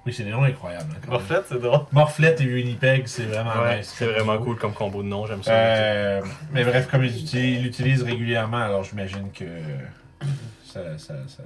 Oui, 0.04 0.12
c'est 0.12 0.22
des 0.24 0.30
noms 0.30 0.44
incroyables. 0.44 0.86
hein, 0.92 0.98
quand 1.04 1.10
même. 1.12 1.20
Morflette, 1.20 1.44
c'est 1.48 1.60
drôle. 1.60 1.80
Morflette 1.90 2.40
et 2.40 2.46
Winnipeg, 2.46 3.06
c'est 3.08 3.24
vraiment 3.24 3.60
Ouais, 3.62 3.78
nice. 3.78 3.92
c'est 3.96 4.06
vraiment 4.06 4.38
cool 4.38 4.56
comme 4.56 4.72
combo 4.72 5.02
de 5.02 5.08
nom, 5.08 5.26
j'aime 5.26 5.42
ça. 5.42 5.50
Euh, 5.52 6.20
mais 6.52 6.62
bref, 6.64 6.86
comme 6.88 7.02
ils 7.04 7.10
utilisent- 7.22 7.58
ils 7.58 7.62
l'utilisent 7.64 8.02
régulièrement, 8.04 8.58
alors 8.62 8.84
j'imagine 8.84 9.32
que 9.32 9.44
ça, 10.64 10.96
ça, 10.98 11.14
ça- 11.26 11.42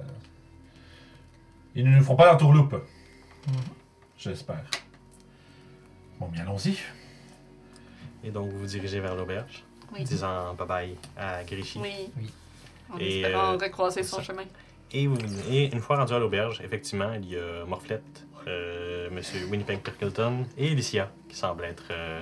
Ils 1.75 1.89
ne 1.89 1.97
nous 1.97 2.03
font 2.03 2.15
pas 2.15 2.31
l'entourloupe. 2.31 2.73
Mhm. 2.73 3.53
J'espère. 4.17 4.63
Bon, 6.19 6.27
bien 6.27 6.43
allons-y. 6.43 6.77
Et 8.23 8.29
donc, 8.29 8.49
vous 8.51 8.59
vous 8.59 8.65
dirigez 8.67 8.99
vers 8.99 9.15
l'auberge, 9.15 9.63
Oui. 9.93 10.03
disant 10.03 10.53
bye 10.53 10.67
bye 10.67 10.95
à 11.17 11.43
Grishy. 11.43 11.79
Oui. 11.79 12.09
Oui. 12.17 12.29
En 12.93 12.97
Et, 12.99 13.21
espérant 13.21 13.53
euh, 13.53 13.57
recroiser 13.57 14.03
son 14.03 14.17
ça. 14.17 14.23
chemin. 14.23 14.43
Et, 14.91 15.07
vous- 15.07 15.17
et 15.49 15.71
une 15.73 15.79
fois 15.79 15.97
rendu 15.97 16.13
à 16.13 16.19
l'auberge, 16.19 16.61
effectivement, 16.63 17.13
il 17.13 17.29
y 17.29 17.37
a 17.37 17.65
Morflette, 17.65 18.27
euh, 18.47 19.09
Monsieur 19.09 19.45
Winnipeg 19.47 19.79
Perkleton 19.79 20.45
et 20.57 20.69
Alicia 20.71 21.09
qui 21.29 21.35
semblent 21.35 21.63
être 21.63 21.85
euh, 21.91 22.21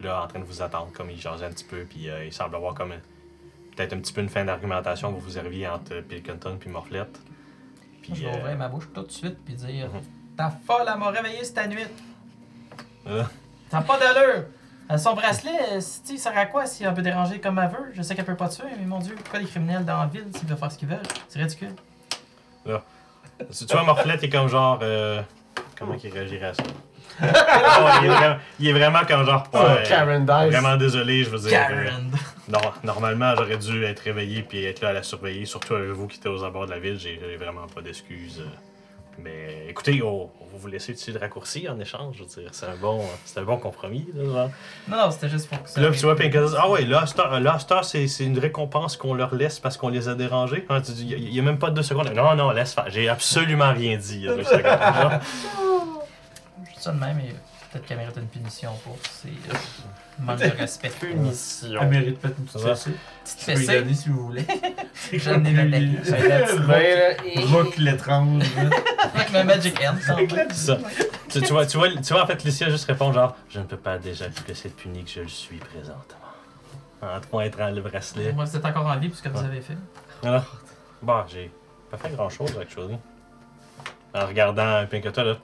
là 0.00 0.22
en 0.22 0.26
train 0.28 0.38
de 0.38 0.44
vous 0.44 0.60
attendre, 0.62 0.92
comme 0.92 1.10
ils 1.10 1.20
jasent 1.20 1.42
un 1.42 1.50
petit 1.50 1.64
peu, 1.64 1.84
puis 1.88 2.10
euh, 2.10 2.24
il 2.26 2.32
semble 2.32 2.54
avoir 2.54 2.74
comme 2.74 2.92
peut-être 3.74 3.94
un 3.94 3.98
petit 3.98 4.12
peu 4.12 4.20
une 4.20 4.28
fin 4.28 4.44
d'argumentation 4.44 5.08
que 5.10 5.14
vous 5.18 5.24
vous 5.24 5.30
serviez 5.30 5.66
entre 5.66 6.00
Pilkington 6.02 6.58
puis 6.60 6.68
Morflette. 6.70 7.18
Puis, 8.02 8.14
je 8.14 8.24
vais 8.24 8.32
euh, 8.34 8.38
ouvrir 8.38 8.56
ma 8.56 8.68
bouche 8.68 8.88
tout 8.92 9.02
de 9.02 9.10
suite 9.10 9.36
puis 9.44 9.54
dire 9.54 9.86
Mhm. 9.88 10.00
Ta 10.36 10.50
folle, 10.50 10.86
elle 10.92 10.98
m'a 10.98 11.08
réveillé 11.10 11.44
cette 11.44 11.68
nuit. 11.68 11.84
euh, 13.06 13.22
Ça 13.70 13.78
n'a 13.78 13.82
pas 13.84 13.98
d'allure. 13.98 14.44
Euh, 14.90 14.98
Son 14.98 15.14
bracelet, 15.14 15.50
euh, 15.72 15.80
si- 15.80 16.02
il 16.10 16.18
sert 16.18 16.36
à 16.36 16.46
quoi 16.46 16.66
si 16.66 16.84
elle 16.84 16.92
peut 16.94 17.02
déranger 17.02 17.40
comme 17.40 17.58
elle 17.58 17.70
veut? 17.70 17.92
Je 17.94 18.02
sais 18.02 18.14
qu'elle 18.14 18.24
peut 18.24 18.34
pas 18.36 18.48
tuer, 18.48 18.64
mais 18.78 18.84
mon 18.84 18.98
Dieu, 18.98 19.14
pourquoi 19.14 19.38
les 19.38 19.46
criminels 19.46 19.84
dans 19.84 19.98
la 20.00 20.06
ville 20.06 20.26
s'ils 20.34 20.48
veulent 20.48 20.58
faire 20.58 20.72
ce 20.72 20.78
qu'ils 20.78 20.88
veulent? 20.88 20.98
C'est 21.28 21.38
ridicule. 21.38 21.74
tu 22.64 22.72
vois, 23.72 23.84
Morflette 23.84 24.22
est 24.22 24.28
comme 24.28 24.48
genre. 24.48 24.78
euh, 24.82 25.22
comment 25.78 25.94
il 26.02 26.10
réagirait 26.12 26.46
à 26.48 26.54
ça? 26.54 26.62
Ouais, 27.20 27.28
il, 28.02 28.06
est 28.06 28.08
vraiment, 28.08 28.36
il 28.60 28.68
est 28.68 28.72
vraiment 28.72 29.00
comme 29.06 29.24
genre. 29.26 29.44
Oh, 29.52 29.58
ouais, 29.58 29.82
Karen 29.88 30.24
Dice. 30.24 30.52
Vraiment 30.60 30.76
désolé, 30.76 31.24
je 31.24 31.30
veux 31.30 31.38
dire. 31.38 31.58
euh, 31.58 31.84
Karen! 31.84 32.10
Non, 32.48 32.70
normalement, 32.84 33.34
j'aurais 33.36 33.56
dû 33.58 33.84
être 33.84 34.00
réveillé 34.00 34.42
puis 34.42 34.64
être 34.64 34.80
là 34.80 34.88
à 34.88 34.92
la 34.92 35.02
surveiller, 35.02 35.44
surtout 35.46 35.74
avec 35.74 35.90
vous 35.90 36.06
qui 36.06 36.18
étiez 36.18 36.30
aux 36.30 36.44
abords 36.44 36.66
de 36.66 36.72
la 36.72 36.78
ville. 36.78 36.98
J'ai 36.98 37.18
vraiment 37.36 37.66
pas 37.74 37.80
d'excuses. 37.80 38.40
euh, 38.40 38.48
Mais 39.18 39.66
écoutez, 39.68 40.02
on, 40.02 40.24
on 40.24 40.44
va 40.52 40.58
vous 40.58 40.68
laisser 40.68 40.92
dessus 40.92 41.12
de 41.12 41.18
raccourci 41.18 41.68
en 41.68 41.78
échange. 41.80 42.16
Je 42.18 42.22
veux 42.24 42.28
dire, 42.42 42.50
c'est 42.52 42.66
un 42.66 42.76
bon, 42.76 43.00
c'est 43.24 43.38
un 43.40 43.44
bon 43.44 43.56
compromis. 43.58 44.06
Là, 44.14 44.24
genre. 44.24 44.50
Non, 44.88 44.96
non, 44.96 45.10
c'était 45.10 45.28
juste 45.28 45.48
pour 45.48 45.62
que 45.62 45.70
ça. 45.70 45.80
Là, 45.80 45.90
tu 45.92 45.98
vois 46.00 46.16
Pinkerton, 46.16 46.56
ah 46.58 46.68
ouais, 46.68 46.84
là, 46.84 47.04
c'est 47.84 48.24
une 48.24 48.38
récompense 48.38 48.96
qu'on 48.96 49.14
leur 49.14 49.34
laisse 49.34 49.60
parce 49.60 49.76
qu'on 49.76 49.88
les 49.88 50.08
a 50.08 50.14
dérangés. 50.14 50.66
Hein, 50.68 50.82
Il 50.98 51.30
n'y 51.30 51.38
a, 51.38 51.42
même 51.42 51.58
pas 51.58 51.70
deux 51.70 51.82
secondes. 51.82 52.10
Non, 52.14 52.34
non, 52.34 52.50
laisse 52.50 52.74
faire. 52.74 52.86
J'ai 52.88 53.08
absolument 53.08 53.72
rien 53.72 53.96
dit. 53.96 54.16
il 54.16 54.22
y 54.24 54.28
a 54.28 54.34
deux 54.34 54.44
secondes. 54.44 55.20
Je 56.68 56.74
dis 56.74 56.80
ça 56.82 56.92
de 56.92 56.98
même, 56.98 57.18
et 57.20 57.34
peut-être 57.72 57.86
qu'elle 57.86 57.98
mérite 57.98 58.16
une 58.16 58.26
punition 58.28 58.72
pour 58.84 58.96
ses 59.02 59.28
euh, 59.28 59.54
manque 60.20 60.38
de 60.40 60.50
respect. 60.58 60.90
Punition. 61.00 61.78
Elle 61.80 61.88
mérite 61.88 62.18
peut-être 62.20 62.38
une 62.38 62.44
petite 62.44 62.60
fessée. 62.60 62.90
Petite 63.24 63.40
Je 63.40 63.46
peux 63.46 63.52
lui 63.58 63.66
fessée. 63.66 63.78
donner 63.80 63.94
si 63.94 64.08
vous 64.10 64.26
voulez. 64.26 64.46
J'en 65.14 65.44
ai 65.44 65.52
la 65.52 65.64
Lui- 65.64 65.98
là. 66.68 67.24
Et- 67.24 67.40
Brooke 67.46 67.76
l'étrange. 67.78 68.42
là. 68.56 68.70
Avec 69.14 69.32
ma 69.32 69.44
Magic 69.44 69.78
Hand, 69.84 69.98
ça. 70.00 70.16
c'est 70.50 70.54
ça. 70.54 70.78
Tu, 71.28 71.40
tu 71.40 71.52
vois, 71.52 71.64
tu, 71.66 71.76
vois, 71.78 71.88
tu 71.90 72.12
vois, 72.12 72.22
en 72.24 72.26
fait, 72.26 72.44
Lucia 72.44 72.68
juste 72.68 72.84
répond 72.86 73.12
genre 73.12 73.36
Je 73.48 73.58
ne 73.58 73.64
peux 73.64 73.76
pas 73.76 73.98
déjà 73.98 74.26
que 74.28 74.54
c'est 74.54 74.74
puni 74.74 75.02
que 75.04 75.10
je 75.10 75.20
le 75.20 75.28
suis 75.28 75.56
présentement. 75.58 76.18
En 77.02 77.18
te 77.20 77.26
pointant 77.26 77.70
le 77.70 77.80
bracelet. 77.82 78.32
Moi, 78.32 78.44
vous 78.44 78.56
êtes 78.56 78.64
encore 78.64 78.86
en 78.86 78.96
vie, 78.98 79.08
puisque 79.08 79.26
vous 79.26 79.38
Ouais. 79.40 79.46
avez 79.46 79.60
fait. 79.60 79.76
Voilà. 80.22 80.44
Bon, 81.02 81.24
j'ai 81.28 81.50
pas 81.90 81.96
fait 81.96 82.10
grand 82.10 82.28
chose, 82.28 82.56
actually. 82.60 82.96
En 84.14 84.26
regardant 84.26 84.86
Pinkerton, 84.86 85.24
là. 85.24 85.36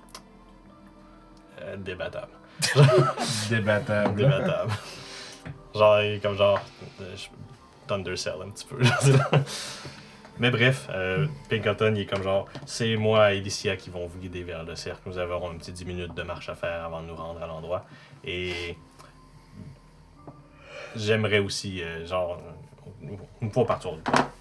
Euh, 1.61 1.77
débattable. 1.77 2.33
Débattable. 3.51 4.15
Débattable. 4.17 4.73
genre, 5.75 6.01
il 6.03 6.13
est 6.15 6.21
comme 6.21 6.37
genre. 6.37 6.61
euh, 7.01 7.15
Thundercell 7.87 8.35
un 8.45 8.51
petit 8.51 8.67
peu. 8.67 8.79
Mais 10.41 10.51
bref, 10.51 10.87
euh, 10.91 11.27
Pinkerton, 11.51 11.93
il 11.97 12.03
est 12.03 12.07
comme 12.07 12.23
genre, 12.23 12.47
c'est 12.67 12.97
moi 12.97 13.33
et 13.33 13.39
Alicia 13.39 13.77
qui 13.77 13.91
vont 13.91 14.07
vous 14.07 14.19
guider 14.19 14.43
vers 14.45 14.63
le 14.63 14.77
cercle. 14.77 15.01
Nous 15.07 15.19
avons 15.19 15.51
un 15.51 15.55
petit 15.57 15.73
10 15.73 15.85
minutes 15.85 16.15
de 16.15 16.23
marche 16.23 16.49
à 16.49 16.55
faire 16.55 16.85
avant 16.85 17.01
de 17.03 17.07
nous 17.09 17.17
rendre 17.17 17.43
à 17.43 17.47
l'endroit. 17.47 17.85
Et 18.25 18.77
j'aimerais 20.95 21.39
aussi, 21.41 21.83
euh, 21.83 22.07
genre, 22.07 22.41
nous 23.01 23.49
pouvons 23.49 23.67
partir, 23.67 23.93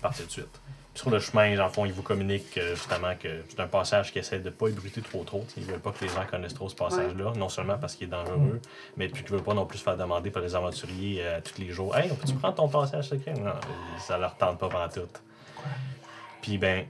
partir 0.01 0.25
de 0.25 0.31
suite. 0.31 0.61
Sur 0.97 1.11
le 1.11 1.19
chemin, 1.19 1.55
dans 1.55 1.65
le 1.65 1.69
fond, 1.69 1.85
ils 1.85 1.93
vous 1.93 2.01
communiquent 2.01 2.57
euh, 2.57 2.73
justement 2.73 3.13
que 3.19 3.27
c'est 3.47 3.59
un 3.59 3.67
passage 3.67 4.11
qui 4.11 4.17
essaie 4.17 4.39
de 4.39 4.49
pas 4.49 4.67
ébruiter 4.67 4.99
trop 5.01 5.23
trop. 5.23 5.45
Ils 5.55 5.63
veulent 5.63 5.79
pas 5.79 5.91
que 5.91 6.03
les 6.03 6.09
gens 6.09 6.25
connaissent 6.27 6.55
trop 6.55 6.69
ce 6.69 6.75
passage-là, 6.75 7.33
non 7.37 7.49
seulement 7.49 7.77
parce 7.77 7.93
qu'il 7.93 8.07
est 8.07 8.09
dangereux, 8.09 8.59
mais 8.97 9.07
puis 9.07 9.21
qu'ils 9.21 9.31
veulent 9.33 9.43
pas 9.43 9.53
non 9.53 9.67
plus 9.67 9.77
se 9.77 9.83
faire 9.83 9.95
demander 9.95 10.31
par 10.31 10.41
les 10.41 10.55
aventuriers 10.55 11.21
euh, 11.23 11.39
tous 11.43 11.61
les 11.61 11.69
jours 11.69 11.95
Hey, 11.95 12.09
on 12.11 12.15
peut-tu 12.15 12.33
prendre 12.33 12.55
ton 12.55 12.67
passage 12.67 13.09
secret 13.09 13.33
Non, 13.33 13.51
ça 13.99 14.17
leur 14.17 14.35
tente 14.37 14.57
pas 14.57 14.69
pendant 14.69 14.89
tout. 14.89 15.07
Puis 16.41 16.57
ben, 16.57 16.85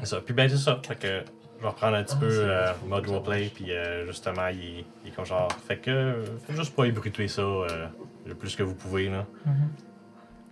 c'est 0.00 0.06
ça. 0.06 0.20
Puis 0.20 0.34
ben, 0.34 0.48
c'est 0.48 0.56
ça. 0.56 0.80
Fait 0.84 0.96
que 0.96 1.22
je 1.58 1.62
vais 1.62 1.68
reprendre 1.68 1.96
un 1.98 2.02
petit 2.02 2.16
peu 2.16 2.28
euh, 2.28 2.72
mode 2.88 3.06
roleplay, 3.08 3.52
puis 3.54 3.70
euh, 3.70 4.04
justement, 4.08 4.48
il 4.48 4.84
il 5.04 5.10
est 5.10 5.14
comme 5.14 5.24
genre. 5.24 5.46
Fait 5.68 5.76
que, 5.76 6.24
faites 6.44 6.56
juste 6.56 6.74
pas 6.74 6.86
ébruiter 6.86 7.28
ça 7.28 7.44
le 8.26 8.34
plus 8.34 8.56
que 8.56 8.64
vous 8.64 8.74
pouvez, 8.74 9.08
là. 9.08 9.24
Mhm. 9.44 9.68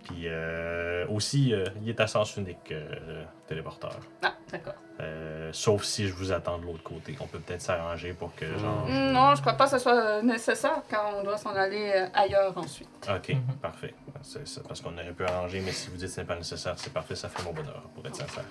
Puis 0.05 0.23
euh, 0.27 1.05
aussi, 1.09 1.53
euh, 1.53 1.65
il 1.81 1.89
est 1.89 1.99
à 1.99 2.07
sens 2.07 2.37
unique, 2.37 2.71
euh, 2.71 2.87
le 3.07 3.47
téléporteur. 3.47 3.97
Ah, 4.21 4.33
d'accord. 4.51 4.73
Euh, 5.01 5.49
sauf 5.51 5.83
si 5.83 6.07
je 6.07 6.13
vous 6.13 6.31
attends 6.31 6.57
de 6.59 6.65
l'autre 6.65 6.83
côté. 6.83 7.15
On 7.19 7.25
peut 7.27 7.39
peut-être 7.39 7.61
s'arranger 7.61 8.13
pour 8.13 8.33
que, 8.35 8.45
genre. 8.57 8.85
Hmm, 8.87 9.11
Non, 9.11 9.35
je 9.35 9.41
crois 9.41 9.53
pas 9.53 9.65
que 9.65 9.71
ce 9.71 9.79
soit 9.79 9.99
euh, 9.99 10.21
nécessaire 10.21 10.81
car 10.89 11.11
on 11.17 11.23
doit 11.23 11.37
s'en 11.37 11.53
aller 11.55 11.91
euh, 11.95 12.07
ailleurs 12.13 12.57
ensuite. 12.57 12.87
Ok, 13.13 13.29
Mhm. 13.29 13.55
parfait. 13.61 13.93
C'est 14.21 14.47
ça, 14.47 14.61
parce 14.67 14.79
qu'on 14.81 14.93
aurait 14.93 15.11
pu 15.11 15.23
arranger, 15.25 15.59
mais 15.61 15.71
si 15.71 15.89
vous 15.89 15.97
dites 15.97 16.07
que 16.07 16.13
ce 16.13 16.21
n'est 16.21 16.27
pas 16.27 16.35
nécessaire, 16.37 16.73
c'est 16.77 16.93
parfait, 16.93 17.15
ça 17.15 17.27
fait 17.29 17.43
mon 17.43 17.51
bonheur, 17.53 17.81
pour 17.93 18.05
être 18.05 18.15
sincère. 18.15 18.43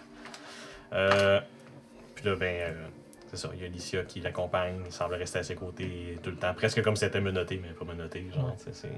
Euh, 0.92 1.40
puis 2.14 2.24
là, 2.26 2.36
ben, 2.36 2.46
euh, 2.72 2.86
c'est 3.30 3.36
ça, 3.36 3.48
il 3.54 3.60
y 3.60 3.62
a 3.62 3.66
Alicia 3.66 4.02
qui 4.02 4.20
l'accompagne, 4.20 4.82
il 4.86 4.92
semble 4.92 5.14
rester 5.14 5.38
à 5.38 5.42
ses 5.42 5.54
côtés 5.54 6.18
tout 6.22 6.30
le 6.30 6.36
temps, 6.36 6.52
presque 6.54 6.82
comme 6.82 6.94
si 6.96 7.04
elle 7.04 7.08
était 7.10 7.20
menottée, 7.20 7.60
mais 7.62 7.70
pas 7.72 7.84
menottée, 7.84 8.26
genre, 8.34 8.54
c'est... 8.58 8.88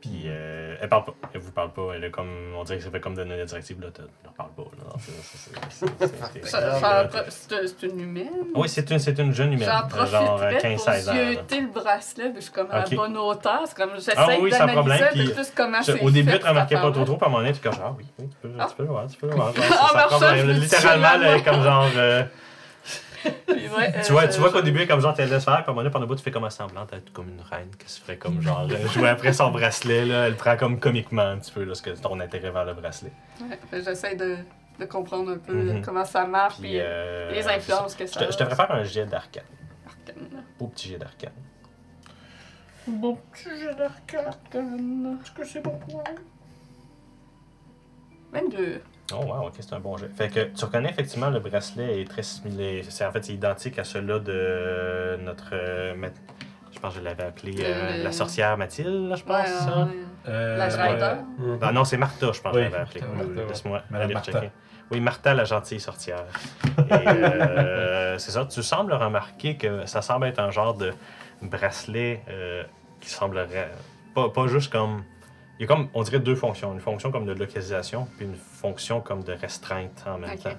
Puis 0.00 0.24
euh, 0.26 0.76
elle 0.80 0.88
parle 0.90 1.04
pas, 1.06 1.14
elle 1.32 1.40
vous 1.40 1.52
parle 1.52 1.72
pas, 1.72 1.92
elle 1.94 2.04
est 2.04 2.10
comme, 2.10 2.28
on 2.54 2.62
dirait 2.64 2.78
que 2.78 2.84
ça 2.84 2.90
fait 2.90 3.00
comme 3.00 3.14
donner 3.14 3.34
la 3.36 3.46
directive, 3.46 3.80
là, 3.80 3.86
tu 3.94 4.02
leur 4.22 4.32
parle 4.34 4.50
pas, 4.50 4.64
là, 4.78 4.84
c'est- 4.98 5.12
une 7.86 8.00
humaine? 8.00 8.28
Oui, 8.54 8.68
c'est 8.68 8.90
une, 8.90 8.98
c'est 8.98 9.18
une 9.18 9.32
jeune 9.32 9.52
humaine, 9.54 9.68
J'en 9.68 9.86
euh, 9.98 10.06
genre 10.06 10.40
euh, 10.42 10.50
profiterais 10.50 10.76
15-16 10.76 11.04
pour 11.04 11.12
ans. 11.12 11.16
zioter 11.16 11.60
le 11.60 11.68
bracelet, 11.68 12.28
mais 12.28 12.34
je 12.36 12.40
suis 12.42 12.52
comme 12.52 12.70
à 12.70 12.80
la 12.80 12.86
bonne 12.88 13.16
hauteur. 13.16 13.62
C'est 13.66 13.76
comme 13.76 13.90
j'essaie 13.94 14.12
Ah 14.16 14.26
oui, 14.38 14.52
sans 14.52 14.66
problème, 14.66 15.06
puis 15.12 15.32
plus 15.32 15.50
comment 15.56 15.78
Je- 15.78 15.84
c'est 15.92 16.02
Au 16.02 16.10
début, 16.10 16.38
tu 16.38 16.46
remarquais 16.46 16.74
pas 16.76 16.90
trop 16.92 17.04
trop, 17.04 17.16
puis 17.16 17.24
à 17.24 17.26
un 17.26 17.30
moment 17.30 17.42
donné, 17.42 17.52
tu 17.52 17.58
es 17.58 17.62
comme 17.62 17.72
genre, 17.78 17.86
ah 17.88 17.94
oui, 17.98 18.06
tu 18.18 18.26
peux, 18.42 18.48
tu 18.48 18.74
peux 18.76 18.82
le 18.82 18.88
voir, 18.88 19.06
tu 19.06 19.16
peux 19.18 19.26
le 19.28 19.34
voir. 19.34 19.54
Genre, 19.54 19.64
sans 20.10 20.18
problème. 20.18 20.50
Littéralement, 20.50 21.40
comme 21.42 21.62
genre. 21.62 21.88
Euh, 23.24 23.30
ouais, 23.76 23.92
tu 24.02 24.10
euh, 24.10 24.12
vois, 24.12 24.28
tu 24.28 24.38
vois 24.40 24.50
qu'au 24.50 24.58
je- 24.58 24.64
début, 24.64 24.86
comme 24.86 25.00
genre, 25.00 25.14
tu 25.14 25.22
laisses 25.22 25.44
faire, 25.44 25.54
puis 25.56 25.64
à 25.66 25.70
un 25.70 25.72
moment 25.72 25.76
donné, 25.82 25.90
pendant 25.90 26.04
le 26.04 26.08
bout, 26.08 26.16
tu 26.16 26.22
fais 26.22 26.30
comme 26.30 26.44
un 26.44 26.50
semblant 26.50 26.84
d'être 26.84 27.12
comme 27.12 27.28
une 27.28 27.40
reine 27.40 27.70
qui 27.78 27.88
se 27.90 28.00
ferait 28.00 28.16
comme 28.16 28.40
genre. 28.42 28.66
euh, 28.70 28.86
jouer 28.88 29.08
après 29.08 29.32
son 29.32 29.50
bracelet, 29.50 30.04
là, 30.04 30.26
elle 30.26 30.36
prend 30.36 30.56
comme 30.56 30.78
comiquement 30.78 31.22
un 31.22 31.38
petit 31.38 31.52
peu, 31.52 31.64
là, 31.64 31.74
ce 31.74 31.82
que 31.82 31.90
ton 31.90 32.18
intérêt 32.20 32.50
vers 32.50 32.64
le 32.64 32.74
bracelet. 32.74 33.12
ouais, 33.42 33.58
que 33.70 33.82
J'essaie 33.82 34.16
de, 34.16 34.36
de 34.78 34.84
comprendre 34.84 35.30
un 35.32 35.38
peu 35.38 35.54
Mhm. 35.54 35.82
comment 35.82 36.04
ça 36.04 36.26
marche, 36.26 36.54
Puis. 36.58 36.68
puis 36.70 36.78
euh, 36.80 36.82
euh, 36.84 37.32
les 37.32 37.46
influences 37.48 37.94
que 37.94 38.06
Je 38.06 38.12
ça 38.12 38.20
a. 38.20 38.30
je 38.30 38.36
te 38.36 38.44
ferais 38.44 38.56
faire 38.56 38.70
un 38.72 38.84
jet 38.84 39.06
d'arcane. 39.06 39.44
Arcane. 39.86 40.42
Beau 40.58 40.66
petit 40.68 40.88
jet 40.88 40.98
d'arcane. 40.98 41.32
Bon 42.88 43.18
petit 43.32 43.48
jeu 43.60 43.74
d'arcane. 43.74 45.18
Est-ce 45.20 45.32
que 45.32 45.44
c'est 45.44 45.60
bon 45.60 45.76
pour 45.88 46.04
22. 48.32 48.80
Oh 49.12 49.24
wow, 49.24 49.46
ok, 49.46 49.54
c'est 49.60 49.72
un 49.72 49.78
bon 49.80 49.96
jet. 49.96 50.08
Fait 50.16 50.28
que 50.28 50.40
tu 50.56 50.64
reconnais 50.64 50.90
effectivement 50.90 51.30
le 51.30 51.38
bracelet 51.40 52.00
est 52.00 52.08
très 52.10 52.22
similaire. 52.22 52.84
C'est 52.88 53.04
en 53.06 53.12
fait 53.12 53.24
c'est 53.24 53.32
identique 53.34 53.78
à 53.78 53.84
celui-là 53.84 54.18
de 54.18 55.16
notre 55.22 55.50
euh, 55.52 55.94
je 56.72 56.78
pense 56.80 56.94
que 56.94 57.00
je 57.00 57.04
l'avais 57.04 57.22
appelé 57.24 57.54
euh, 57.60 57.98
Le- 57.98 58.04
la 58.04 58.12
sorcière 58.12 58.56
Mathilde, 58.58 59.08
là, 59.08 59.14
je 59.16 59.22
pense. 59.24 59.36
Ouais, 59.36 59.46
ça? 59.46 59.78
ouais. 59.84 59.92
Euh, 60.28 60.56
La 60.58 60.68
Schneider. 60.70 61.16
ouais. 61.38 61.58
Ah 61.62 61.72
non, 61.72 61.84
c'est 61.84 61.96
Martha, 61.96 62.32
je 62.32 62.40
pense 62.40 62.52
que 62.52 62.58
je 62.58 62.64
l'avais 62.64 62.76
appelé. 62.78 63.00
Martha. 63.14 63.42
Laisse-moi 63.48 63.82
Madame 63.90 64.04
aller 64.06 64.14
Martha. 64.14 64.32
checker. 64.32 64.50
Oui, 64.90 65.00
Martha, 65.00 65.34
la 65.34 65.44
gentille 65.44 65.80
sorcière. 65.80 66.24
Et 66.78 66.92
euh, 66.92 68.18
c'est 68.18 68.30
ça, 68.32 68.44
tu 68.44 68.62
sembles 68.62 68.92
remarquer 68.92 69.56
que 69.56 69.86
ça 69.86 70.02
semble 70.02 70.26
être 70.26 70.38
un 70.40 70.50
genre 70.50 70.74
de 70.74 70.92
bracelet 71.42 72.22
euh, 72.28 72.62
qui 73.00 73.08
semblerait 73.10 73.70
pas, 74.14 74.28
pas 74.30 74.46
juste 74.46 74.70
comme. 74.72 75.02
Il 75.58 75.62
y 75.62 75.64
a 75.64 75.68
comme, 75.68 75.88
on 75.94 76.02
dirait 76.02 76.20
deux 76.20 76.34
fonctions. 76.34 76.72
Une 76.72 76.80
fonction 76.80 77.10
comme 77.10 77.26
de 77.26 77.32
localisation, 77.32 78.06
puis 78.16 78.26
une 78.26 78.36
fonction 78.36 79.00
comme 79.00 79.22
de 79.22 79.32
restreinte 79.32 80.04
en 80.06 80.18
même 80.18 80.38
temps. 80.38 80.50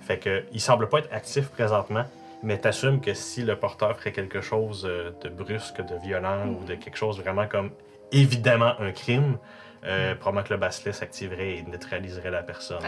Fait 0.00 0.18
que, 0.18 0.44
il 0.52 0.60
semble 0.60 0.88
pas 0.88 0.98
être 0.98 1.12
actif 1.12 1.48
présentement, 1.48 2.04
mais 2.42 2.58
t'assumes 2.58 3.00
que 3.00 3.14
si 3.14 3.42
le 3.42 3.56
porteur 3.56 3.96
ferait 3.96 4.12
quelque 4.12 4.40
chose 4.40 4.86
euh, 4.88 5.10
de 5.22 5.28
brusque, 5.28 5.80
de 5.80 5.94
violent 6.02 6.48
ou 6.48 6.64
de 6.64 6.74
quelque 6.74 6.96
chose 6.96 7.20
vraiment 7.20 7.46
comme 7.46 7.70
évidemment 8.12 8.72
un 8.80 8.92
crime, 8.92 9.38
euh, 9.84 10.14
probablement 10.14 10.46
que 10.46 10.54
le 10.54 10.58
bracelet 10.58 10.92
s'activerait 10.92 11.56
et 11.58 11.62
neutraliserait 11.62 12.30
la 12.30 12.42
personne. 12.42 12.82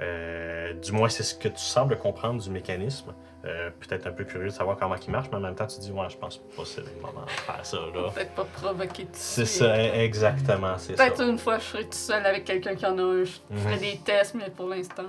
Euh, 0.00 0.74
du 0.74 0.92
moins, 0.92 1.08
c'est 1.08 1.22
ce 1.22 1.34
que 1.34 1.48
tu 1.48 1.58
sembles 1.58 1.96
comprendre 1.98 2.42
du 2.42 2.50
mécanisme. 2.50 3.14
Euh, 3.44 3.70
Peut-être 3.80 4.06
un 4.08 4.10
peu 4.12 4.24
curieux 4.24 4.46
de 4.46 4.50
savoir 4.50 4.76
comment 4.76 4.96
il 4.96 5.10
marche, 5.10 5.28
mais 5.30 5.36
en 5.36 5.40
même 5.40 5.54
temps, 5.54 5.66
tu 5.66 5.78
dis, 5.78 5.92
ouais, 5.92 6.08
je 6.10 6.16
pense 6.16 6.38
pas 6.38 6.62
que 6.62 6.68
c'est 6.68 6.80
le 6.82 6.90
moment 7.00 7.24
de 7.24 7.30
faire 7.30 7.64
ça, 7.64 7.76
là. 7.76 8.10
Peut-être 8.14 8.32
pas 8.34 8.44
provoquer 8.44 9.04
tout 9.04 9.10
C'est 9.12 9.44
ça, 9.46 9.94
exactement, 9.94 10.76
c'est 10.78 10.96
ça. 10.96 11.04
Peut-être 11.04 11.22
une 11.22 11.38
fois, 11.38 11.58
je 11.58 11.64
serai 11.64 11.84
tout 11.84 11.92
seul 11.92 12.26
avec 12.26 12.44
quelqu'un 12.44 12.74
qui 12.74 12.84
en 12.84 12.98
a 12.98 13.02
un. 13.02 13.24
Je 13.24 13.30
ferai 13.56 13.74
Mhm. 13.76 13.80
des 13.80 14.00
tests, 14.04 14.34
mais 14.34 14.50
pour 14.50 14.68
l'instant. 14.68 15.04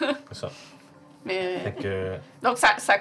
C'est 0.00 0.34
ça. 0.34 0.50
mais 1.24 1.58
Fait 1.60 1.72
que, 1.72 2.16
Donc, 2.42 2.58
ça, 2.58 2.70
ça 2.78 2.94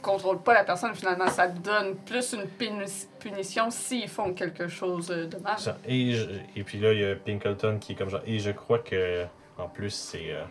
contrôle 0.00 0.38
pas 0.40 0.54
la 0.54 0.64
personne, 0.64 0.94
finalement. 0.94 1.26
Ça 1.28 1.48
donne 1.48 1.96
plus 1.96 2.32
une 2.32 2.46
puni- 2.46 3.08
punition 3.18 3.70
s'ils 3.70 4.08
font 4.08 4.32
quelque 4.32 4.68
chose 4.68 5.10
euh, 5.10 5.26
de 5.26 5.36
mal. 5.38 5.58
ça. 5.58 5.76
Et, 5.86 6.12
je- 6.12 6.30
et 6.56 6.62
puis 6.62 6.78
là, 6.78 6.92
il 6.92 7.00
y 7.00 7.04
a 7.04 7.16
Pinkleton 7.16 7.78
qui 7.80 7.92
est 7.92 7.94
comme 7.96 8.08
genre. 8.08 8.22
Et 8.24 8.38
je 8.38 8.52
crois 8.52 8.78
que, 8.78 9.24
en 9.58 9.68
plus, 9.68 9.90
c'est 9.90 10.30
euh, 10.32 10.44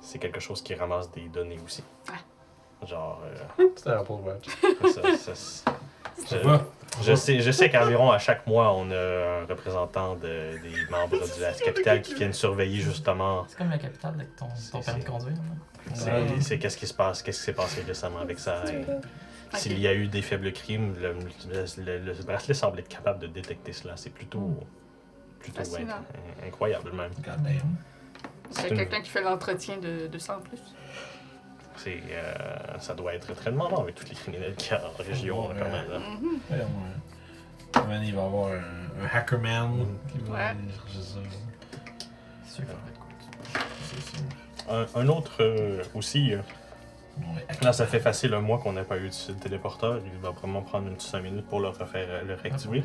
c'est 0.00 0.18
quelque 0.18 0.40
chose 0.40 0.62
qui 0.62 0.74
ramasse 0.74 1.10
des 1.10 1.28
données 1.28 1.58
aussi. 1.64 1.82
Genre, 2.86 3.20
euh, 3.58 3.64
C'était 3.76 3.90
un 3.90 4.02
pauvre 4.04 4.24
match. 4.24 4.46
ça, 4.94 5.00
Je 5.04 6.26
sais 6.26 6.42
je- 7.02 7.14
sais, 7.14 7.40
je 7.40 7.50
sais 7.50 7.70
qu'environ 7.70 8.10
à 8.10 8.18
chaque 8.18 8.46
mois, 8.46 8.72
on 8.74 8.90
a 8.90 9.42
un 9.42 9.44
représentant 9.46 10.14
de- 10.16 10.58
des 10.62 10.90
membres 10.90 11.16
de 11.18 11.40
la 11.42 11.52
capitale 11.52 12.02
qui 12.02 12.14
viennent 12.14 12.32
surveiller 12.32 12.80
justement. 12.80 13.44
C'est 13.48 13.58
comme 13.58 13.70
la 13.70 13.78
capitale 13.78 14.14
avec 14.16 14.34
ton, 14.36 14.46
ton 14.48 14.54
C'est- 14.56 14.84
permis 14.84 15.00
de 15.00 15.04
c'est- 15.06 15.10
conduire. 15.12 15.36
C'est 15.94 16.40
c'est 16.40 16.58
qu'est-ce 16.58 16.76
qui 16.76 16.86
se 16.86 16.94
passe, 16.94 17.22
qu'est-ce 17.22 17.38
qui 17.38 17.44
s'est 17.44 17.52
passé 17.52 17.82
récemment 17.82 18.20
avec 18.20 18.38
ça. 18.38 18.64
et 18.72 18.84
S'il 19.56 19.78
y 19.80 19.86
a 19.88 19.94
eu 19.94 20.06
des 20.08 20.22
faibles 20.22 20.52
crimes, 20.52 20.94
le, 21.00 21.12
le- 21.12 21.98
le- 21.98 22.12
le 22.12 22.22
bracelet 22.24 22.54
semble 22.54 22.78
être 22.80 22.88
capable 22.88 23.18
de 23.18 23.26
détecter 23.26 23.72
cela. 23.72 23.96
C'est 23.96 24.10
plutôt, 24.10 24.52
plutôt 25.40 25.58
Fascinant. 25.58 25.94
inc- 26.42 26.46
incroyable 26.46 26.92
même. 26.92 27.10
God 27.24 27.42
damn. 27.42 27.76
C'est 28.50 28.68
une- 28.68 28.76
quelqu'un 28.76 29.00
qui 29.00 29.10
fait 29.10 29.22
l'entretien 29.22 29.76
de, 29.78 30.06
de 30.06 30.18
ça 30.18 30.36
en 30.38 30.40
plus? 30.40 30.58
C'est, 31.76 32.02
euh, 32.10 32.34
ça 32.78 32.94
doit 32.94 33.14
être 33.14 33.32
très 33.34 33.50
demandant 33.50 33.80
avec 33.82 33.94
tous 33.94 34.08
les 34.08 34.14
criminels 34.14 34.54
qu'il 34.56 34.72
y 34.72 34.74
a 34.74 34.82
en 34.86 35.02
région. 35.02 35.48
Ouais. 35.48 35.54
quand 35.58 35.70
même, 35.70 35.90
là. 35.90 35.98
Mhm. 35.98 36.40
Ouais, 36.50 36.56
ouais. 36.58 37.86
Man, 37.88 38.02
il 38.04 38.14
va 38.14 38.22
y 38.22 38.24
avoir 38.24 38.48
un, 38.48 39.02
un 39.04 39.06
hackerman 39.12 39.86
qui 40.12 40.18
va 40.28 40.48
chercher 40.48 41.02
ça. 41.02 41.18
C'est 42.44 42.54
sûr 42.56 42.64
sûr. 42.64 44.24
Un, 44.68 44.86
un 44.94 45.08
autre 45.08 45.32
euh, 45.40 45.82
aussi, 45.94 46.34
euh, 46.34 46.38
Là, 47.62 47.72
ça 47.72 47.86
fait 47.86 48.00
facile 48.00 48.32
un 48.34 48.40
mois 48.40 48.58
qu'on 48.58 48.72
n'a 48.72 48.84
pas 48.84 48.96
eu 48.98 49.08
de 49.10 49.32
téléporteur. 49.34 50.00
Il 50.04 50.18
va 50.20 50.30
vraiment 50.30 50.62
prendre 50.62 50.88
une 50.88 50.94
petite 50.94 51.10
5 51.10 51.20
minutes 51.22 51.46
pour 51.48 51.60
le 51.60 51.68
refaire, 51.68 52.24
le 52.24 52.34
réactiver. 52.34 52.82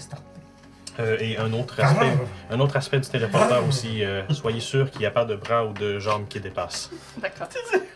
Euh, 1.00 1.18
et 1.20 1.38
un 1.38 1.52
autre 1.52 1.80
aspect, 1.82 2.12
un 2.50 2.60
autre 2.60 2.78
aspect 2.78 3.00
du 3.00 3.10
téléporteur 3.10 3.66
aussi, 3.68 4.04
euh, 4.04 4.22
soyez 4.30 4.62
sûr 4.62 4.90
qu'il 4.90 5.02
n'y 5.02 5.06
a 5.06 5.12
pas 5.12 5.26
de 5.26 5.36
bras 5.36 5.66
ou 5.66 5.74
de 5.74 6.00
jambes 6.00 6.28
qui 6.30 6.40
dépassent. 6.40 6.90
D'accord. 7.18 7.48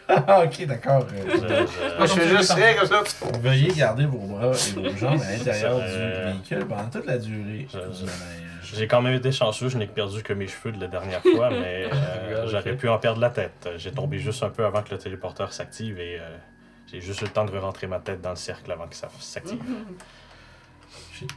Ah, 0.09 0.43
ok, 0.43 0.65
d'accord. 0.65 1.05
euh, 1.13 1.37
Euh, 1.43 1.65
je- 1.67 1.97
Moi, 1.97 2.05
je 2.07 2.13
fais 2.13 2.27
juste 2.27 2.51
rien 2.51 2.73
comme 2.73 2.87
ça. 2.87 3.03
Veuillez 3.41 3.71
garder 3.73 4.05
vos 4.05 4.17
bras 4.17 4.47
et 4.51 4.71
vos 4.89 4.97
jambes 4.97 5.21
à 5.21 5.31
l'intérieur 5.31 5.79
Euh, 5.81 6.25
du 6.25 6.31
véhicule 6.33 6.65
pendant 6.67 6.89
toute 6.89 7.05
la 7.05 7.17
durée 7.17 7.67
je- 7.71 7.77
du 7.77 7.85
je- 7.99 8.05
manège. 8.05 8.43
J'ai 8.75 8.87
quand 8.87 9.01
même 9.01 9.13
été 9.15 9.31
chanceux, 9.31 9.69
je 9.69 9.77
n'ai 9.77 9.87
perdu 9.87 10.21
que 10.21 10.33
mes 10.33 10.47
cheveux 10.47 10.71
de 10.71 10.81
la 10.81 10.87
dernière 10.87 11.21
fois, 11.21 11.49
mais 11.51 11.85
euh, 11.91 12.47
j'aurais 12.47 12.75
pu 12.75 12.89
en 12.89 12.97
perdre 12.97 13.21
la 13.21 13.29
tête. 13.29 13.69
J'ai 13.77 13.91
tombé 13.91 14.19
juste 14.19 14.43
un 14.43 14.49
peu 14.49 14.65
avant 14.65 14.83
que 14.83 14.91
le 14.91 14.97
téléporteur 14.97 15.53
s'active 15.53 15.99
et 15.99 16.19
euh, 16.19 16.35
j'ai 16.91 17.01
juste 17.01 17.21
eu 17.21 17.25
le 17.25 17.31
temps 17.31 17.45
de 17.45 17.57
rentrer 17.57 17.87
ma 17.87 17.99
tête 17.99 18.19
dans 18.21 18.31
le 18.31 18.35
cercle 18.35 18.71
avant 18.71 18.87
que 18.87 18.95
ça 18.95 19.07
s'active. 19.19 19.59
Shit, 21.13 21.29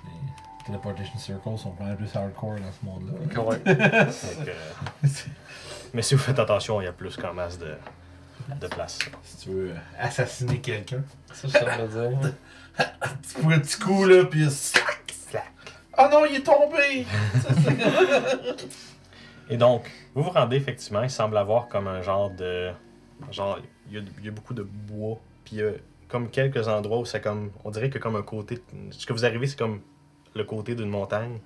teleportation 0.65 1.19
circles 1.19 1.59
sont 1.59 1.71
pas 1.73 1.85
mal 1.85 1.97
plus 1.97 2.15
hardcore 2.15 2.57
dans 2.57 2.73
ce 2.73 2.85
monde-là. 2.85 3.41
Ouais. 3.43 3.59
Donc, 3.65 4.49
euh, 4.49 5.09
mais 5.95 6.03
si 6.03 6.15
vous 6.15 6.21
faites 6.21 6.39
attention, 6.39 6.81
il 6.81 6.85
y 6.85 6.89
a 6.89 6.93
plus 6.93 7.17
qu'en 7.17 7.35
masse 7.35 7.59
de, 7.59 7.75
de 8.61 8.67
place. 8.69 8.99
Si 9.23 9.37
tu 9.39 9.51
veux 9.51 9.71
euh, 9.71 9.75
assassiner 9.99 10.61
quelqu'un, 10.61 11.03
Ça, 11.33 11.49
ça 11.49 11.77
veut 11.77 12.11
dire. 12.11 12.33
tu 13.41 13.53
un 13.53 13.59
petit 13.59 13.79
coup 13.79 14.05
là, 14.05 14.25
pis 14.25 14.51
slack, 14.51 15.15
slack. 15.31 15.53
Oh 15.99 16.07
non, 16.11 16.25
il 16.25 16.37
est 16.37 16.43
tombé! 16.43 17.07
Et 19.51 19.57
donc, 19.57 19.91
vous 20.15 20.23
vous 20.23 20.31
rendez 20.31 20.57
effectivement, 20.57 21.03
il 21.03 21.11
semble 21.11 21.37
avoir 21.37 21.69
comme 21.69 21.89
un 21.89 22.01
genre 22.01 22.31
de. 22.31 22.71
Genre, 23.31 23.59
il 23.89 23.95
y 23.95 23.99
a, 23.99 24.03
il 24.19 24.25
y 24.25 24.29
a 24.29 24.31
beaucoup 24.31 24.55
de 24.55 24.63
bois, 24.63 25.19
puis 25.45 25.57
il 25.57 25.59
y 25.59 25.63
a 25.63 25.73
comme 26.09 26.31
quelques 26.31 26.69
endroits 26.69 26.99
où 26.99 27.05
c'est 27.05 27.21
comme. 27.21 27.51
On 27.65 27.71
dirait 27.71 27.91
que 27.91 27.99
comme 27.99 28.17
un 28.17 28.23
côté. 28.23 28.63
Ce 28.91 29.05
que 29.05 29.13
vous 29.13 29.27
arrivez, 29.27 29.47
c'est 29.47 29.59
comme 29.59 29.83
le 30.35 30.45
côté 30.45 30.75
d'une 30.75 30.89
montagne. 30.89 31.39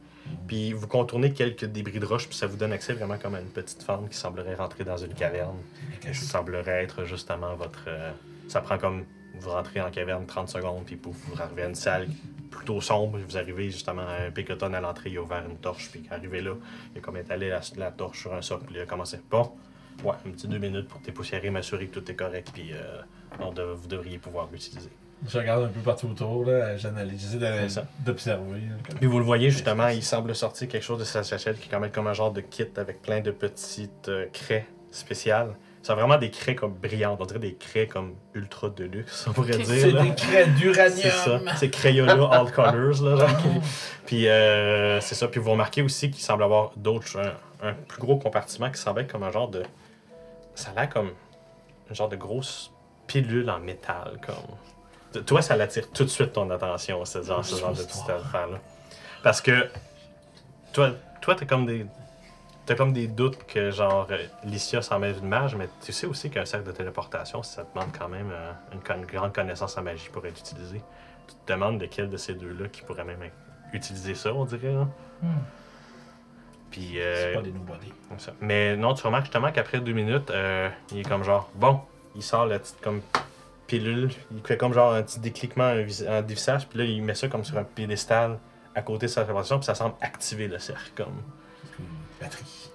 Puis 0.49 0.73
vous 0.73 0.87
contournez 0.87 1.33
quelques 1.33 1.65
débris 1.67 2.01
de 2.01 2.07
roche, 2.07 2.29
puis 2.29 2.37
ça 2.37 2.47
vous 2.47 2.57
donne 2.57 2.73
accès 2.73 2.95
vraiment 2.95 3.19
comme 3.19 3.35
à 3.35 3.41
une 3.41 3.49
petite 3.49 3.83
fente 3.83 4.09
qui 4.11 4.17
semblerait 4.17 4.55
rentrer 4.55 4.85
dans 4.85 4.97
une 4.97 5.15
caverne. 5.15 5.57
Qui 6.01 6.15
semblerait 6.15 6.83
être 6.85 7.05
justement 7.05 7.55
votre. 7.55 7.85
euh, 7.89 8.11
ça 8.49 8.61
prend 8.61 8.79
comme. 8.79 9.05
Vous 9.39 9.51
rentrez 9.51 9.83
en 9.83 9.91
caverne 9.91 10.25
30 10.25 10.49
secondes, 10.49 10.85
puis 10.87 10.97
pouf, 10.97 11.17
vous 11.29 11.41
arrivez 11.43 11.65
à 11.65 11.69
une 11.69 11.75
salle 11.75 12.09
plutôt 12.51 12.81
sombre. 12.81 13.19
Vous 13.19 13.37
arrivez 13.37 13.71
justement 13.71 14.07
à 14.09 14.27
un 14.27 14.31
picoton 14.31 14.73
à 14.73 14.81
l'entrée, 14.81 15.11
il 15.11 15.19
a 15.19 15.23
ouvert 15.23 15.45
une 15.47 15.59
torche, 15.59 15.91
puis 15.91 16.05
arrivé 16.11 16.41
là, 16.41 16.55
il 16.95 16.99
a 16.99 17.01
comme 17.03 17.19
étalé 17.19 17.51
la, 17.51 17.61
la 17.77 17.91
torche 17.91 18.21
sur 18.23 18.33
un 18.33 18.41
socle, 18.41 18.65
puis 18.65 18.77
il 18.77 18.81
a 18.81 18.87
commencé. 18.87 19.19
Bon, 19.31 19.53
ouais, 20.05 20.15
un 20.27 20.31
petit 20.31 20.49
deux 20.49 20.59
minutes 20.59 20.89
pour 20.89 21.01
dépoussiérer, 21.01 21.51
m'assurer 21.51 21.87
que 21.87 21.99
tout 21.99 22.11
est 22.11 22.15
correct, 22.15 22.51
puis 22.55 22.71
euh, 22.73 23.03
on 23.41 23.51
vous 23.51 23.89
devriez 23.89 24.17
pouvoir 24.19 24.49
l'utiliser. 24.51 24.91
Je 25.27 25.39
regarde 25.39 25.65
un 25.65 25.69
peu 25.69 25.81
partout 25.81 26.09
autour, 26.09 26.45
là, 26.45 26.77
j'analyse, 26.77 27.39
d'observer. 28.05 28.61
Puis 28.97 29.07
vous 29.07 29.19
le 29.19 29.25
voyez 29.25 29.51
justement, 29.51 29.89
il 29.89 30.03
semble 30.03 30.35
sortir 30.35 30.69
quelque 30.69 30.83
chose 30.83 30.99
de 30.99 31.05
sa 31.05 31.23
sachette 31.23 31.59
qui 31.59 31.69
est 31.69 31.71
quand 31.71 31.81
même 31.81 31.91
comme 31.91 32.07
un 32.07 32.13
genre 32.13 32.33
de 32.33 32.43
kit 32.43 32.67
avec 32.77 33.01
plein 33.01 33.21
de 33.21 33.31
petites 33.31 34.09
euh, 34.09 34.27
craies 34.33 34.67
spéciales. 34.91 35.57
C'est 35.83 35.95
vraiment 35.95 36.19
des 36.19 36.31
craies 36.31 36.57
comme 36.57 36.75
brillantes, 36.75 37.19
on 37.21 37.27
dirait 37.27 37.39
des 37.39 37.55
craies 37.55 37.87
comme 37.87 38.15
ultra 38.35 38.69
de 38.69 38.85
luxe, 38.85 39.27
on 39.29 39.33
pourrait 39.33 39.57
dire. 39.57 39.67
C'est 39.67 39.93
des 39.93 40.15
craies 40.15 40.47
d'uranium! 40.49 40.99
C'est 41.01 41.11
ça, 41.11 41.41
c'est 41.57 41.71
Crayola 41.71 42.29
All 42.33 42.51
Colors, 42.51 43.03
là, 43.03 43.17
genre. 43.17 43.41
Puis 44.05 44.29
euh, 44.29 45.01
c'est 45.01 45.15
ça, 45.15 45.29
puis 45.29 45.41
vous 45.41 45.53
remarquez 45.53 45.83
aussi 45.83 46.11
qu'il 46.11 46.25
semble 46.25 46.43
avoir 46.43 46.73
d'autres, 46.77 47.19
un, 47.19 47.69
un 47.69 47.73
plus 47.73 48.01
gros 48.01 48.17
compartiment 48.19 48.71
qui 48.71 48.81
semble 48.81 49.01
être 49.01 49.13
comme 49.13 49.23
un 49.23 49.31
genre 49.31 49.49
de... 49.49 49.63
Ça 50.57 50.73
a 50.75 50.81
l'air 50.81 50.91
comme 50.91 51.13
un 51.91 51.95
genre 51.95 52.09
de 52.09 52.17
grosse 52.17 52.73
pilule 53.07 53.49
en 53.49 53.61
métal, 53.61 54.19
comme... 54.27 54.35
Toi, 55.25 55.43
ça 55.43 55.57
l'attire 55.57 55.91
tout 55.91 56.05
de 56.05 56.09
suite 56.09 56.33
ton 56.33 56.51
attention, 56.51 57.05
ce 57.05 57.23
genre, 57.23 57.45
ce 57.45 57.57
genre 57.57 57.73
de 57.73 57.83
petite 57.83 58.09
affaire-là. 58.09 58.59
Parce 59.23 59.41
que 59.41 59.69
toi, 60.73 60.91
toi 61.21 61.35
t'as 61.35 61.47
comme 61.47 61.67
des... 61.67 61.87
T'as 62.65 62.75
comme 62.75 62.93
des 62.93 63.07
doutes 63.07 63.47
que, 63.47 63.71
genre, 63.71 64.09
Licia 64.43 64.83
s'en 64.83 64.99
met 64.99 65.13
une 65.13 65.29
mage, 65.29 65.55
mais 65.55 65.69
tu 65.85 65.93
sais 65.93 66.05
aussi 66.05 66.31
qu'un 66.31 66.45
cercle 66.45 66.67
de 66.67 66.73
téléportation, 66.73 67.41
ça 67.45 67.63
demande 67.63 67.91
quand 67.97 68.09
même 68.09 68.33
euh, 68.33 68.51
une, 68.73 69.07
grande 69.07 69.33
connaissance 69.33 69.79
en 69.79 69.83
magie 69.83 70.09
pour 70.09 70.27
être 70.27 70.41
utilisé. 70.41 70.83
Tu 71.29 71.35
te 71.47 71.53
demandes 71.53 71.79
de 71.79 71.87
quel 71.87 72.11
de 72.11 72.17
ces 72.17 72.35
deux-là 72.35 72.67
qui 72.67 72.83
pourrait 72.83 73.05
même 73.05 73.21
utiliser 73.73 74.17
ça, 74.17 74.35
on 74.35 74.45
dirait. 74.45 74.73
Là. 74.73 74.89
Hmm. 75.23 75.39
Puis, 76.73 76.95
C'est 76.95 77.03
euh, 77.03 77.35
pas 77.35 77.43
des 77.43 77.53
nobody. 77.53 77.93
Mais 78.41 78.77
non, 78.77 78.95
tu 78.95 79.07
remarques 79.07 79.27
justement 79.27 79.53
qu'après 79.53 79.79
deux 79.79 79.93
minutes, 79.93 80.31
euh, 80.31 80.69
il 80.91 80.99
est 80.99 81.09
comme 81.09 81.23
genre, 81.23 81.49
bon, 81.55 81.81
il 82.17 82.23
sort 82.23 82.47
la 82.47 82.59
petite 82.59 82.81
comme 82.81 83.01
pilule, 83.67 84.11
il 84.33 84.41
fait 84.47 84.57
comme 84.57 84.73
genre 84.73 84.93
un 84.95 85.03
petit 85.03 85.21
décliquement 85.21 85.65
en 85.71 85.83
vis- 85.83 86.07
en 86.09 86.23
visage, 86.23 86.67
puis 86.69 86.79
là, 86.79 86.85
il 86.85 87.03
met 87.03 87.15
ça 87.15 87.29
comme 87.29 87.45
sur 87.45 87.57
un 87.59 87.65
piédestal 87.65 88.39
à 88.75 88.83
côté 88.83 89.07
de 89.07 89.11
sa 89.11 89.23
téléportation, 89.23 89.59
puis 89.59 89.67
ça 89.67 89.75
semble 89.75 89.95
activer 90.01 90.49
le 90.49 90.59
cercle, 90.59 90.91
comme. 90.97 91.23
Une 91.79 91.87
batterie. 92.21 92.71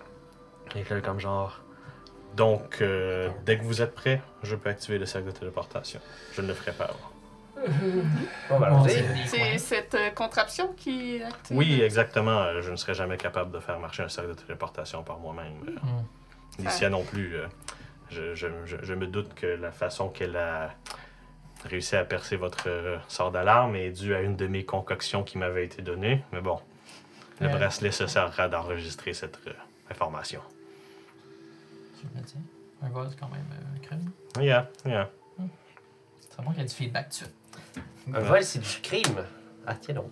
Et 0.76 0.84
là, 0.94 1.02
comme 1.02 1.20
genre. 1.20 1.62
Donc, 2.36 2.78
euh, 2.82 3.30
dès 3.46 3.58
que 3.58 3.64
vous 3.64 3.82
êtes 3.82 3.94
prêt, 3.94 4.22
je 4.44 4.56
peux 4.56 4.70
activer 4.70 4.98
le 4.98 5.06
cercle 5.06 5.28
de 5.28 5.32
téléportation. 5.38 6.00
Je 6.34 6.42
ne 6.42 6.48
le 6.48 6.54
ferai 6.54 6.72
pas 6.72 6.86
avant. 6.86 7.68
Bon, 8.50 8.86
c'est 8.88 9.58
cette 9.58 9.94
euh, 9.96 10.10
contraption 10.12 10.74
qui 10.76 11.22
active? 11.24 11.56
Oui, 11.58 11.82
exactement. 11.82 12.40
euh, 12.42 12.62
Je 12.62 12.72
ne 12.72 12.76
serais 12.76 12.94
jamais 12.94 13.18
capable 13.18 13.52
de 13.52 13.60
faire 13.60 13.80
marcher 13.80 14.04
un 14.04 14.10
cercle 14.10 14.30
de 14.32 14.36
téléportation 14.36 15.04
par 15.04 15.20
moi-même. 15.20 15.54
Euh, 15.68 15.72
Hmm. 16.60 16.66
Licia 16.66 16.90
non 16.90 17.04
plus. 17.04 17.36
euh, 17.36 17.48
je, 18.12 18.36
je- 18.36 18.48
je- 18.84 18.94
me 18.94 19.08
doute 19.08 19.34
que 19.34 19.46
la 19.48 19.72
façon 19.72 20.10
qu'elle 20.10 20.36
a 20.38 20.72
réussi 21.66 21.96
à 21.96 22.04
percer 22.06 22.36
votre 22.36 22.68
euh, 22.68 22.98
sort 23.08 23.32
d'alarme 23.32 23.76
est 23.76 23.92
due 23.92 24.14
à 24.16 24.22
une 24.22 24.36
de 24.36 24.48
mes 24.48 24.66
concoctions 24.66 25.24
qui 25.24 25.38
m'avait 25.38 25.66
été 25.66 25.82
donnée. 25.82 26.24
Mais 26.32 26.42
bon, 26.42 26.60
le 27.40 27.48
Ouais. 27.48 27.54
bracelet 27.54 27.92
se 27.92 28.08
servira 28.08 28.48
d'enregistrer 28.50 29.14
cette 29.14 29.40
euh, 29.48 29.54
information. 29.90 30.42
Je 32.02 32.20
me 32.20 32.24
dis. 32.26 32.36
Un 32.84 32.90
vol, 32.90 33.08
c'est 33.10 33.20
quand 33.20 33.30
même 33.30 33.46
euh, 33.52 33.80
crème. 33.84 34.12
Yeah, 34.40 34.70
yeah. 34.86 35.10
C'est 36.30 36.44
bon 36.44 36.52
qu'il 36.52 36.62
y 36.62 36.64
ait 36.64 36.68
du 36.68 36.74
feedback 36.74 37.10
dessus. 37.10 37.26
Un 38.12 38.20
vol, 38.22 38.44
c'est 38.44 38.60
du 38.60 38.82
crime. 38.82 39.24
Ah, 39.68 39.76
tiens 39.76 39.94
donc. 39.96 40.12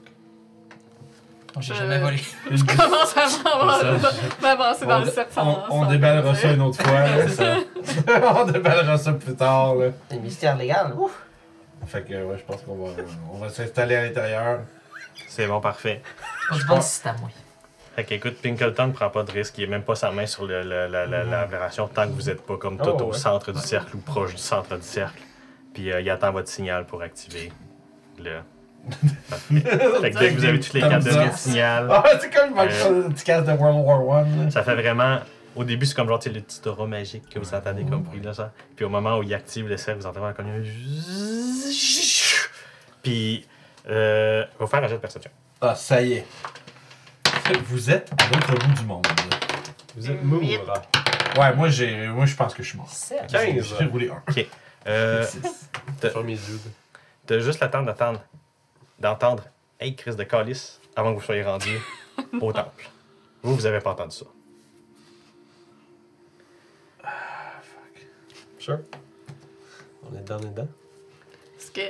J'ai 1.59 1.73
Euh, 1.73 1.75
jamais 1.77 1.97
volé. 1.99 2.17
Je 2.51 2.63
commence 2.63 3.17
à 3.17 3.25
m'avancer- 4.41 4.85
dans 4.85 4.97
On, 4.97 4.99
le 4.99 5.07
on, 5.09 5.11
700. 5.11 5.65
on 5.71 5.85
déballera 5.85 6.35
ça 6.35 6.51
une 6.51 6.61
autre 6.61 6.81
fois. 6.81 6.91
là. 6.99 7.27
C'est 7.27 7.35
ça. 8.07 8.35
on 8.35 8.45
déballera 8.45 8.97
ça 8.97 9.13
plus 9.13 9.35
tard. 9.35 9.75
Là. 9.75 9.87
Les 10.11 10.19
mystères 10.19 10.55
légal. 10.57 10.93
Ouf. 10.97 11.11
Fait 11.87 12.03
que 12.03 12.13
ouais, 12.13 12.37
je 12.37 12.43
pense 12.43 12.61
qu'on 12.61 12.75
va, 12.75 12.91
on 13.33 13.37
va 13.37 13.49
s'installer 13.49 13.95
à 13.95 14.03
l'intérieur. 14.03 14.59
C'est 15.27 15.47
bon, 15.47 15.59
parfait. 15.61 16.01
Pas 16.49 16.55
du 16.55 16.65
bon 16.65 16.81
système, 16.81 17.15
oui. 17.23 17.31
Fait 17.95 18.03
qu'écoute, 18.03 18.37
Pinkleton 18.41 18.87
ne 18.87 18.91
prend 18.93 19.09
pas 19.09 19.23
de 19.23 19.31
risque. 19.31 19.57
Il 19.57 19.61
n'est 19.61 19.71
même 19.71 19.83
pas 19.83 19.95
sa 19.95 20.11
main 20.11 20.25
sur 20.25 20.45
le- 20.45 20.61
le- 20.63 20.87
la, 20.87 21.05
la, 21.05 21.23
la 21.23 21.39
aberration 21.41 21.87
tant 21.87 22.03
que 22.07 22.13
vous 22.13 22.23
n'êtes 22.23 22.45
pas 22.45 22.57
comme 22.57 22.77
tout 22.77 22.83
Oh, 22.99 23.01
au 23.03 23.11
ouais. 23.11 23.17
centre 23.17 23.51
du 23.51 23.59
cercle 23.59 23.95
ou 23.95 23.99
proche 23.99 24.31
du 24.35 24.41
centre 24.41 24.75
du 24.77 24.85
cercle. 24.85 25.21
Puis 25.73 25.91
euh, 25.91 25.99
il 26.01 26.09
attend 26.09 26.31
votre 26.31 26.47
signal 26.49 26.85
pour 26.85 27.01
activer 27.01 27.51
le. 28.19 28.39
Fait 30.01 30.11
que 30.11 30.19
dès 30.19 30.29
que 30.29 30.35
vous 30.35 30.45
avez 30.45 30.59
toutes 30.59 30.73
les 30.73 30.81
cartes 30.81 31.03
de 31.03 31.11
signal, 31.35 31.87
Ah, 31.91 32.03
c'est 32.19 32.33
comme 32.33 32.57
Euh, 32.57 33.03
le 33.07 33.09
petit 33.13 33.23
casque 33.23 33.45
de 33.47 33.51
World 33.53 33.85
War 33.85 34.07
One. 34.07 34.45
là. 34.45 34.51
ça 34.51 34.63
fait 34.63 34.75
vraiment. 34.75 35.19
Au 35.55 35.63
début, 35.63 35.85
c'est 35.85 35.95
comme 35.95 36.07
genre 36.07 36.19
tu 36.19 36.29
sais, 36.29 36.35
le 36.35 36.41
petit 36.41 36.61
aura 36.67 36.85
magique 36.87 37.27
que 37.29 37.39
vous 37.39 37.53
entendez 37.53 37.83
comme 37.83 38.03
bruit 38.03 38.21
là, 38.21 38.33
ça. 38.33 38.51
Puis 38.75 38.85
au 38.85 38.89
moment 38.89 39.17
où 39.17 39.23
il 39.23 39.33
active 39.33 39.67
le 39.67 39.77
cercle, 39.77 40.01
vous 40.01 40.07
entendez 40.07 40.33
comme 40.35 40.47
un. 40.47 40.61
Puis. 43.03 43.45
Euh, 43.87 44.45
on 44.59 44.65
va 44.65 44.69
faire 44.69 44.83
un 44.83 44.87
jet 44.87 44.95
de 44.95 44.99
perception. 44.99 45.31
Ah, 45.61 45.73
ça 45.75 46.01
y 46.01 46.13
est. 46.13 46.25
Vous 47.65 47.89
êtes 47.89 48.11
à 48.21 48.25
l'autre 48.27 48.67
bout 48.67 48.73
du 48.79 48.85
monde. 48.85 49.05
là. 49.07 49.13
Vous 49.95 50.11
êtes 50.11 50.19
là. 50.67 50.81
Ouais, 51.37 51.55
moi, 51.55 51.69
j'ai, 51.69 52.07
moi 52.07 52.25
je 52.25 52.35
pense 52.35 52.53
que 52.53 52.61
je 52.63 52.69
suis 52.69 52.77
mort. 52.77 52.89
15. 53.31 53.75
J'ai 53.79 53.85
roulé 53.85 54.09
un. 54.11 54.21
Euh, 54.87 55.25
mes 56.23 56.33
yeux. 56.33 56.59
T'as 57.25 57.39
juste 57.39 57.61
le 57.61 57.69
temps 57.69 57.81
d'attendre, 57.83 58.21
d'entendre 58.99 59.43
Hey, 59.79 59.95
Chris 59.95 60.15
de 60.15 60.23
Calice 60.23 60.79
avant 60.95 61.13
que 61.13 61.19
vous 61.19 61.25
soyez 61.25 61.43
rendu 61.43 61.79
au 62.41 62.51
temple. 62.51 62.89
Vous, 63.43 63.55
vous 63.55 63.65
avez 63.65 63.79
pas 63.79 63.91
entendu 63.91 64.15
ça. 64.15 64.25
Sure. 68.57 68.79
On 70.11 70.15
est 70.17 70.21
dedans, 70.21 70.37
on 70.41 70.43
est 70.47 70.49
dedans. 70.49 70.67
Est-ce 71.57 71.71
que 71.71 71.81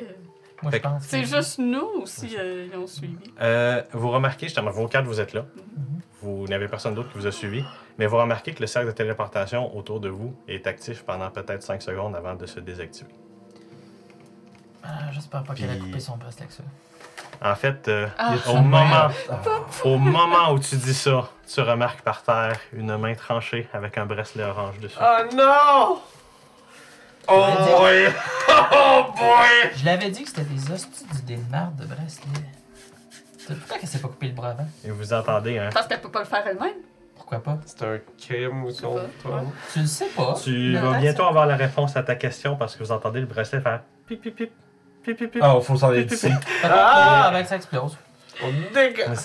Moi, 0.62 0.66
je 0.66 0.70
Fait 0.70 0.80
que 0.80 0.88
pense. 0.88 1.04
c'est 1.04 1.22
que- 1.22 1.28
juste 1.28 1.60
nous 1.60 2.02
ou 2.02 2.06
si 2.06 2.36
euh, 2.38 2.68
ils 2.72 2.78
ont 2.78 2.86
suivi? 2.88 3.16
Euh, 3.42 3.82
vous 3.94 4.12
remarquez, 4.12 4.48
justement, 4.48 4.70
vos 4.72 4.88
quatre, 4.88 5.06
vous 5.06 5.20
êtes 5.20 5.34
là. 5.34 5.46
Vous 6.22 6.48
n'avez 6.48 6.68
personne 6.68 6.94
d'autre 6.96 7.12
qui 7.12 7.18
vous 7.18 7.28
a 7.28 7.32
suivi. 7.32 7.64
Mais 7.98 8.06
vous 8.06 8.18
remarquez 8.18 8.54
que 8.54 8.60
le 8.62 8.68
cercle 8.68 8.88
de 8.90 8.92
téléportation 8.94 9.76
autour 9.76 10.00
de 10.00 10.10
vous 10.10 10.36
est 10.48 10.68
actif 10.68 11.04
pendant 11.04 11.32
peut-être 11.32 11.64
5 11.64 11.82
secondes 11.82 12.16
avant 12.16 12.36
de 12.36 12.46
se 12.46 12.60
désactiver. 12.60 13.10
Ah, 14.84 15.12
J'espère 15.12 15.44
pas 15.44 15.54
qu'elle 15.54 15.70
a 15.70 15.74
Puis- 15.74 15.82
coupé 15.84 16.00
son 16.00 16.18
bracelet 16.18 16.44
avec 16.44 16.52
ça. 16.54 16.64
En 17.42 17.56
fait, 17.56 17.88
euh, 17.88 18.08
Ah. 18.18 18.34
au, 18.50 18.56
moment, 18.58 19.10
Ah, 19.30 19.40
au 19.86 19.98
moment 19.98 20.52
où 20.52 20.60
tu 20.60 20.76
dis 20.76 20.94
ça, 20.94 21.30
tu 21.52 21.62
remarques 21.62 22.02
par 22.02 22.22
terre 22.24 22.60
une 22.74 22.96
main 22.98 23.14
tranchée 23.16 23.68
avec 23.74 23.98
un 23.98 24.06
bracelet 24.06 24.44
orange 24.44 24.80
dessus. 24.80 24.98
Oh 25.02 25.36
non! 25.36 26.00
Oh 27.28 27.46
boy! 27.78 28.08
Oh 28.72 29.06
boy! 29.16 29.72
Je 29.76 29.86
l'avais 29.86 30.10
dit 30.10 30.24
que 30.24 30.30
c'était 30.30 30.44
des 30.44 30.72
hosties 30.72 31.06
de 31.26 31.36
merde 31.52 31.76
de 31.78 31.86
bracelet. 31.86 32.26
C'est 33.38 33.58
pourquoi 33.58 33.78
qu'elle 33.78 33.90
s'est 33.90 34.00
pas 34.00 34.08
coupé 34.10 34.28
le 34.28 34.34
bras 34.34 34.50
avant? 34.50 34.68
Et 34.84 34.92
vous 34.92 35.14
entendez, 35.14 35.58
hein? 35.60 35.70
Parce 35.74 35.88
qu'elle 35.88 36.02
peut 36.02 36.12
pas 36.12 36.20
le 36.20 36.26
faire 36.26 36.46
elle-même. 36.46 36.74
Pourquoi 37.16 37.40
pas? 37.42 37.58
C'est 37.66 37.82
un 37.84 38.00
crime 38.20 38.64
ou 38.66 38.72
son. 38.72 38.96
pas. 39.24 39.44
Tu 39.74 39.80
le 39.80 39.86
sais 39.88 40.08
pas. 40.08 40.34
Tu 40.44 40.76
vas 40.78 40.98
bientôt 41.00 41.24
avoir 41.24 41.46
la 41.46 41.56
réponse 41.56 41.96
à 41.96 42.04
ta 42.04 42.16
question 42.16 42.56
parce 42.56 42.76
que 42.76 42.84
vous 42.84 42.92
entendez 42.92 43.20
le 43.22 43.28
bracelet 43.28 43.62
faire 43.62 43.82
pip 44.08 44.22
pip 44.22 44.36
pip? 44.36 44.52
Pip 45.16 45.18
pip 45.18 45.32
pip. 45.32 45.42
Ah, 45.44 45.60
faut 45.62 45.76
s'en 45.76 45.90
aller 45.90 46.06
d'ici. 46.06 46.30
Ah! 46.64 47.32
Que 47.42 47.48
ça 47.48 47.56
explose. 47.56 47.98
On 48.42 48.74
dégage. 48.74 49.18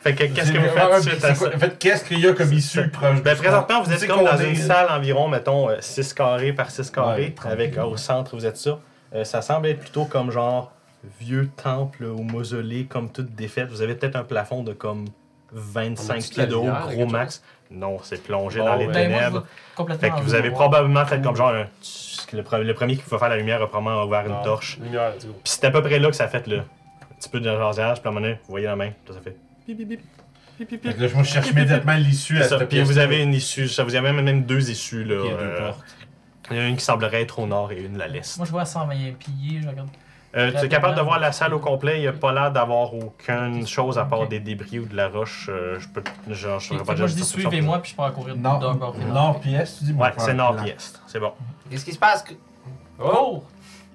Fait 0.00 0.14
que 0.14 0.24
qu'est-ce 0.24 0.52
que 0.52 0.58
vous 0.58 0.76
faites 0.76 1.02
suite 1.02 1.24
à 1.24 1.34
ça? 1.34 1.46
En 1.54 1.58
fait, 1.58 1.78
qu'est-ce 1.78 2.04
qu'il 2.04 2.20
y 2.20 2.26
a 2.26 2.32
comme 2.32 2.52
issue 2.52 2.88
proche 2.88 3.22
Ben, 3.22 3.36
présentement, 3.36 3.82
vous 3.82 3.92
êtes 3.92 4.06
comme 4.06 4.24
dans 4.24 4.36
une 4.36 4.56
salle 4.56 4.88
environ, 4.90 5.28
mettons, 5.28 5.68
6 5.78 6.14
carrés 6.14 6.52
par 6.52 6.70
6 6.70 6.90
carrés, 6.90 7.34
avec 7.44 7.76
euh, 7.76 7.84
au 7.84 7.96
centre, 7.96 8.34
vous 8.34 8.46
êtes 8.46 8.56
ça. 8.56 8.80
Euh, 9.14 9.24
ça 9.24 9.40
semble 9.40 9.68
être 9.68 9.80
plutôt 9.80 10.04
comme 10.04 10.32
genre 10.32 10.72
vieux 11.20 11.48
temple 11.62 12.04
ou 12.04 12.22
mausolée, 12.22 12.86
comme 12.86 13.10
toute 13.10 13.34
défaite. 13.34 13.68
Vous 13.70 13.82
avez 13.82 13.94
peut-être 13.94 14.16
un 14.16 14.24
plafond 14.24 14.64
de 14.64 14.72
comme 14.72 15.06
25 15.52 16.12
On 16.12 16.16
a-tu 16.16 16.28
de 16.28 16.34
pieds 16.34 16.46
de 16.46 16.54
haut, 16.54 16.72
gros 16.90 17.06
max. 17.06 17.42
Non, 17.70 17.98
c'est 18.02 18.22
plongé 18.22 18.58
dans 18.60 18.76
les 18.76 18.86
ben, 18.86 18.92
ténèbres. 18.92 19.44
Fait 20.00 20.10
que 20.10 20.20
vous 20.22 20.34
avez 20.34 20.50
probablement 20.50 21.04
fait 21.04 21.20
comme 21.20 21.36
genre 21.36 21.50
un... 21.50 21.66
Le 22.32 22.42
pre- 22.42 22.60
le 22.62 22.74
premier 22.74 22.96
qui 22.96 23.02
va 23.08 23.18
faire 23.18 23.28
la 23.28 23.36
lumière 23.36 23.62
a 23.62 23.68
probablement 23.68 24.04
ouvert 24.04 24.26
une 24.26 24.32
Non. 24.32 24.42
torche. 24.42 24.78
Lumière, 24.80 25.12
let's 25.14 25.26
go. 25.26 25.32
Puis 25.32 25.40
c'est 25.44 25.64
à 25.64 25.70
peu 25.70 25.80
près 25.82 25.98
là 25.98 26.08
que 26.10 26.16
ça 26.16 26.24
a 26.24 26.28
fait 26.28 26.46
le 26.46 26.58
un 26.58 26.64
petit 27.18 27.28
peu 27.28 27.40
de 27.40 27.44
jasage, 27.50 28.00
puis 28.00 28.08
à 28.08 28.10
un 28.10 28.14
moment 28.14 28.26
donné, 28.26 28.38
vous 28.44 28.50
voyez 28.50 28.66
la 28.66 28.76
main, 28.76 28.90
puis 29.04 29.14
ça 29.14 29.20
fait 29.20 29.36
bip 29.66 29.76
bip 29.78 29.88
bip. 29.88 30.00
Bip 30.58 30.68
bip 30.70 30.82
Fait 30.82 30.88
bip. 30.88 30.96
que 30.98 31.02
là, 31.04 31.08
moi, 31.14 31.22
je 31.22 31.28
cherche 31.30 31.48
immédiatement 31.50 31.94
l'issue 31.94 32.38
à 32.38 32.42
ça. 32.42 32.58
cette 32.58 32.68
Puis 32.68 32.78
pièce. 32.78 32.88
vous 32.88 32.98
avez 32.98 33.22
une 33.22 33.32
issue, 33.34 33.68
ça 33.68 33.84
vous 33.84 33.94
avez 33.94 34.10
même, 34.12 34.24
même 34.24 34.42
deux 34.44 34.70
issues 34.70 35.04
là. 35.04 35.22
Il 35.24 35.30
y 35.30 35.34
a 35.34 35.36
deux 35.36 35.44
euh, 35.44 35.58
portes. 35.68 35.84
Il 36.50 36.56
y 36.56 36.60
en 36.60 36.62
a 36.62 36.66
une 36.68 36.76
qui 36.76 36.84
semblerait 36.84 37.22
être 37.22 37.38
au 37.38 37.46
nord 37.46 37.72
et 37.72 37.82
une 37.82 38.00
à 38.00 38.06
l'est. 38.06 38.36
Moi, 38.36 38.46
je 38.46 38.50
vois 38.52 38.64
120 38.64 38.94
pieds, 39.18 39.60
je 39.62 39.68
regarde. 39.68 39.88
Euh, 40.36 40.52
tu 40.52 40.66
es 40.66 40.68
capable 40.68 40.94
de 40.96 41.00
voir 41.00 41.18
la 41.18 41.32
salle 41.32 41.54
au 41.54 41.58
complet, 41.58 41.96
il 41.98 42.02
n'y 42.02 42.06
a 42.08 42.12
pas 42.12 42.30
l'air 42.32 42.52
d'avoir 42.52 42.92
aucune 42.92 43.66
chose 43.66 43.98
à 43.98 44.04
part 44.04 44.26
des 44.28 44.38
débris 44.38 44.78
ou 44.80 44.84
de 44.84 44.94
la 44.94 45.08
roche. 45.08 45.48
euh, 45.48 45.80
je 45.80 45.88
peux. 45.88 46.02
Genre, 46.28 46.60
je 46.60 46.74
pas 46.74 46.84
moi, 46.84 46.94
dire 46.94 47.06
je 47.08 47.14
dis 47.14 47.24
suivez-moi, 47.24 47.78
puis 47.80 47.92
je 47.92 47.96
peux 47.96 48.10
courir 48.12 48.36
Nord, 48.36 48.76
puis 48.94 49.04
nord 49.06 49.40
puis 49.40 49.54
est, 49.54 49.78
tu 49.78 49.84
dis? 49.84 49.92
Ouais, 49.92 50.12
c'est 50.18 50.34
nord 50.34 50.56
et 50.66 50.70
est. 50.70 51.00
C'est 51.06 51.20
bon. 51.20 51.32
Qu'est-ce 51.70 51.84
qui 51.84 51.92
se 51.92 51.98
passe? 51.98 52.22
que- 52.22 52.34
Oh! 52.98 53.02
Cours! 53.04 53.44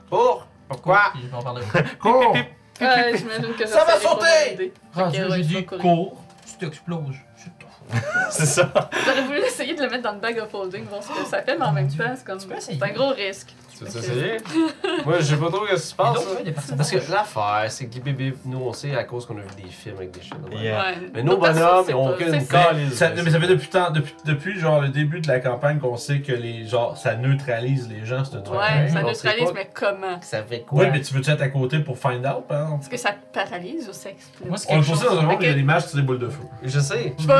Pour! 0.09 0.47
Pourquoi? 0.67 1.01
Puis 1.13 1.21
je 1.23 1.27
vais 1.27 1.35
en 1.35 1.41
parler. 1.43 1.61
Cours! 1.99 2.33
Ouais, 2.33 3.17
j'imagine 3.17 3.53
que 3.57 3.65
Ça 3.67 3.83
va 3.85 3.91
serait 3.99 4.03
pas 4.03 4.09
sauter! 4.09 4.73
j'ai 5.13 5.43
je 5.43 5.47
dit 5.47 5.65
cours, 5.65 6.17
tu 6.45 6.57
t'exploses. 6.57 7.15
C'est 7.35 7.51
tout. 7.59 7.67
c'est 8.31 8.45
ça. 8.45 8.71
J'aurais 9.05 9.23
voulu 9.23 9.39
essayer 9.39 9.75
de 9.75 9.81
le 9.83 9.89
mettre 9.89 10.03
dans 10.03 10.13
le 10.13 10.19
bag 10.19 10.39
of 10.39 10.53
holding, 10.53 10.85
voir 10.85 11.03
ce 11.03 11.09
que 11.09 11.25
ça 11.25 11.41
fait, 11.43 11.57
mais 11.57 11.65
en 11.65 11.71
même 11.71 11.87
temps, 11.89 12.13
c'est 12.15 12.25
comme. 12.25 12.39
C'est 12.39 12.81
un 12.81 12.93
gros 12.93 13.09
risque. 13.09 13.53
Tu 13.85 13.91
veux 13.91 13.99
essayer? 13.99 14.37
Moi, 15.05 15.15
je 15.19 15.23
sais 15.23 15.37
pas 15.37 15.47
trop 15.49 15.65
ce 15.67 15.73
qui 15.73 15.79
se 15.81 15.95
passe. 15.95 16.13
donc, 16.13 16.39
ouais, 16.45 16.51
personnes 16.51 16.77
Parce 16.77 16.91
que 16.91 17.11
l'affaire, 17.11 17.65
c'est 17.69 17.87
que 17.87 17.95
les 17.95 18.01
bébés, 18.01 18.33
nous, 18.45 18.59
on 18.59 18.73
sait 18.73 18.95
à 18.95 19.03
cause 19.03 19.25
qu'on 19.25 19.37
a 19.37 19.41
vu 19.41 19.47
des 19.63 19.69
films 19.69 19.95
avec 19.97 20.11
des 20.11 20.19
même. 20.19 20.61
Yeah. 20.61 20.79
Ouais. 20.81 20.95
Mais 21.13 21.23
nos 21.23 21.37
bonhommes, 21.37 21.85
ils 21.87 21.95
ont 21.95 22.05
pas- 22.05 22.11
aucune 22.13 22.41
ça. 22.41 22.61
Ça- 22.93 23.09
mais 23.15 23.29
ça 23.31 23.39
fait 23.39 23.47
depuis, 23.47 23.67
tant, 23.69 23.91
depuis, 23.91 24.13
depuis 24.25 24.59
genre 24.59 24.81
le 24.81 24.89
début 24.89 25.19
de 25.21 25.27
la 25.27 25.39
campagne 25.39 25.79
qu'on 25.79 25.97
sait 25.97 26.19
que 26.21 26.31
les 26.31 26.65
genre 26.67 26.97
ça 26.97 27.15
neutralise 27.15 27.89
les 27.89 28.05
gens 28.05 28.23
ce 28.23 28.37
truc. 28.37 28.57
Ouais, 28.59 28.87
ça 28.89 28.99
on 29.03 29.07
neutralise, 29.07 29.51
mais 29.53 29.69
comment? 29.73 30.19
Ça 30.21 30.43
fait 30.43 30.61
quoi? 30.61 30.83
Oui, 30.83 30.89
mais 30.91 31.01
tu 31.01 31.13
veux-tu 31.13 31.31
être 31.31 31.41
à 31.41 31.49
côté 31.49 31.79
pour 31.79 31.97
find 31.97 32.25
out, 32.25 32.47
par 32.47 32.61
exemple? 32.63 32.81
Est-ce 32.81 32.89
que 32.89 32.97
ça 32.97 33.15
paralyse 33.33 33.87
ou 33.89 33.93
ça 33.93 34.09
explose? 34.09 34.47
Moi, 34.47 34.57
c'est 34.57 34.67
On 34.71 34.77
le 34.77 34.83
quelque 34.83 34.95
sait 34.97 35.05
dans 35.05 35.11
un 35.11 35.15
chose. 35.15 35.23
monde 35.25 35.37
où 35.39 35.43
il 35.43 35.57
y 35.57 35.59
a 35.61 35.63
matchs 35.63 35.85
sur 35.85 35.97
des 35.97 36.03
boules 36.03 36.19
de 36.19 36.29
feu. 36.29 36.43
Je 36.63 36.79
sais. 36.79 37.13
Je 37.17 37.27
vais. 37.27 37.33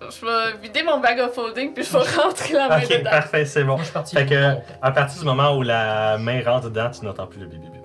Je 0.00 0.24
vais 0.26 0.56
vider 0.58 0.82
mon 0.82 0.98
bag 0.98 1.18
of 1.20 1.36
holding 1.36 1.74
puis 1.74 1.84
je 1.84 1.92
vais 1.92 1.98
rentrer 2.22 2.54
la 2.54 2.68
main 2.68 2.78
Ok, 2.82 2.88
dedans. 2.88 3.10
parfait, 3.10 3.44
c'est 3.44 3.62
bon. 3.64 3.72
Moi, 3.74 3.78
je 3.80 3.84
suis 3.84 3.92
parti. 3.92 4.16
Fait 4.16 4.26
que, 4.26 4.54
à 4.80 4.90
partir 4.92 5.18
du 5.20 5.26
moment 5.26 5.56
où 5.56 5.62
la 5.62 6.16
main 6.18 6.42
rentre 6.44 6.70
dedans, 6.70 6.90
tu 6.90 7.04
n'entends 7.04 7.26
plus 7.26 7.40
le 7.40 7.46
bip 7.46 7.60
bip 7.60 7.70
bip. 7.72 7.80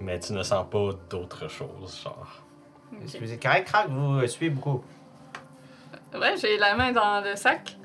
Mais 0.00 0.18
tu 0.20 0.32
ne 0.32 0.42
sens 0.44 0.64
pas 0.70 0.90
d'autre 1.10 1.48
chose, 1.48 2.00
genre. 2.02 2.42
Est-ce 3.02 3.16
Ok. 3.16 3.20
que 3.20 3.26
vous 3.26 3.32
êtes 3.32 3.42
correct, 3.42 3.66
crack? 3.66 3.88
Vous 3.88 4.20
euh, 4.20 4.26
suivez 4.28 4.50
beaucoup. 4.50 4.82
Ouais, 6.14 6.34
j'ai 6.40 6.56
la 6.56 6.74
main 6.76 6.92
dans 6.92 7.20
le 7.20 7.34
sac. 7.36 7.76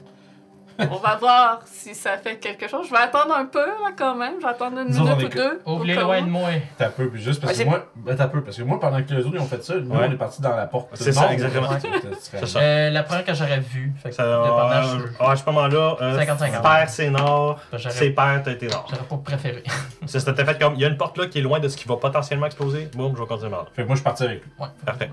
On 0.80 0.98
va 0.98 1.16
voir 1.16 1.62
si 1.66 1.94
ça 1.96 2.18
fait 2.18 2.38
quelque 2.38 2.68
chose. 2.68 2.88
Je 2.88 2.92
vais 2.92 3.00
attendre 3.02 3.36
un 3.36 3.46
peu, 3.46 3.66
là, 3.66 3.92
quand 3.98 4.16
même. 4.16 4.34
Je 4.40 4.46
vais 4.46 4.52
attendre 4.52 4.80
une 4.80 4.90
minute 4.90 5.20
est 5.20 5.26
ou 5.26 5.30
deux. 5.30 5.96
cas 5.96 6.02
loin 6.02 6.22
de 6.22 6.28
moi. 6.30 6.50
T'as 6.78 6.90
peu, 6.90 7.10
puis 7.10 7.22
juste 7.22 7.42
parce 7.42 7.58
Ouais, 7.58 7.64
que 7.64 7.70
moi. 7.70 7.86
Ben, 7.96 8.16
t'as 8.16 8.28
peu, 8.28 8.42
parce 8.44 8.58
que 8.58 8.64
moi, 8.64 8.80
pendant 8.80 9.02
que 9.04 9.14
les 9.14 9.24
autres 9.26 9.36
ils 9.36 9.40
ont 9.42 9.46
fait 9.46 9.64
ça, 9.64 9.76
nous, 9.76 9.92
Ouais. 9.92 10.06
on 10.08 10.12
est 10.12 10.16
parti 10.16 10.42
dans 10.42 10.56
la 10.56 10.66
porte. 10.68 10.90
C'est 10.94 11.12
ça, 11.12 11.32
exactement. 11.32 11.70
ouais, 11.70 11.80
c'était- 11.80 11.98
c'était- 12.20 12.38
C'est 12.40 12.48
ça. 12.48 12.60
Euh, 12.60 12.90
la 12.90 13.04
première 13.04 13.26
que 13.26 13.34
j'aurais 13.34 13.60
vue. 13.60 13.94
Fait 14.02 14.10
que, 14.10 14.16
Ça, 14.16 14.24
dépendant, 14.24 14.70
euh, 14.72 14.84
je- 15.08 15.14
ah, 15.20 15.32
à 15.32 15.36
ce 15.36 15.46
moment-là, 15.46 15.98
euh, 16.02 16.18
50-50. 16.18 16.62
père 16.62 16.90
c'est 16.90 17.10
nord, 17.10 17.60
J'aurais- 17.72 17.90
c'est 17.94 18.10
père 18.10 18.42
t'as 18.44 18.52
été 18.52 18.68
nord. 18.68 18.88
J'aurais 18.90 19.04
pas 19.04 19.18
préféré. 19.18 19.64
T'as 20.36 20.46
fait 20.46 20.60
comme, 20.60 20.74
il 20.76 20.82
y 20.82 20.86
a 20.86 20.88
une 20.90 20.98
porte 20.98 21.18
là 21.18 21.28
qui 21.28 21.40
est 21.40 21.42
loin 21.42 21.60
de 21.60 21.68
ce 21.68 21.78
qui 21.78 21.88
va 21.88 21.96
potentiellement 21.98 22.46
exploser, 22.48 22.90
boum, 22.96 23.14
je 23.16 23.22
vais 23.22 23.28
continuer 23.28 23.52
par 23.52 23.60
là. 23.62 23.66
Fait 23.76 23.84
que 23.84 23.88
moi, 23.88 23.96
je 23.96 24.00
suis 24.00 24.04
parti 24.04 24.24
avec 24.24 24.44
lui. 24.44 24.52
Ouais, 24.60 24.68
Parfait. 24.86 25.10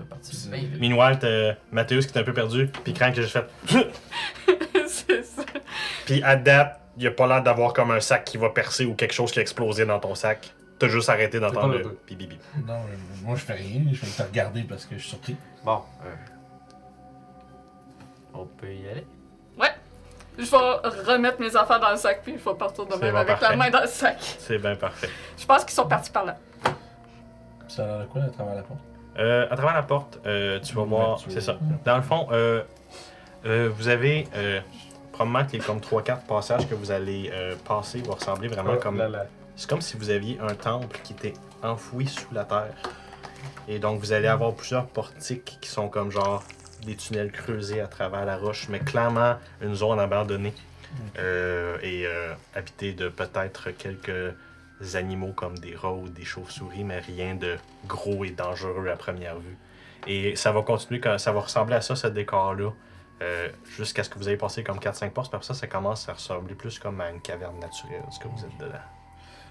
Ben, 0.51 0.61
Meanwhile, 0.81 1.19
t'as 1.21 1.55
Mathéus 1.71 2.07
qui 2.07 2.17
est 2.17 2.21
un 2.21 2.25
peu 2.25 2.33
perdu, 2.33 2.69
puis 2.85 2.93
Crank 2.93 3.15
que 3.15 3.23
j'ai 3.23 3.29
fait. 3.29 3.45
Puis 6.11 6.23
à 6.25 6.35
date, 6.35 6.81
il 6.99 7.07
a 7.07 7.13
pas 7.13 7.29
l'air 7.29 7.41
d'avoir 7.41 7.73
comme 7.73 7.93
un 7.93 8.01
sac 8.01 8.25
qui 8.25 8.37
va 8.37 8.51
percer 8.51 8.85
ou 8.85 8.95
quelque 8.95 9.13
chose 9.15 9.31
qui 9.31 9.39
a 9.39 9.43
explosé 9.43 9.87
dans 9.87 10.01
ton 10.01 10.17
sac. 10.17 10.53
T'as 10.81 10.89
juste 10.89 11.09
arrêté 11.09 11.39
d'entendre 11.39 11.79
le 11.79 11.99
bip 12.09 12.19
bip. 12.19 12.33
Non, 12.67 12.75
euh, 12.75 12.79
moi, 13.23 13.37
je 13.37 13.43
fais 13.43 13.53
rien. 13.53 13.83
Je 13.93 14.01
vais 14.05 14.11
te 14.11 14.23
regarder 14.29 14.63
parce 14.65 14.87
que 14.87 14.97
je 14.97 15.01
suis 15.01 15.11
surpris. 15.11 15.37
Bon. 15.65 15.83
euh, 16.05 16.15
On 18.35 18.45
peut 18.45 18.73
y 18.73 18.89
aller. 18.89 19.07
Je 20.39 20.45
vais 20.51 21.13
remettre 21.13 21.39
mes 21.41 21.55
affaires 21.55 21.79
dans 21.81 21.91
le 21.91 21.97
sac 21.97 22.23
puis 22.25 22.35
je 22.43 22.49
vais 22.49 22.57
partir 22.57 22.87
de 22.87 22.95
même 22.97 23.13
bon, 23.13 23.19
avec 23.19 23.39
parfait. 23.39 23.51
la 23.51 23.57
main 23.57 23.69
dans 23.71 23.83
le 23.83 23.87
sac. 23.87 24.17
C'est 24.39 24.59
bien 24.59 24.75
parfait. 24.75 25.11
Je 25.39 25.45
pense 25.45 25.65
qu'ils 25.65 25.75
sont 25.75 25.87
partis 25.87 26.11
par 26.11 26.25
là. 26.25 26.39
Ça 27.69 27.85
a 27.85 27.87
l'air 27.87 27.99
de 28.01 28.05
quoi 28.07 28.23
à 28.23 28.29
travers 28.31 28.55
la 28.55 28.63
porte? 28.63 28.81
Euh, 29.19 29.47
à 29.51 29.57
travers 29.57 29.75
la 29.75 29.83
porte, 29.83 30.19
euh, 30.27 30.59
tu 30.61 30.75
vas 30.75 30.85
voir, 30.85 31.21
c'est 31.29 31.41
ça. 31.43 31.59
Dans 31.85 31.97
le 31.97 32.03
fond, 32.03 32.27
euh, 32.33 32.63
euh, 33.45 33.71
vous 33.75 33.89
avez 33.89 34.27
euh, 34.35 34.61
probablement 35.21 35.47
que 35.47 35.53
les 35.53 35.59
comme 35.59 35.79
3-4 35.81 36.23
passages 36.27 36.69
que 36.69 36.75
vous 36.75 36.91
allez 36.91 37.31
euh, 37.33 37.55
passer 37.67 38.01
vont 38.01 38.15
ressembler 38.15 38.49
vraiment 38.49 38.73
Oh 38.77 38.81
comme. 38.81 38.97
C'est 39.57 39.69
comme 39.69 39.83
si 39.83 39.97
vous 39.99 40.09
aviez 40.09 40.39
un 40.41 40.55
temple 40.55 40.99
qui 41.05 41.13
était 41.13 41.35
enfoui 41.63 42.07
sous 42.07 42.33
la 42.33 42.45
terre. 42.45 42.73
Et 43.69 43.79
donc, 43.79 44.01
vous 44.01 44.13
allez 44.13 44.29
avoir 44.29 44.55
plusieurs 44.55 44.87
portiques 44.87 45.59
qui 45.61 45.69
sont 45.69 45.89
comme 45.89 46.11
genre 46.11 46.43
des 46.87 46.97
tunnels 46.97 47.31
creusés 47.31 47.81
à 47.83 47.87
travers 47.87 48.25
la 48.25 48.39
roche, 48.39 48.69
mais 48.71 48.79
clairement 48.79 49.35
une 49.61 49.75
zone 49.75 50.01
abandonnée 50.01 50.55
euh, 51.19 51.77
et 51.83 52.07
euh, 52.07 52.33
habitée 52.55 52.93
de 52.95 53.09
peut-être 53.11 53.71
quelques 53.73 54.35
animaux 54.95 55.33
comme 55.33 55.59
des 55.59 55.77
rats 55.77 55.93
ou 55.93 56.09
des 56.09 56.25
chauves-souris, 56.25 56.85
mais 56.85 57.01
rien 57.01 57.35
de 57.35 57.57
gros 57.87 58.25
et 58.25 58.31
dangereux 58.31 58.89
à 58.91 58.97
première 58.97 59.39
vue. 59.39 59.59
Et 60.07 60.35
ça 60.37 60.53
va 60.53 60.63
continuer, 60.63 61.01
comme- 61.01 61.19
ça 61.19 61.33
va 61.33 61.41
ressembler 61.41 61.75
à 61.77 61.83
ça, 61.83 61.95
ce 61.95 62.07
décor-là, 62.07 62.71
euh, 63.23 63.49
jusqu'à 63.77 64.03
ce 64.05 64.11
que 64.11 64.19
vous 64.19 64.29
ayez 64.29 64.37
passé 64.37 64.63
comme 64.63 64.79
4-5 64.79 65.11
postes. 65.11 65.31
Puis 65.31 65.37
après 65.37 65.47
ça, 65.47 65.55
ça 65.55 65.67
commence 65.67 66.09
à 66.09 66.15
ressembler 66.15 66.55
plus 66.55 66.79
comme 66.79 67.01
à 67.01 67.11
une 67.11 67.21
caverne 67.21 67.59
naturelle, 67.59 68.03
ce 68.11 68.19
que 68.19 68.29
vous 68.29 68.45
êtes 68.45 68.57
dedans. 68.59 68.79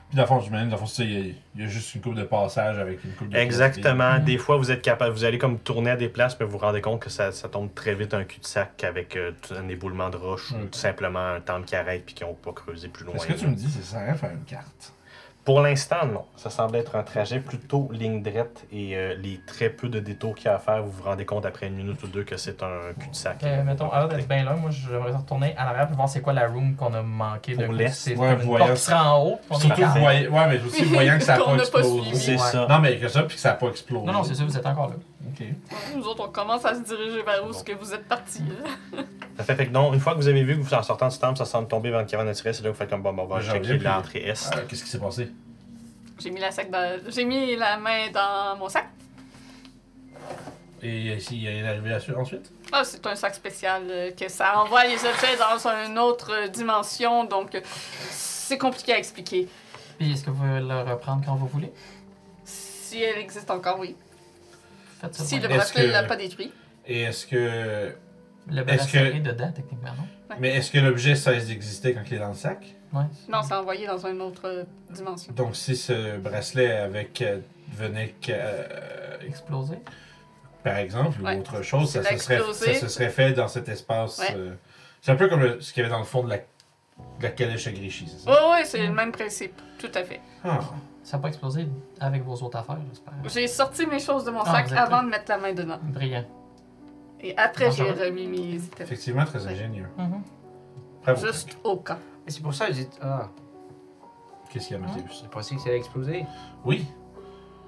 Puis, 0.10 0.16
dans 0.16 0.24
le 0.24 0.28
fond, 0.28 0.40
j'imagine, 0.40 0.70
dans 0.70 0.76
le 0.78 0.84
fond, 0.88 0.92
il 1.04 1.12
y, 1.12 1.18
a- 1.18 1.34
il 1.56 1.62
y 1.62 1.64
a 1.66 1.68
juste 1.68 1.94
une 1.94 2.02
coupe 2.02 2.16
de 2.16 2.24
passage 2.24 2.80
avec 2.80 3.04
une 3.04 3.12
coupe 3.14 3.30
de. 3.30 3.38
Exactement. 3.38 4.18
Des 4.18 4.40
fois, 4.40 4.58
vous 4.58 4.72
êtes 4.72 4.82
capable, 4.82 5.14
vous 5.14 5.24
allez 5.24 5.38
comme 5.38 5.60
tourner 5.60 5.92
à 5.92 5.96
des 5.98 6.10
places, 6.10 6.34
puis 6.34 6.46
vous 6.46 6.54
vous 6.54 6.58
rendez 6.58 6.82
compte 6.82 7.00
que 7.00 7.12
ça, 7.12 7.32
ça 7.32 7.48
tombe 7.48 7.72
très 7.76 7.94
vite 7.94 8.16
un 8.16 8.24
cul-de-sac 8.24 8.84
avec 8.84 9.16
euh, 9.16 9.34
un 9.56 9.68
éboulement 9.68 10.10
de 10.10 10.18
roches 10.18 10.52
ou 10.52 10.66
tout 10.66 10.80
simplement 10.80 11.20
un 11.34 11.42
temple 11.42 11.66
qui 11.68 11.76
arrête 11.76 12.06
puis 12.08 12.16
qui 12.16 12.24
n'ont 12.24 12.34
pas 12.34 12.54
creusé 12.54 12.88
plus 12.88 13.06
loin. 13.06 13.14
Est-ce 13.18 13.28
que 13.28 13.34
tu 13.34 13.46
me 13.48 13.54
dis, 13.54 13.70
c'est 13.70 13.84
ça 13.84 14.00
rien 14.00 14.16
faire 14.16 14.32
une 14.32 14.46
carte? 14.46 14.94
Pour 15.50 15.62
l'instant, 15.62 16.06
non. 16.06 16.26
Ça 16.36 16.52
semble 16.52 16.76
être 16.76 16.96
un 16.96 17.02
trajet 17.02 17.40
plutôt 17.40 17.90
ligne 17.92 18.22
droite 18.22 18.66
et 18.72 18.96
euh, 18.96 19.16
les 19.16 19.40
très 19.48 19.70
peu 19.72 19.90
de 19.90 20.00
détours 20.00 20.36
qu'il 20.36 20.46
y 20.46 20.50
a 20.50 20.54
à 20.56 20.60
faire, 20.60 20.84
vous 20.84 20.92
vous 20.92 21.02
rendez 21.02 21.26
compte 21.26 21.44
après 21.44 21.66
une 21.66 21.76
minute 21.76 22.04
ou 22.04 22.08
deux 22.08 22.24
que 22.24 22.38
c'est 22.38 22.62
un 22.62 22.94
cul-de-sac. 23.00 23.44
Euh, 23.44 23.64
mettons, 23.64 23.90
avant 23.92 24.08
d'être 24.08 24.28
bien 24.28 24.44
là, 24.44 24.54
moi 24.54 24.70
j'aimerais 24.70 25.12
retourner 25.12 25.56
à 25.58 25.66
l'arrière 25.66 25.88
pour 25.88 25.96
voir 25.96 26.08
c'est 26.08 26.22
quoi 26.22 26.34
la 26.34 26.48
room 26.48 26.76
qu'on 26.76 26.94
a 26.94 27.02
manqué 27.02 27.56
de 27.56 27.64
Pour 27.66 27.74
l'est. 27.74 27.90
C'est 27.90 28.16
Ouais, 28.16 28.30
comme 28.34 28.42
une 28.42 28.46
voyant 28.46 28.66
porte 28.68 28.78
qui 28.78 28.84
sera 28.86 29.16
en 29.16 29.24
haut. 29.26 29.36
puis 29.38 29.48
on 29.50 29.56
est 29.56 29.60
Surtout, 29.62 29.82
capable. 29.82 30.00
voyant, 30.02 30.32
ouais, 30.32 30.48
mais 30.50 30.62
aussi 30.68 30.84
voyant 30.84 31.18
que 31.18 31.24
ça 31.24 31.34
n'a 31.34 31.40
Qu'on 31.44 31.46
pas 31.46 31.52
n'a 31.58 31.58
pas 31.58 31.80
explosé. 31.80 32.02
suivi. 32.04 32.18
C'est 32.20 32.32
Ouais. 32.34 32.38
ça. 32.38 32.68
Non, 32.70 32.80
mais 32.80 32.98
que 33.00 33.08
ça, 33.08 33.24
puis 33.24 33.36
que 33.36 33.42
ça 33.42 33.50
n'a 33.50 33.56
pas 33.56 33.68
explosé. 33.70 34.06
Non, 34.06 34.14
non, 34.14 34.24
c'est 34.24 34.36
ça, 34.36 34.44
vous 34.44 34.56
êtes 34.56 34.66
encore 34.68 34.90
là. 34.90 34.96
Ok. 35.28 35.46
Nous 35.96 36.04
autres, 36.08 36.26
on 36.28 36.32
commence 36.32 36.64
à 36.66 36.76
se 36.76 36.82
diriger 36.82 37.22
vers 37.24 37.46
où 37.46 37.52
ce 37.54 37.64
que 37.64 37.74
vous 37.74 37.94
êtes 37.94 38.08
partis. 38.08 38.42
là. 38.44 39.02
Ça 39.38 39.44
fait, 39.46 39.56
fait 39.56 39.68
que 39.68 39.72
non, 39.72 39.94
une 39.94 40.00
fois 40.02 40.14
que 40.14 40.18
vous 40.18 40.28
avez 40.28 40.44
vu 40.44 40.58
que 40.58 40.62
vous 40.64 40.74
en 40.74 40.84
sortant 40.84 41.08
du 41.08 41.18
temple, 41.18 41.38
ça 41.38 41.46
semble 41.46 41.70
tomber 41.70 41.90
vers 41.92 42.00
le 42.02 42.06
caverne 42.06 42.28
naturelle, 42.28 42.54
c'est 42.54 42.62
là 42.62 42.70
que 42.70 42.74
vous 42.74 42.78
faites 42.80 42.90
comme 42.90 43.02
bon, 43.02 43.14
bon, 43.14 43.24
on 43.24 43.26
va 43.28 43.36
Ouais, 43.38 43.42
checker 43.42 43.78
l'entrée 43.78 44.20
est. 44.28 44.50
Ah, 44.54 44.58
Qu'est-ce 44.68 44.84
qui 44.84 44.90
s'est 44.90 45.00
passé? 45.00 45.30
J'ai 46.20 46.30
mis 46.32 46.42
la 46.42 46.52
sac 46.52 46.70
dans... 46.70 47.00
J'ai 47.08 47.24
mis 47.24 47.56
la 47.56 47.78
main 47.78 48.10
dans 48.14 48.58
mon 48.58 48.68
sac. 48.68 48.90
Et 50.82 51.16
ici, 51.16 51.36
il 51.38 51.44
y 51.44 51.48
a 51.48 51.52
une 51.52 51.66
arrivée 51.66 51.94
à 51.94 52.00
suite 52.02 52.18
ensuite? 52.18 52.52
Ah, 52.72 52.84
c'est 52.84 53.06
un 53.08 53.16
sac 53.16 53.34
spécial 53.36 53.84
euh, 53.90 54.12
que 54.12 54.28
ça 54.30 54.60
envoie 54.62 54.84
les 54.86 54.96
objets 54.98 55.38
dans 55.38 55.68
une 55.86 55.98
autre 56.00 56.32
euh, 56.34 56.48
dimension, 56.50 57.24
donc 57.26 57.56
euh, 57.56 57.62
c'est 58.12 58.58
compliqué 58.58 58.94
à 58.94 58.98
expliquer. 58.98 59.48
Puis 59.98 60.14
est-ce 60.14 60.24
que 60.24 60.30
vous 60.32 60.38
voulez 60.46 60.60
le 60.62 60.82
reprendre 60.92 61.22
quand 61.26 61.36
vous 61.36 61.48
voulez? 61.48 61.72
Si 62.44 63.02
elle 63.02 63.20
existe 63.20 63.50
encore, 63.52 63.80
oui. 63.80 63.96
Ça. 65.02 65.10
Si 65.12 65.40
le 65.40 65.48
bracelet 65.48 65.88
ne 65.88 65.92
l'a 65.92 66.04
pas 66.04 66.16
détruit. 66.16 66.52
Et 66.88 67.02
est-ce 67.04 67.26
que. 67.28 67.94
Le 68.48 68.58
Est-ce 68.62 68.64
bracelet 68.64 69.12
que- 69.12 69.16
est 69.18 69.20
dedans, 69.20 69.52
techniquement, 69.52 69.92
non? 69.98 70.36
Mais 70.40 70.56
est-ce 70.56 70.72
que 70.72 70.80
l'objet 70.80 71.16
cesse 71.16 71.48
d'exister 71.48 71.94
quand 71.94 72.02
il 72.08 72.16
est 72.16 72.20
dans 72.20 72.30
le 72.30 72.34
sac? 72.34 72.76
Ouais. 72.94 73.04
Non, 73.28 73.42
c'est 73.44 73.54
envoyé 73.54 73.86
dans 73.86 74.06
une 74.08 74.22
autre 74.22 74.42
euh, 74.48 74.64
dimension. 74.90 75.32
Donc, 75.34 75.56
si 75.56 75.76
ce 75.76 76.18
bracelet 76.18 76.72
avec 76.72 77.22
euh, 77.22 77.40
venait 77.76 78.16
euh, 78.30 79.18
Explosé. 79.28 79.76
par 80.64 80.78
exemple, 80.78 81.22
Ouais. 81.22 81.36
ou 81.36 81.40
autre 81.42 81.62
chose, 81.62 81.92
ça 81.92 82.00
se, 82.04 82.18
serait, 82.18 82.36
explosé. 82.38 82.74
ça 82.74 82.80
se 82.82 82.88
serait 82.88 83.10
fait 83.10 83.34
dans 83.34 83.48
cet 83.48 83.70
espace. 83.70 84.18
Ouais. 84.20 84.36
euh, 84.36 84.54
c'est 85.02 85.12
un 85.12 85.16
peu 85.16 85.28
comme 85.30 85.42
le- 85.42 85.62
ce 85.62 85.72
qu'il 85.72 85.82
y 85.82 85.86
avait 85.86 85.94
dans 85.94 86.00
le 86.00 86.06
fond 86.06 86.24
de 86.24 86.30
la, 86.30 86.38
de 86.38 86.44
la 87.22 87.30
calèche 87.30 87.68
à 87.68 87.72
Grichy, 87.72 88.08
c'est 88.08 88.24
ça? 88.26 88.32
Oui, 88.32 88.38
oui, 88.54 88.60
c'est 88.66 88.86
le 88.86 88.92
même 88.94 89.12
principe. 89.12 89.54
Tout 89.78 89.92
à 89.94 90.04
fait. 90.04 90.20
Ah. 90.44 90.60
Ça 91.04 91.18
n'a 91.18 91.22
pas 91.24 91.28
explosé 91.30 91.68
avec 92.00 92.24
vos 92.24 92.36
autres 92.36 92.58
affaires, 92.58 92.78
j'espère. 92.90 93.14
J'ai 93.26 93.48
sorti 93.48 93.86
mes 93.88 94.00
choses 94.00 94.26
de 94.26 94.32
mon 94.32 94.42
Ah, 94.42 94.52
sac 94.52 94.68
vous 94.68 94.74
êtes 94.74 94.80
avant 94.80 94.98
prêt. 94.98 95.06
de 95.06 95.10
mettre 95.10 95.26
la 95.32 95.38
main 95.38 95.54
dedans. 95.54 95.80
Brillant. 95.82 96.26
Et 97.22 97.36
après, 97.38 97.72
j'ai 97.72 97.90
remis 97.92 98.28
mes 98.28 98.38
items. 98.56 98.80
Effectivement, 98.82 99.26
très 99.26 99.46
ingénieux. 99.48 99.88
Mhm. 99.98 100.22
Bravo. 101.04 101.26
Juste 101.28 101.58
au 101.64 101.78
cas. 101.78 101.98
Et 102.28 102.32
c'est 102.32 102.42
pour 102.42 102.54
ça 102.54 102.68
que 102.68 102.74
j'ai 102.74 102.84
dit. 102.86 102.98
Ah, 103.02 103.30
Qu'est-ce 104.52 104.68
qu'il 104.68 104.78
y 104.78 104.80
a, 104.80 104.84
Mathéus? 104.86 105.20
j'ai 105.22 105.28
pensé 105.28 105.56
que 105.56 105.62
ça 105.62 105.70
allait 105.70 105.78
exploser. 105.78 106.26
Oui, 106.66 106.86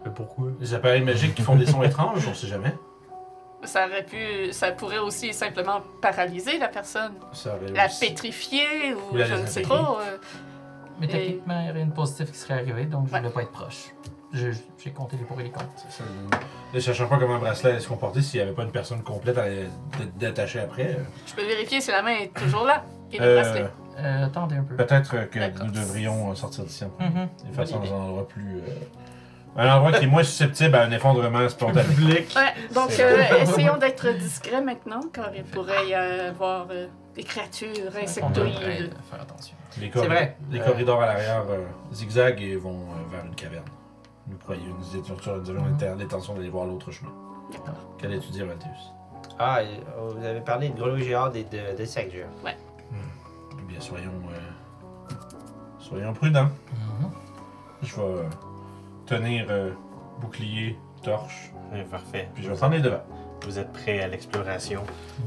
Mais 0.03 0.09
pourquoi? 0.11 0.47
Les 0.59 0.73
appareils 0.73 1.03
magiques 1.03 1.35
qui 1.35 1.43
font 1.43 1.55
des 1.55 1.67
sons 1.67 1.83
étranges, 1.83 2.27
on 2.27 2.33
sait 2.33 2.47
jamais. 2.47 2.73
Ça 3.63 3.85
aurait 3.85 4.03
pu. 4.03 4.51
Ça 4.51 4.71
pourrait 4.71 4.97
aussi 4.97 5.31
simplement 5.31 5.81
paralyser 6.01 6.57
la 6.57 6.67
personne. 6.69 7.13
Ça 7.33 7.55
aurait 7.55 7.71
La 7.71 7.85
aussi- 7.85 8.07
pétrifier 8.07 8.95
ou 8.95 9.13
Ou 9.13 9.17
la 9.17 9.25
je 9.25 9.35
ne 9.35 9.45
sais 9.45 9.61
pas. 9.61 9.99
euh, 10.01 10.17
Mais 11.01 11.07
Et- 11.07 11.09
techniquement, 11.09 11.59
il 11.59 11.63
n'y 11.63 11.69
a 11.69 11.73
rien 11.73 11.85
de 11.87 11.91
positif 11.93 12.31
qui 12.31 12.37
serait 12.37 12.53
arrivé, 12.53 12.85
donc 12.85 13.07
je 13.07 13.13
Ouais. 13.13 13.19
voulais 13.19 13.31
pas 13.33 13.41
être 13.41 13.51
proche. 13.51 13.87
Je- 14.33 14.51
J'ai 14.81 14.91
compté 14.91 15.17
les 15.17 15.23
pour 15.25 15.37
et 15.41 15.43
les 15.43 15.49
contre. 15.49 15.65
Ne 16.73 16.79
sachant 16.79 17.07
pas 17.07 17.17
comment 17.17 17.35
un 17.35 17.39
bracelet 17.39 17.71
allait 17.71 17.79
se 17.81 17.87
comporter 17.89 18.21
s'il 18.21 18.39
n'y 18.39 18.45
avait 18.45 18.55
pas 18.55 18.63
une 18.63 18.71
personne 18.71 19.03
complète 19.03 19.37
à 19.37 19.45
détacher 20.17 20.59
après. 20.61 20.91
euh, 20.97 21.03
je 21.27 21.33
peux 21.33 21.45
vérifier 21.45 21.81
si 21.81 21.91
la 21.91 22.01
main 22.01 22.11
est 22.21 22.33
toujours 22.33 22.63
là. 22.65 22.85
Et 23.11 23.17
le 23.17 23.25
euh, 23.25 23.41
bracelet. 23.41 23.65
Euh, 23.99 24.25
attendez 24.27 24.55
un 24.55 24.63
peu. 24.63 24.75
Peut-être 24.77 25.27
que 25.29 25.37
D'accord. 25.39 25.65
nous 25.65 25.71
devrions 25.71 26.33
sortir 26.35 26.63
d'ici 26.63 26.85
en 26.85 26.89
premier. 26.89 27.09
Mhm. 27.09 27.29
De 27.49 27.55
façon 27.55 27.79
Bonne 27.79 27.89
dans 27.89 27.95
idée. 27.95 27.95
un 27.95 28.07
endroit 28.07 28.27
plus. 28.29 28.57
euh, 28.59 28.61
Un 29.57 29.75
endroit 29.75 29.91
qui 29.91 30.05
est 30.05 30.07
moins 30.07 30.23
susceptible 30.23 30.75
à 30.75 30.83
un 30.83 30.91
effondrement 30.91 31.49
spontané. 31.49 31.83
Public. 31.93 32.33
Ouais, 32.37 32.53
donc 32.73 32.91
C'est 32.91 33.03
euh, 33.03 33.41
essayons 33.41 33.75
d'être 33.75 34.07
discrets 34.17 34.61
maintenant, 34.61 35.01
car 35.11 35.35
il 35.35 35.43
pourrait 35.43 35.87
y 35.89 35.93
avoir 35.93 36.67
euh, 36.71 36.87
des 37.15 37.23
créatures 37.23 37.67
On 37.75 37.83
devrait 37.85 38.03
insectoïdes. 38.03 38.93
faire 39.09 39.21
attention. 39.21 39.57
Les, 39.79 39.89
C'est 39.93 40.05
vrai. 40.07 40.37
les 40.49 40.59
Euh, 40.59 40.65
corridors 40.65 41.01
à 41.01 41.05
l'arrière 41.05 41.43
euh, 41.49 41.65
zigzaguent 41.93 42.41
et 42.41 42.55
vont 42.57 42.81
euh, 42.81 43.11
vers 43.11 43.25
une 43.25 43.35
caverne. 43.35 43.63
Nous 44.27 44.37
croyons, 44.37 44.75
nous 44.77 44.97
étions 44.99 45.17
sur 45.19 45.37
nous 45.37 45.49
avions 45.49 45.63
l'intention 45.97 46.33
d'aller 46.35 46.49
voir 46.49 46.65
l'autre 46.65 46.91
chemin. 46.91 47.11
D'accord. 47.51 47.73
Qu'allais-tu 47.97 48.29
dire, 48.31 48.45
Mathéus 48.45 48.91
Ah, 49.39 49.63
et, 49.63 49.79
oh, 49.99 50.09
vous 50.15 50.25
avez 50.25 50.41
parlé 50.41 50.69
de 50.69 50.77
grenouilles 50.77 51.03
géantes 51.03 51.35
et 51.35 51.43
de- 51.43 51.77
d'insectes 51.77 52.11
géants. 52.13 52.27
Eh 52.45 53.61
bien, 53.63 53.79
soyons. 53.79 54.11
euh, 54.31 55.13
soyons 55.79 56.13
prudents. 56.13 56.45
Mhm. 56.73 57.11
Je 57.83 57.95
vais 57.95 58.01
euh, 58.01 58.23
tenir 59.05 59.45
euh, 59.49 59.71
bouclier, 60.19 60.77
torche, 61.03 61.51
Ouais, 61.71 61.83
Parfait. 61.85 62.29
puis 62.33 62.43
je 62.43 62.49
vais 62.51 62.55
prendre 62.57 62.73
les 62.75 62.81
devants. 62.81 63.03
Vous 63.45 63.59
êtes 63.59 63.71
prêts 63.73 64.01
à 64.01 64.07
l'exploration. 64.07 64.83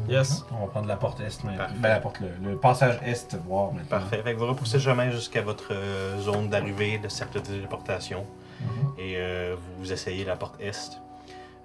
Yes. 0.08 0.44
On 0.52 0.64
va 0.64 0.66
prendre 0.70 0.88
la 0.88 0.96
porte 0.96 1.20
est, 1.20 1.44
ben, 1.44 1.88
la 1.88 2.00
porte, 2.00 2.20
le, 2.20 2.28
le 2.50 2.56
passage 2.56 2.98
est, 3.04 3.34
voir 3.46 3.72
maintenant. 3.72 3.98
Parfait. 3.98 4.22
Fait 4.22 4.34
que 4.34 4.38
vous 4.38 4.46
repoussez 4.46 4.78
le 4.78 4.82
chemin 4.82 5.10
jusqu'à 5.10 5.42
votre 5.42 5.72
euh, 5.72 6.18
zone 6.20 6.48
d'arrivée, 6.48 6.98
le 7.02 7.08
cercle 7.08 7.40
de 7.40 7.46
téléportation. 7.46 8.24
Mhm. 8.60 8.66
Et 8.98 9.14
euh, 9.16 9.56
vous 9.78 9.92
essayez 9.92 10.24
la 10.24 10.36
porte 10.36 10.60
est. 10.60 11.00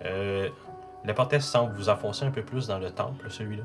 Euh, 0.05 0.49
la 1.05 1.13
porte 1.13 1.33
est 1.33 1.39
semble 1.39 1.73
vous 1.75 1.89
enfoncer 1.89 2.25
un 2.25 2.31
peu 2.31 2.43
plus 2.43 2.67
dans 2.67 2.79
le 2.79 2.91
temple, 2.91 3.29
celui-là. 3.29 3.63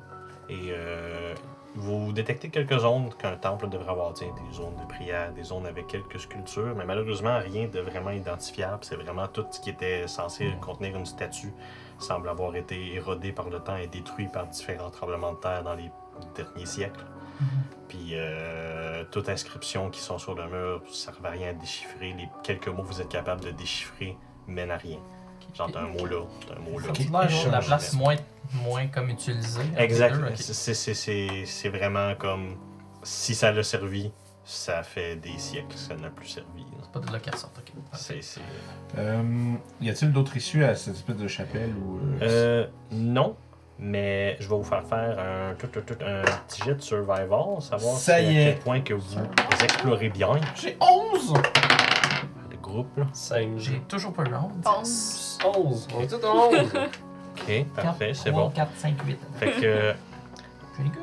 Et 0.49 0.69
euh, 0.71 1.35
vous 1.75 2.13
détectez 2.13 2.51
quelques 2.51 2.79
zones 2.79 3.11
qu'un 3.19 3.37
temple 3.37 3.69
devrait 3.69 3.91
avoir. 3.91 4.13
Tiens, 4.13 4.29
des 4.49 4.57
zones 4.57 4.77
de 4.77 4.87
prière, 4.87 5.33
des 5.33 5.43
zones 5.43 5.67
avec 5.67 5.87
quelques 5.87 6.21
sculptures, 6.21 6.75
mais 6.77 6.85
malheureusement, 6.85 7.39
rien 7.39 7.67
de 7.67 7.81
vraiment 7.81 8.11
identifiable. 8.11 8.79
C'est 8.83 8.97
vraiment 8.97 9.27
tout 9.27 9.47
ce 9.51 9.61
qui 9.61 9.71
était 9.71 10.07
censé 10.07 10.53
contenir 10.61 10.97
une 10.97 11.07
statue 11.07 11.53
semble 11.99 12.29
avoir 12.29 12.55
été 12.57 12.95
érodé 12.95 13.33
par 13.33 13.49
le 13.51 13.61
temps 13.61 13.77
et 13.77 13.87
détruit 13.87 14.29
par 14.29 14.47
différents 14.47 14.91
tremblements 14.91 15.33
de 15.33 15.39
terre 15.39 15.63
dans 15.63 15.75
les 15.75 15.91
derniers 16.35 16.67
siècles. 16.67 17.05
Puis 17.89 18.11
euh, 18.15 19.05
toute 19.11 19.29
inscription 19.29 19.91
qui 19.91 20.01
sont 20.01 20.19
sur 20.19 20.35
le 20.35 20.47
mur 20.49 20.83
ne 20.87 20.93
servent 20.93 21.25
à 21.27 21.31
rien 21.31 21.51
à 21.51 21.53
déchiffrer. 21.53 22.13
Les 22.17 22.29
quelques 22.43 22.69
mots 22.69 22.83
que 22.83 22.89
vous 22.89 23.01
êtes 23.01 23.09
capable 23.09 23.43
de 23.43 23.51
déchiffrer 23.51 24.17
mènent 24.47 24.71
à 24.71 24.77
rien. 24.77 24.99
Genre, 25.55 25.71
un 25.77 25.87
mot 25.87 26.07
là, 26.07 26.17
un 26.57 26.61
mot 26.61 26.79
là. 26.79 26.87
La 27.53 27.59
place 27.61 27.93
moins, 27.95 28.17
moins 28.65 28.87
comme 28.89 29.11
utilisée. 29.11 29.63
Exact. 29.77 30.17
deux, 30.17 30.25
ok. 30.27 30.33
C'est- 30.37 30.75
c'est- 30.75 30.95
C'est 30.95 31.45
c'est 31.47 31.69
vraiment 31.69 32.15
comme 32.17 32.57
si 33.05 33.35
ça 33.35 33.53
l'a 33.53 33.63
servi, 33.63 34.11
ça 34.45 34.83
fait 34.83 35.17
des 35.17 35.39
siècles 35.39 35.69
que 35.75 35.79
ça 35.79 35.95
n'a 35.97 36.11
plus 36.11 36.29
servi. 36.29 36.65
C'est 36.83 36.93
pas 36.93 37.01
de 37.01 37.13
là 37.13 37.19
qu'elle 37.19 37.35
sort, 37.37 37.51
ok. 37.57 37.73
C'est- 37.95 38.23
c'est- 38.23 38.41
Euh, 38.99 39.23
y 39.81 39.91
a-t-il 39.91 40.13
d'autres 40.13 40.37
issues 40.37 40.65
à 40.65 40.75
cette 40.75 40.95
espèce 40.95 41.17
de 41.17 41.27
chapelle 41.29 41.73
ou. 41.77 41.99
euh, 41.99 42.19
Euh, 42.23 42.67
non, 42.93 43.37
mais 43.79 44.37
je 44.41 44.49
vais 44.49 44.55
vous 44.57 44.63
faire 44.65 44.85
faire 44.85 45.19
un, 45.19 45.55
tout, 45.55 45.67
tout, 45.69 45.81
tout, 45.81 45.97
un 46.05 46.23
petit 46.47 46.63
jet 46.63 46.75
de 46.75 46.83
survival, 46.83 47.61
savoir 47.61 47.97
Ça 47.97 48.19
si- 48.19 48.25
y 48.35 48.41
à 48.43 48.53
quel 48.53 48.59
point 48.61 48.81
que 48.83 48.95
vous 48.95 49.17
explorez 49.63 50.11
bien 50.11 50.29
J'ai 50.55 50.77
11 50.81 51.33
le 52.51 52.57
groupe. 52.59 52.97
Là. 52.99 53.07
5. 53.13 53.49
J'ai 53.59 53.81
toujours 53.89 54.13
pas 54.13 54.25
round. 54.25 54.65
11. 54.65 55.39
11. 55.45 55.89
On 55.97 56.01
est 56.03 56.07
tous 56.07 56.25
11. 56.27 56.73
Ok, 57.37 57.67
parfait, 57.75 58.13
c'est 58.15 58.31
bon. 58.31 58.51
4, 58.51 58.71
5, 58.77 58.95
8. 59.05 59.19
Fait 59.41 59.51
que 59.53 59.93
Pretty 60.75 60.91
good. 60.91 61.03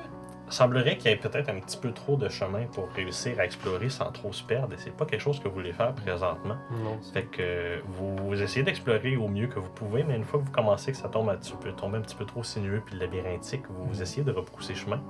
Semblerait 0.54 0.98
qu'il 0.98 1.10
y 1.10 1.14
ait 1.14 1.18
peut-être 1.18 1.50
un 1.50 1.60
petit 1.60 1.78
peu 1.78 1.92
trop 1.92 2.16
de 2.18 2.28
chemin 2.30 2.66
pour 2.74 2.90
réussir 2.96 3.40
à 3.40 3.46
explorer 3.46 3.90
sans 3.90 4.12
trop 4.12 4.32
se 4.34 4.44
perdre. 4.44 4.74
Et 4.74 4.78
c'est 4.78 4.96
pas 4.96 5.06
quelque 5.06 5.22
chose 5.22 5.40
que 5.40 5.48
vous 5.48 5.54
voulez 5.56 5.74
faire 5.74 5.94
présentement. 5.94 6.58
non. 6.84 7.00
Fait 7.14 7.24
que 7.24 7.82
vous, 7.86 8.16
vous 8.18 8.42
essayez 8.42 8.64
d'explorer 8.64 9.16
au 9.18 9.28
mieux 9.28 9.48
que 9.48 9.60
vous 9.60 9.70
pouvez, 9.70 10.04
mais 10.04 10.16
une 10.16 10.24
fois 10.24 10.40
que 10.40 10.46
vous 10.46 10.52
commencez 10.52 10.92
que 10.92 10.98
ça 10.98 11.10
tombe 11.10 11.30
un 11.30 11.36
petit 11.36 11.54
peu, 11.60 11.72
tomber 11.72 11.98
un 11.98 12.02
petit 12.02 12.16
peu 12.16 12.26
trop 12.26 12.44
sinueux 12.44 12.82
puis 12.86 12.98
labyrinthique, 12.98 13.64
vous, 13.70 13.86
vous 13.86 14.02
essayez 14.02 14.24
de 14.24 14.32
repousser 14.32 14.76
chemin. 14.76 15.02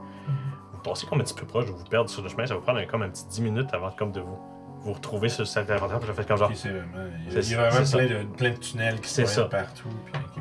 Vous 0.74 0.80
passez 0.80 1.06
comme 1.08 1.22
un 1.22 1.24
petit 1.24 1.34
peu 1.36 1.46
proche 1.46 1.66
de 1.66 1.72
vous 1.72 1.84
perdre 1.86 2.10
sur 2.10 2.24
le 2.24 2.30
chemin, 2.30 2.46
ça 2.46 2.56
va 2.56 2.62
prendre 2.62 2.80
un- 2.80 2.86
comme 2.86 3.02
un 3.04 3.10
petit 3.10 3.26
10 3.28 3.42
minutes 3.42 3.74
avant 3.74 3.92
comme 3.92 4.12
de 4.12 4.20
vous, 4.22 4.40
vous 4.82 4.94
retrouver 4.94 5.30
sur 5.30 5.46
cet 5.46 5.70
avantage. 5.70 6.00
Puis 6.00 6.08
je 6.08 6.14
fais 6.14 6.26
comme 6.26 6.38
genre. 6.38 6.52
Il 6.52 7.34
y 7.34 7.38
a, 7.38 7.40
il 7.40 7.52
y 7.52 7.56
a 7.56 7.70
vraiment 7.70 7.86
plein 7.92 8.06
de, 8.08 8.24
plein 8.36 8.50
de 8.52 8.58
tunnels 8.58 9.00
qui 9.02 9.10
C'est 9.10 9.26
se 9.28 9.42
partout. 9.42 9.90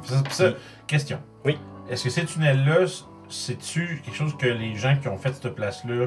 Puis 0.01 0.09
ça, 0.11 0.23
puis 0.23 0.33
ça, 0.33 0.51
question. 0.87 1.19
Oui. 1.45 1.59
Est-ce 1.91 2.05
que 2.05 2.11
ces 2.11 2.25
tunnels-là, 2.25 2.87
c'est-tu 3.31 4.03
quelque 4.05 4.17
chose 4.17 4.37
que 4.37 4.47
les 4.47 4.75
gens 4.77 4.97
qui 5.01 5.09
ont 5.09 5.17
fait 5.19 5.33
cette 5.33 5.55
place-là 5.55 6.07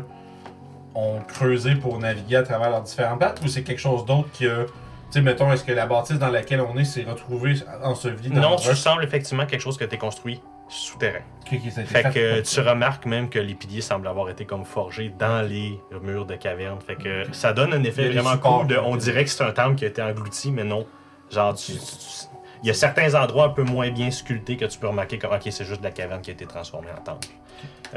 ont 0.95 1.19
creusé 1.27 1.75
pour 1.75 1.97
naviguer 1.99 2.35
à 2.37 2.43
travers 2.43 2.69
leurs 2.69 2.83
différentes 2.83 3.19
plates 3.19 3.41
ou 3.43 3.47
c'est 3.47 3.63
quelque 3.63 3.79
chose 3.81 4.05
d'autre 4.05 4.29
qui 4.33 4.47
a. 4.47 4.65
Tu 4.65 5.19
sais, 5.19 5.21
mettons, 5.21 5.51
est-ce 5.51 5.63
que 5.63 5.71
la 5.71 5.85
bâtisse 5.85 6.17
dans 6.19 6.29
laquelle 6.29 6.61
on 6.61 6.75
est 6.77 6.85
s'est 6.85 7.03
retrouvée 7.03 7.55
ensevelie 7.83 8.29
dans 8.29 8.41
Non, 8.41 8.57
ça 8.57 8.75
semble 8.75 9.03
effectivement 9.03 9.45
quelque 9.45 9.61
chose 9.61 9.77
qui 9.77 9.83
a 9.83 9.85
été 9.85 9.97
construit 9.97 10.39
souterrain. 10.69 11.19
Ok, 11.45 11.59
ok, 11.63 11.71
ça 11.71 11.81
a 11.81 11.83
été 11.83 11.93
Fait 11.93 12.03
que 12.11 12.41
tu 12.41 12.59
remarques 12.61 13.05
même 13.05 13.29
que 13.29 13.37
les 13.37 13.53
piliers 13.53 13.81
semblent 13.81 14.07
avoir 14.07 14.29
été 14.29 14.45
comme 14.45 14.65
forgés 14.65 15.13
dans 15.19 15.47
les 15.47 15.79
murs 16.01 16.25
de 16.25 16.35
caverne. 16.35 16.79
Fait 16.81 16.95
que 16.95 17.25
ça 17.31 17.53
donne 17.53 17.73
un 17.73 17.83
effet 17.83 18.09
vraiment 18.09 18.37
cool 18.37 18.67
de 18.67 18.77
on 18.77 18.95
dirait 18.95 19.23
que 19.23 19.29
c'est 19.29 19.43
un 19.43 19.51
temple 19.51 19.75
qui 19.75 19.85
a 19.85 19.87
été 19.89 20.01
englouti, 20.01 20.51
mais 20.51 20.63
non. 20.63 20.87
Genre, 21.31 21.53
tu- 21.53 21.73
tu- 21.73 21.77
tu- 21.79 22.27
il 22.63 22.67
y 22.67 22.69
a 22.71 22.73
certains 22.73 23.13
endroits 23.21 23.45
un 23.45 23.49
peu 23.49 23.63
moins 23.63 23.91
bien 23.91 24.09
sculptés 24.09 24.57
que 24.57 24.65
tu 24.65 24.79
peux 24.79 24.87
remarquer 24.87 25.19
que 25.19 25.27
ok, 25.27 25.41
c'est 25.51 25.65
juste 25.65 25.79
de 25.81 25.85
la 25.85 25.91
caverne 25.91 26.21
qui 26.21 26.29
a 26.31 26.33
été 26.33 26.45
transformée 26.45 26.87
en 26.97 27.01
temple. 27.01 27.27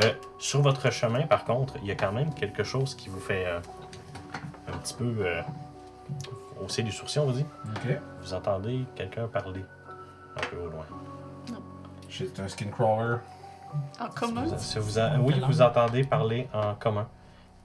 Euh, 0.02 0.12
sur 0.38 0.60
votre 0.60 0.90
chemin, 0.90 1.22
par 1.22 1.44
contre, 1.44 1.74
il 1.82 1.86
y 1.88 1.90
a 1.90 1.94
quand 1.94 2.12
même 2.12 2.34
quelque 2.34 2.64
chose 2.64 2.94
qui 2.94 3.08
vous 3.08 3.20
fait 3.20 3.46
euh, 3.46 3.60
un 4.72 4.76
petit 4.78 4.94
peu 4.94 5.14
euh, 5.20 5.40
hausser 6.62 6.82
les 6.82 6.90
sourcils, 6.90 7.20
on 7.20 7.26
va 7.26 7.32
dire. 7.32 7.46
Ok. 7.76 7.96
Vous 8.22 8.34
entendez 8.34 8.84
quelqu'un 8.94 9.26
parler 9.28 9.64
un 10.36 10.40
peu 10.50 10.56
au 10.58 10.66
loin. 10.68 10.84
C'est 12.10 12.38
un 12.40 12.48
skin 12.48 12.66
crawler. 12.68 13.16
En 14.00 14.08
commun? 14.08 14.46
Ça 14.58 14.80
vous 14.80 14.98
a- 14.98 15.16
oui, 15.18 15.40
vous 15.46 15.62
entendez 15.62 16.04
parler 16.04 16.48
en 16.52 16.74
commun. 16.74 17.06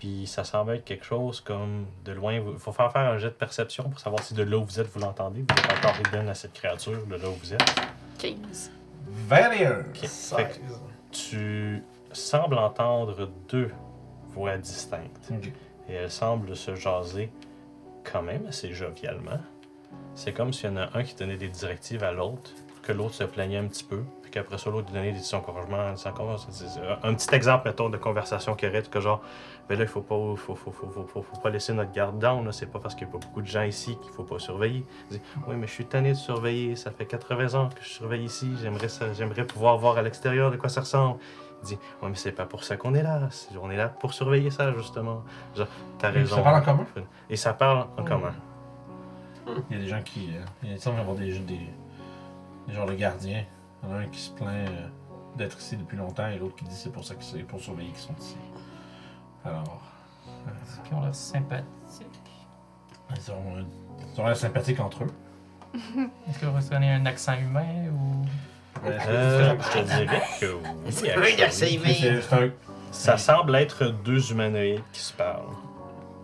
Puis 0.01 0.25
ça 0.25 0.43
semble 0.43 0.73
être 0.73 0.83
quelque 0.83 1.05
chose 1.05 1.41
comme 1.41 1.85
de 2.05 2.11
loin. 2.11 2.33
Il 2.33 2.57
faut 2.57 2.71
faire 2.71 2.91
faire 2.91 3.03
un 3.03 3.19
jet 3.19 3.27
de 3.27 3.33
perception 3.33 3.87
pour 3.87 3.99
savoir 3.99 4.23
si 4.23 4.33
de 4.33 4.41
là 4.41 4.57
où 4.57 4.65
vous 4.65 4.79
êtes, 4.79 4.87
vous 4.87 4.99
l'entendez. 4.99 5.45
Vous 5.47 5.55
êtes 5.55 5.77
encore 5.77 5.93
hidden 5.99 6.27
à 6.27 6.33
cette 6.33 6.53
créature, 6.53 7.05
de 7.05 7.17
là 7.17 7.29
où 7.29 7.35
vous 7.35 7.53
êtes. 7.53 7.63
15. 8.17 8.71
21. 9.05 9.81
Ok. 9.81 10.07
Fait 10.07 10.59
que 10.59 10.59
tu 11.11 11.83
sembles 12.13 12.57
entendre 12.57 13.29
deux 13.47 13.69
voix 14.29 14.57
distinctes. 14.57 15.31
Et 15.87 15.93
elles 15.93 16.09
semblent 16.09 16.55
se 16.55 16.73
jaser 16.73 17.31
quand 18.03 18.23
même 18.23 18.47
assez 18.47 18.73
jovialement. 18.73 19.39
C'est 20.15 20.33
comme 20.33 20.51
s'il 20.51 20.71
y 20.71 20.73
en 20.73 20.77
a 20.77 20.97
un 20.97 21.03
qui 21.03 21.13
donnait 21.13 21.37
des 21.37 21.49
directives 21.49 22.03
à 22.03 22.11
l'autre, 22.11 22.49
que 22.81 22.91
l'autre 22.91 23.13
se 23.13 23.23
plaignait 23.23 23.59
un 23.59 23.67
petit 23.67 23.83
peu, 23.83 24.03
puis 24.31 24.39
qu'après 24.39 24.57
ça, 24.57 24.69
l'autre 24.69 24.87
lui 24.87 24.93
donnait 24.93 25.11
des 25.11 25.35
encouragements. 25.35 25.91
des 25.93 26.07
encouragements. 26.07 26.97
Un 27.03 27.13
petit 27.13 27.35
exemple, 27.35 27.67
mettons, 27.67 27.89
de 27.89 27.97
conversation 27.97 28.55
qu'il 28.55 28.69
y 28.69 28.71
aurait, 28.71 28.81
que 28.83 28.99
genre, 29.01 29.21
mais 29.69 29.75
là, 29.75 29.83
il 29.83 29.87
faut 29.89 30.01
pas, 30.01 30.15
faut, 30.15 30.55
faut, 30.55 30.71
faut, 30.71 30.71
faut, 30.89 31.05
faut- 31.05 31.21
faut 31.21 31.37
pas 31.41 31.49
laisser 31.49 31.73
notre 31.73 31.91
garde 31.91 32.17
down, 32.17 32.45
là. 32.45 32.51
c'est 32.51 32.65
pas 32.65 32.79
parce 32.79 32.95
qu'il 32.95 33.07
n'y 33.07 33.13
a 33.13 33.17
pas 33.19 33.25
beaucoup 33.25 33.41
de 33.41 33.47
gens 33.47 33.63
ici 33.63 33.97
qu'il 34.01 34.11
faut 34.11 34.23
pas 34.23 34.39
surveiller. 34.39 34.85
Il 35.11 35.17
dit, 35.17 35.23
oui, 35.47 35.55
mais 35.57 35.67
je 35.67 35.71
suis 35.73 35.85
tanné 35.85 36.09
de 36.09 36.17
surveiller, 36.17 36.75
ça 36.75 36.91
fait 36.91 37.05
80 37.05 37.53
ans 37.59 37.69
que 37.69 37.83
je 37.83 37.89
surveille 37.89 38.23
ici, 38.23 38.51
j'aimerais 38.61 38.87
ça- 38.89 39.11
j'aimerais 39.13 39.45
pouvoir 39.45 39.77
voir 39.77 39.97
à 39.97 40.01
l'extérieur 40.01 40.49
de 40.51 40.57
quoi 40.57 40.69
ça 40.69 40.81
ressemble. 40.81 41.19
Il 41.63 41.67
dit 41.67 41.77
Ouais, 42.01 42.09
mais 42.09 42.15
c'est 42.15 42.31
pas 42.31 42.45
pour 42.47 42.63
ça 42.63 42.75
qu'on 42.75 42.95
est 42.95 43.03
là. 43.03 43.19
On 43.61 43.69
est 43.69 43.75
là 43.77 43.87
pour 43.89 44.13
surveiller 44.15 44.49
ça, 44.49 44.73
justement. 44.73 45.23
Genre, 45.55 45.67
t'as 45.99 46.09
raison. 46.09 46.37
ça 46.37 46.41
parle 46.41 46.55
en 46.55 46.61
commun? 46.65 46.85
Et 47.29 47.35
ça 47.35 47.53
parle 47.53 47.85
en 47.97 48.03
commun. 48.03 48.33
Il 49.69 49.75
y 49.77 49.79
a 49.79 49.83
des 49.83 49.87
gens 49.89 50.01
qui. 50.01 50.31
euh, 50.35 50.39
il 50.63 50.79
semble 50.79 50.97
y 50.97 51.01
avoir 51.01 51.15
des, 51.15 51.37
des, 51.39 51.59
des 52.67 52.73
genres 52.73 52.87
de 52.87 52.93
gardiens. 52.93 53.43
Il 53.83 53.89
y 53.89 53.91
en 53.91 53.95
a 53.95 53.99
un 53.99 54.07
qui 54.07 54.19
se 54.19 54.31
plaint 54.31 54.67
euh, 54.69 54.87
d'être 55.37 55.57
ici 55.59 55.77
depuis 55.77 55.97
longtemps 55.97 56.27
et 56.27 56.37
l'autre 56.37 56.55
qui 56.55 56.65
dit 56.65 56.75
c'est 56.75 56.91
pour 56.91 57.03
ça 57.05 57.15
que 57.15 57.23
c'est 57.23 57.39
pour 57.43 57.59
surveiller 57.59 57.89
qu'ils 57.91 57.99
sont 57.99 58.15
ici. 58.19 58.37
Alors, 59.45 59.81
Est-ce 60.63 60.79
qu'ils 60.87 60.97
ont 60.97 61.01
l'air 61.01 61.15
sympathiques? 61.15 61.65
ils 63.15 63.31
ont, 63.31 63.57
euh, 63.57 63.63
ils 64.13 64.21
ont 64.21 64.25
l'air 64.25 64.37
sympathiques 64.37 64.79
entre 64.79 65.03
eux. 65.03 65.11
Est-ce 66.29 66.39
que 66.39 66.45
vous 66.45 66.55
reconnaissez 66.57 66.93
un 67.01 67.05
accent 67.05 67.37
humain 67.37 67.87
ou? 67.91 68.25
Euh, 68.85 69.55
je 69.59 69.79
te 69.79 69.83
dirais 69.83 70.21
que 70.39 70.53
oui. 70.53 70.61
C'est 70.91 71.11
actually. 71.11 71.41
un 71.41 71.45
accent 71.45 71.65
humain. 71.67 71.93
C'est 71.99 72.21
c'est 72.21 72.35
un. 72.35 72.49
Ça 72.91 73.17
semble 73.17 73.55
être 73.55 73.85
deux 74.03 74.31
humanoïdes 74.31 74.81
qui 74.91 74.99
se 74.99 75.13
parlent. 75.13 75.45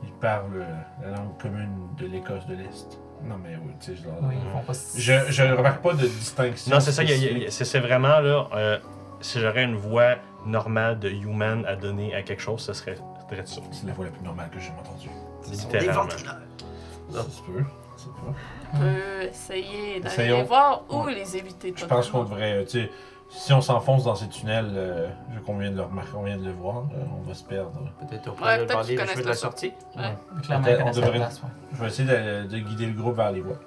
Ils 0.03 0.11
parlent 0.13 0.51
euh, 0.55 0.81
la 1.01 1.09
langue 1.17 1.37
commune 1.41 1.87
de 1.97 2.05
l'Écosse 2.07 2.45
de 2.47 2.55
l'Est. 2.55 2.99
Non, 3.23 3.35
mais 3.43 3.55
oui, 3.55 3.71
tu 3.79 3.91
sais, 3.95 4.01
je 4.01 4.07
leur- 4.07 4.21
Oui, 4.21 4.35
ils 4.43 4.51
font 4.51 4.65
pas 4.65 4.73
si- 4.73 5.01
Je, 5.01 5.13
je 5.29 5.43
ne 5.43 5.53
remarque 5.53 5.81
pas 5.81 5.93
de 5.93 6.05
distinction. 6.07 6.73
Non, 6.73 6.79
c'est 6.79 6.91
ça, 6.91 7.03
il 7.03 7.09
y 7.09 7.13
a- 7.13 7.15
il 7.15 7.21
y 7.21 7.25
a- 7.25 7.29
spécifique. 7.29 7.51
c'est 7.51 7.65
c'est 7.65 7.79
vraiment 7.79 8.19
là. 8.19 8.47
euh, 8.53 8.77
si 9.21 9.39
j'aurais 9.39 9.63
une 9.63 9.75
voix 9.75 10.15
normale 10.45 10.99
de 10.99 11.09
human 11.09 11.65
à 11.65 11.75
donner 11.75 12.13
à 12.15 12.21
quelque 12.21 12.41
chose, 12.41 12.61
ce 12.61 12.73
serait 12.73 12.97
très 13.27 13.45
ça. 13.45 13.61
C'est 13.71 13.87
la 13.87 13.93
voix 13.93 14.05
la 14.05 14.11
plus 14.11 14.23
normale 14.23 14.49
que 14.49 14.59
j'ai 14.59 14.67
jamais 14.67 14.79
entendue. 14.79 15.09
Littéralement. 15.51 16.09
Ça 16.09 17.23
se 17.23 17.41
peut. 17.41 17.63
ça 17.97 18.03
se 18.03 18.09
peut. 18.09 18.33
On 18.73 18.77
peut 18.77 19.23
essayer 19.29 19.99
d'aller 20.01 20.13
Essayons. 20.13 20.37
les 20.37 20.43
voir 20.43 20.83
ou 20.89 21.03
Ouais. 21.03 21.15
les 21.15 21.35
éviter. 21.37 21.73
Je 21.75 21.85
pense 21.85 22.09
qu'on 22.09 22.23
devrait, 22.23 22.53
euh, 22.57 22.63
tu 22.65 22.81
sais, 22.83 22.91
si 23.29 23.51
on 23.53 23.61
s'enfonce 23.61 24.03
dans 24.05 24.15
ces 24.15 24.27
tunnels, 24.29 24.71
euh, 24.73 25.07
vu 25.31 25.41
qu'on 25.41 25.57
vient 25.57 25.69
de 25.71 25.75
le 25.75 25.83
remarquer, 25.83 26.11
on 26.15 26.23
vient 26.23 26.37
de 26.37 26.45
le 26.45 26.51
voir, 26.51 26.77
euh, 26.77 27.03
on 27.19 27.27
va 27.27 27.33
se 27.33 27.43
perdre. 27.43 27.71
Peut-être 27.99 28.27
on 28.27 28.31
Ouais, 28.31 28.35
pourrait 28.37 28.57
leur 28.57 28.67
peut-être 28.67 28.81
qu'ils 28.85 28.95
le 28.95 29.01
connaissent 29.01 29.11
chemin 29.11 29.21
de 29.21 29.25
la 29.27 29.31
la 29.31 29.35
sortie. 29.37 29.73
Ouais. 29.95 30.15
Clairement, 30.43 30.65
Peut-être 30.65 30.77
ils 30.79 30.81
on 30.81 30.83
connaissent 30.83 30.95
la 30.95 31.01
devrait- 31.01 31.17
place, 31.19 31.41
ouais. 31.43 31.49
Je 31.73 31.77
vais 31.81 31.87
essayer 31.87 32.07
de, 32.09 32.47
de 32.47 32.57
guider 32.59 32.85
le 32.87 32.93
groupe 32.93 33.15
vers 33.15 33.31
les 33.31 33.41
voies. 33.41 33.57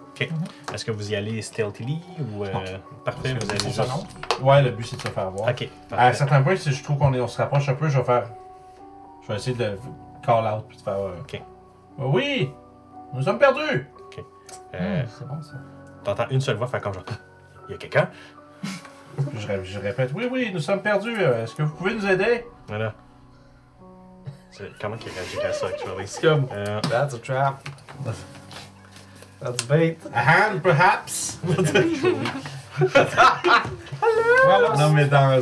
Est-ce 0.75 0.85
que 0.85 0.91
vous 0.91 1.11
y 1.13 1.17
allez 1.17 1.41
stealthily 1.41 1.99
ou. 2.19 2.45
euh, 2.45 2.49
parfait, 2.53 2.81
Parce 3.05 3.17
vous 3.17 3.23
que 3.23 3.29
allez 3.29 3.59
c'est 3.61 3.65
juste. 3.71 3.83
ça? 3.83 4.43
Ouais, 4.43 4.63
le 4.63 4.71
but 4.71 4.85
c'est 4.85 4.97
de 4.97 5.01
se 5.03 5.09
faire 5.09 5.31
voir. 5.31 5.49
Ok. 5.49 5.63
À 5.63 5.95
un 5.95 5.97
parfait. 5.97 6.15
certain 6.19 6.43
point, 6.43 6.57
si 6.57 6.73
je 6.73 6.85
trouve 6.85 6.99
qu'on 6.99 7.15
est- 7.15 7.21
on 7.21 7.29
se 7.29 7.39
rapproche 7.39 7.69
un 7.71 7.75
peu, 7.75 7.89
je 7.89 7.99
vais 7.99 8.05
faire. 8.05 8.25
Je 9.23 9.29
vais 9.29 9.37
essayer 9.37 9.57
de 9.57 9.79
call 10.25 10.45
out 10.45 10.65
puis 10.69 10.77
de 10.77 10.83
faire. 10.83 10.95
euh, 10.99 11.21
Ok. 11.23 11.41
Oui! 11.99 12.51
Nous 13.15 13.23
sommes 13.23 13.39
perdus! 13.39 13.89
Euh, 14.75 15.03
Hum, 15.03 15.07
c'est 15.09 15.27
bon 15.29 15.43
ça. 15.43 15.55
T'entends 16.05 16.29
une 16.31 16.41
seule 16.41 16.57
voix 16.57 16.67
faire 16.67 16.81
comme 16.81 16.93
genre. 16.95 17.05
Il 17.69 17.73
y 17.73 17.75
a 17.75 17.79
quelqu'un? 17.79 18.09
Je, 19.39 19.47
ré- 19.47 19.61
je 19.65 19.79
répète, 19.79 20.11
oui, 20.15 20.29
oui, 20.31 20.51
nous 20.53 20.61
sommes 20.61 20.83
perdus. 20.83 21.15
euh, 21.19 21.45
Est-ce 21.45 21.55
que 21.55 21.63
vous 21.63 21.75
pouvez 21.75 21.95
nous 21.95 22.07
aider? 22.07 22.45
Voilà. 22.69 22.95
Comment 24.81 24.97
qu'il 24.97 25.11
réagirait 25.13 25.47
à 25.49 25.53
ça, 25.53 25.67
actually? 25.69 26.07
C'est 26.07 26.21
comme, 26.21 26.47
Euh, 26.53 26.81
that's 26.91 27.15
a 27.15 27.19
trap. 27.19 27.67
That's 29.41 29.65
bait. 29.67 29.97
A 30.15 30.21
hand, 30.53 30.61
perhaps? 30.63 31.39
Voilà. 34.45 34.75
non, 34.77 34.91
mais 34.91 35.05
dans, 35.07 35.37
dans 35.37 35.41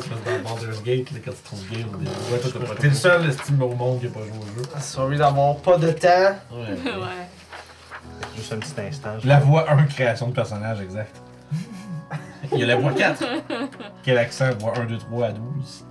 Baldur's 0.55 0.83
Gate, 0.83 1.11
là, 1.13 1.19
quand 1.25 1.33
tu 1.33 1.43
trouves 1.43 2.65
pas- 2.67 2.75
t'es 2.81 2.89
le 2.89 2.95
seul 2.95 3.29
estime 3.29 3.63
au 3.63 3.75
monde 3.75 4.01
qui 4.01 4.07
a 4.07 4.11
pas 4.11 4.21
joué 4.21 4.31
au 4.39 4.63
jeu. 4.63 4.69
Sorry 4.81 5.17
d'avoir 5.19 5.57
pas 5.57 5.77
de 5.79 5.91
temps. 5.93 6.09
Ouais. 6.53 6.73
ouais. 6.85 7.27
juste 8.37 8.53
un 8.53 8.59
petit 8.59 8.81
instant. 8.81 9.11
La 9.25 9.39
voix 9.41 9.71
1, 9.71 9.85
création 9.85 10.29
de 10.29 10.33
personnage, 10.35 10.81
exact. 10.81 11.21
Il 12.53 12.59
y 12.59 12.62
a 12.62 12.66
la 12.66 12.77
voix 12.77 12.93
4. 12.93 13.25
Quel 14.03 14.19
accent, 14.19 14.51
voix 14.59 14.73
1, 14.79 14.85
2, 14.87 14.99
3 14.99 15.27
à 15.27 15.33
12. 15.33 15.87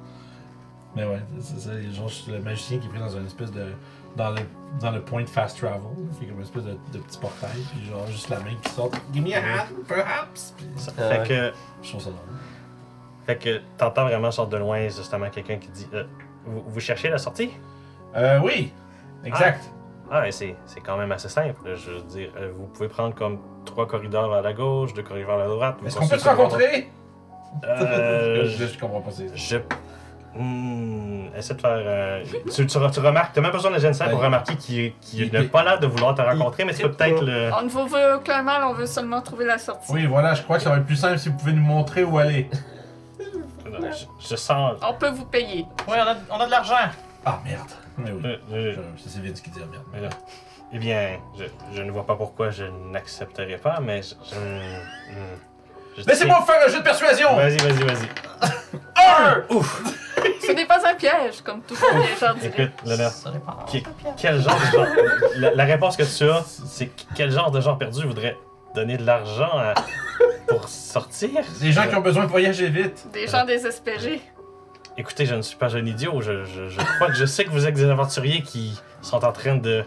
Mais 0.96 1.06
ouais, 1.06 1.22
c'est 1.40 1.60
ça, 1.60 1.70
il 1.76 1.94
y 1.94 1.98
a 1.98 2.38
le 2.38 2.44
magicien 2.44 2.80
qui 2.80 2.88
est 2.88 2.90
pris 2.90 3.00
dans 3.00 3.16
une 3.16 3.26
espèce 3.28 3.52
de. 3.52 3.68
dans 4.16 4.32
le, 4.32 4.40
dans 4.80 4.92
le 4.92 5.02
point 5.02 5.22
de 5.22 5.30
fast 5.30 5.58
travel, 5.60 5.82
est 6.22 6.26
comme 6.26 6.38
une 6.38 6.42
espèce 6.44 6.64
de, 6.64 6.72
de 6.92 6.98
petit 6.98 7.20
portail, 7.20 7.62
puis 7.72 7.86
genre 7.86 8.08
juste 8.08 8.30
la 8.30 8.40
main 8.40 8.56
qui 8.64 8.72
sort. 8.72 8.90
Give 9.14 9.24
me 9.24 9.34
a 9.34 9.40
hand, 9.40 9.86
perhaps! 9.88 10.54
Puis 10.58 10.66
ça, 10.76 10.92
Ah 10.98 11.10
fait 11.10 11.28
que. 11.28 11.54
je 11.84 11.90
trouve 11.90 12.02
ça 12.02 12.10
drôle. 12.10 12.22
Fait 13.28 13.36
que 13.38 13.62
t'entends 13.78 14.06
vraiment 14.06 14.32
sorte 14.32 14.52
de 14.52 14.58
loin 14.58 14.88
justement 14.88 15.30
quelqu'un 15.30 15.58
qui 15.58 15.68
dit 15.70 15.88
euh, 15.94 16.06
vous, 16.46 16.64
vous 16.66 16.80
cherchez 16.80 17.10
la 17.10 17.18
sortie? 17.20 17.52
Euh, 18.16 18.40
oui! 18.42 18.74
Exact! 19.24 19.70
Ah, 20.10 20.24
c'est 20.32 20.56
c'est 20.66 20.80
quand 20.80 20.98
même 20.98 21.12
assez 21.12 21.30
simple. 21.30 21.60
Je 21.76 21.92
veux 21.92 22.02
dire, 22.04 22.32
euh, 22.38 22.52
vous 22.58 22.66
pouvez 22.68 22.88
prendre 22.88 23.14
comme 23.14 23.38
trois 23.68 23.88
corridors 23.88 24.30
vers 24.30 24.42
la 24.42 24.54
gauche, 24.54 24.94
deux 24.94 25.04
corridors 25.04 25.38
vers 25.38 25.48
la 25.48 25.54
droite. 25.54 25.76
Est-ce 25.86 25.98
qu'on 25.98 26.08
peut 26.08 26.18
se 26.18 26.28
rencontrer? 26.28 26.90
Euh, 27.64 28.46
je, 28.58 28.66
je 28.66 28.80
comprends 28.80 29.02
pas 29.02 29.12
ces. 29.12 29.30
je. 29.36 29.58
Hmm, 30.36 31.30
essaie 31.36 31.56
de 31.56 31.62
faire. 31.62 31.72
euh, 31.74 32.24
tu, 32.54 32.68
tu, 32.68 32.68
tu 32.68 33.00
remarques, 33.00 33.34
t'as 33.34 33.42
même 33.42 33.50
pas 33.50 33.58
besoin 33.58 33.72
de 33.72 33.80
Jensen 33.80 34.08
pour 34.12 34.22
remarquer 34.22 34.56
qu'il 34.56 34.94
qu'il 35.00 35.24
Il- 35.24 35.32
n'a 35.34 35.44
pas 35.46 35.64
l'air 35.64 35.80
de 35.80 35.88
vouloir 35.88 36.14
te 36.14 36.22
rencontrer, 36.22 36.64
mais 36.64 36.74
il- 36.76 36.90
peut-être 36.92 37.24
le. 37.24 37.50
On 37.60 37.64
ne 37.64 37.70
vous 37.70 37.88
veut 37.88 38.16
aucun 38.18 38.44
mal, 38.44 38.64
on 38.64 38.74
veut 38.74 38.86
seulement 38.86 39.22
trouver 39.22 39.46
la 39.46 39.58
sortie. 39.58 39.92
Oui, 39.92 40.06
voilà, 40.06 40.36
je 40.36 40.44
crois 40.44 40.58
que 40.58 40.64
ça 40.64 40.70
va 40.70 40.78
être 40.78 40.86
plus 40.86 40.96
simple 40.96 41.18
si 41.18 41.30
vous 41.30 41.38
pouvez 41.38 41.54
nous 41.54 41.64
montrer 41.64 42.04
où 42.04 42.18
aller. 42.20 42.50
Je, 43.66 44.06
je 44.30 44.36
sens. 44.36 44.76
On 44.88 44.94
peut 44.94 45.10
vous 45.10 45.26
payer. 45.26 45.66
Ouais, 45.88 45.98
on 45.98 46.08
a, 46.08 46.16
on 46.38 46.40
a 46.42 46.46
de 46.46 46.52
l'argent. 46.52 46.76
Ah 47.26 47.40
merde! 47.44 47.70
Mais 47.98 48.12
oui. 48.12 48.22
euh, 48.26 48.38
euh, 48.54 48.76
c'est 48.98 49.22
Vince 49.22 49.42
qui 49.42 49.50
dit 49.50 49.60
ah 49.64 49.68
merde. 49.72 49.84
Mais 49.94 50.02
là, 50.02 50.10
eh 50.74 50.78
bien, 50.80 51.20
je, 51.38 51.46
je 51.76 51.82
ne 51.82 51.92
vois 51.92 52.06
pas 52.06 52.16
pourquoi 52.16 52.50
je 52.50 52.66
n'accepterai 52.92 53.58
pas, 53.58 53.80
mais 53.82 54.02
je. 54.02 54.10
je- 54.30 54.36
hmm, 54.36 55.38
je 55.98 56.04
Laissez-moi 56.06 56.40
vous 56.40 56.46
faire 56.46 56.64
un 56.66 56.70
jeu 56.70 56.80
de 56.80 56.84
persuasion! 56.84 57.36
Vas-y, 57.36 57.58
vas-y, 57.58 57.84
vas-y. 57.84 58.08
Un! 59.10 59.44
Ce 60.46 60.52
n'est 60.52 60.66
pas 60.66 60.80
un 60.90 60.94
piège, 60.96 61.42
comme 61.44 61.62
tout 61.62 61.76
les 61.76 62.16
gens. 62.20 62.34
Écoute. 62.42 62.72
Qui- 63.68 63.84
Quel 64.18 64.42
genre 64.42 64.60
de 64.60 64.66
genre. 64.78 64.88
La, 65.38 65.54
la 65.56 65.64
réponse 65.66 65.98
que 65.98 66.04
tu 66.04 66.30
as, 66.30 66.44
c'est 66.68 66.90
quel 67.16 67.32
genre 67.32 67.52
de 67.52 67.60
genre 67.62 67.78
perdu 67.78 68.06
voudrait 68.06 68.38
donner 68.76 68.98
de 68.98 69.06
l'argent 69.06 69.50
à- 69.58 69.74
pour 70.48 70.68
sortir? 70.70 71.30
Des 71.62 71.72
gens 71.72 71.88
qui 71.88 71.96
ont 71.96 72.02
besoin 72.02 72.26
de 72.26 72.30
voyager 72.30 72.70
vite. 72.70 73.08
Des 73.14 73.28
gens 73.28 73.46
désespérés. 73.46 74.22
Écoutez, 74.98 75.26
je 75.26 75.36
ne 75.36 75.42
suis 75.42 75.58
pas 75.58 75.76
un 75.76 75.86
idiot. 75.86 76.22
Je, 76.22 76.44
je, 76.46 76.70
je 76.70 76.80
crois 76.96 77.08
que 77.08 77.14
je 77.16 77.26
sais 77.26 77.44
que 77.46 77.50
vous 77.52 77.68
êtes 77.68 77.76
des 77.76 77.86
aventuriers 77.90 78.42
qui 78.42 78.80
sont 79.02 79.24
en 79.24 79.32
train 79.32 79.56
de 79.56 79.84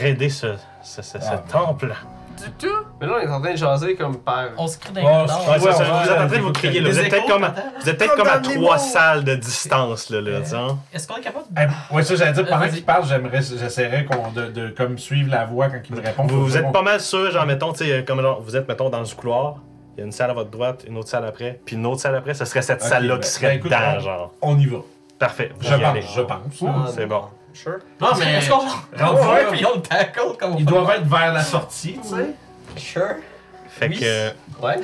raider 0.00 0.28
ce, 0.28 0.54
ce, 0.82 1.02
ce- 1.02 1.18
ce 1.18 1.24
Ah, 1.30 1.38
temple. 1.50 1.92
Du 2.38 2.50
tout? 2.66 2.74
Mais 3.00 3.06
là, 3.06 3.12
on 3.18 3.20
est 3.20 3.28
en 3.28 3.40
train 3.40 3.52
de 3.52 3.56
jaser 3.56 3.94
comme 3.94 4.16
par. 4.18 4.46
On 4.56 4.66
se 4.66 4.78
crie 4.78 4.92
dans 4.92 5.00
Oh, 5.02 5.04
Ouais, 5.50 5.58
c'est 5.60 5.72
ça, 5.72 5.84
vous 5.84 6.10
êtes 6.10 6.18
en 6.18 6.26
train 6.26 6.36
de 6.38 6.42
vous 6.42 6.50
crier. 6.52 6.80
là. 6.80 6.88
Vous 6.88 6.98
êtes 6.98 7.10
peut-être 7.10 7.26
comme, 7.26 7.44
à- 7.44 7.50
peut-être? 7.50 7.66
vous 7.82 7.88
êtes 7.90 7.98
peut-être 7.98 8.16
comme 8.16 8.26
à 8.26 8.32
Comme 8.38 8.42
dans 8.42 8.50
trois 8.62 8.78
salles 8.78 9.22
de 9.24 9.34
distance, 9.36 10.10
là, 10.10 10.20
là, 10.22 10.40
disons. 10.40 10.78
Est-ce 10.92 11.06
qu'on 11.06 11.16
est 11.16 11.20
capable 11.20 11.44
Eh, 11.56 11.94
ouais, 11.94 12.02
ça, 12.02 12.16
j'allais 12.16 12.32
dire, 12.32 12.44
pendant 12.46 12.58
Vas-y. 12.58 12.70
qu'il 12.72 12.84
parle, 12.84 13.04
j'aimerais, 13.06 13.42
j'essaierais 13.42 14.06
qu'on, 14.06 14.30
de, 14.32 14.46
de 14.46 14.68
comme 14.70 14.98
suivre 14.98 15.30
la 15.30 15.44
voix 15.44 15.68
quand 15.68 15.78
il 15.88 15.94
me 15.94 16.00
répond. 16.00 16.24
Vous, 16.26 16.56
êtes 16.56 16.72
pas 16.72 16.82
mal 16.82 17.00
sûr, 17.00 17.30
genre, 17.30 17.46
mettons, 17.46 17.72
tu 17.74 17.84
sais, 17.84 18.04
comme 18.04 18.20
genre, 18.22 18.40
vous 18.40 18.56
êtes, 18.56 18.66
mettons, 18.66 18.88
dans 18.88 19.00
le 19.00 19.14
couloir. 19.14 19.56
Il 19.96 20.00
y 20.00 20.02
a 20.02 20.06
une 20.06 20.12
salle 20.12 20.30
à 20.30 20.34
votre 20.34 20.50
droite, 20.50 20.84
une 20.88 20.96
autre 20.96 21.08
salle 21.10 21.26
après, 21.26 21.60
puis 21.66 21.76
une 21.76 21.84
autre 21.84 22.00
salle 22.00 22.16
après, 22.16 22.32
ce 22.32 22.46
serait 22.46 22.62
cette 22.62 22.80
Ok, 22.82 22.88
salle-là 22.88 23.14
ben- 23.16 23.20
qui 23.20 23.28
serait 23.28 23.46
ben, 23.48 23.56
écoute, 23.58 23.70
dedans, 23.70 23.94
on- 23.96 24.00
genre. 24.00 24.32
On 24.40 24.58
y 24.58 24.64
va. 24.66 24.78
Parfait, 25.18 25.52
vous 25.54 25.68
Je 25.68 25.74
y 25.74 25.78
pense, 25.78 25.84
allez. 25.90 26.02
je 26.02 26.20
pense. 26.22 26.64
Ah, 26.66 26.86
C'est 26.92 27.06
bon. 27.06 27.24
Sure. 27.54 27.78
Non, 28.00 28.08
mais 28.18 28.34
Est-ce 28.34 28.50
qu'on 28.50 28.58
rendu 28.58 29.20
Ouais, 29.20 29.42
là, 29.44 29.48
puis 29.52 29.66
on 29.66 29.74
le 29.76 29.82
tackle 29.82 30.20
comme 30.38 30.54
on 30.54 30.58
ils 30.58 30.64
doivent 30.64 30.90
être 30.90 31.04
vers 31.06 31.32
la 31.32 31.42
sortie, 31.42 31.98
tu 32.02 32.08
sais. 32.08 32.30
Sure. 32.76 33.16
Fait 33.68 33.88
Oui. 33.88 33.98
que. 34.00 34.28
Ouais. 34.64 34.80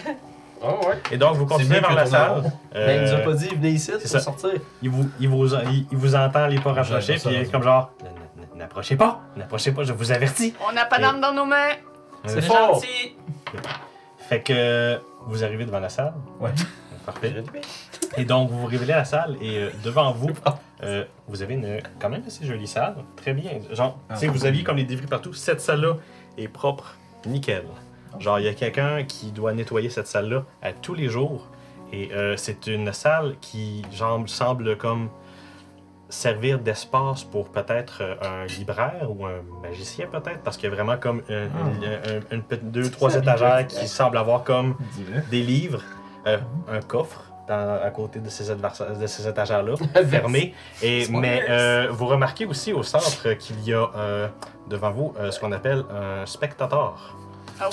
Oh, 0.61 0.87
ouais. 0.89 0.99
Et 1.13 1.17
donc, 1.17 1.37
vous 1.37 1.47
continuez 1.47 1.79
vers 1.81 1.95
la 1.95 2.05
salle. 2.07 2.43
Mais 2.75 2.97
il 2.97 3.03
nous 3.03 3.11
a 3.13 3.15
Euh, 3.19 3.25
pas 3.25 3.33
dit, 3.35 3.49
venez 3.49 3.71
ici, 3.71 3.93
c'est 3.93 4.01
c'est 4.01 4.09
ça. 4.09 4.21
sortir. 4.21 4.51
il, 4.83 4.91
vous, 4.91 5.09
il, 5.21 5.29
vous, 5.29 5.47
il, 5.55 5.87
il 5.91 5.97
vous 5.97 6.15
entend 6.17 6.47
les 6.49 6.59
pas 6.59 6.73
rapprocher, 6.73 7.15
puis 7.15 7.29
il 7.31 7.35
est 7.43 7.51
comme 7.51 7.63
genre 7.63 7.91
N'approchez 8.57 8.97
pas, 8.97 9.21
n'approchez 9.37 9.71
pas, 9.71 9.85
je 9.85 9.93
vous 9.93 10.11
avertis. 10.11 10.53
On 10.69 10.73
n'a 10.73 10.85
pas 10.85 10.99
d'armes 10.99 11.21
dans 11.21 11.33
nos 11.33 11.45
mains. 11.45 11.75
C'est 12.27 12.41
fort. 12.43 12.75
gentil. 12.75 13.17
Fait 14.29 14.41
que 14.43 15.01
vous 15.27 15.45
arrivez 15.45 15.65
devant 15.65 15.79
la 15.79 15.89
salle. 15.89 16.15
Ouais. 16.41 16.51
Parfait. 17.07 17.33
Et 18.17 18.25
donc, 18.25 18.51
vous 18.51 18.59
vous 18.59 18.67
révélez 18.67 18.93
à 18.95 18.99
la 18.99 19.05
salle 19.05 19.37
et 19.41 19.59
euh, 19.59 19.71
devant 19.85 20.11
vous, 20.13 20.31
euh, 20.83 21.05
vous 21.29 21.43
avez 21.43 21.55
une 21.55 21.81
quand 22.01 22.09
même 22.09 22.23
assez 22.27 22.45
jolie 22.47 22.67
salle. 22.67 22.97
Très 23.17 23.33
bien. 23.33 23.53
Genre, 23.73 23.99
Ah. 24.09 24.15
vous 24.15 24.47
aviez 24.47 24.63
comme 24.65 24.77
les 24.77 24.85
débris 24.85 25.07
partout. 25.07 25.33
Cette 25.33 25.61
salle-là 25.61 25.97
est 26.37 26.49
propre, 26.49 26.95
nickel. 27.27 27.65
Genre, 28.19 28.39
il 28.39 28.45
y 28.47 28.49
a 28.49 28.55
quelqu'un 28.55 29.05
qui 29.05 29.33
doit 29.33 29.53
nettoyer 29.53 29.91
cette 29.91 30.07
salle-là 30.07 30.45
à 30.63 30.73
tous 30.73 30.95
les 30.95 31.09
jours. 31.09 31.47
Et 31.93 32.11
euh, 32.13 32.37
c'est 32.37 32.67
une 32.67 32.93
salle 32.93 33.37
qui, 33.41 33.83
genre, 33.93 34.23
semble 34.29 34.77
comme 34.77 35.09
servir 36.11 36.59
d'espace 36.59 37.23
pour 37.25 37.51
peut-être 37.51 37.99
euh, 38.03 38.15
un 38.23 38.47
libraire 38.47 39.09
ou 39.11 39.27
un 39.27 39.43
magicien 39.63 40.07
peut-être 40.07 40.41
parce 40.43 40.57
qu'il 40.57 40.71
y 40.71 40.73
a 40.73 40.75
vraiment 40.75 40.97
comme 40.97 41.23
un- 41.29 41.45
un- 41.45 42.17
un- 42.33 42.35
une 42.37 42.43
petite- 42.43 42.71
deux 42.71 42.91
trois 42.91 43.15
étagères 43.15 43.67
qui 43.67 43.87
semblent 43.87 44.17
avoir 44.17 44.43
comme 44.43 44.75
des 45.31 45.43
livres, 45.43 45.83
euh, 46.27 46.39
un 46.67 46.81
coffre 46.81 47.25
dans- 47.49 47.79
à 47.83 47.91
côté 47.91 48.19
de 48.21 48.29
ces, 48.29 48.45
de 48.55 49.07
ces 49.07 49.27
étagères-là, 49.29 49.75
fermés. 50.11 50.55
Et, 50.83 51.07
mais 51.11 51.43
euh, 51.49 51.89
vous 51.91 52.07
remarquez 52.07 52.47
aussi 52.47 52.73
au 52.73 52.83
centre 52.83 53.33
qu'il 53.35 53.61
y 53.65 53.73
a 53.73 53.89
euh, 53.97 54.29
devant 54.69 54.91
vous 54.91 55.15
euh, 55.19 55.31
ce 55.31 55.41
qu'on 55.41 55.53
appelle 55.53 55.85
un 55.91 56.27
spectateur. 56.27 57.17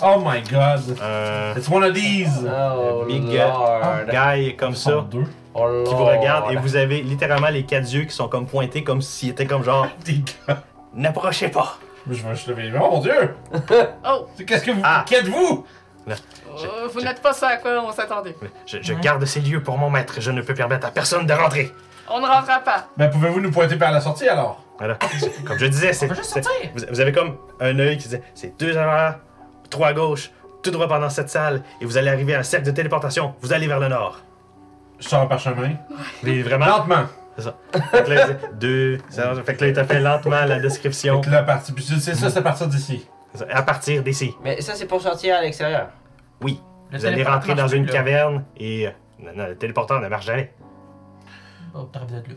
Oh 0.02 0.20
my 0.26 0.42
god. 0.42 0.98
Un 1.02 1.56
It's 1.58 1.70
one 1.70 1.84
of 1.84 1.94
these. 1.94 2.44
Oh, 2.44 3.06
Big 3.06 3.24
Lord. 3.32 4.06
guy 4.10 4.56
comme 4.56 4.74
ça, 4.74 5.06
deux. 5.12 5.26
Oh 5.54 5.84
qui 5.86 5.94
vous 5.94 6.06
regardent 6.06 6.52
et 6.52 6.56
vous 6.58 6.76
avez 6.76 7.02
littéralement 7.02 7.50
les 7.50 7.64
quatre 7.64 7.90
yeux 7.94 8.04
qui 8.06 8.14
sont 8.16 8.28
comme 8.28 8.46
pointés 8.48 8.84
comme 8.84 9.02
s'ils 9.02 9.30
étaient 9.30 9.46
comme 9.46 9.64
genre 9.64 9.88
Des 10.06 10.24
gars. 10.48 10.64
n'approchez 10.94 11.50
pas. 11.50 11.78
Je 12.10 12.14
vais 12.24 12.36
juste 12.36 12.48
lever. 12.48 12.72
Oh 12.82 12.90
mon 12.94 13.00
dieu! 13.00 13.36
Oh, 14.08 14.28
Qu'est-ce 14.46 14.64
que 14.66 14.72
vous. 14.72 14.82
Ah. 14.84 15.06
Qu'êtes-vous? 15.08 15.66
Euh, 16.08 16.88
vous 16.94 17.02
n'êtes 17.02 17.22
pas 17.22 17.34
ça 17.34 17.48
à 17.50 17.58
quoi 17.58 17.72
on 17.84 17.92
s'attendait. 17.92 18.36
Je, 18.66 18.78
je 18.82 18.94
Ouais. 18.94 19.00
garde 19.02 19.24
ces 19.26 19.40
lieux 19.42 19.62
pour 19.64 19.78
mon 19.78 19.90
maître. 19.90 20.16
Je 20.20 20.32
ne 20.32 20.42
peux 20.42 20.54
permettre 20.54 20.88
à 20.88 20.92
personne 20.92 21.26
de 21.26 21.34
rentrer. 21.34 21.72
On 22.10 22.20
ne 22.22 22.28
rentrera 22.28 22.60
pas. 22.60 22.88
Ben, 22.98 23.10
pouvez-vous 23.10 23.42
nous 23.42 23.52
pointer 23.52 23.76
vers 23.76 23.92
la 23.92 24.00
sortie 24.02 24.28
alors? 24.30 24.64
Voilà. 24.78 24.98
Comme 25.46 25.58
je 25.58 25.66
disais, 25.66 25.90
On 25.90 25.94
c'est 25.94 26.08
va 26.08 26.14
juste 26.16 26.32
c'est- 26.34 26.44
sortir! 26.44 26.70
Vous, 26.76 26.84
vous 26.90 27.00
avez 27.00 27.12
comme 27.12 27.38
un 27.60 27.80
œil 27.80 27.98
qui 27.98 28.08
dit 28.10 28.18
c'est 28.36 28.58
deux 28.60 28.78
à 28.78 29.18
trois 29.70 29.88
à 29.88 29.94
gauche, 29.94 30.32
tout 30.62 30.70
droit 30.72 30.88
pendant 30.88 31.10
cette 31.10 31.30
salle, 31.30 31.64
et 31.82 31.86
vous 31.86 31.98
allez 31.98 32.10
arriver 32.10 32.36
à 32.36 32.40
un 32.40 32.44
cercle 32.44 32.66
de 32.68 32.72
téléportation. 32.72 33.34
Vous 33.42 33.54
allez 33.54 33.68
vers 33.68 33.80
le 33.80 33.88
nord. 33.88 34.20
Je 35.00 35.08
sors 35.08 35.28
par 35.28 35.40
chemin. 35.40 35.72
Mais 36.24 36.42
vraiment, 36.42 36.66
Lentement. 36.68 37.06
fait 37.92 38.04
que 38.04 38.12
là, 38.12 38.28
deux. 38.54 38.98
ça- 39.10 39.34
Fait 39.44 39.56
que 39.56 39.62
là, 39.64 39.68
il 39.70 39.74
t'a 39.74 39.84
fait 39.86 40.00
lentement 40.00 40.46
la 40.46 40.60
description. 40.60 41.22
La 41.30 41.44
partie. 41.44 41.72
Puis 41.74 41.84
c'est 42.00 42.14
ça, 42.16 42.30
c'est 42.30 42.40
à 42.40 42.42
partir 42.42 42.68
d'ici. 42.68 43.08
À 43.50 43.62
partir 43.64 44.04
d'ici. 44.04 44.34
Mais 44.44 44.62
ça, 44.62 44.76
c'est 44.76 44.86
pour 44.88 45.02
sortir 45.02 45.36
à 45.38 45.42
l'extérieur. 45.42 45.90
Oui. 46.42 46.62
Le 46.92 46.98
Vous 47.00 47.06
allez 47.06 47.24
rentrer 47.24 47.56
dans 47.56 47.68
une 47.68 47.86
là. 47.86 47.92
caverne 47.92 48.46
et. 48.58 48.88
euh, 48.88 48.92
Non, 49.20 49.32
non, 49.36 49.48
le 49.48 49.58
téléporteur 49.58 50.00
ne 50.02 50.08
marche 50.08 50.26
jamais. 50.26 50.54
Oh, 51.74 51.84
t'arrives 51.92 52.12
d'être 52.12 52.28
là. 52.28 52.36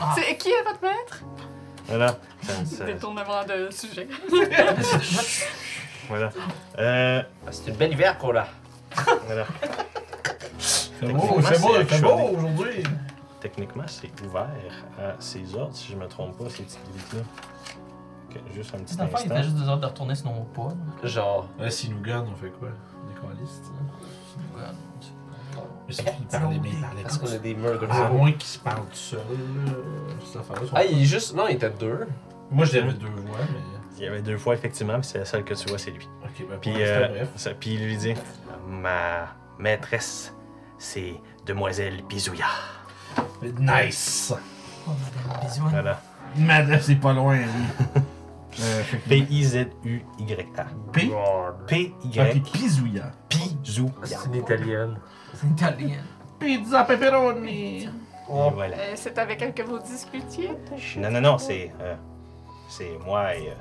Ah. 0.00 0.14
C'est 0.16 0.36
qui 0.36 0.48
est 0.50 0.62
votre 0.62 0.82
maître? 0.82 1.22
Voilà. 1.86 2.16
Ça- 2.64 2.84
Détournement 2.84 3.44
de 3.44 3.70
sujet. 3.70 4.08
voilà. 6.08 6.30
Euh, 6.78 7.22
Ah, 7.46 7.48
C'est 7.52 7.68
une 7.70 7.76
belle 7.76 7.92
hiver 7.92 8.18
qu'on 8.18 8.36
a. 8.36 8.46
voilà. 9.26 9.46
C'est 10.58 11.12
beau, 11.12 11.40
c'est 11.42 11.60
beau, 11.60 11.74
c'est 11.88 12.00
beau 12.02 12.30
aujourd'hui. 12.36 12.82
Techniquement, 13.40 13.84
c'est 13.86 14.10
ouvert 14.22 14.48
à 14.98 15.14
ses 15.20 15.54
ordres, 15.54 15.74
si 15.74 15.92
je 15.92 15.96
me 15.96 16.06
trompe 16.08 16.36
pas, 16.38 16.48
ces 16.48 16.62
petites. 16.64 16.80
Ok, 18.30 18.40
juste 18.54 18.74
un 18.74 18.78
petit 18.78 18.96
fond, 18.96 19.04
il 19.10 19.14
instant. 19.14 19.34
était 19.34 19.42
juste 19.44 19.56
des 19.56 19.68
ordres 19.68 19.82
de 19.82 19.86
retourner 19.86 20.14
sinon 20.14 20.44
pas. 20.54 20.68
Genre. 21.06 21.48
Là, 21.58 21.70
si 21.70 21.90
nous 21.90 22.00
gagne, 22.00 22.26
on 22.32 22.34
fait 22.36 22.50
quoi? 22.50 22.68
On 23.06 23.10
est 23.10 23.20
coalistes. 23.20 23.64
là. 23.74 24.62
Mais 25.86 25.92
c'est 25.94 26.04
qu'il 26.16 26.26
parlait, 26.26 26.58
mais 26.60 26.68
il 26.70 26.80
parlait 26.80 27.02
Parce 27.02 27.18
qu'on 27.18 27.32
a 27.32 27.38
des 27.38 27.56
À 27.90 28.08
moins 28.10 28.32
qu'il 28.32 28.42
se 28.42 28.58
parle 28.58 28.84
tout 28.86 28.94
seul, 28.96 29.20
là, 29.20 29.72
cette 30.24 30.36
affaire-là. 30.40 30.68
Ah, 30.74 30.84
il 30.84 31.02
est 31.02 31.04
juste. 31.04 31.34
Non, 31.34 31.46
il 31.48 31.54
était 31.54 31.70
deux. 31.70 32.06
Moi, 32.50 32.64
je 32.64 32.72
dirais 32.72 32.92
deux 32.94 33.06
voix, 33.06 33.38
mais. 33.52 33.60
Il 33.98 34.04
y 34.04 34.06
avait 34.06 34.20
deux 34.20 34.36
fois, 34.36 34.52
effectivement, 34.54 34.96
mais 34.98 35.02
c'est 35.02 35.18
la 35.18 35.24
seule 35.24 35.42
que 35.44 35.54
tu 35.54 35.68
vois, 35.68 35.78
c'est 35.78 35.90
lui. 35.92 36.06
Ok, 36.24 36.46
ben, 36.50 36.58
Puis, 36.60 36.74
euh, 36.82 37.08
bref. 37.08 37.28
ça- 37.36 37.54
puis 37.54 37.74
il 37.74 37.84
lui 37.86 37.96
dit 37.96 38.14
Ma 38.68 39.28
maîtresse, 39.58 40.34
c'est 40.76 41.14
Demoiselle 41.46 42.02
Bisouya. 42.06 42.44
Nice! 43.58 44.32
Oh, 44.86 44.90
madame. 44.90 45.68
Voilà. 45.70 46.00
Madame, 46.36 46.80
c'est 46.80 46.94
pas 46.96 47.12
loin, 47.12 47.36
lui. 47.36 47.44
euh, 48.60 48.82
fait 48.82 48.98
que- 48.98 49.08
P-I-Z-U-Y-A. 49.08 50.64
P? 50.92 51.10
P-Y. 51.66 52.20
Ok, 52.20 52.52
Pizouya. 52.52 53.10
Bisouya. 53.30 53.92
C'est 54.04 54.26
une 54.26 54.34
italienne. 54.36 54.98
C'est 55.34 55.46
italien. 55.46 55.98
Pizza 56.38 56.84
pepperoni! 56.84 57.84
Et 57.84 57.88
voilà. 58.28 58.76
Euh, 58.76 58.92
c'est 58.96 59.16
avec 59.18 59.40
elle 59.42 59.54
que 59.54 59.62
vous 59.62 59.78
discutiez? 59.78 60.50
Non, 60.98 61.10
non, 61.10 61.20
non, 61.20 61.38
c'est. 61.38 61.72
euh, 61.80 61.94
c'est 62.68 62.98
moi 63.04 63.34
et. 63.36 63.52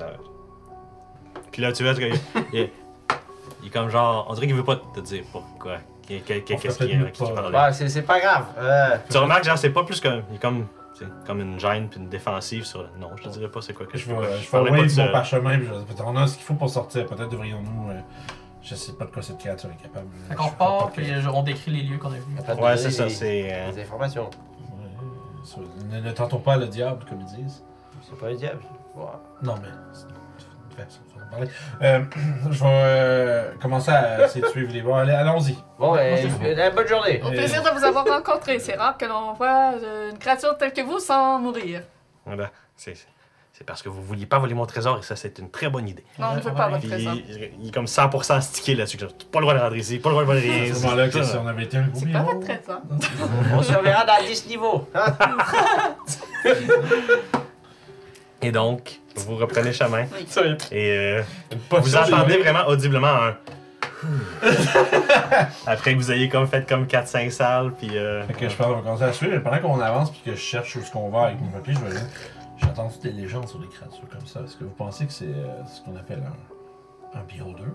euh, 0.00 0.16
Puis 1.52 1.62
là, 1.62 1.72
tu 1.72 1.82
vois, 1.84 1.92
il, 1.92 2.14
il, 2.52 2.70
il 3.62 3.66
est 3.66 3.70
comme 3.70 3.88
genre. 3.90 4.26
On 4.28 4.34
dirait 4.34 4.46
qu'il 4.46 4.56
veut 4.56 4.64
pas 4.64 4.76
te 4.76 5.00
dire 5.00 5.24
pourquoi. 5.30 5.78
Qu'est- 6.06 6.20
qu'est- 6.20 6.40
Qu'est-ce 6.42 6.76
fait 6.78 6.86
qu'il 6.86 7.12
qui 7.12 7.22
pas- 7.22 7.30
parle. 7.32 7.54
Ouais, 7.54 7.72
c'est 7.72 7.88
c'est 7.88 8.02
pas 8.02 8.18
grave. 8.20 8.46
Euh, 8.58 8.96
Tu 9.10 9.16
remarques, 9.16 9.44
genre, 9.44 9.58
c'est 9.58 9.70
pas 9.70 9.84
plus 9.84 10.00
que. 10.00 10.08
Il 10.30 10.36
est 10.36 10.38
comme. 10.40 10.66
c'est 10.94 11.06
comme 11.26 11.40
une 11.40 11.58
gêne 11.58 11.88
puis 11.88 11.98
une 12.00 12.08
défensive 12.08 12.64
sur. 12.64 12.82
Non, 12.98 13.10
je 13.16 13.22
te 13.22 13.28
dirais 13.28 13.48
pas 13.48 13.60
c'est 13.62 13.72
quoi 13.72 13.86
que 13.86 13.96
Je 13.96 14.04
je 14.04 14.12
vais, 14.14 14.16
fais. 14.26 14.32
je 14.36 14.40
vais 14.42 14.46
parlais 14.50 14.70
pas 14.70 14.76
de 14.86 15.00
mon 15.06 15.12
parchemin, 15.12 15.58
puis 15.58 15.68
je 15.68 16.02
on 16.02 16.16
a 16.16 16.26
ce 16.26 16.34
qu'il 16.36 16.44
faut 16.44 16.54
pour 16.54 16.68
sortir. 16.70 17.06
Peut-être 17.06 17.28
devrions-nous. 17.30 17.90
euh, 17.90 18.00
je 18.62 18.74
sais 18.74 18.92
pas 18.92 19.06
de 19.06 19.10
quoi 19.10 19.22
cette 19.22 19.38
créature 19.38 19.70
est 19.70 19.82
capable. 19.82 20.06
Fait 20.28 20.34
Je 20.34 20.36
qu'on 20.36 20.48
repart, 20.48 20.92
puis 20.92 21.10
euh, 21.10 21.20
on 21.32 21.42
décrit 21.42 21.70
les 21.70 21.82
lieux 21.82 21.96
qu'on 21.98 22.08
a 22.10 22.16
vus. 22.16 22.22
Ouais, 22.36 22.54
donner 22.56 22.76
c'est 22.76 22.90
ça, 22.90 23.04
des- 23.04 23.10
c'est. 23.10 23.48
euh, 23.52 23.72
Des 23.72 23.82
informations. 23.82 24.24
Ouais, 24.24 25.44
ça- 25.44 25.56
ne, 25.90 26.00
ne 26.00 26.12
tentons 26.12 26.38
pas 26.38 26.56
le 26.56 26.66
diable, 26.66 27.04
comme 27.08 27.20
ils 27.20 27.42
disent. 27.44 27.62
C'est 28.02 28.18
pas 28.18 28.28
le 28.30 28.36
diable. 28.36 28.60
Ouais. 28.96 29.04
Non, 29.42 29.54
mais. 29.62 29.68
c'est 29.94 30.04
une 30.04 30.84
façon 30.86 31.00
parler. 31.30 31.48
Euh, 31.82 32.00
je 32.50 32.58
vais 32.64 32.70
euh, 32.70 33.50
commencer 33.62 33.90
à 33.90 34.24
essayer 34.26 34.42
de 34.42 34.48
suivre 34.48 34.72
les. 34.72 34.80
Allez, 34.92 35.12
allons-y. 35.12 35.56
Bon, 35.78 35.94
euh, 35.96 36.16
c'est 36.16 36.28
fait. 36.28 36.58
euh, 36.58 36.70
bonne 36.70 36.86
journée. 36.88 37.20
Au 37.22 37.28
Euh, 37.28 37.30
plaisir 37.30 37.62
de 37.62 37.70
vous 37.78 37.84
avoir 37.84 38.04
rencontré. 38.06 38.58
C'est 38.58 38.74
rare 38.74 38.96
que 38.98 39.06
l'on 39.06 39.32
voit 39.34 39.72
euh, 39.82 40.10
une 40.10 40.18
créature 40.18 40.56
telle 40.58 40.72
que 40.72 40.82
vous 40.82 40.98
sans 40.98 41.38
mourir. 41.38 41.82
Voilà. 42.26 42.50
C'est 42.76 42.94
c'est 43.52 43.64
parce 43.66 43.82
que 43.82 43.90
vous 43.90 44.02
vouliez 44.02 44.24
pas 44.24 44.38
voler 44.38 44.54
mon 44.54 44.64
trésor 44.64 44.98
et 44.98 45.02
ça, 45.02 45.16
c'est 45.16 45.38
une 45.38 45.50
très 45.50 45.68
bonne 45.68 45.86
idée. 45.86 46.04
Non, 46.18 46.28
on 46.32 46.36
ne 46.36 46.40
veut 46.40 46.54
pas 46.54 46.68
votre 46.68 46.80
Puis 46.80 46.88
présent. 46.88 47.12
il, 47.12 47.50
il 47.60 47.68
est 47.68 47.74
comme 47.74 47.84
100% 47.84 48.40
stické 48.40 48.74
là-dessus. 48.74 48.96
Pas 48.96 49.06
le 49.40 49.40
droit 49.42 49.52
de 49.52 49.58
rentrer 49.58 49.78
ici, 49.80 49.98
pas 49.98 50.08
le 50.08 50.14
droit 50.14 50.22
de 50.22 50.28
voler 50.28 50.48
À 50.50 50.62
rien. 50.64 50.74
ce 50.74 50.82
moment-là, 50.84 51.08
que 51.10 51.22
si 51.22 51.36
on 51.36 51.46
avait 51.46 51.64
été 51.64 51.76
un 51.76 51.84
C'est 51.92 52.10
pas 52.10 52.22
votre 52.22 52.40
présent. 52.40 52.80
On 53.54 53.62
se 53.62 53.74
reverra 53.74 54.06
dans 54.06 54.24
10 54.26 54.46
niveaux. 54.48 54.88
hein? 54.94 55.14
Et 58.42 58.52
donc, 58.52 58.99
vous 59.16 59.36
reprenez 59.36 59.72
chemin. 59.72 60.04
Oui. 60.12 60.56
Et 60.72 60.90
euh, 60.96 61.22
vous 61.70 61.96
entendez 61.96 62.38
vraiment 62.38 62.66
audiblement 62.68 63.08
un. 63.08 63.36
Après 65.66 65.92
que 65.94 65.98
vous 65.98 66.10
ayez 66.10 66.28
comme 66.28 66.46
fait 66.46 66.66
comme 66.68 66.84
4-5 66.86 67.30
salles, 67.30 67.72
puis. 67.72 67.96
Euh, 67.98 68.22
Fait 68.26 68.32
que 68.34 68.48
je 68.48 68.56
pense 68.56 68.66
qu'on 68.66 68.76
va 68.76 68.82
commencer 68.82 69.04
à 69.04 69.12
suivre. 69.12 69.34
Et 69.34 69.40
pendant 69.40 69.58
qu'on 69.58 69.80
avance 69.80 70.10
puis 70.10 70.22
que 70.24 70.32
je 70.32 70.40
cherche 70.40 70.76
où 70.76 70.80
est-ce 70.80 70.90
qu'on 70.90 71.10
va 71.10 71.26
avec 71.26 71.40
mon 71.40 71.50
papier, 71.50 71.74
je 71.74 71.80
vais 71.80 71.90
dire 71.90 72.06
J'entends 72.58 72.88
toutes 72.88 73.02
des 73.02 73.12
légendes 73.12 73.48
sur 73.48 73.58
des 73.58 73.68
créatures 73.68 74.08
comme 74.10 74.26
ça. 74.26 74.40
Est-ce 74.40 74.56
que 74.56 74.64
vous 74.64 74.70
pensez 74.70 75.06
que 75.06 75.12
c'est 75.12 75.24
euh, 75.24 75.64
ce 75.66 75.82
qu'on 75.82 75.96
appelle 75.96 76.22
un, 77.14 77.18
un 77.18 77.22
beholder? 77.24 77.70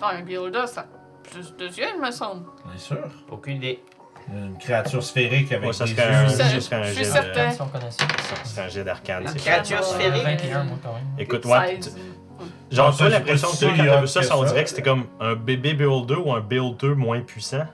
Ah, 0.00 0.12
un 0.16 0.22
beholder, 0.22 0.66
ça 0.66 0.86
plus 1.30 1.54
de 1.56 1.66
yeux, 1.66 1.86
il 1.94 2.00
me 2.00 2.10
semble. 2.10 2.46
On 2.66 2.74
est 2.74 2.78
sûr 2.78 2.98
Aucune 3.30 3.56
idée. 3.58 3.82
Une 4.30 4.56
créature 4.58 5.02
sphérique 5.02 5.52
avec 5.52 5.66
Ouais, 5.66 5.72
ça 5.72 5.84
des 5.84 5.94
serait 5.94 6.08
yeux. 6.08 6.14
un- 6.16 6.28
Ça, 6.28 6.60
serait 6.60 6.76
un 6.76 6.82
je 6.84 6.88
suis 6.92 7.04
jet 7.04 7.10
de- 7.10 7.12
certain. 7.14 7.64
On 7.64 7.68
connaissait. 7.68 8.04
c'est 8.44 8.60
un 8.60 8.68
jet 8.68 8.84
d'arcane. 8.84 9.22
Une 9.22 9.28
c'est 9.28 9.38
créature 9.38 9.78
Euh, 9.78 9.82
sphérique. 9.82 10.22
21, 10.24 10.64
moi, 10.64 10.78
quand 10.82 10.92
même. 10.94 11.02
Écoute, 11.18 11.44
ouais, 11.44 11.76
tu- 11.76 11.82
Size. 11.84 11.96
genre, 12.70 12.88
Ah, 12.88 12.92
tu 12.92 12.98
ça, 12.98 13.04
as 13.04 13.06
j'ai 13.08 13.12
l'impression 13.14 13.48
que 13.50 13.56
toi, 13.58 13.68
quand 13.76 13.84
t'as 13.84 14.00
vu 14.00 14.06
ça, 14.08 14.22
ça, 14.22 14.36
on 14.36 14.42
ça. 14.42 14.48
dirait 14.48 14.62
que 14.64 14.70
c'était 14.70 14.82
comme 14.82 15.06
un 15.20 15.34
bébé 15.34 15.74
builder 15.74 16.14
ou 16.16 16.32
un 16.32 16.40
builder 16.40 16.94
moins 16.94 17.20
puissant. 17.20 17.64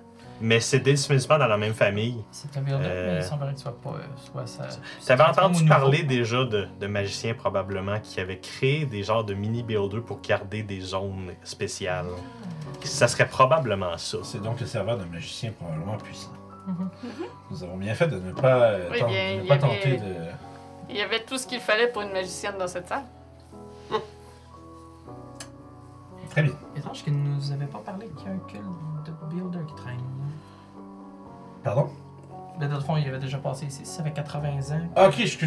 Mais 0.40 0.60
c'est 0.60 0.78
définitivement 0.78 1.36
dans 1.36 1.48
la 1.48 1.56
même 1.56 1.74
famille. 1.74 2.22
C'est 2.30 2.56
un 2.56 2.60
builder, 2.60 2.84
Euh, 2.84 3.14
mais 3.18 3.24
il 3.24 3.28
semblerait 3.28 3.50
que 3.54 3.58
ce 3.58 3.64
soit 3.64 3.80
pas. 3.80 3.90
euh, 3.90 4.02
Soit 4.30 4.46
ça. 4.46 4.68
T'avais 5.04 5.24
entendu 5.24 5.64
nouveau. 5.64 5.68
parler 5.74 6.04
déjà 6.04 6.44
de, 6.44 6.68
de 6.80 6.86
magiciens 6.86 7.34
probablement 7.34 7.98
qui 7.98 8.20
avaient 8.20 8.38
créé 8.38 8.86
des 8.86 9.02
genres 9.02 9.24
de 9.24 9.34
mini 9.34 9.64
builders 9.64 10.04
pour 10.04 10.20
garder 10.20 10.62
des 10.62 10.80
zones 10.80 11.32
spéciales. 11.42 12.06
Ça 12.84 13.08
serait 13.08 13.26
probablement 13.26 13.98
ça. 13.98 14.18
C'est 14.22 14.40
donc 14.40 14.60
le 14.60 14.66
serveur 14.66 14.96
d'un 14.96 15.06
magicien 15.06 15.50
probablement 15.50 15.96
puissant. 15.96 16.30
Mhm. 16.68 16.90
Nous 17.50 17.64
avons 17.64 17.76
bien 17.78 17.94
fait 17.94 18.08
de 18.08 18.18
ne 18.20 18.32
pas, 18.32 18.62
euh, 18.72 18.88
Oui, 18.90 18.98
ten- 18.98 19.06
bien, 19.08 19.32
de 19.32 19.36
ne 19.38 19.42
il 19.42 19.48
pas 19.48 19.54
y 19.54 19.58
avait- 19.58 19.60
tenter 19.76 19.96
de. 19.96 20.14
Il 20.90 20.96
y 20.96 21.00
avait 21.02 21.24
tout 21.24 21.38
ce 21.38 21.46
qu'il 21.46 21.60
fallait 21.60 21.88
pour 21.88 22.02
une 22.02 22.12
magicienne 22.12 22.56
dans 22.58 22.68
cette 22.68 22.86
salle. 22.88 23.04
Très 26.30 26.42
bien. 26.42 26.52
Étrange 26.76 27.02
qu'il 27.02 27.20
ne 27.22 27.28
nous 27.36 27.52
avait 27.52 27.66
pas 27.66 27.78
parlé 27.78 28.06
qu'il 28.16 28.26
y 28.26 28.30
a 28.30 28.34
un 28.34 28.38
culte 28.46 28.62
de 29.06 29.12
builder 29.34 29.64
qui 29.66 29.74
traîne. 29.74 30.00
Pardon? 31.64 31.88
Mais 32.60 32.66
dans 32.66 32.74
le 32.74 32.80
fond, 32.80 32.96
il 32.96 33.06
avait 33.08 33.18
déjà 33.18 33.38
passé 33.38 33.66
ici. 33.66 33.82
Ça 33.84 34.02
fait 34.02 34.10
80 34.10 34.48
ans. 34.48 34.80
Ah, 34.96 35.06
Ok, 35.06 35.14
je 35.18 35.26
suis 35.26 35.38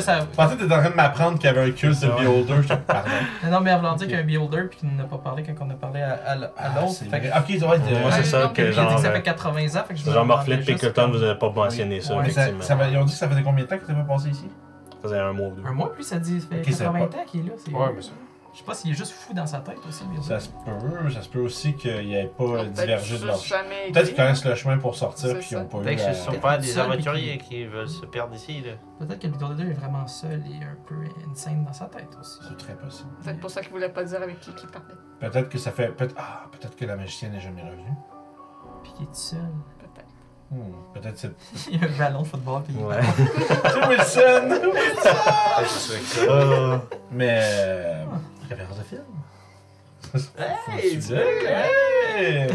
ça. 0.00 0.20
Je 0.20 0.36
pensais 0.36 0.56
que 0.56 0.62
t'étais 0.62 0.74
en 0.74 0.80
train 0.80 0.90
de 0.90 0.94
m'apprendre 0.94 1.38
qu'il 1.38 1.46
y 1.46 1.48
avait 1.48 1.68
un 1.68 1.70
culte 1.70 2.00
de 2.02 2.08
beholder. 2.08 2.62
Je 2.62 2.68
te 2.68 2.74
pardon. 2.74 3.10
Non, 3.50 3.60
mais 3.60 3.70
avant 3.70 3.92
de 3.92 3.98
dire 3.98 4.06
qu'il 4.08 4.16
y 4.16 4.18
a 4.18 4.22
un 4.22 4.26
builder 4.26 4.62
puis 4.68 4.78
qu'il 4.78 4.96
n'a 4.96 5.04
pas 5.04 5.18
parlé 5.18 5.42
quand 5.42 5.64
on 5.64 5.70
a 5.70 5.74
parlé 5.74 6.02
à, 6.02 6.12
à, 6.26 6.34
l- 6.34 6.50
à 6.56 6.62
Ah, 6.76 6.80
l'autre. 6.80 6.92
Ok. 7.04 7.90
Moi, 7.90 8.10
Ouais, 8.10 8.10
c'est 8.12 8.24
ça 8.24 8.48
que 8.54 8.62
il 8.62 8.66
a 8.66 8.70
dit 8.70 8.74
genre. 8.76 8.94
que 8.96 9.00
ça 9.02 9.08
euh, 9.08 9.12
fait 9.12 9.22
80 9.22 9.50
ans. 9.80 9.84
Fait 9.86 9.94
que 9.94 10.00
Genre 10.00 10.06
demandais 10.14 10.26
Morflet 10.26 10.56
juste- 10.56 10.68
Pickleton, 10.68 11.10
vous 11.10 11.22
avez 11.22 11.38
pas 11.38 11.50
mentionné 11.50 12.00
ça, 12.00 12.14
effectivement. 12.20 12.84
ils 12.90 12.96
ont 12.98 13.04
dit 13.04 13.12
que 13.12 13.18
ça 13.18 13.28
faisait 13.28 13.42
combien 13.42 13.64
de 13.64 13.68
temps 13.68 13.78
que 13.78 13.86
t'avais 13.86 14.02
passé 14.04 14.28
ici? 14.30 14.48
Ça 14.90 14.96
faisait 15.08 15.18
un 15.20 15.32
mois 15.32 15.48
ou 15.48 15.54
deux. 15.54 15.62
Un 15.66 15.72
mois 15.72 15.92
plus, 15.92 16.02
ça 16.04 16.18
dit. 16.18 16.40
Ça 16.40 16.46
fait 16.48 16.58
Ok, 16.60 16.64
ça 16.72 16.84
80 16.84 16.98
va 16.98 17.04
ans 17.04 17.08
qu'il 17.26 17.40
est 17.40 17.48
là. 17.48 17.78
Ouais, 17.78 17.92
mais 17.96 18.02
ça. 18.02 18.10
Je 18.52 18.58
sais 18.58 18.64
pas 18.64 18.74
s'il 18.74 18.90
est 18.90 18.94
juste 18.94 19.12
fou 19.12 19.32
dans 19.32 19.46
sa 19.46 19.60
tête 19.60 19.78
aussi, 19.88 20.04
builder. 20.06 20.26
Ça 20.26 20.40
se 20.40 20.48
peut. 20.48 21.10
Ça 21.12 21.22
se 21.22 21.28
peut 21.28 21.38
aussi 21.40 21.74
qu'il 21.74 22.04
n'y 22.06 22.14
ait 22.16 22.26
pas 22.26 22.42
euh, 22.44 22.62
Peut-être 22.64 22.72
divergé 22.72 23.18
de 23.20 23.26
leur 23.26 23.36
jamais 23.38 23.92
Peut-être 23.92 24.06
qu'ils 24.08 24.16
connaissent 24.16 24.44
le 24.44 24.54
chemin 24.56 24.78
pour 24.78 24.96
sortir 24.96 25.38
puis 25.38 25.46
qu'ils 25.46 25.58
n'ont 25.58 25.66
pas 25.66 25.78
eu. 25.78 25.82
Peut-être 25.82 26.06
que 26.08 26.14
ce 26.14 26.20
sont 26.24 26.30
Peut-être 26.30 26.40
pas 26.42 26.58
des 26.58 26.66
seul, 26.66 26.82
aventuriers 26.90 27.38
qui 27.38 27.64
veulent 27.64 27.88
se 27.88 28.04
perdre 28.06 28.34
ici. 28.34 28.60
Là. 28.62 28.72
Peut-être 28.98 29.20
que 29.20 29.26
le 29.28 29.32
builder 29.34 29.70
est 29.70 29.74
vraiment 29.74 30.06
seul 30.08 30.42
et 30.50 30.64
un 30.64 30.76
peu 30.86 30.96
insane 31.30 31.64
dans 31.64 31.72
sa 31.72 31.84
tête 31.86 32.08
aussi. 32.20 32.38
C'est 32.48 32.56
très 32.58 32.74
possible. 32.74 33.10
C'est 33.22 33.38
pour 33.38 33.50
ça 33.50 33.60
qu'il 33.60 33.70
voulait 33.70 33.88
pas 33.88 34.02
dire 34.02 34.20
avec 34.20 34.40
qui 34.40 34.50
il 34.50 34.68
parlait. 34.68 34.94
Peut-être 35.20 35.48
que 35.48 35.58
ça 35.58 35.70
fait. 35.70 35.88
peut- 35.88 36.08
Ah, 36.16 36.46
peut-être 36.50 36.74
que 36.76 36.84
la 36.86 36.96
magicienne 36.96 37.32
n'est 37.32 37.40
jamais 37.40 37.62
revenue. 37.62 37.94
Puis 38.82 38.92
qu'il 38.94 39.06
est 39.06 39.14
seul. 39.14 39.38
Peut-être. 39.78 40.06
Hmm, 40.50 40.72
Peut-être 40.94 41.16
c'est. 41.18 41.30
Il 41.70 41.80
y 41.80 41.84
a 41.84 41.86
un 41.88 41.98
ballon 41.98 42.22
de 42.22 42.26
football. 42.26 42.62
Puis 42.64 42.74
il 42.76 42.84
Ouais. 42.84 42.96
C'est 43.68 43.86
Wilson 43.88 44.58
Euh, 46.28 46.78
Mais. 47.12 48.04
Référence 48.50 48.78
de 48.78 48.84
film 48.84 49.02
Hey, 50.38 50.98
hey. 52.16 52.48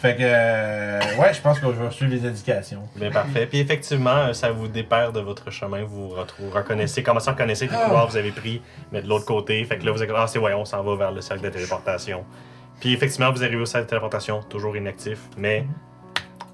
Fait 0.00 0.16
que, 0.16 0.22
euh, 0.22 1.00
ouais, 1.18 1.34
je 1.34 1.40
pense 1.40 1.58
que 1.58 1.66
je 1.66 1.82
vais 1.82 1.90
suivre 1.90 2.12
les 2.12 2.26
indications. 2.26 2.88
Bien 2.96 3.10
parfait. 3.10 3.46
Puis 3.46 3.58
effectivement, 3.58 4.16
euh, 4.16 4.32
ça 4.32 4.50
vous 4.50 4.68
déperd 4.68 5.14
de 5.14 5.20
votre 5.20 5.50
chemin. 5.50 5.84
Vous 5.84 6.08
retrouvez, 6.08 6.50
reconnaissez, 6.50 7.02
commencez 7.02 7.28
à 7.28 7.32
reconnaître 7.32 7.60
les 7.60 7.68
couloirs 7.68 8.06
que 8.06 8.12
vous 8.12 8.16
avez 8.16 8.30
pris, 8.30 8.62
mais 8.92 9.02
de 9.02 9.08
l'autre 9.08 9.26
côté. 9.26 9.62
Fait 9.64 9.78
que 9.78 9.84
là, 9.84 9.92
vous 9.92 10.02
êtes 10.02 10.10
ah, 10.14 10.26
c'est 10.26 10.38
ouais, 10.38 10.54
on 10.54 10.64
s'en 10.64 10.82
va 10.82 10.96
vers 10.96 11.12
le 11.12 11.20
cercle 11.20 11.44
de 11.44 11.50
téléportation. 11.50 12.24
Puis 12.80 12.92
effectivement, 12.94 13.30
vous 13.30 13.42
arrivez 13.42 13.60
au 13.60 13.66
cercle 13.66 13.86
de 13.86 13.90
téléportation, 13.90 14.42
toujours 14.42 14.76
inactif, 14.76 15.18
mais. 15.36 15.66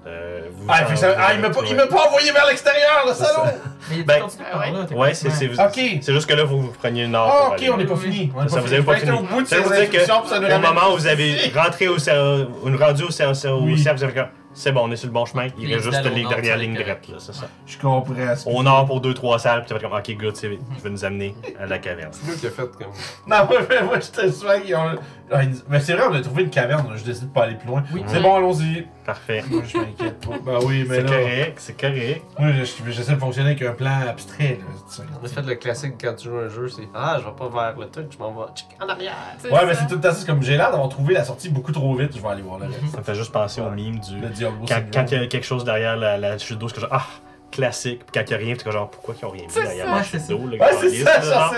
Euh, 0.05 0.41
vous 0.51 0.65
Ah, 0.69 0.85
fait 0.85 0.95
ça- 0.95 1.15
ah, 1.17 1.33
il 1.33 1.39
m'a 1.39 1.49
pas, 1.49 1.61
il 1.69 1.75
m'a 1.75 1.87
pas 1.87 2.07
envoyé 2.07 2.31
vers 2.31 2.45
l'extérieur, 2.47 3.03
le 3.07 3.13
salaud! 3.13 3.49
Mais 3.89 3.97
il 3.97 4.05
Ben, 4.05 4.17
est 4.17 4.19
continué 4.21 4.45
par 4.51 4.59
là. 4.71 4.79
ouais. 4.89 4.95
Ouais, 4.95 5.13
c'est 5.13 5.29
c'est- 5.29 5.51
Ok. 5.59 5.99
c'est 6.01 6.13
juste 6.13 6.25
que 6.27 6.33
là, 6.33 6.43
vous, 6.43 6.61
vous 6.61 6.71
preniez 6.71 7.03
une 7.03 7.15
heure. 7.15 7.27
Ah, 7.29 7.47
ok, 7.49 7.53
aller. 7.59 7.69
on 7.69 7.77
n'est 7.77 7.85
pas 7.85 7.95
fini. 7.95 8.31
On 8.35 8.45
est 8.45 8.49
Ça, 8.49 8.59
vous 8.59 8.73
avez 8.73 8.83
pas 8.83 8.95
fini. 8.97 9.11
au 9.11 9.21
bout 9.21 9.41
de 9.41 9.47
Ça 9.47 9.57
veut 9.61 9.75
dire 9.75 9.89
que 9.89 10.49
nous 10.49 10.55
Au 10.55 10.59
moment 10.59 10.93
où 10.93 10.97
vous 10.97 11.07
avez 11.07 11.51
rentré 11.55 11.87
au 11.87 11.93
rendu 11.93 13.03
au 13.03 13.11
cercle, 13.11 13.97
vous 13.97 14.03
avez 14.03 14.13
comme, 14.13 14.27
c'est 14.53 14.71
bon, 14.71 14.81
on 14.87 14.91
est 14.91 14.95
sur 14.95 15.07
le 15.07 15.13
bon 15.13 15.25
chemin. 15.25 15.47
Il 15.57 15.73
reste 15.73 15.85
juste 15.85 16.03
les 16.05 16.21
nord, 16.23 16.31
dernières 16.31 16.57
lignes 16.57 16.75
droites, 16.75 17.07
là, 17.07 17.15
c'est 17.17 17.33
ça. 17.33 17.45
Je 17.65 17.77
comprends. 17.77 18.13
Au 18.45 18.63
nord 18.63 18.85
pour 18.85 19.01
deux, 19.01 19.13
trois 19.13 19.39
salles, 19.39 19.59
puis 19.61 19.67
tu 19.67 19.73
vas 19.73 19.79
être 19.79 19.89
comme, 19.89 19.97
ok, 20.15 20.17
good, 20.21 20.35
c'est- 20.35 20.59
je 20.77 20.83
vais 20.83 20.89
nous 20.89 21.03
amener 21.05 21.35
à 21.59 21.65
la 21.65 21.79
caverne. 21.79 22.11
C'est 22.11 22.31
lui 22.31 22.37
qui 22.37 22.47
a 22.47 22.51
fait 22.51 22.61
comme. 22.61 22.87
Non, 23.27 23.45
moi, 23.49 23.59
mais 23.69 23.81
moi 23.81 23.95
j'étais 23.99 24.31
sûr 24.31 24.61
qu'ils 24.61 24.75
ont. 24.75 24.95
Ah, 25.33 25.41
Mais 25.69 25.79
c'est 25.79 25.93
vrai, 25.93 26.03
on 26.09 26.13
a 26.13 26.21
trouvé 26.21 26.43
une 26.43 26.49
caverne, 26.49 26.85
je 26.95 27.03
décide 27.03 27.29
de 27.29 27.33
pas 27.33 27.43
aller 27.43 27.55
plus 27.55 27.67
loin. 27.67 27.83
Oui. 27.93 28.03
C'est 28.07 28.19
bon, 28.21 28.35
allons-y. 28.35 28.87
Parfait. 29.05 29.43
Moi, 29.49 29.63
je 29.67 29.77
m'inquiète 29.77 30.19
pas. 30.25 30.35
Ben 30.45 30.59
oui, 30.65 30.85
mais 30.87 30.95
C'est 30.97 31.01
là. 31.03 31.09
correct, 31.09 31.53
c'est 31.57 31.79
correct. 31.79 32.21
Moi, 32.39 32.49
je- 32.51 32.91
j'essaie 32.91 33.13
de 33.13 33.19
fonctionner 33.19 33.49
avec 33.51 33.61
un 33.63 33.73
plan 33.73 33.91
abstrait, 34.07 34.59
là. 34.59 34.73
c'est 34.87 34.97
ça. 34.97 35.03
On 35.21 35.25
a 35.25 35.27
fait 35.27 35.41
le 35.41 35.55
classique 35.55 35.93
quand 35.99 36.13
tu 36.15 36.29
joues 36.29 36.37
un 36.37 36.49
jeu, 36.49 36.67
c'est 36.69 36.87
Ah, 36.95 37.17
je 37.19 37.25
vais 37.25 37.35
pas 37.35 37.49
vers 37.49 37.77
le 37.79 37.89
truc, 37.89 38.07
je 38.11 38.17
m'en 38.17 38.31
vais 38.31 38.45
check 38.55 38.67
en 38.81 38.87
arrière. 38.87 39.13
Ouais, 39.43 39.65
mais 39.65 39.73
c'est 39.73 39.87
tout 39.87 39.95
le 39.95 40.01
temps 40.01 40.09
ça. 40.11 40.15
c'est 40.15 40.25
comme 40.25 40.41
j'ai 40.43 40.55
l'air 40.57 40.71
d'avoir 40.71 40.89
trouvé 40.89 41.13
la 41.13 41.23
sortie 41.23 41.49
beaucoup 41.49 41.71
trop 41.71 41.93
vite, 41.95 42.15
je 42.15 42.21
vais 42.21 42.27
aller 42.29 42.41
voir 42.41 42.59
le 42.59 42.67
reste. 42.67 42.79
Ça 42.91 42.99
me 42.99 43.03
fait 43.03 43.15
juste 43.15 43.31
penser 43.31 43.59
au 43.61 43.69
mime 43.71 43.99
du. 43.99 44.19
Le 44.19 44.29
Diablo 44.29 44.65
Quand, 44.67 45.11
il 45.11 45.17
y 45.17 45.23
a 45.23 45.27
quelque 45.27 45.43
chose 45.45 45.63
derrière 45.65 45.97
la, 45.97 46.17
la 46.17 46.37
chute 46.37 46.57
d'eau, 46.59 46.67
c'est 46.69 46.75
que 46.75 46.81
genre, 46.81 46.89
ah, 46.91 47.05
classique. 47.51 47.99
Puis 48.05 48.11
quand 48.13 48.25
il 48.27 48.31
y 48.31 48.33
a 48.33 48.37
rien, 48.37 48.55
c'est 48.57 48.63
que 48.63 48.71
genre, 48.71 48.89
pourquoi 48.89 49.13
ils 49.21 49.25
ont 49.25 49.29
rien 49.29 49.43
mis 49.43 49.49
C'est 49.49 49.61
derrière 49.63 49.85
ça. 49.85 49.91
la 49.91 49.97
Ouais, 49.97 50.03
chute 50.03 50.19
c'est 50.21 50.33
d'eau, 50.33 50.45
le 50.47 50.57
Ouais, 50.57 50.67
c'est 50.79 50.89
ça, 51.03 51.21
genre, 51.21 51.53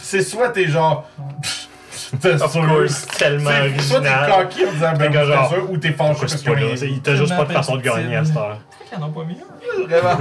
c'est- 0.00 0.20
c'est 0.20 0.22
soit 0.22 0.48
t'es 0.50 0.66
genre. 0.68 1.04
Course, 2.20 3.06
tellement 3.18 3.50
C'est- 3.50 3.82
Soit 3.82 4.00
t'es 4.00 4.08
original. 4.08 4.42
coquille 4.48 4.66
en 4.66 4.72
disant 4.72 4.92
ben 4.96 5.12
que 5.12 5.18
oui, 5.18 5.26
genre, 5.26 5.48
sûr, 5.48 5.70
ou 5.70 5.76
t'es 5.78 5.92
fâché 5.92 6.20
parce 6.20 6.36
c'est 6.36 6.48
là? 6.50 6.54
rien 6.56 6.76
C'est-. 6.76 6.88
Il 6.90 7.00
t'a 7.02 7.14
juste 7.16 7.36
pas 7.36 7.44
de 7.44 7.52
façon 7.52 7.76
de 7.76 7.82
gagner 7.82 8.16
à 8.16 8.24
cette 8.24 8.36
heure. 8.36 8.58
Qu'ils 8.88 8.98
en 9.02 9.06
ont 9.06 9.10
pas 9.12 9.24
mis 9.24 9.36
un? 9.40 9.86
Vraiment. 9.86 10.18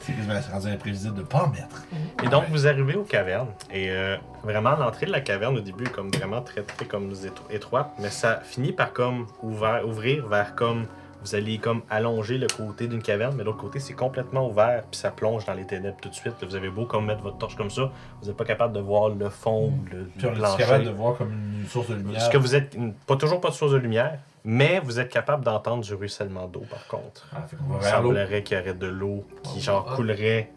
C'est 0.00 0.12
c'est 0.42 0.52
rendu 0.52 0.68
imprévisible 0.68 1.14
de 1.14 1.22
pas 1.22 1.44
en 1.44 1.48
mettre. 1.48 1.82
Et 2.22 2.28
donc, 2.28 2.44
vous 2.50 2.66
arrivez 2.66 2.94
aux 2.94 3.04
cavernes. 3.04 3.48
Et 3.72 3.90
euh, 3.90 4.16
vraiment, 4.42 4.76
l'entrée 4.76 5.06
de 5.06 5.12
la 5.12 5.20
caverne, 5.20 5.56
au 5.56 5.60
début, 5.60 5.84
est 5.84 5.88
comme 5.92 6.10
vraiment 6.10 6.42
très, 6.42 6.60
très 6.60 6.84
comme 6.84 7.10
étro- 7.12 7.50
étroite. 7.50 7.88
Mais 7.98 8.10
ça 8.10 8.40
finit 8.44 8.72
par 8.72 8.92
comme 8.92 9.26
ouvert, 9.42 9.80
ouvrir 9.86 10.26
vers 10.28 10.54
comme... 10.54 10.86
Vous 11.24 11.34
allez 11.34 11.58
comme 11.58 11.82
allonger 11.88 12.36
le 12.38 12.46
côté 12.46 12.86
d'une 12.86 13.02
caverne, 13.02 13.34
mais 13.36 13.44
l'autre 13.44 13.58
côté, 13.58 13.80
c'est 13.80 13.94
complètement 13.94 14.46
ouvert, 14.48 14.82
puis 14.90 15.00
ça 15.00 15.10
plonge 15.10 15.46
dans 15.46 15.54
les 15.54 15.66
ténèbres 15.66 15.96
tout 16.00 16.10
de 16.10 16.14
suite. 16.14 16.34
Vous 16.42 16.54
avez 16.54 16.68
beau 16.68 16.84
comme 16.84 17.06
mettre 17.06 17.22
votre 17.22 17.38
torche 17.38 17.56
comme 17.56 17.70
ça, 17.70 17.90
vous 18.20 18.28
n'êtes 18.28 18.36
pas 18.36 18.44
capable 18.44 18.74
de 18.74 18.80
voir 18.80 19.08
le 19.08 19.30
fond 19.30 19.68
ou 19.68 19.84
le, 19.90 20.04
Puis 20.04 20.26
le 20.28 20.34
plancher. 20.34 20.58
capable 20.58 20.84
de 20.84 20.90
voir 20.90 21.16
comme 21.16 21.32
une 21.32 21.66
source 21.66 21.88
de 21.88 21.94
lumière. 21.94 22.20
Ce 22.20 22.28
que 22.30 22.36
vous 22.36 22.54
êtes, 22.54 22.76
pas 23.06 23.16
toujours 23.16 23.40
pas 23.40 23.48
de 23.48 23.54
source 23.54 23.72
de 23.72 23.78
lumière, 23.78 24.18
mais 24.44 24.80
vous 24.80 25.00
êtes 25.00 25.08
capable 25.08 25.42
d'entendre 25.44 25.82
du 25.82 25.94
ruissellement 25.94 26.46
d'eau, 26.46 26.62
par 26.70 26.86
contre. 26.86 27.26
Ah, 27.34 27.42
fait 27.48 27.56
va 27.56 27.76
Il 27.80 27.84
semblerait 27.88 28.42
qu'il 28.42 28.58
y 28.58 28.60
aurait 28.60 28.74
de 28.74 28.86
l'eau 28.86 29.24
qui, 29.42 29.60
genre, 29.62 29.86
coulerait 29.96 30.50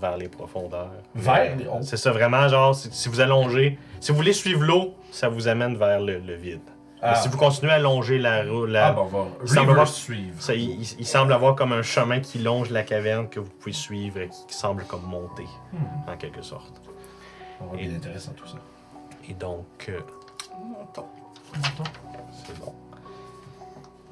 vers 0.00 0.16
les 0.16 0.28
profondeurs. 0.28 0.90
Vers 1.14 1.56
les- 1.56 1.66
oh. 1.72 1.78
C'est 1.82 1.96
ça, 1.96 2.10
vraiment, 2.10 2.48
genre, 2.48 2.74
si, 2.74 2.88
si 2.90 3.08
vous 3.08 3.20
allongez, 3.20 3.78
si 4.00 4.10
vous 4.10 4.16
voulez 4.18 4.32
suivre 4.32 4.62
l'eau, 4.64 4.94
ça 5.12 5.28
vous 5.28 5.46
amène 5.48 5.76
vers 5.76 6.00
le, 6.00 6.18
le 6.18 6.34
vide. 6.34 6.60
Mais 7.00 7.08
Ah, 7.10 7.14
si 7.14 7.28
vous 7.28 7.38
continuez 7.38 7.72
à 7.72 7.78
longer 7.78 8.18
la 8.18 8.42
roue, 8.42 8.66
la- 8.66 8.88
ah 8.88 8.92
bon, 8.92 9.28
Il 9.42 9.48
semble 9.48 9.70
avoir- 9.70 9.86
suivre. 9.86 10.40
ça, 10.42 10.54
il, 10.54 10.84
semble 11.06 11.32
avoir 11.32 11.54
comme 11.54 11.72
un 11.72 11.82
chemin 11.82 12.18
qui 12.20 12.38
longe 12.40 12.70
la 12.70 12.82
caverne 12.82 13.28
que 13.28 13.38
vous 13.38 13.50
pouvez 13.50 13.72
suivre 13.72 14.18
et 14.18 14.28
qui, 14.28 14.46
qui 14.46 14.54
semble 14.54 14.84
comme 14.84 15.02
monter, 15.04 15.46
Hmm. 15.72 16.10
en 16.10 16.16
quelque 16.16 16.42
sorte. 16.42 16.80
On 17.60 17.66
va 17.66 17.76
bien 17.76 17.94
intéressant 17.94 18.32
tout 18.32 18.46
ça. 18.48 18.58
Et 19.28 19.34
donc, 19.34 19.86
euh, 19.88 20.00
Montons. 20.60 21.06
C'est 22.44 22.58
bon. 22.58 22.74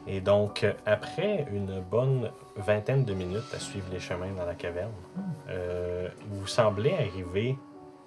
Et 0.06 0.20
donc, 0.20 0.62
euh, 0.62 0.72
après 0.86 1.44
une 1.52 1.80
bonne 1.80 2.30
vingtaine 2.56 3.04
de 3.04 3.12
minutes 3.14 3.52
à 3.54 3.58
suivre 3.58 3.86
les 3.90 3.98
chemins 3.98 4.30
dans 4.36 4.46
la 4.46 4.54
caverne, 4.54 4.92
euh, 5.48 6.08
vous 6.30 6.46
semblez 6.46 6.92
arriver 6.94 7.58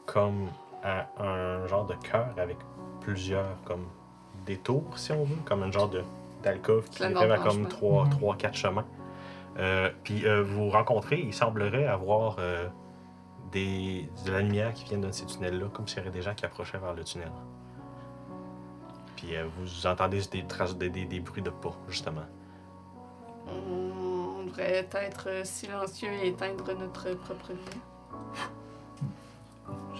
comme 0.05 0.47
à 0.83 1.07
un 1.21 1.67
genre 1.67 1.85
de 1.85 1.95
cœur 1.95 2.27
avec 2.37 2.55
plusieurs 3.01 3.57
comme 3.65 3.85
détours, 4.49 4.97
si 4.97 5.11
on 5.11 5.23
veut, 5.23 5.37
comme 5.45 5.63
un 5.63 5.71
genre 5.71 5.89
de 5.89 6.03
d'alcôve 6.43 6.89
qui 6.89 7.03
arrive 7.03 7.31
à 7.31 7.37
comme 7.37 7.51
chemin. 7.51 7.69
trois, 7.69 8.03
Mhm. 8.05 8.09
trois, 8.11 8.35
quatre 8.35 8.55
chemins. 8.55 8.85
Euh, 9.57 9.89
puis 10.03 10.25
euh, 10.25 10.41
vous 10.41 10.69
rencontrez, 10.69 11.19
il 11.19 11.33
semblerait 11.33 11.85
avoir 11.85 12.37
euh, 12.39 12.67
des, 13.51 14.09
de 14.25 14.31
la 14.31 14.39
lumière 14.41 14.73
qui 14.73 14.85
vient 14.85 14.97
de 14.99 15.11
ces 15.11 15.25
tunnels-là, 15.25 15.67
comme 15.73 15.87
s'il 15.87 15.97
y 15.99 16.01
aurait 16.01 16.11
des 16.11 16.21
gens 16.21 16.33
qui 16.33 16.45
approchaient 16.45 16.77
vers 16.77 16.93
le 16.93 17.03
tunnel. 17.03 17.31
Puis 19.17 19.35
euh, 19.35 19.45
vous 19.57 19.85
entendez 19.85 20.21
des 20.31 20.43
traces, 20.45 20.77
des, 20.77 20.89
des, 20.89 21.05
des 21.05 21.19
bruits 21.19 21.41
de 21.43 21.49
pas, 21.49 21.73
justement. 21.89 22.21
On 23.47 24.45
devrait 24.45 24.87
être 24.93 25.45
silencieux 25.45 26.11
et 26.23 26.29
éteindre 26.29 26.65
notre 26.79 27.13
propre 27.15 27.49
lumière. 27.49 27.83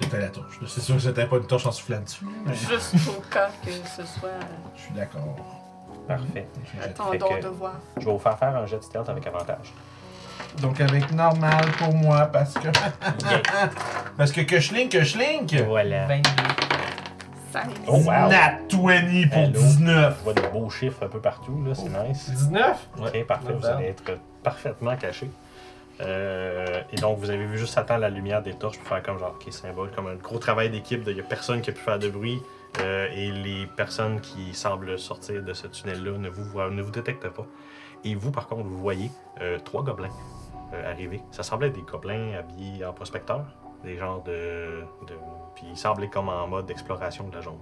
J'étais 0.01 0.19
la 0.19 0.30
torche. 0.30 0.59
C'est 0.67 0.81
sûr 0.81 0.95
que 0.95 1.01
c'était 1.01 1.26
pas 1.26 1.38
une 1.38 1.45
torche 1.47 1.65
en 1.65 1.71
soufflant 1.71 1.99
dessus. 1.99 2.26
mais 2.45 2.53
Juste 2.53 2.95
au 3.09 3.21
cas 3.30 3.49
que 3.65 3.71
ce 3.71 4.05
soit. 4.05 4.30
Je 4.76 4.81
suis 4.81 4.93
d'accord. 4.93 5.35
Parfait. 6.07 6.47
Attendons 6.84 7.39
de 7.41 7.47
voir. 7.49 7.73
Je 7.99 8.05
vais 8.05 8.11
vous 8.11 8.19
faire 8.19 8.38
faire 8.38 8.55
un 8.55 8.65
jet 8.65 8.77
de 8.77 8.84
stealth 8.84 9.09
avec 9.09 9.27
avantage. 9.27 9.73
Donc 10.61 10.81
avec 10.81 11.11
normal 11.11 11.65
pour 11.77 11.93
moi 11.93 12.26
parce 12.27 12.53
que. 12.55 12.67
Yeah. 12.67 13.41
Parce 14.17 14.31
que 14.31 14.41
que 14.41 14.59
je 14.59 14.73
link, 14.73 14.91
que 14.91 15.03
je 15.03 15.17
link. 15.17 15.53
voilà. 15.67 16.05
22. 16.07 16.30
16. 17.51 17.61
Oh, 17.88 17.93
wow. 17.97 18.05
Nat 18.30 18.59
20 18.69 18.69
pour 18.69 18.89
Hello. 18.89 19.59
19. 19.59 20.15
Je 20.19 20.23
vois 20.23 20.34
de 20.34 20.41
beaux 20.47 20.69
chiffres 20.69 21.03
un 21.03 21.07
peu 21.07 21.19
partout, 21.19 21.63
là, 21.65 21.73
c'est 21.73 21.89
nice. 21.89 22.30
19 22.30 22.89
Ok, 22.99 23.26
parfait, 23.26 23.53
vous 23.53 23.65
allez 23.65 23.88
être 23.88 24.03
parfaitement 24.43 24.95
caché. 24.97 25.30
Euh, 26.01 26.81
et 26.91 26.95
donc, 26.95 27.17
vous 27.17 27.30
avez 27.30 27.45
vu 27.45 27.57
juste 27.57 27.77
attendre 27.77 28.01
la 28.01 28.09
lumière 28.09 28.41
des 28.41 28.53
torches 28.53 28.77
pour 28.77 28.88
faire 28.88 29.03
comme 29.03 29.19
genre, 29.19 29.35
ok, 29.35 29.51
symbole, 29.51 29.91
comme 29.91 30.07
un 30.07 30.15
gros 30.15 30.38
travail 30.38 30.69
d'équipe. 30.69 31.03
Il 31.07 31.13
n'y 31.13 31.19
a 31.19 31.23
personne 31.23 31.61
qui 31.61 31.69
a 31.69 31.73
pu 31.73 31.81
faire 31.81 31.99
de 31.99 32.09
bruit. 32.09 32.41
euh, 32.81 33.07
et 33.11 33.31
les 33.31 33.65
personnes 33.65 34.21
qui 34.21 34.53
semblent 34.53 34.97
sortir 34.99 35.41
de 35.43 35.53
ce 35.53 35.65
tunnel-là 35.67 36.17
ne 36.17 36.30
vous, 36.30 36.59
ne 36.69 36.81
vous 36.81 36.91
détectent 36.91 37.30
pas. 37.30 37.45
Et 38.05 38.15
vous, 38.15 38.31
par 38.31 38.47
contre, 38.47 38.63
vous 38.63 38.77
voyez 38.77 39.09
euh, 39.41 39.57
trois 39.59 39.84
gobelins 39.84 40.13
arriver. 40.85 41.19
Ça 41.31 41.41
semblait 41.41 41.69
être 41.69 41.73
des 41.73 41.81
gobelins 41.81 42.34
habillés 42.38 42.85
en 42.85 42.93
prospecteur. 42.93 43.43
Des 43.84 43.97
genres 43.97 44.21
de. 44.21 44.84
puis 45.55 45.65
ils 45.71 45.77
semblaient 45.77 46.09
comme 46.09 46.30
en 46.30 46.47
mode 46.47 46.67
d'exploration 46.67 47.27
de 47.27 47.35
la 47.35 47.41
zone. 47.41 47.57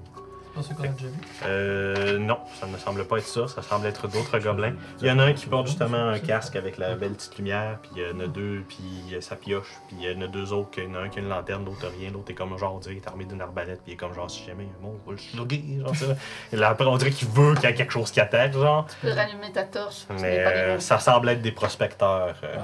C'est 0.61 0.73
pas 0.73 0.73
ce 0.73 0.73
qu'on 0.73 0.83
a 0.83 0.87
déjà 0.87 1.07
vu. 1.07 1.13
Euh, 1.45 2.17
non, 2.17 2.39
ça 2.59 2.65
ne 2.67 2.77
semble 2.77 3.05
pas 3.05 3.17
être 3.17 3.27
ça. 3.27 3.47
Ça 3.47 3.61
semble 3.61 3.85
être 3.87 4.07
d'autres 4.07 4.39
gobelins. 4.39 4.73
Il 5.01 5.07
y 5.07 5.11
en 5.11 5.19
a 5.19 5.23
un 5.25 5.33
qui 5.33 5.45
porte 5.47 5.67
justement 5.67 6.09
un 6.09 6.19
casque 6.19 6.55
avec 6.55 6.77
la 6.77 6.95
belle 6.95 7.13
petite 7.13 7.37
lumière, 7.37 7.77
puis 7.81 7.91
il 7.95 8.01
y 8.01 8.11
en 8.11 8.19
a 8.19 8.27
deux, 8.27 8.63
puis 8.67 9.13
euh, 9.13 9.21
ça 9.21 9.35
pioche, 9.35 9.71
puis 9.87 9.97
il 9.99 10.11
y 10.11 10.15
en 10.15 10.21
a 10.21 10.27
deux 10.27 10.53
autres, 10.53 10.69
il 10.77 10.85
y 10.85 10.87
en 10.87 10.95
a 10.95 10.99
un 10.99 11.09
qui 11.09 11.19
a 11.19 11.21
une 11.21 11.29
lanterne, 11.29 11.65
l'autre 11.65 11.85
a 11.85 11.89
rien, 11.89 12.09
l'autre 12.11 12.31
est 12.31 12.33
comme 12.33 12.57
genre, 12.57 12.75
on 12.75 12.79
dirait 12.79 12.95
qu'il 12.95 13.03
est 13.03 13.07
armé 13.07 13.25
d'une 13.25 13.41
arbalète, 13.41 13.81
puis 13.83 13.91
il 13.91 13.93
est 13.93 13.97
comme 13.97 14.13
genre, 14.13 14.29
si 14.31 14.43
jamais 14.45 14.63
un 14.79 14.83
monstre 14.83 15.01
va 15.05 15.11
le 15.11 15.17
slugger, 15.17 15.79
genre 15.85 15.95
ça. 15.95 16.05
Et 16.51 16.55
là, 16.55 16.69
après, 16.69 16.85
on 16.85 16.97
dirait 16.97 17.11
qu'il 17.11 17.27
veut 17.27 17.53
qu'il 17.55 17.65
y 17.69 17.71
ait 17.71 17.75
quelque 17.75 17.93
chose 17.93 18.11
qui 18.11 18.19
attaque, 18.19 18.53
genre. 18.53 18.87
Tu 18.87 19.07
peux 19.07 19.13
rallumer 19.13 19.51
ta 19.51 19.63
torche. 19.63 20.05
Mais 20.21 20.39
euh, 20.39 20.79
ça 20.79 20.99
semble 20.99 21.29
être 21.29 21.41
des 21.41 21.51
prospecteurs. 21.51 22.35
euh. 22.43 22.57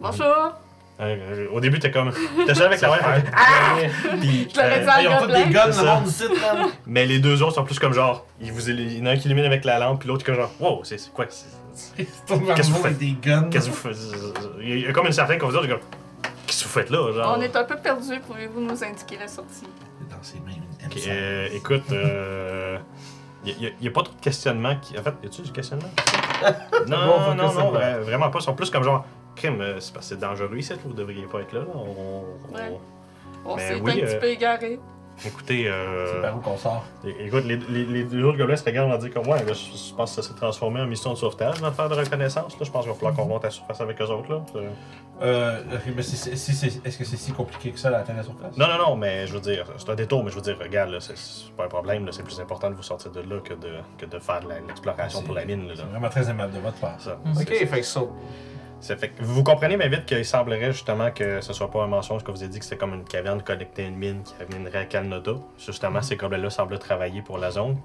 Bonjour! 0.00 0.54
Euh, 1.00 1.48
au 1.52 1.60
début, 1.60 1.80
t'es 1.80 1.90
comme. 1.90 2.12
T'es 2.46 2.54
seul 2.54 2.66
avec 2.66 2.80
la 2.80 2.88
main. 2.88 2.96
Ah! 3.34 3.76
Puis, 4.20 4.48
Je 4.54 4.60
euh, 4.60 4.78
dit 4.84 4.88
à 4.88 5.02
Ils 5.02 5.08
ont 5.08 5.18
tous 5.18 5.26
des 5.26 5.52
guns, 5.52 5.66
le 5.66 5.84
monde 5.84 6.06
ici, 6.06 6.24
man. 6.40 6.68
mais 6.86 7.04
les 7.04 7.18
deux 7.18 7.42
autres 7.42 7.54
sont 7.56 7.64
plus 7.64 7.78
comme 7.80 7.92
genre. 7.92 8.24
Ils 8.40 8.52
vous, 8.52 8.70
il 8.70 8.98
y 8.98 9.02
en 9.02 9.06
a 9.06 9.10
un 9.10 9.16
qui 9.16 9.26
illumine 9.26 9.44
avec 9.44 9.64
la 9.64 9.80
lampe, 9.80 9.98
puis 10.00 10.08
l'autre 10.08 10.24
comme 10.24 10.36
genre. 10.36 10.52
Wow, 10.60 10.84
c'est 10.84 10.98
c'est 10.98 11.12
quoi? 11.12 11.26
Qu'est-ce 11.26 12.04
que 12.36 12.62
vous 12.76 12.84
avec 12.86 12.98
des 12.98 13.16
guns. 13.20 13.48
Qu'est-ce 13.50 13.66
que 13.66 13.70
vous 13.72 13.76
faites? 13.76 13.96
Il 14.60 14.80
y 14.80 14.86
a 14.86 14.92
comme 14.92 15.06
une 15.06 15.12
certaine 15.12 15.38
confusion, 15.40 15.62
j'ai 15.62 15.68
comme. 15.68 15.80
Qu'est-ce 16.46 16.62
que 16.62 16.68
vous 16.68 16.74
faites 16.74 16.90
là? 16.90 17.12
Genre? 17.12 17.34
On 17.36 17.40
est 17.40 17.56
un 17.56 17.64
peu 17.64 17.76
perdu. 17.76 18.20
Pouvez-vous 18.26 18.60
nous 18.60 18.84
indiquer 18.84 19.16
la 19.18 19.26
sortie? 19.26 19.66
Dans 20.08 20.22
ses 20.22 20.38
mains, 20.40 20.52
une 20.52 20.86
Ok, 20.86 20.96
M100. 20.96 21.08
euh, 21.08 21.48
écoute, 21.54 21.90
euh. 21.90 22.78
Il 23.46 23.74
n'y 23.80 23.88
a, 23.88 23.90
pas 23.90 24.02
trop 24.02 24.14
de 24.14 24.20
questionnement 24.22 24.76
qui. 24.76 24.98
En 24.98 25.02
fait, 25.02 25.12
y 25.22 25.26
a-tu 25.26 25.42
du 25.42 25.52
questionnement? 25.52 25.90
non, 26.88 27.34
non, 27.34 27.52
non, 27.52 27.72
vra- 27.72 28.00
vraiment 28.00 28.30
pas. 28.30 28.38
Ils 28.38 28.42
sont 28.44 28.54
plus 28.54 28.70
comme 28.70 28.84
genre. 28.84 29.04
Crime, 29.36 29.60
euh, 29.60 29.80
c'est 29.80 29.92
parce 29.92 30.08
que 30.08 30.14
c'est 30.14 30.20
dangereux 30.20 30.56
ici, 30.56 30.72
vous 30.84 30.92
devriez 30.92 31.26
pas 31.26 31.40
être 31.40 31.52
là. 31.52 31.60
là. 31.60 31.66
On, 31.74 31.80
on- 31.80 32.54
Ouais. 32.54 32.78
On 33.46 33.58
s'est 33.58 33.74
oui, 33.80 33.92
un 33.92 33.94
petit 34.06 34.14
euh, 34.16 34.20
peu 34.20 34.26
égaré. 34.28 34.80
Écoutez, 35.24 35.68
euh, 35.68 36.06
C'est 36.14 36.22
par 36.22 36.36
où 36.36 36.40
qu'on 36.40 36.56
sort? 36.56 36.84
É- 37.06 37.26
Écoute, 37.26 37.44
les, 37.44 37.56
les, 37.56 37.84
les 37.84 38.02
deux 38.04 38.24
autres 38.24 38.36
gobelins 38.38 38.56
se 38.56 38.64
regardent 38.64 38.90
en 38.90 38.96
disant 38.98 39.12
comme 39.14 39.28
ouais, 39.28 39.44
là, 39.44 39.52
je, 39.52 39.76
je 39.90 39.94
pense 39.94 40.16
que 40.16 40.22
ça 40.22 40.28
s'est 40.28 40.34
transformé 40.34 40.80
en 40.80 40.86
mission 40.86 41.12
de 41.12 41.16
sauvetage, 41.18 41.60
notre 41.60 41.78
affaire 41.80 41.88
de 41.88 41.94
reconnaissance. 42.02 42.58
Là, 42.58 42.64
je 42.64 42.70
pense 42.70 42.82
qu'il 42.82 42.90
va 42.92 42.98
falloir 42.98 43.14
qu'on 43.14 43.26
monte 43.26 43.44
à 43.44 43.48
la 43.48 43.50
surface 43.52 43.80
avec 43.80 44.00
eux 44.00 44.06
autres. 44.06 44.28
Là. 44.32 44.40
Euh, 44.56 44.70
Euh, 45.22 45.60
ok, 45.74 45.92
mais 45.94 46.02
c'est- 46.02 46.16
c'est- 46.16 46.34
si 46.36 46.52
c'est- 46.54 46.84
est-ce 46.84 46.98
que 46.98 47.04
c'est 47.04 47.16
si 47.16 47.30
compliqué 47.30 47.70
que 47.70 47.78
ça, 47.78 47.90
la 47.90 47.98
atteindre 47.98 48.18
la 48.18 48.24
surface? 48.24 48.56
Non, 48.56 48.66
non, 48.66 48.78
non, 48.88 48.96
mais 48.96 49.28
je 49.28 49.34
veux 49.34 49.40
dire, 49.40 49.66
c'est 49.76 49.88
un 49.88 49.94
détour, 49.94 50.24
mais 50.24 50.30
je 50.30 50.34
veux 50.36 50.42
dire, 50.42 50.58
regarde, 50.60 50.90
là, 50.90 50.98
c'est- 50.98 51.16
c'est 51.16 51.52
pas 51.52 51.66
un 51.66 51.68
problème. 51.68 52.06
là, 52.06 52.10
C'est 52.10 52.24
plus 52.24 52.40
important 52.40 52.68
de 52.70 52.74
vous 52.74 52.82
sortir 52.82 53.12
de 53.12 53.20
là 53.20 53.38
que 53.44 53.54
de, 53.54 53.70
que 53.96 54.06
de 54.06 54.18
faire 54.18 54.40
de 54.40 54.48
la- 54.48 54.58
l'exploration 54.66 55.22
pour 55.22 55.34
la 55.36 55.44
mine. 55.44 55.68
Là, 55.68 55.74
C'est 55.76 55.82
là. 55.82 55.88
vraiment 55.92 56.08
très 56.08 56.28
aimable 56.28 56.52
de 56.54 56.58
votre 56.58 56.78
part. 56.78 56.98
Ça, 57.00 57.20
Mm. 57.24 57.34
c'est- 57.34 57.42
Ok, 57.42 57.68
fait 57.68 57.80
que 57.80 57.86
ça. 58.84 58.94
c'est- 58.94 59.00
fait 59.00 59.08
que 59.08 59.22
vous 59.22 59.42
comprenez 59.42 59.76
mais 59.76 59.88
vite 59.88 60.06
qu'il 60.06 60.24
semblerait 60.24 60.72
justement 60.72 61.10
que 61.10 61.40
ce 61.40 61.52
soit 61.52 61.70
pas 61.70 61.82
un 61.82 61.86
mensonge 61.86 62.22
que 62.24 62.30
vous 62.30 62.42
avez 62.42 62.50
dit 62.50 62.58
que 62.58 62.64
c'était 62.64 62.76
comme 62.76 62.94
une 62.94 63.04
caverne 63.04 63.42
connectée 63.42 63.84
à 63.84 63.88
une 63.88 63.96
mine 63.96 64.22
qui 64.22 64.34
amènerait 64.42 64.78
à 64.80 64.84
Kalnota. 64.84 65.32
Justement, 65.58 66.02
ces 66.02 66.16
gobelins-là 66.16 66.50
semblent 66.50 66.78
travailler 66.78 67.22
pour 67.22 67.38
la 67.38 67.50
zone. 67.50 67.76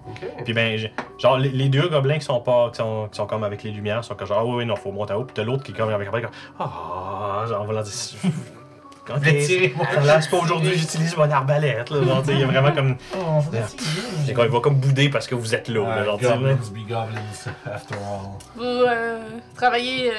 Puis 0.43 0.53
ben, 0.53 0.77
j'ai- 0.77 0.91
genre, 1.17 1.37
les, 1.37 1.49
les 1.49 1.69
deux 1.69 1.87
gobelins 1.89 2.17
qui 2.19 2.25
sont 2.25 2.41
pas, 2.41 2.69
qui 2.71 2.77
sont, 2.77 3.07
qui 3.11 3.17
sont 3.17 3.25
comme 3.25 3.43
avec 3.43 3.63
les 3.63 3.71
lumières, 3.71 4.03
sont 4.03 4.15
comme 4.15 4.27
genre, 4.27 4.39
ah 4.41 4.45
oui, 4.45 4.55
oui, 4.57 4.65
non, 4.65 4.75
faut 4.75 4.91
monter 4.91 5.13
en 5.13 5.17
haut. 5.17 5.23
Puis 5.23 5.33
t'as 5.33 5.43
l'autre 5.43 5.63
qui 5.63 5.71
est 5.71 5.75
comme 5.75 5.89
avec 5.89 6.07
après, 6.07 6.21
comme, 6.21 6.31
ah, 6.59 7.45
genre, 7.47 7.61
on 7.63 7.65
va 7.65 7.73
leur 7.73 7.83
dire, 7.83 7.93
ok, 9.09 9.83
ça 9.93 10.01
lance 10.15 10.27
pas 10.27 10.37
aujourd'hui, 10.37 10.77
j'utilise 10.77 11.17
mon 11.17 11.29
arbalète, 11.29 11.89
là. 11.89 12.03
Genre, 12.03 12.19
tu 12.21 12.27
sais, 12.27 12.33
il 12.33 12.39
y 12.39 12.43
a 12.43 12.47
vraiment 12.47 12.71
comme, 12.71 12.95
Oh, 13.15 13.39
c'est 13.51 14.31
il 14.31 14.35
va 14.35 14.59
comme 14.59 14.75
bouder 14.75 15.09
parce 15.09 15.27
que 15.27 15.35
vous 15.35 15.55
êtes 15.55 15.67
là, 15.67 15.83
là, 15.95 16.03
genre, 16.05 16.17
tu 16.19 16.25
sais, 16.25 16.29
là. 16.31 16.37
goblins 16.37 16.55
be 16.55 16.87
goblins, 16.87 17.51
after 17.65 17.95
all. 17.95 18.29
Vous 18.55 18.63
euh, 18.63 19.19
travaillez 19.55 20.11
euh, 20.11 20.13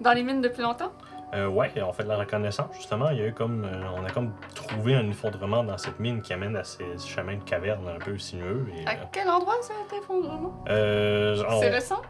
dans 0.00 0.12
les 0.12 0.22
mines 0.22 0.40
depuis 0.40 0.62
longtemps? 0.62 0.92
Euh, 1.34 1.48
ouais, 1.48 1.72
on 1.82 1.92
fait 1.92 2.04
de 2.04 2.08
la 2.08 2.16
reconnaissance, 2.16 2.74
justement. 2.76 3.10
Il 3.10 3.18
y 3.18 3.22
a 3.22 3.26
eu 3.26 3.32
comme, 3.32 3.64
euh, 3.64 3.82
on 3.96 4.04
a 4.04 4.10
comme 4.10 4.32
trouvé 4.54 4.94
un 4.94 5.08
effondrement 5.10 5.64
dans 5.64 5.78
cette 5.78 5.98
mine 5.98 6.22
qui 6.22 6.32
amène 6.32 6.54
à 6.56 6.62
ces 6.62 6.84
chemins 7.04 7.36
de 7.36 7.42
caverne 7.42 7.88
un 7.88 7.98
peu 7.98 8.16
sinueux. 8.18 8.66
Et, 8.76 8.86
À 8.86 8.94
quel 9.10 9.28
endroit 9.28 9.56
cet 9.60 9.98
effondrement? 9.98 10.62
euh, 10.68 11.36
C'est 11.60 11.70
récent? 11.70 12.02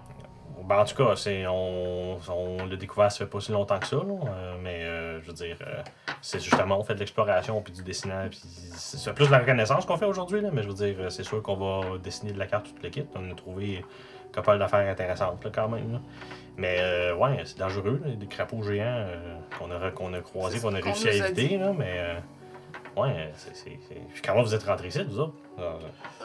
Ben, 0.66 0.78
en 0.78 0.84
tout 0.84 0.94
cas, 0.96 1.14
c'est, 1.16 1.46
on, 1.46 2.18
on 2.30 2.66
l'a 2.66 2.76
découvert 2.76 3.12
ça 3.12 3.18
fait 3.18 3.26
pas 3.30 3.40
si 3.40 3.52
longtemps 3.52 3.78
que 3.78 3.86
ça, 3.86 3.96
là, 3.96 4.02
euh, 4.02 4.54
mais 4.62 4.82
euh, 4.82 5.20
je 5.20 5.26
veux 5.26 5.34
dire, 5.34 5.56
euh, 5.66 5.82
c'est 6.22 6.40
justement, 6.40 6.78
on 6.78 6.84
fait 6.84 6.94
de 6.94 7.00
l'exploration, 7.00 7.60
puis 7.60 7.72
du 7.74 7.82
dessinage, 7.82 8.30
puis 8.30 8.40
c'est, 8.72 9.12
plus 9.14 9.26
de 9.26 9.32
la 9.32 9.40
reconnaissance 9.40 9.84
qu'on 9.84 9.98
fait 9.98 10.06
aujourd'hui, 10.06 10.40
là, 10.40 10.48
mais 10.52 10.62
je 10.62 10.68
veux 10.68 10.74
dire, 10.74 10.96
euh, 11.00 11.10
c'est 11.10 11.22
sûr 11.24 11.42
qu'on 11.42 11.56
va 11.56 11.98
dessiner 11.98 12.32
de 12.32 12.38
la 12.38 12.46
carte 12.46 12.66
toute 12.66 12.82
l'équipe. 12.82 13.08
On 13.14 13.30
a 13.30 13.34
trouvé 13.34 13.84
couple 14.34 14.58
d'affaires 14.58 14.90
intéressantes, 14.90 15.44
là, 15.44 15.50
quand 15.54 15.68
même. 15.68 15.92
là. 15.92 15.98
Mais 16.56 16.76
euh, 16.80 17.14
ouais, 17.16 17.38
c'est 17.44 17.58
dangereux, 17.58 18.00
là, 18.04 18.12
des 18.14 18.26
crapauds 18.26 18.62
géants 18.62 18.84
euh, 18.86 19.36
qu'on 19.58 19.70
a, 19.70 19.90
qu'on 19.90 20.12
a 20.14 20.20
croisés, 20.20 20.60
qu'on 20.60 20.74
a 20.74 20.78
réussi 20.78 21.08
à 21.08 21.12
éviter, 21.28 21.58
là, 21.58 21.72
mais 21.76 21.96
euh, 21.98 23.00
ouais, 23.00 23.32
c'est, 23.34 23.78
comment 24.24 24.42
vous 24.42 24.54
êtes 24.54 24.62
rentrés 24.62 24.88
ici, 24.88 25.02
vous 25.04 25.18
autres? 25.18 25.34
Alors, 25.58 25.78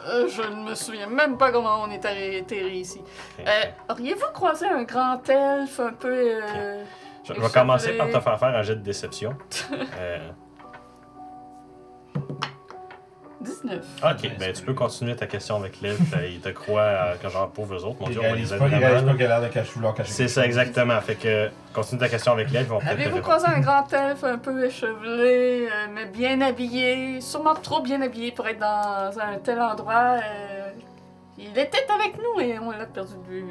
Euh, 0.06 0.28
je 0.28 0.42
ne 0.42 0.68
me 0.70 0.74
souviens 0.74 1.08
même 1.08 1.36
pas 1.36 1.50
comment 1.50 1.82
on 1.82 1.90
est 1.90 2.04
atterri 2.04 2.76
ici. 2.78 3.00
euh, 3.40 3.42
Euh, 3.46 3.92
Auriez-vous 3.92 4.32
croisé 4.32 4.66
un 4.66 4.84
grand 4.84 5.28
elfe 5.28 5.80
un 5.80 5.92
peu... 5.92 6.40
euh, 6.42 6.84
Je, 7.24 7.34
je 7.34 7.40
vais 7.40 7.48
commencer 7.48 7.96
par 7.96 8.06
te 8.08 8.18
faire 8.20 8.38
faire 8.38 8.56
un 8.56 8.62
jet 8.62 8.76
de 8.76 8.80
déception. 8.82 9.34
Euh, 13.40 13.44
19. 13.44 14.02
ok, 14.04 14.38
ben 14.38 14.52
tu 14.52 14.62
peux 14.62 14.74
continuer 14.74 15.16
ta 15.16 15.26
question 15.26 15.56
avec 15.56 15.80
l'elfe. 15.80 15.98
euh, 16.16 16.26
il 16.28 16.40
te 16.40 16.50
croit 16.50 16.80
euh, 16.82 17.14
que 17.16 17.28
genre 17.28 17.50
pauvres 17.50 17.84
autres. 17.84 18.00
Mon 18.00 18.08
dieu, 18.08 18.20
on 18.22 18.30
va 18.30 18.34
les 18.36 18.42
pas, 18.44 18.58
pas 18.58 18.66
vraiment. 18.68 19.12
a 19.12 19.14
l'air 19.14 19.42
de 19.42 19.48
cacher, 19.48 19.72
vouloir 19.72 19.94
cacher. 19.94 20.12
C'est 20.12 20.28
ça, 20.28 20.44
exactement. 20.44 21.00
Fait 21.00 21.14
que 21.16 21.50
continue 21.72 22.00
ta 22.00 22.08
question 22.08 22.32
avec 22.32 22.50
l'elfe, 22.50 22.66
ils 22.66 22.70
vont 22.70 22.78
peut-être 22.78 22.90
te 22.90 22.94
Avez-vous 23.00 23.16
répondre. 23.16 23.38
croisé 23.38 23.46
un 23.56 23.60
grand 23.60 23.92
elfe 23.92 24.24
un 24.24 24.38
peu 24.38 24.64
échevelé, 24.64 25.68
euh, 25.70 25.86
mais 25.94 26.06
bien 26.06 26.40
habillé, 26.42 27.20
sûrement 27.20 27.54
trop 27.54 27.80
bien 27.80 28.02
habillé 28.02 28.32
pour 28.32 28.46
être 28.46 28.58
dans 28.60 29.18
un 29.18 29.38
tel 29.38 29.60
endroit? 29.60 30.18
euh, 30.22 30.70
il 31.38 31.56
était 31.58 31.86
avec 31.88 32.18
nous 32.18 32.40
et 32.42 32.58
on 32.58 32.70
l'a 32.70 32.84
perdu 32.84 33.14
de 33.26 33.30
vue. 33.30 33.44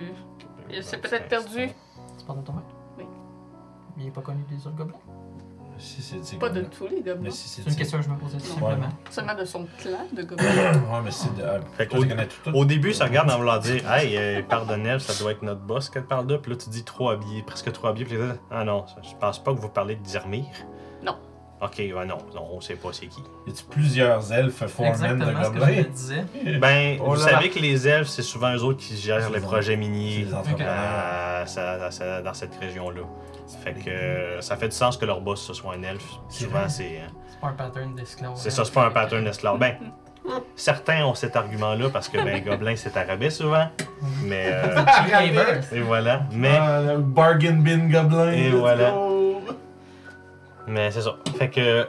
Il 0.72 0.84
s'est 0.84 0.98
peut-être 0.98 1.28
perdu. 1.28 1.70
C'est 2.18 2.28
pas 2.28 2.34
de 2.34 2.42
ton 2.42 2.54
Oui. 2.98 3.06
Il 3.98 4.08
est 4.08 4.12
pas 4.12 4.22
connu 4.22 4.44
des 4.48 4.58
autres 4.68 4.76
gobelins? 4.76 4.98
Si, 5.80 6.02
c'est 6.02 6.24
c'est 6.24 6.38
Pas 6.38 6.50
de 6.50 6.62
tous 6.62 6.88
les 6.88 7.02
gobelins. 7.02 7.30
si 7.32 7.48
c'est 7.48 7.68
une 7.70 7.76
question 7.76 7.98
que 8.00 8.04
je 8.04 8.10
me 8.10 8.18
posais 8.18 8.38
tout 8.38 8.46
simplement. 8.46 8.90
Seulement 9.10 9.36
de 9.36 9.46
son 9.46 9.66
clan 9.80 10.06
de 10.14 10.24
gobelins. 10.30 10.46
Ouais, 10.74 11.02
mais 11.04 11.12
c'est 11.12 11.34
de. 11.36 11.42
Fait 11.78 11.88
toi, 11.88 11.98
qu'au- 12.00 12.04
tu 12.04 12.10
connais 12.10 12.28
tout, 12.28 12.36
tout. 12.44 12.52
Au 12.56 12.66
début, 12.66 12.94
ça 12.94 13.06
regarde 13.06 13.32
en 13.32 13.38
voulant 13.38 13.58
dire 13.60 13.90
Hey, 13.92 14.16
euh, 14.18 14.42
Nel, 14.78 15.00
ça 15.02 15.22
doit 15.22 15.32
être 15.32 15.42
notre 15.42 15.62
boss 15.62 15.90
qu'elle 15.90 16.06
parle 16.06 16.28
de. 16.28 16.38
Puis 16.38 16.52
là, 16.52 16.58
tu 16.58 16.70
dis 16.70 16.84
trop 16.84 17.10
habillé, 17.10 17.42
presque 17.44 17.72
trop 17.72 17.88
habillé. 17.88 18.06
Puis 18.06 18.18
là, 18.18 18.36
Ah 18.52 18.64
non, 18.64 18.86
je 19.02 19.16
pense 19.20 19.42
pas 19.44 19.54
que 19.54 19.60
vous 19.60 19.70
parlez 19.70 19.96
de 19.96 20.04
Dirmir. 20.04 20.46
Ok, 21.62 21.74
ouais, 21.78 21.92
non, 22.06 22.18
non, 22.34 22.48
on 22.54 22.62
sait 22.62 22.76
pas 22.76 22.90
c'est 22.94 23.08
qui. 23.08 23.22
Y 23.46 23.50
a-tu 23.50 23.64
plusieurs 23.70 24.32
elfes 24.32 24.66
foremen 24.68 24.94
de 24.94 25.06
Exactement 25.06 25.44
ce 25.44 25.50
que 25.50 25.56
je 25.56 25.60
gobelins? 25.60 25.78
me 25.78 25.84
disais. 25.90 26.24
Ben, 26.60 26.98
Oh 27.02 27.06
vous 27.10 27.14
là 27.16 27.20
là. 27.20 27.32
savez 27.32 27.50
que 27.50 27.60
les 27.60 27.86
elfes, 27.88 28.08
c'est 28.08 28.22
souvent 28.22 28.54
eux 28.56 28.64
autres 28.64 28.80
qui 28.80 28.96
gèrent 28.96 29.30
les 29.30 29.40
les 29.40 29.42
projets 29.42 29.76
miniers 29.76 30.24
des 30.24 30.34
entrepreneurs. 30.34 30.74
à- 30.74 31.46
ça- 31.46 31.78
dans 31.78 31.92
ça- 31.92 32.22
dans 32.22 32.34
cette 32.34 32.56
région-là. 32.56 33.02
Fait 33.64 33.74
que 33.74 33.90
euh, 33.90 34.42
ça 34.42 34.56
fait 34.56 34.70
du 34.70 34.76
sens 34.76 34.96
que 34.96 35.06
leur 35.06 35.20
boss 35.22 35.42
ce 35.46 35.54
soit 35.54 35.74
un 35.74 35.84
elfe. 35.84 36.02
C'est 36.30 36.46
Souvent, 36.46 36.60
vrai. 36.60 36.70
c'est 36.70 36.84
euh, 37.00 37.08
C'est 37.30 37.40
pas 37.42 37.48
un 37.48 37.54
pattern 37.54 37.94
d'esclave. 37.96 38.32
c'est 38.36 38.52
ça, 38.52 38.64
c'est 38.64 38.74
pas 38.74 38.86
un 38.86 38.92
pattern 38.92 39.24
d'esclave. 39.26 39.58
Ben, 39.58 39.76
certains 40.56 41.04
ont 41.06 41.14
cet 41.16 41.36
argument-là 41.36 41.90
parce 41.92 42.08
que 42.08 42.18
ben, 42.24 42.42
gobelin 42.46 42.76
c'est 42.78 42.96
arabais 42.96 43.30
souvent. 43.32 43.68
Mais 44.24 44.46
euh, 44.48 44.76
et 45.74 45.82
voilà. 45.82 46.22
Mais 46.32 46.58
Ah, 46.58 46.82
le 46.94 46.98
bargain 47.00 47.54
bin 47.54 47.90
gobelin. 47.90 48.32
Et 48.32 48.50
let's 48.50 48.56
voilà. 48.60 48.92
go. 48.92 49.16
Mais 50.70 50.92
c'est 50.92 51.02
ça. 51.02 51.18
Fait 51.38 51.50
que 51.50 51.88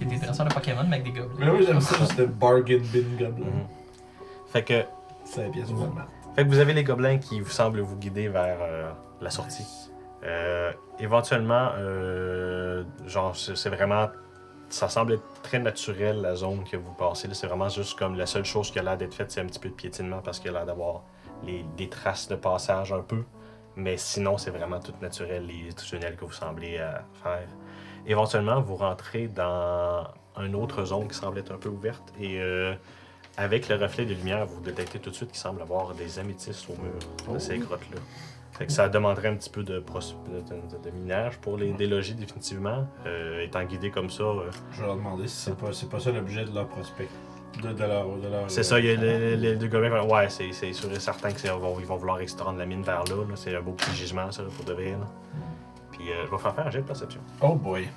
Il 0.00 0.06
était 0.06 0.16
intéressant 0.16 0.44
de 0.44 0.52
Pokémon, 0.52 0.84
mais 0.88 0.96
avec 0.98 1.12
des 1.12 1.20
gobelins. 1.20 1.46
Mais 1.46 1.50
oui, 1.50 1.64
j'aime 1.66 1.80
ça, 1.80 1.96
juste 1.98 2.16
le 2.18 2.26
bargain 2.26 2.78
bin 2.92 3.02
gobelin. 3.18 3.46
Mhm. 3.46 3.66
fait 4.52 4.62
que 4.64 4.82
C'est 5.24 5.44
la 5.44 5.50
pièce. 5.50 5.68
Fait 6.34 6.44
que 6.44 6.48
vous 6.48 6.58
avez 6.58 6.72
les 6.72 6.84
gobelins 6.84 7.18
qui 7.18 7.40
vous 7.40 7.50
semblent 7.50 7.80
vous 7.80 7.96
guider 7.96 8.28
vers 8.28 8.58
euh, 8.60 8.90
la 9.20 9.30
sortie. 9.30 9.66
Euh, 10.24 10.72
éventuellement, 10.98 11.70
euh, 11.76 12.84
genre, 13.06 13.34
c'est 13.36 13.56
c'est 13.56 13.70
vraiment. 13.70 14.08
Ça 14.68 14.88
semble 14.88 15.14
être 15.14 15.42
très 15.42 15.58
naturel 15.58 16.20
la 16.20 16.36
zone 16.36 16.62
que 16.62 16.76
vous 16.76 16.92
passez. 16.92 17.26
là. 17.26 17.34
C'est 17.34 17.48
vraiment 17.48 17.68
juste 17.68 17.98
comme 17.98 18.16
la 18.16 18.26
seule 18.26 18.44
chose 18.44 18.70
qui 18.70 18.78
a 18.78 18.82
l'air 18.82 18.96
d'être 18.96 19.14
faite, 19.14 19.32
c'est 19.32 19.40
un 19.40 19.46
petit 19.46 19.58
peu 19.58 19.68
de 19.68 19.74
piétinement 19.74 20.20
parce 20.22 20.38
qu'il 20.38 20.52
y 20.52 20.54
a 20.54 20.58
l'air 20.58 20.66
d'avoir 20.66 21.02
les, 21.44 21.64
des 21.76 21.88
traces 21.88 22.28
de 22.28 22.36
passage 22.36 22.92
un 22.92 23.00
peu. 23.02 23.24
Mais 23.80 23.96
sinon, 23.96 24.36
c'est 24.38 24.50
vraiment 24.50 24.78
tout 24.80 24.92
naturel, 25.00 25.46
les 25.46 25.72
tunnels 25.72 26.16
que 26.16 26.24
vous 26.24 26.32
semblez 26.32 26.76
euh, 26.78 26.92
faire. 27.22 27.48
Éventuellement, 28.06 28.60
vous 28.60 28.76
rentrez 28.76 29.26
dans 29.28 30.06
une 30.38 30.54
autre 30.54 30.84
zone 30.84 31.08
qui 31.08 31.14
semble 31.14 31.38
être 31.38 31.52
un 31.52 31.58
peu 31.58 31.68
ouverte 31.68 32.12
et 32.20 32.40
euh, 32.40 32.74
avec 33.36 33.68
le 33.68 33.76
reflet 33.76 34.04
de 34.06 34.14
lumière, 34.14 34.46
vous 34.46 34.60
détectez 34.60 34.98
tout 34.98 35.10
de 35.10 35.14
suite 35.14 35.30
qu'il 35.30 35.38
semble 35.40 35.62
avoir 35.62 35.94
des 35.94 36.18
améthystes 36.18 36.66
au 36.70 36.80
mur 36.80 37.34
de 37.34 37.38
ces 37.38 37.58
grottes-là. 37.58 37.98
Fait 38.52 38.66
que 38.66 38.72
ça 38.72 38.88
demanderait 38.88 39.28
un 39.28 39.36
petit 39.36 39.48
peu 39.50 39.62
de, 39.62 39.78
pros- 39.80 40.00
de, 40.28 40.40
de- 40.40 40.82
de 40.84 40.90
minage 40.90 41.38
pour 41.38 41.56
les 41.56 41.72
déloger 41.72 42.12
définitivement. 42.14 42.86
Euh, 43.06 43.42
étant 43.44 43.62
guidé 43.64 43.90
comme 43.90 44.10
ça, 44.10 44.24
euh, 44.24 44.50
Je 44.72 44.80
vais 44.80 44.86
leur 44.86 44.96
demander 44.96 45.26
si 45.28 45.36
c'est 45.36 45.56
pas, 45.56 45.72
c'est 45.72 45.88
pas 45.88 46.00
ça 46.00 46.10
l'objet 46.10 46.44
de 46.44 46.54
leur 46.54 46.68
prospect. 46.68 47.08
De, 47.62 47.72
de 47.72 47.84
leur. 47.84 48.06
De 48.16 48.28
leur 48.28 48.50
c'est 48.50 48.62
ça, 48.62 48.78
il 48.80 48.86
y 48.86 48.90
a 48.90 48.94
les, 48.96 49.36
les 49.36 49.56
deux 49.56 49.68
gobelins. 49.68 50.02
Ouais, 50.04 50.28
c'est 50.30 50.52
c'est 50.52 50.72
sûr 50.72 50.90
et 50.92 51.00
certain 51.00 51.30
qu'ils 51.32 51.50
vont, 51.50 51.76
ils 51.80 51.86
vont 51.86 51.96
vouloir 51.96 52.20
extraire 52.20 52.52
la 52.52 52.64
mine 52.66 52.82
vers 52.82 53.04
là. 53.04 53.16
là. 53.16 53.34
C'est 53.36 53.54
un 53.54 53.60
beau 53.60 53.72
petit 53.72 53.94
gisement, 53.94 54.30
ça, 54.32 54.42
là, 54.42 54.48
pour 54.56 54.64
de 54.64 54.72
vrai. 54.72 54.92
là. 54.92 55.06
Puis 55.92 56.10
euh, 56.10 56.24
je 56.26 56.30
vais 56.30 56.38
faire 56.38 56.54
faire 56.54 56.66
un 56.66 56.70
jet 56.70 56.78
de 56.80 56.86
perception. 56.86 57.20
Oh 57.40 57.54
boy. 57.54 57.88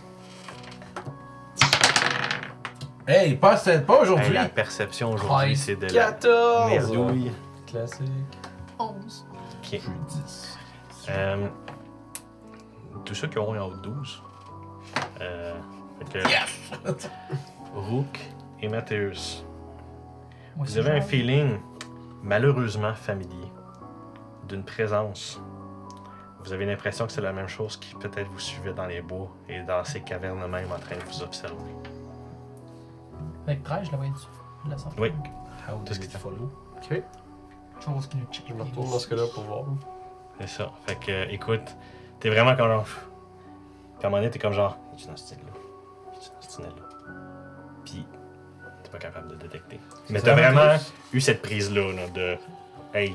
Hey, 3.08 3.36
pas, 3.36 3.58
cette- 3.58 3.86
pas 3.86 3.96
Hey, 3.96 4.02
aujourd'hui. 4.02 4.34
la 4.34 4.46
perception 4.50 5.12
aujourd'hui, 5.12 5.58
c'est 5.58 5.76
de 5.76 5.88
la 5.88 6.12
14! 6.12 6.70
merdouille. 6.72 7.32
Classique. 7.68 8.08
11. 8.80 9.26
Ok. 9.32 9.70
Je 9.72 9.78
suis 9.78 9.80
10. 10.08 10.58
Euh, 11.10 11.48
tous 13.04 13.14
ceux 13.16 13.28
qui 13.28 13.38
auront 13.38 13.60
en 13.60 13.68
haut 13.68 13.74
de 13.74 13.82
12. 13.82 14.24
Euh, 15.22 15.54
fait 16.12 16.20
que, 16.20 16.28
Rook 17.76 18.20
et 18.62 18.70
Mathéus. 18.70 19.44
Moi 20.56 20.66
Vous 20.68 20.78
avez 20.78 20.92
un 20.92 21.02
feeling 21.02 21.58
malheureusement 22.22 22.94
familier 22.94 23.52
d'une 24.48 24.64
présence. 24.64 25.42
Vous 26.44 26.52
avez 26.54 26.66
l'impression 26.66 27.06
que 27.06 27.12
c'est 27.12 27.22
la 27.22 27.32
même 27.34 27.48
chose 27.48 27.78
qui 27.78 27.96
peut-être 27.96 28.30
vous 28.30 28.40
suivait 28.40 28.74
dans 28.74 28.86
les 28.86 29.02
bois 29.02 29.30
et 29.48 29.62
dans 29.64 29.84
ces 29.84 30.02
cavernes 30.02 30.46
même 30.48 30.72
en 30.72 30.80
train 30.80 30.96
de 30.98 31.04
vous 31.04 31.24
observer. 31.24 31.56
Avec 33.48 33.64
13, 33.64 33.88
je 33.88 33.92
la 33.92 33.98
voyais 33.98 34.12
dessus. 34.12 34.28
Je 34.66 34.70
la 34.70 34.78
sens. 34.78 34.94
Oui. 34.98 35.12
How 35.68 35.78
Tout 35.86 35.94
ce 35.94 36.00
qui 36.00 36.06
it 36.06 36.18
follow? 36.18 36.50
Ok. 36.78 37.02
Chose 37.80 38.08
qui 38.08 38.18
nous 38.18 38.26
check. 38.32 38.46
Je 38.48 38.54
me 38.54 38.64
retourne 38.64 38.90
dans 38.90 39.00
ce 39.00 39.08
cas-là 39.08 39.24
pour 39.34 39.44
voir. 39.44 39.64
C'est 40.40 40.48
ça. 40.48 40.72
Fait 40.86 40.96
que, 40.96 41.12
euh, 41.12 41.26
écoute, 41.30 41.76
t'es 42.20 42.30
vraiment 42.30 42.56
comme 42.56 42.68
genre. 42.68 42.86
Puis 42.86 44.04
à 44.04 44.08
un 44.08 44.10
moment 44.10 44.18
donné, 44.18 44.32
t'es 44.32 44.40
comme 44.40 44.54
genre, 44.54 44.78
dans 44.92 44.98
ce 44.98 45.16
style-là? 45.16 45.52
Dans 46.14 46.42
ce 46.42 46.56
tunnel-là? 46.56 46.84
Puis, 47.86 48.06
pas 48.94 49.00
capable 49.00 49.28
de 49.30 49.36
détecter. 49.36 49.80
Mais 50.10 50.22
t'as 50.22 50.34
vraiment 50.36 50.78
eu 51.12 51.20
cette 51.20 51.42
prise-là, 51.42 51.92
là, 51.94 52.08
de. 52.10 52.38
Hey, 52.94 53.14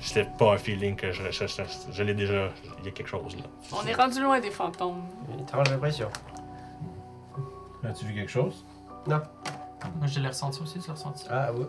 c'était 0.00 0.28
pas 0.38 0.52
un 0.54 0.58
feeling 0.58 0.96
que 0.96 1.10
je 1.12 1.22
recherche. 1.22 1.56
Je, 1.56 1.92
je 1.92 2.02
l'ai 2.02 2.14
déjà. 2.14 2.50
Il 2.80 2.84
y 2.84 2.88
a 2.88 2.90
quelque 2.92 3.08
chose, 3.08 3.34
là. 3.36 3.44
On 3.72 3.86
est 3.86 3.94
rendu 3.94 4.20
loin 4.22 4.38
des 4.38 4.50
fantômes. 4.50 5.02
Étrange 5.40 5.70
impression. 5.72 6.10
As-tu 7.84 8.04
vu 8.06 8.14
quelque 8.14 8.30
chose? 8.30 8.64
Moi, 9.06 9.20
je 10.06 10.20
l'ai 10.20 10.28
ressenti 10.28 10.62
aussi, 10.62 10.78
tu 10.78 10.88
l'as 10.88 10.94
ressenti. 10.94 11.24
Ah 11.30 11.50
oui. 11.54 11.66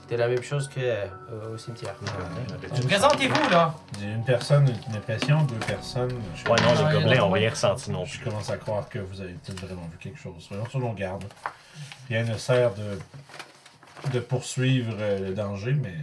C'était 0.00 0.16
la 0.18 0.28
même 0.28 0.42
chose 0.42 0.68
que 0.68 0.78
euh, 0.78 1.54
au 1.54 1.58
cimetière. 1.58 1.96
Présentez-vous, 2.86 3.50
là! 3.50 3.74
Une 4.00 4.22
personne, 4.24 4.68
une 4.88 4.94
impression, 4.96 5.42
deux 5.42 5.56
personnes. 5.66 6.12
Je, 6.36 6.48
Ouais, 6.48 6.56
non, 6.62 6.88
les 6.88 6.94
gobelins 7.00 7.22
ont 7.24 7.30
rien 7.32 7.50
ressenti 7.50 7.90
non 7.90 8.04
je 8.04 8.20
plus. 8.20 8.30
commence 8.30 8.48
à 8.50 8.56
croire 8.56 8.88
que 8.88 9.00
vous 9.00 9.20
avez 9.20 9.32
peut-être 9.32 9.66
vraiment 9.66 9.82
vu 9.90 9.98
quelque 9.98 10.18
chose. 10.20 10.34
Soyons 10.38 10.64
sur 10.68 10.78
nos 10.78 10.92
gardes. 10.92 11.24
Rien 12.08 12.24
ne 12.24 12.36
sert 12.36 12.72
de, 12.74 12.98
de 14.12 14.20
poursuivre 14.20 14.94
euh, 15.00 15.18
le 15.28 15.34
danger, 15.34 15.72
mais 15.74 15.94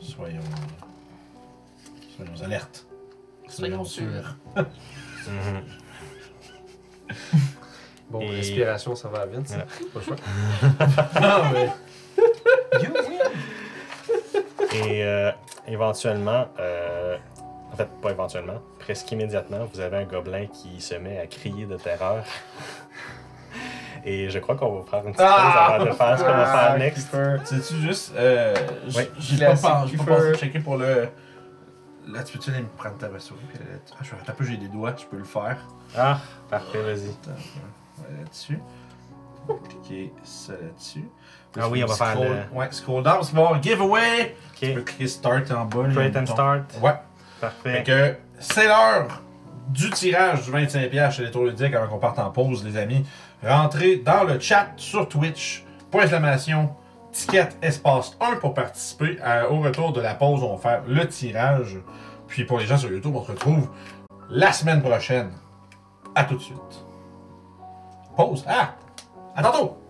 soyons, 0.00 0.40
soyons 2.16 2.42
alertes. 2.44 2.86
Soyons 3.48 3.84
sûrs. 3.84 4.36
Mhm. 5.24 5.62
Bon, 8.10 8.20
Et- 8.22 8.30
respiration, 8.30 8.96
ça 8.96 9.08
va 9.08 9.24
vite, 9.24 9.46
ça. 9.46 9.58
Ouais. 9.58 9.64
Pas 9.94 9.98
le 10.00 10.04
choix. 10.04 10.16
Ah, 11.14 11.50
mais! 11.52 11.70
Et 14.88 15.04
euh, 15.04 15.30
éventuellement, 15.68 16.48
euh, 16.58 17.16
en 17.72 17.76
fait, 17.76 17.88
pas 18.02 18.10
éventuellement, 18.10 18.60
presque 18.80 19.12
immédiatement, 19.12 19.64
vous 19.72 19.78
avez 19.80 19.98
un 19.98 20.04
gobelin 20.04 20.46
qui 20.46 20.80
se 20.80 20.94
met 20.96 21.18
à 21.20 21.26
crier 21.28 21.66
de 21.66 21.76
terreur. 21.76 22.24
Et 24.04 24.28
je 24.30 24.38
crois 24.40 24.56
qu'on 24.56 24.74
va 24.74 24.82
prendre 24.82 25.06
une 25.08 25.12
petite 25.12 25.24
pause 25.26 25.34
Ah! 25.38 25.74
avant 25.74 25.84
de 25.84 25.90
faire 25.92 26.18
ce 26.18 26.24
qu'on 26.24 26.30
va 26.32 26.46
faire 26.46 26.78
next. 26.78 27.08
C'est-tu 27.44 27.80
juste. 27.80 28.12
Euh, 28.16 28.54
Ouais. 28.94 29.10
J'ai 29.18 29.44
pas, 29.44 29.54
pas, 29.54 29.84
pensé 30.06 30.34
checker 30.36 30.58
pour 30.60 30.76
le. 30.76 31.08
Là, 32.08 32.22
tu 32.24 32.36
peux-tu 32.36 32.50
aller 32.50 32.62
me 32.62 32.66
prendre 32.66 32.96
ta 32.98 33.06
souris? 33.20 33.38
Tu- 33.52 33.60
ah, 33.92 33.96
je 34.02 34.10
vais 34.10 34.16
un 34.28 34.32
peu, 34.32 34.44
j'ai 34.44 34.56
des 34.56 34.66
doigts, 34.68 34.92
je 34.98 35.04
peux 35.06 35.18
le 35.18 35.24
faire. 35.24 35.56
Ah, 35.96 36.18
parfait, 36.50 36.82
vas-y. 36.82 37.06
Ouais, 37.06 38.18
là-dessus. 38.18 38.58
Cliquer 39.68 40.12
ça 40.24 40.52
là-dessus. 40.52 41.08
Ah 41.60 41.68
oui, 41.68 41.82
on 41.84 41.86
va 41.86 41.94
faire 41.94 42.18
le- 42.20 42.56
Ouais, 42.56 42.68
scroll 42.70 43.02
down, 43.02 43.14
parce 43.16 43.28
qu'il 43.28 43.36
va 43.36 43.42
y 43.42 43.46
avoir 43.46 43.62
giveaway. 43.62 44.36
Tu 44.58 44.72
peux 44.72 44.80
Ok, 44.80 44.86
cliquer 44.86 45.06
start 45.08 45.50
en 45.52 45.64
bas. 45.64 45.86
là, 45.86 45.94
create 45.94 46.16
and 46.16 46.26
start. 46.26 46.62
Ouais. 46.80 46.90
Fait 46.90 47.40
Parfait. 47.40 47.82
que 47.84 48.16
c'est 48.38 48.66
l'heure 48.66 49.20
du 49.68 49.90
tirage 49.90 50.42
du 50.44 50.50
25$ 50.52 51.10
chez 51.12 51.24
les 51.24 51.30
tours 51.30 51.44
ludiques 51.44 51.74
avant 51.74 51.88
qu'on 51.88 51.98
parte 51.98 52.18
en 52.18 52.30
pause, 52.30 52.64
les 52.64 52.76
amis. 52.76 53.04
Rentrez 53.42 53.96
dans 53.96 54.24
le 54.24 54.38
chat 54.38 54.68
sur 54.76 55.08
Twitch. 55.08 55.64
Point 55.90 56.02
d'exclamation, 56.02 56.74
ticket 57.10 57.48
espace 57.60 58.16
1 58.20 58.36
pour 58.36 58.54
participer. 58.54 59.18
Au 59.50 59.60
retour 59.60 59.92
de 59.92 60.00
la 60.00 60.14
pause, 60.14 60.42
on 60.42 60.56
va 60.56 60.58
faire 60.58 60.82
le 60.86 61.06
tirage. 61.08 61.76
Puis 62.28 62.44
pour 62.44 62.58
les 62.58 62.66
gens 62.66 62.78
sur 62.78 62.90
YouTube, 62.90 63.14
on 63.14 63.24
se 63.24 63.32
retrouve 63.32 63.68
la 64.30 64.52
semaine 64.52 64.80
prochaine. 64.80 65.32
À 66.14 66.24
tout 66.24 66.36
de 66.36 66.42
suite. 66.42 66.86
Pause. 68.16 68.44
Ah! 68.46 68.74
À 69.34 69.42
tantôt! 69.42 69.81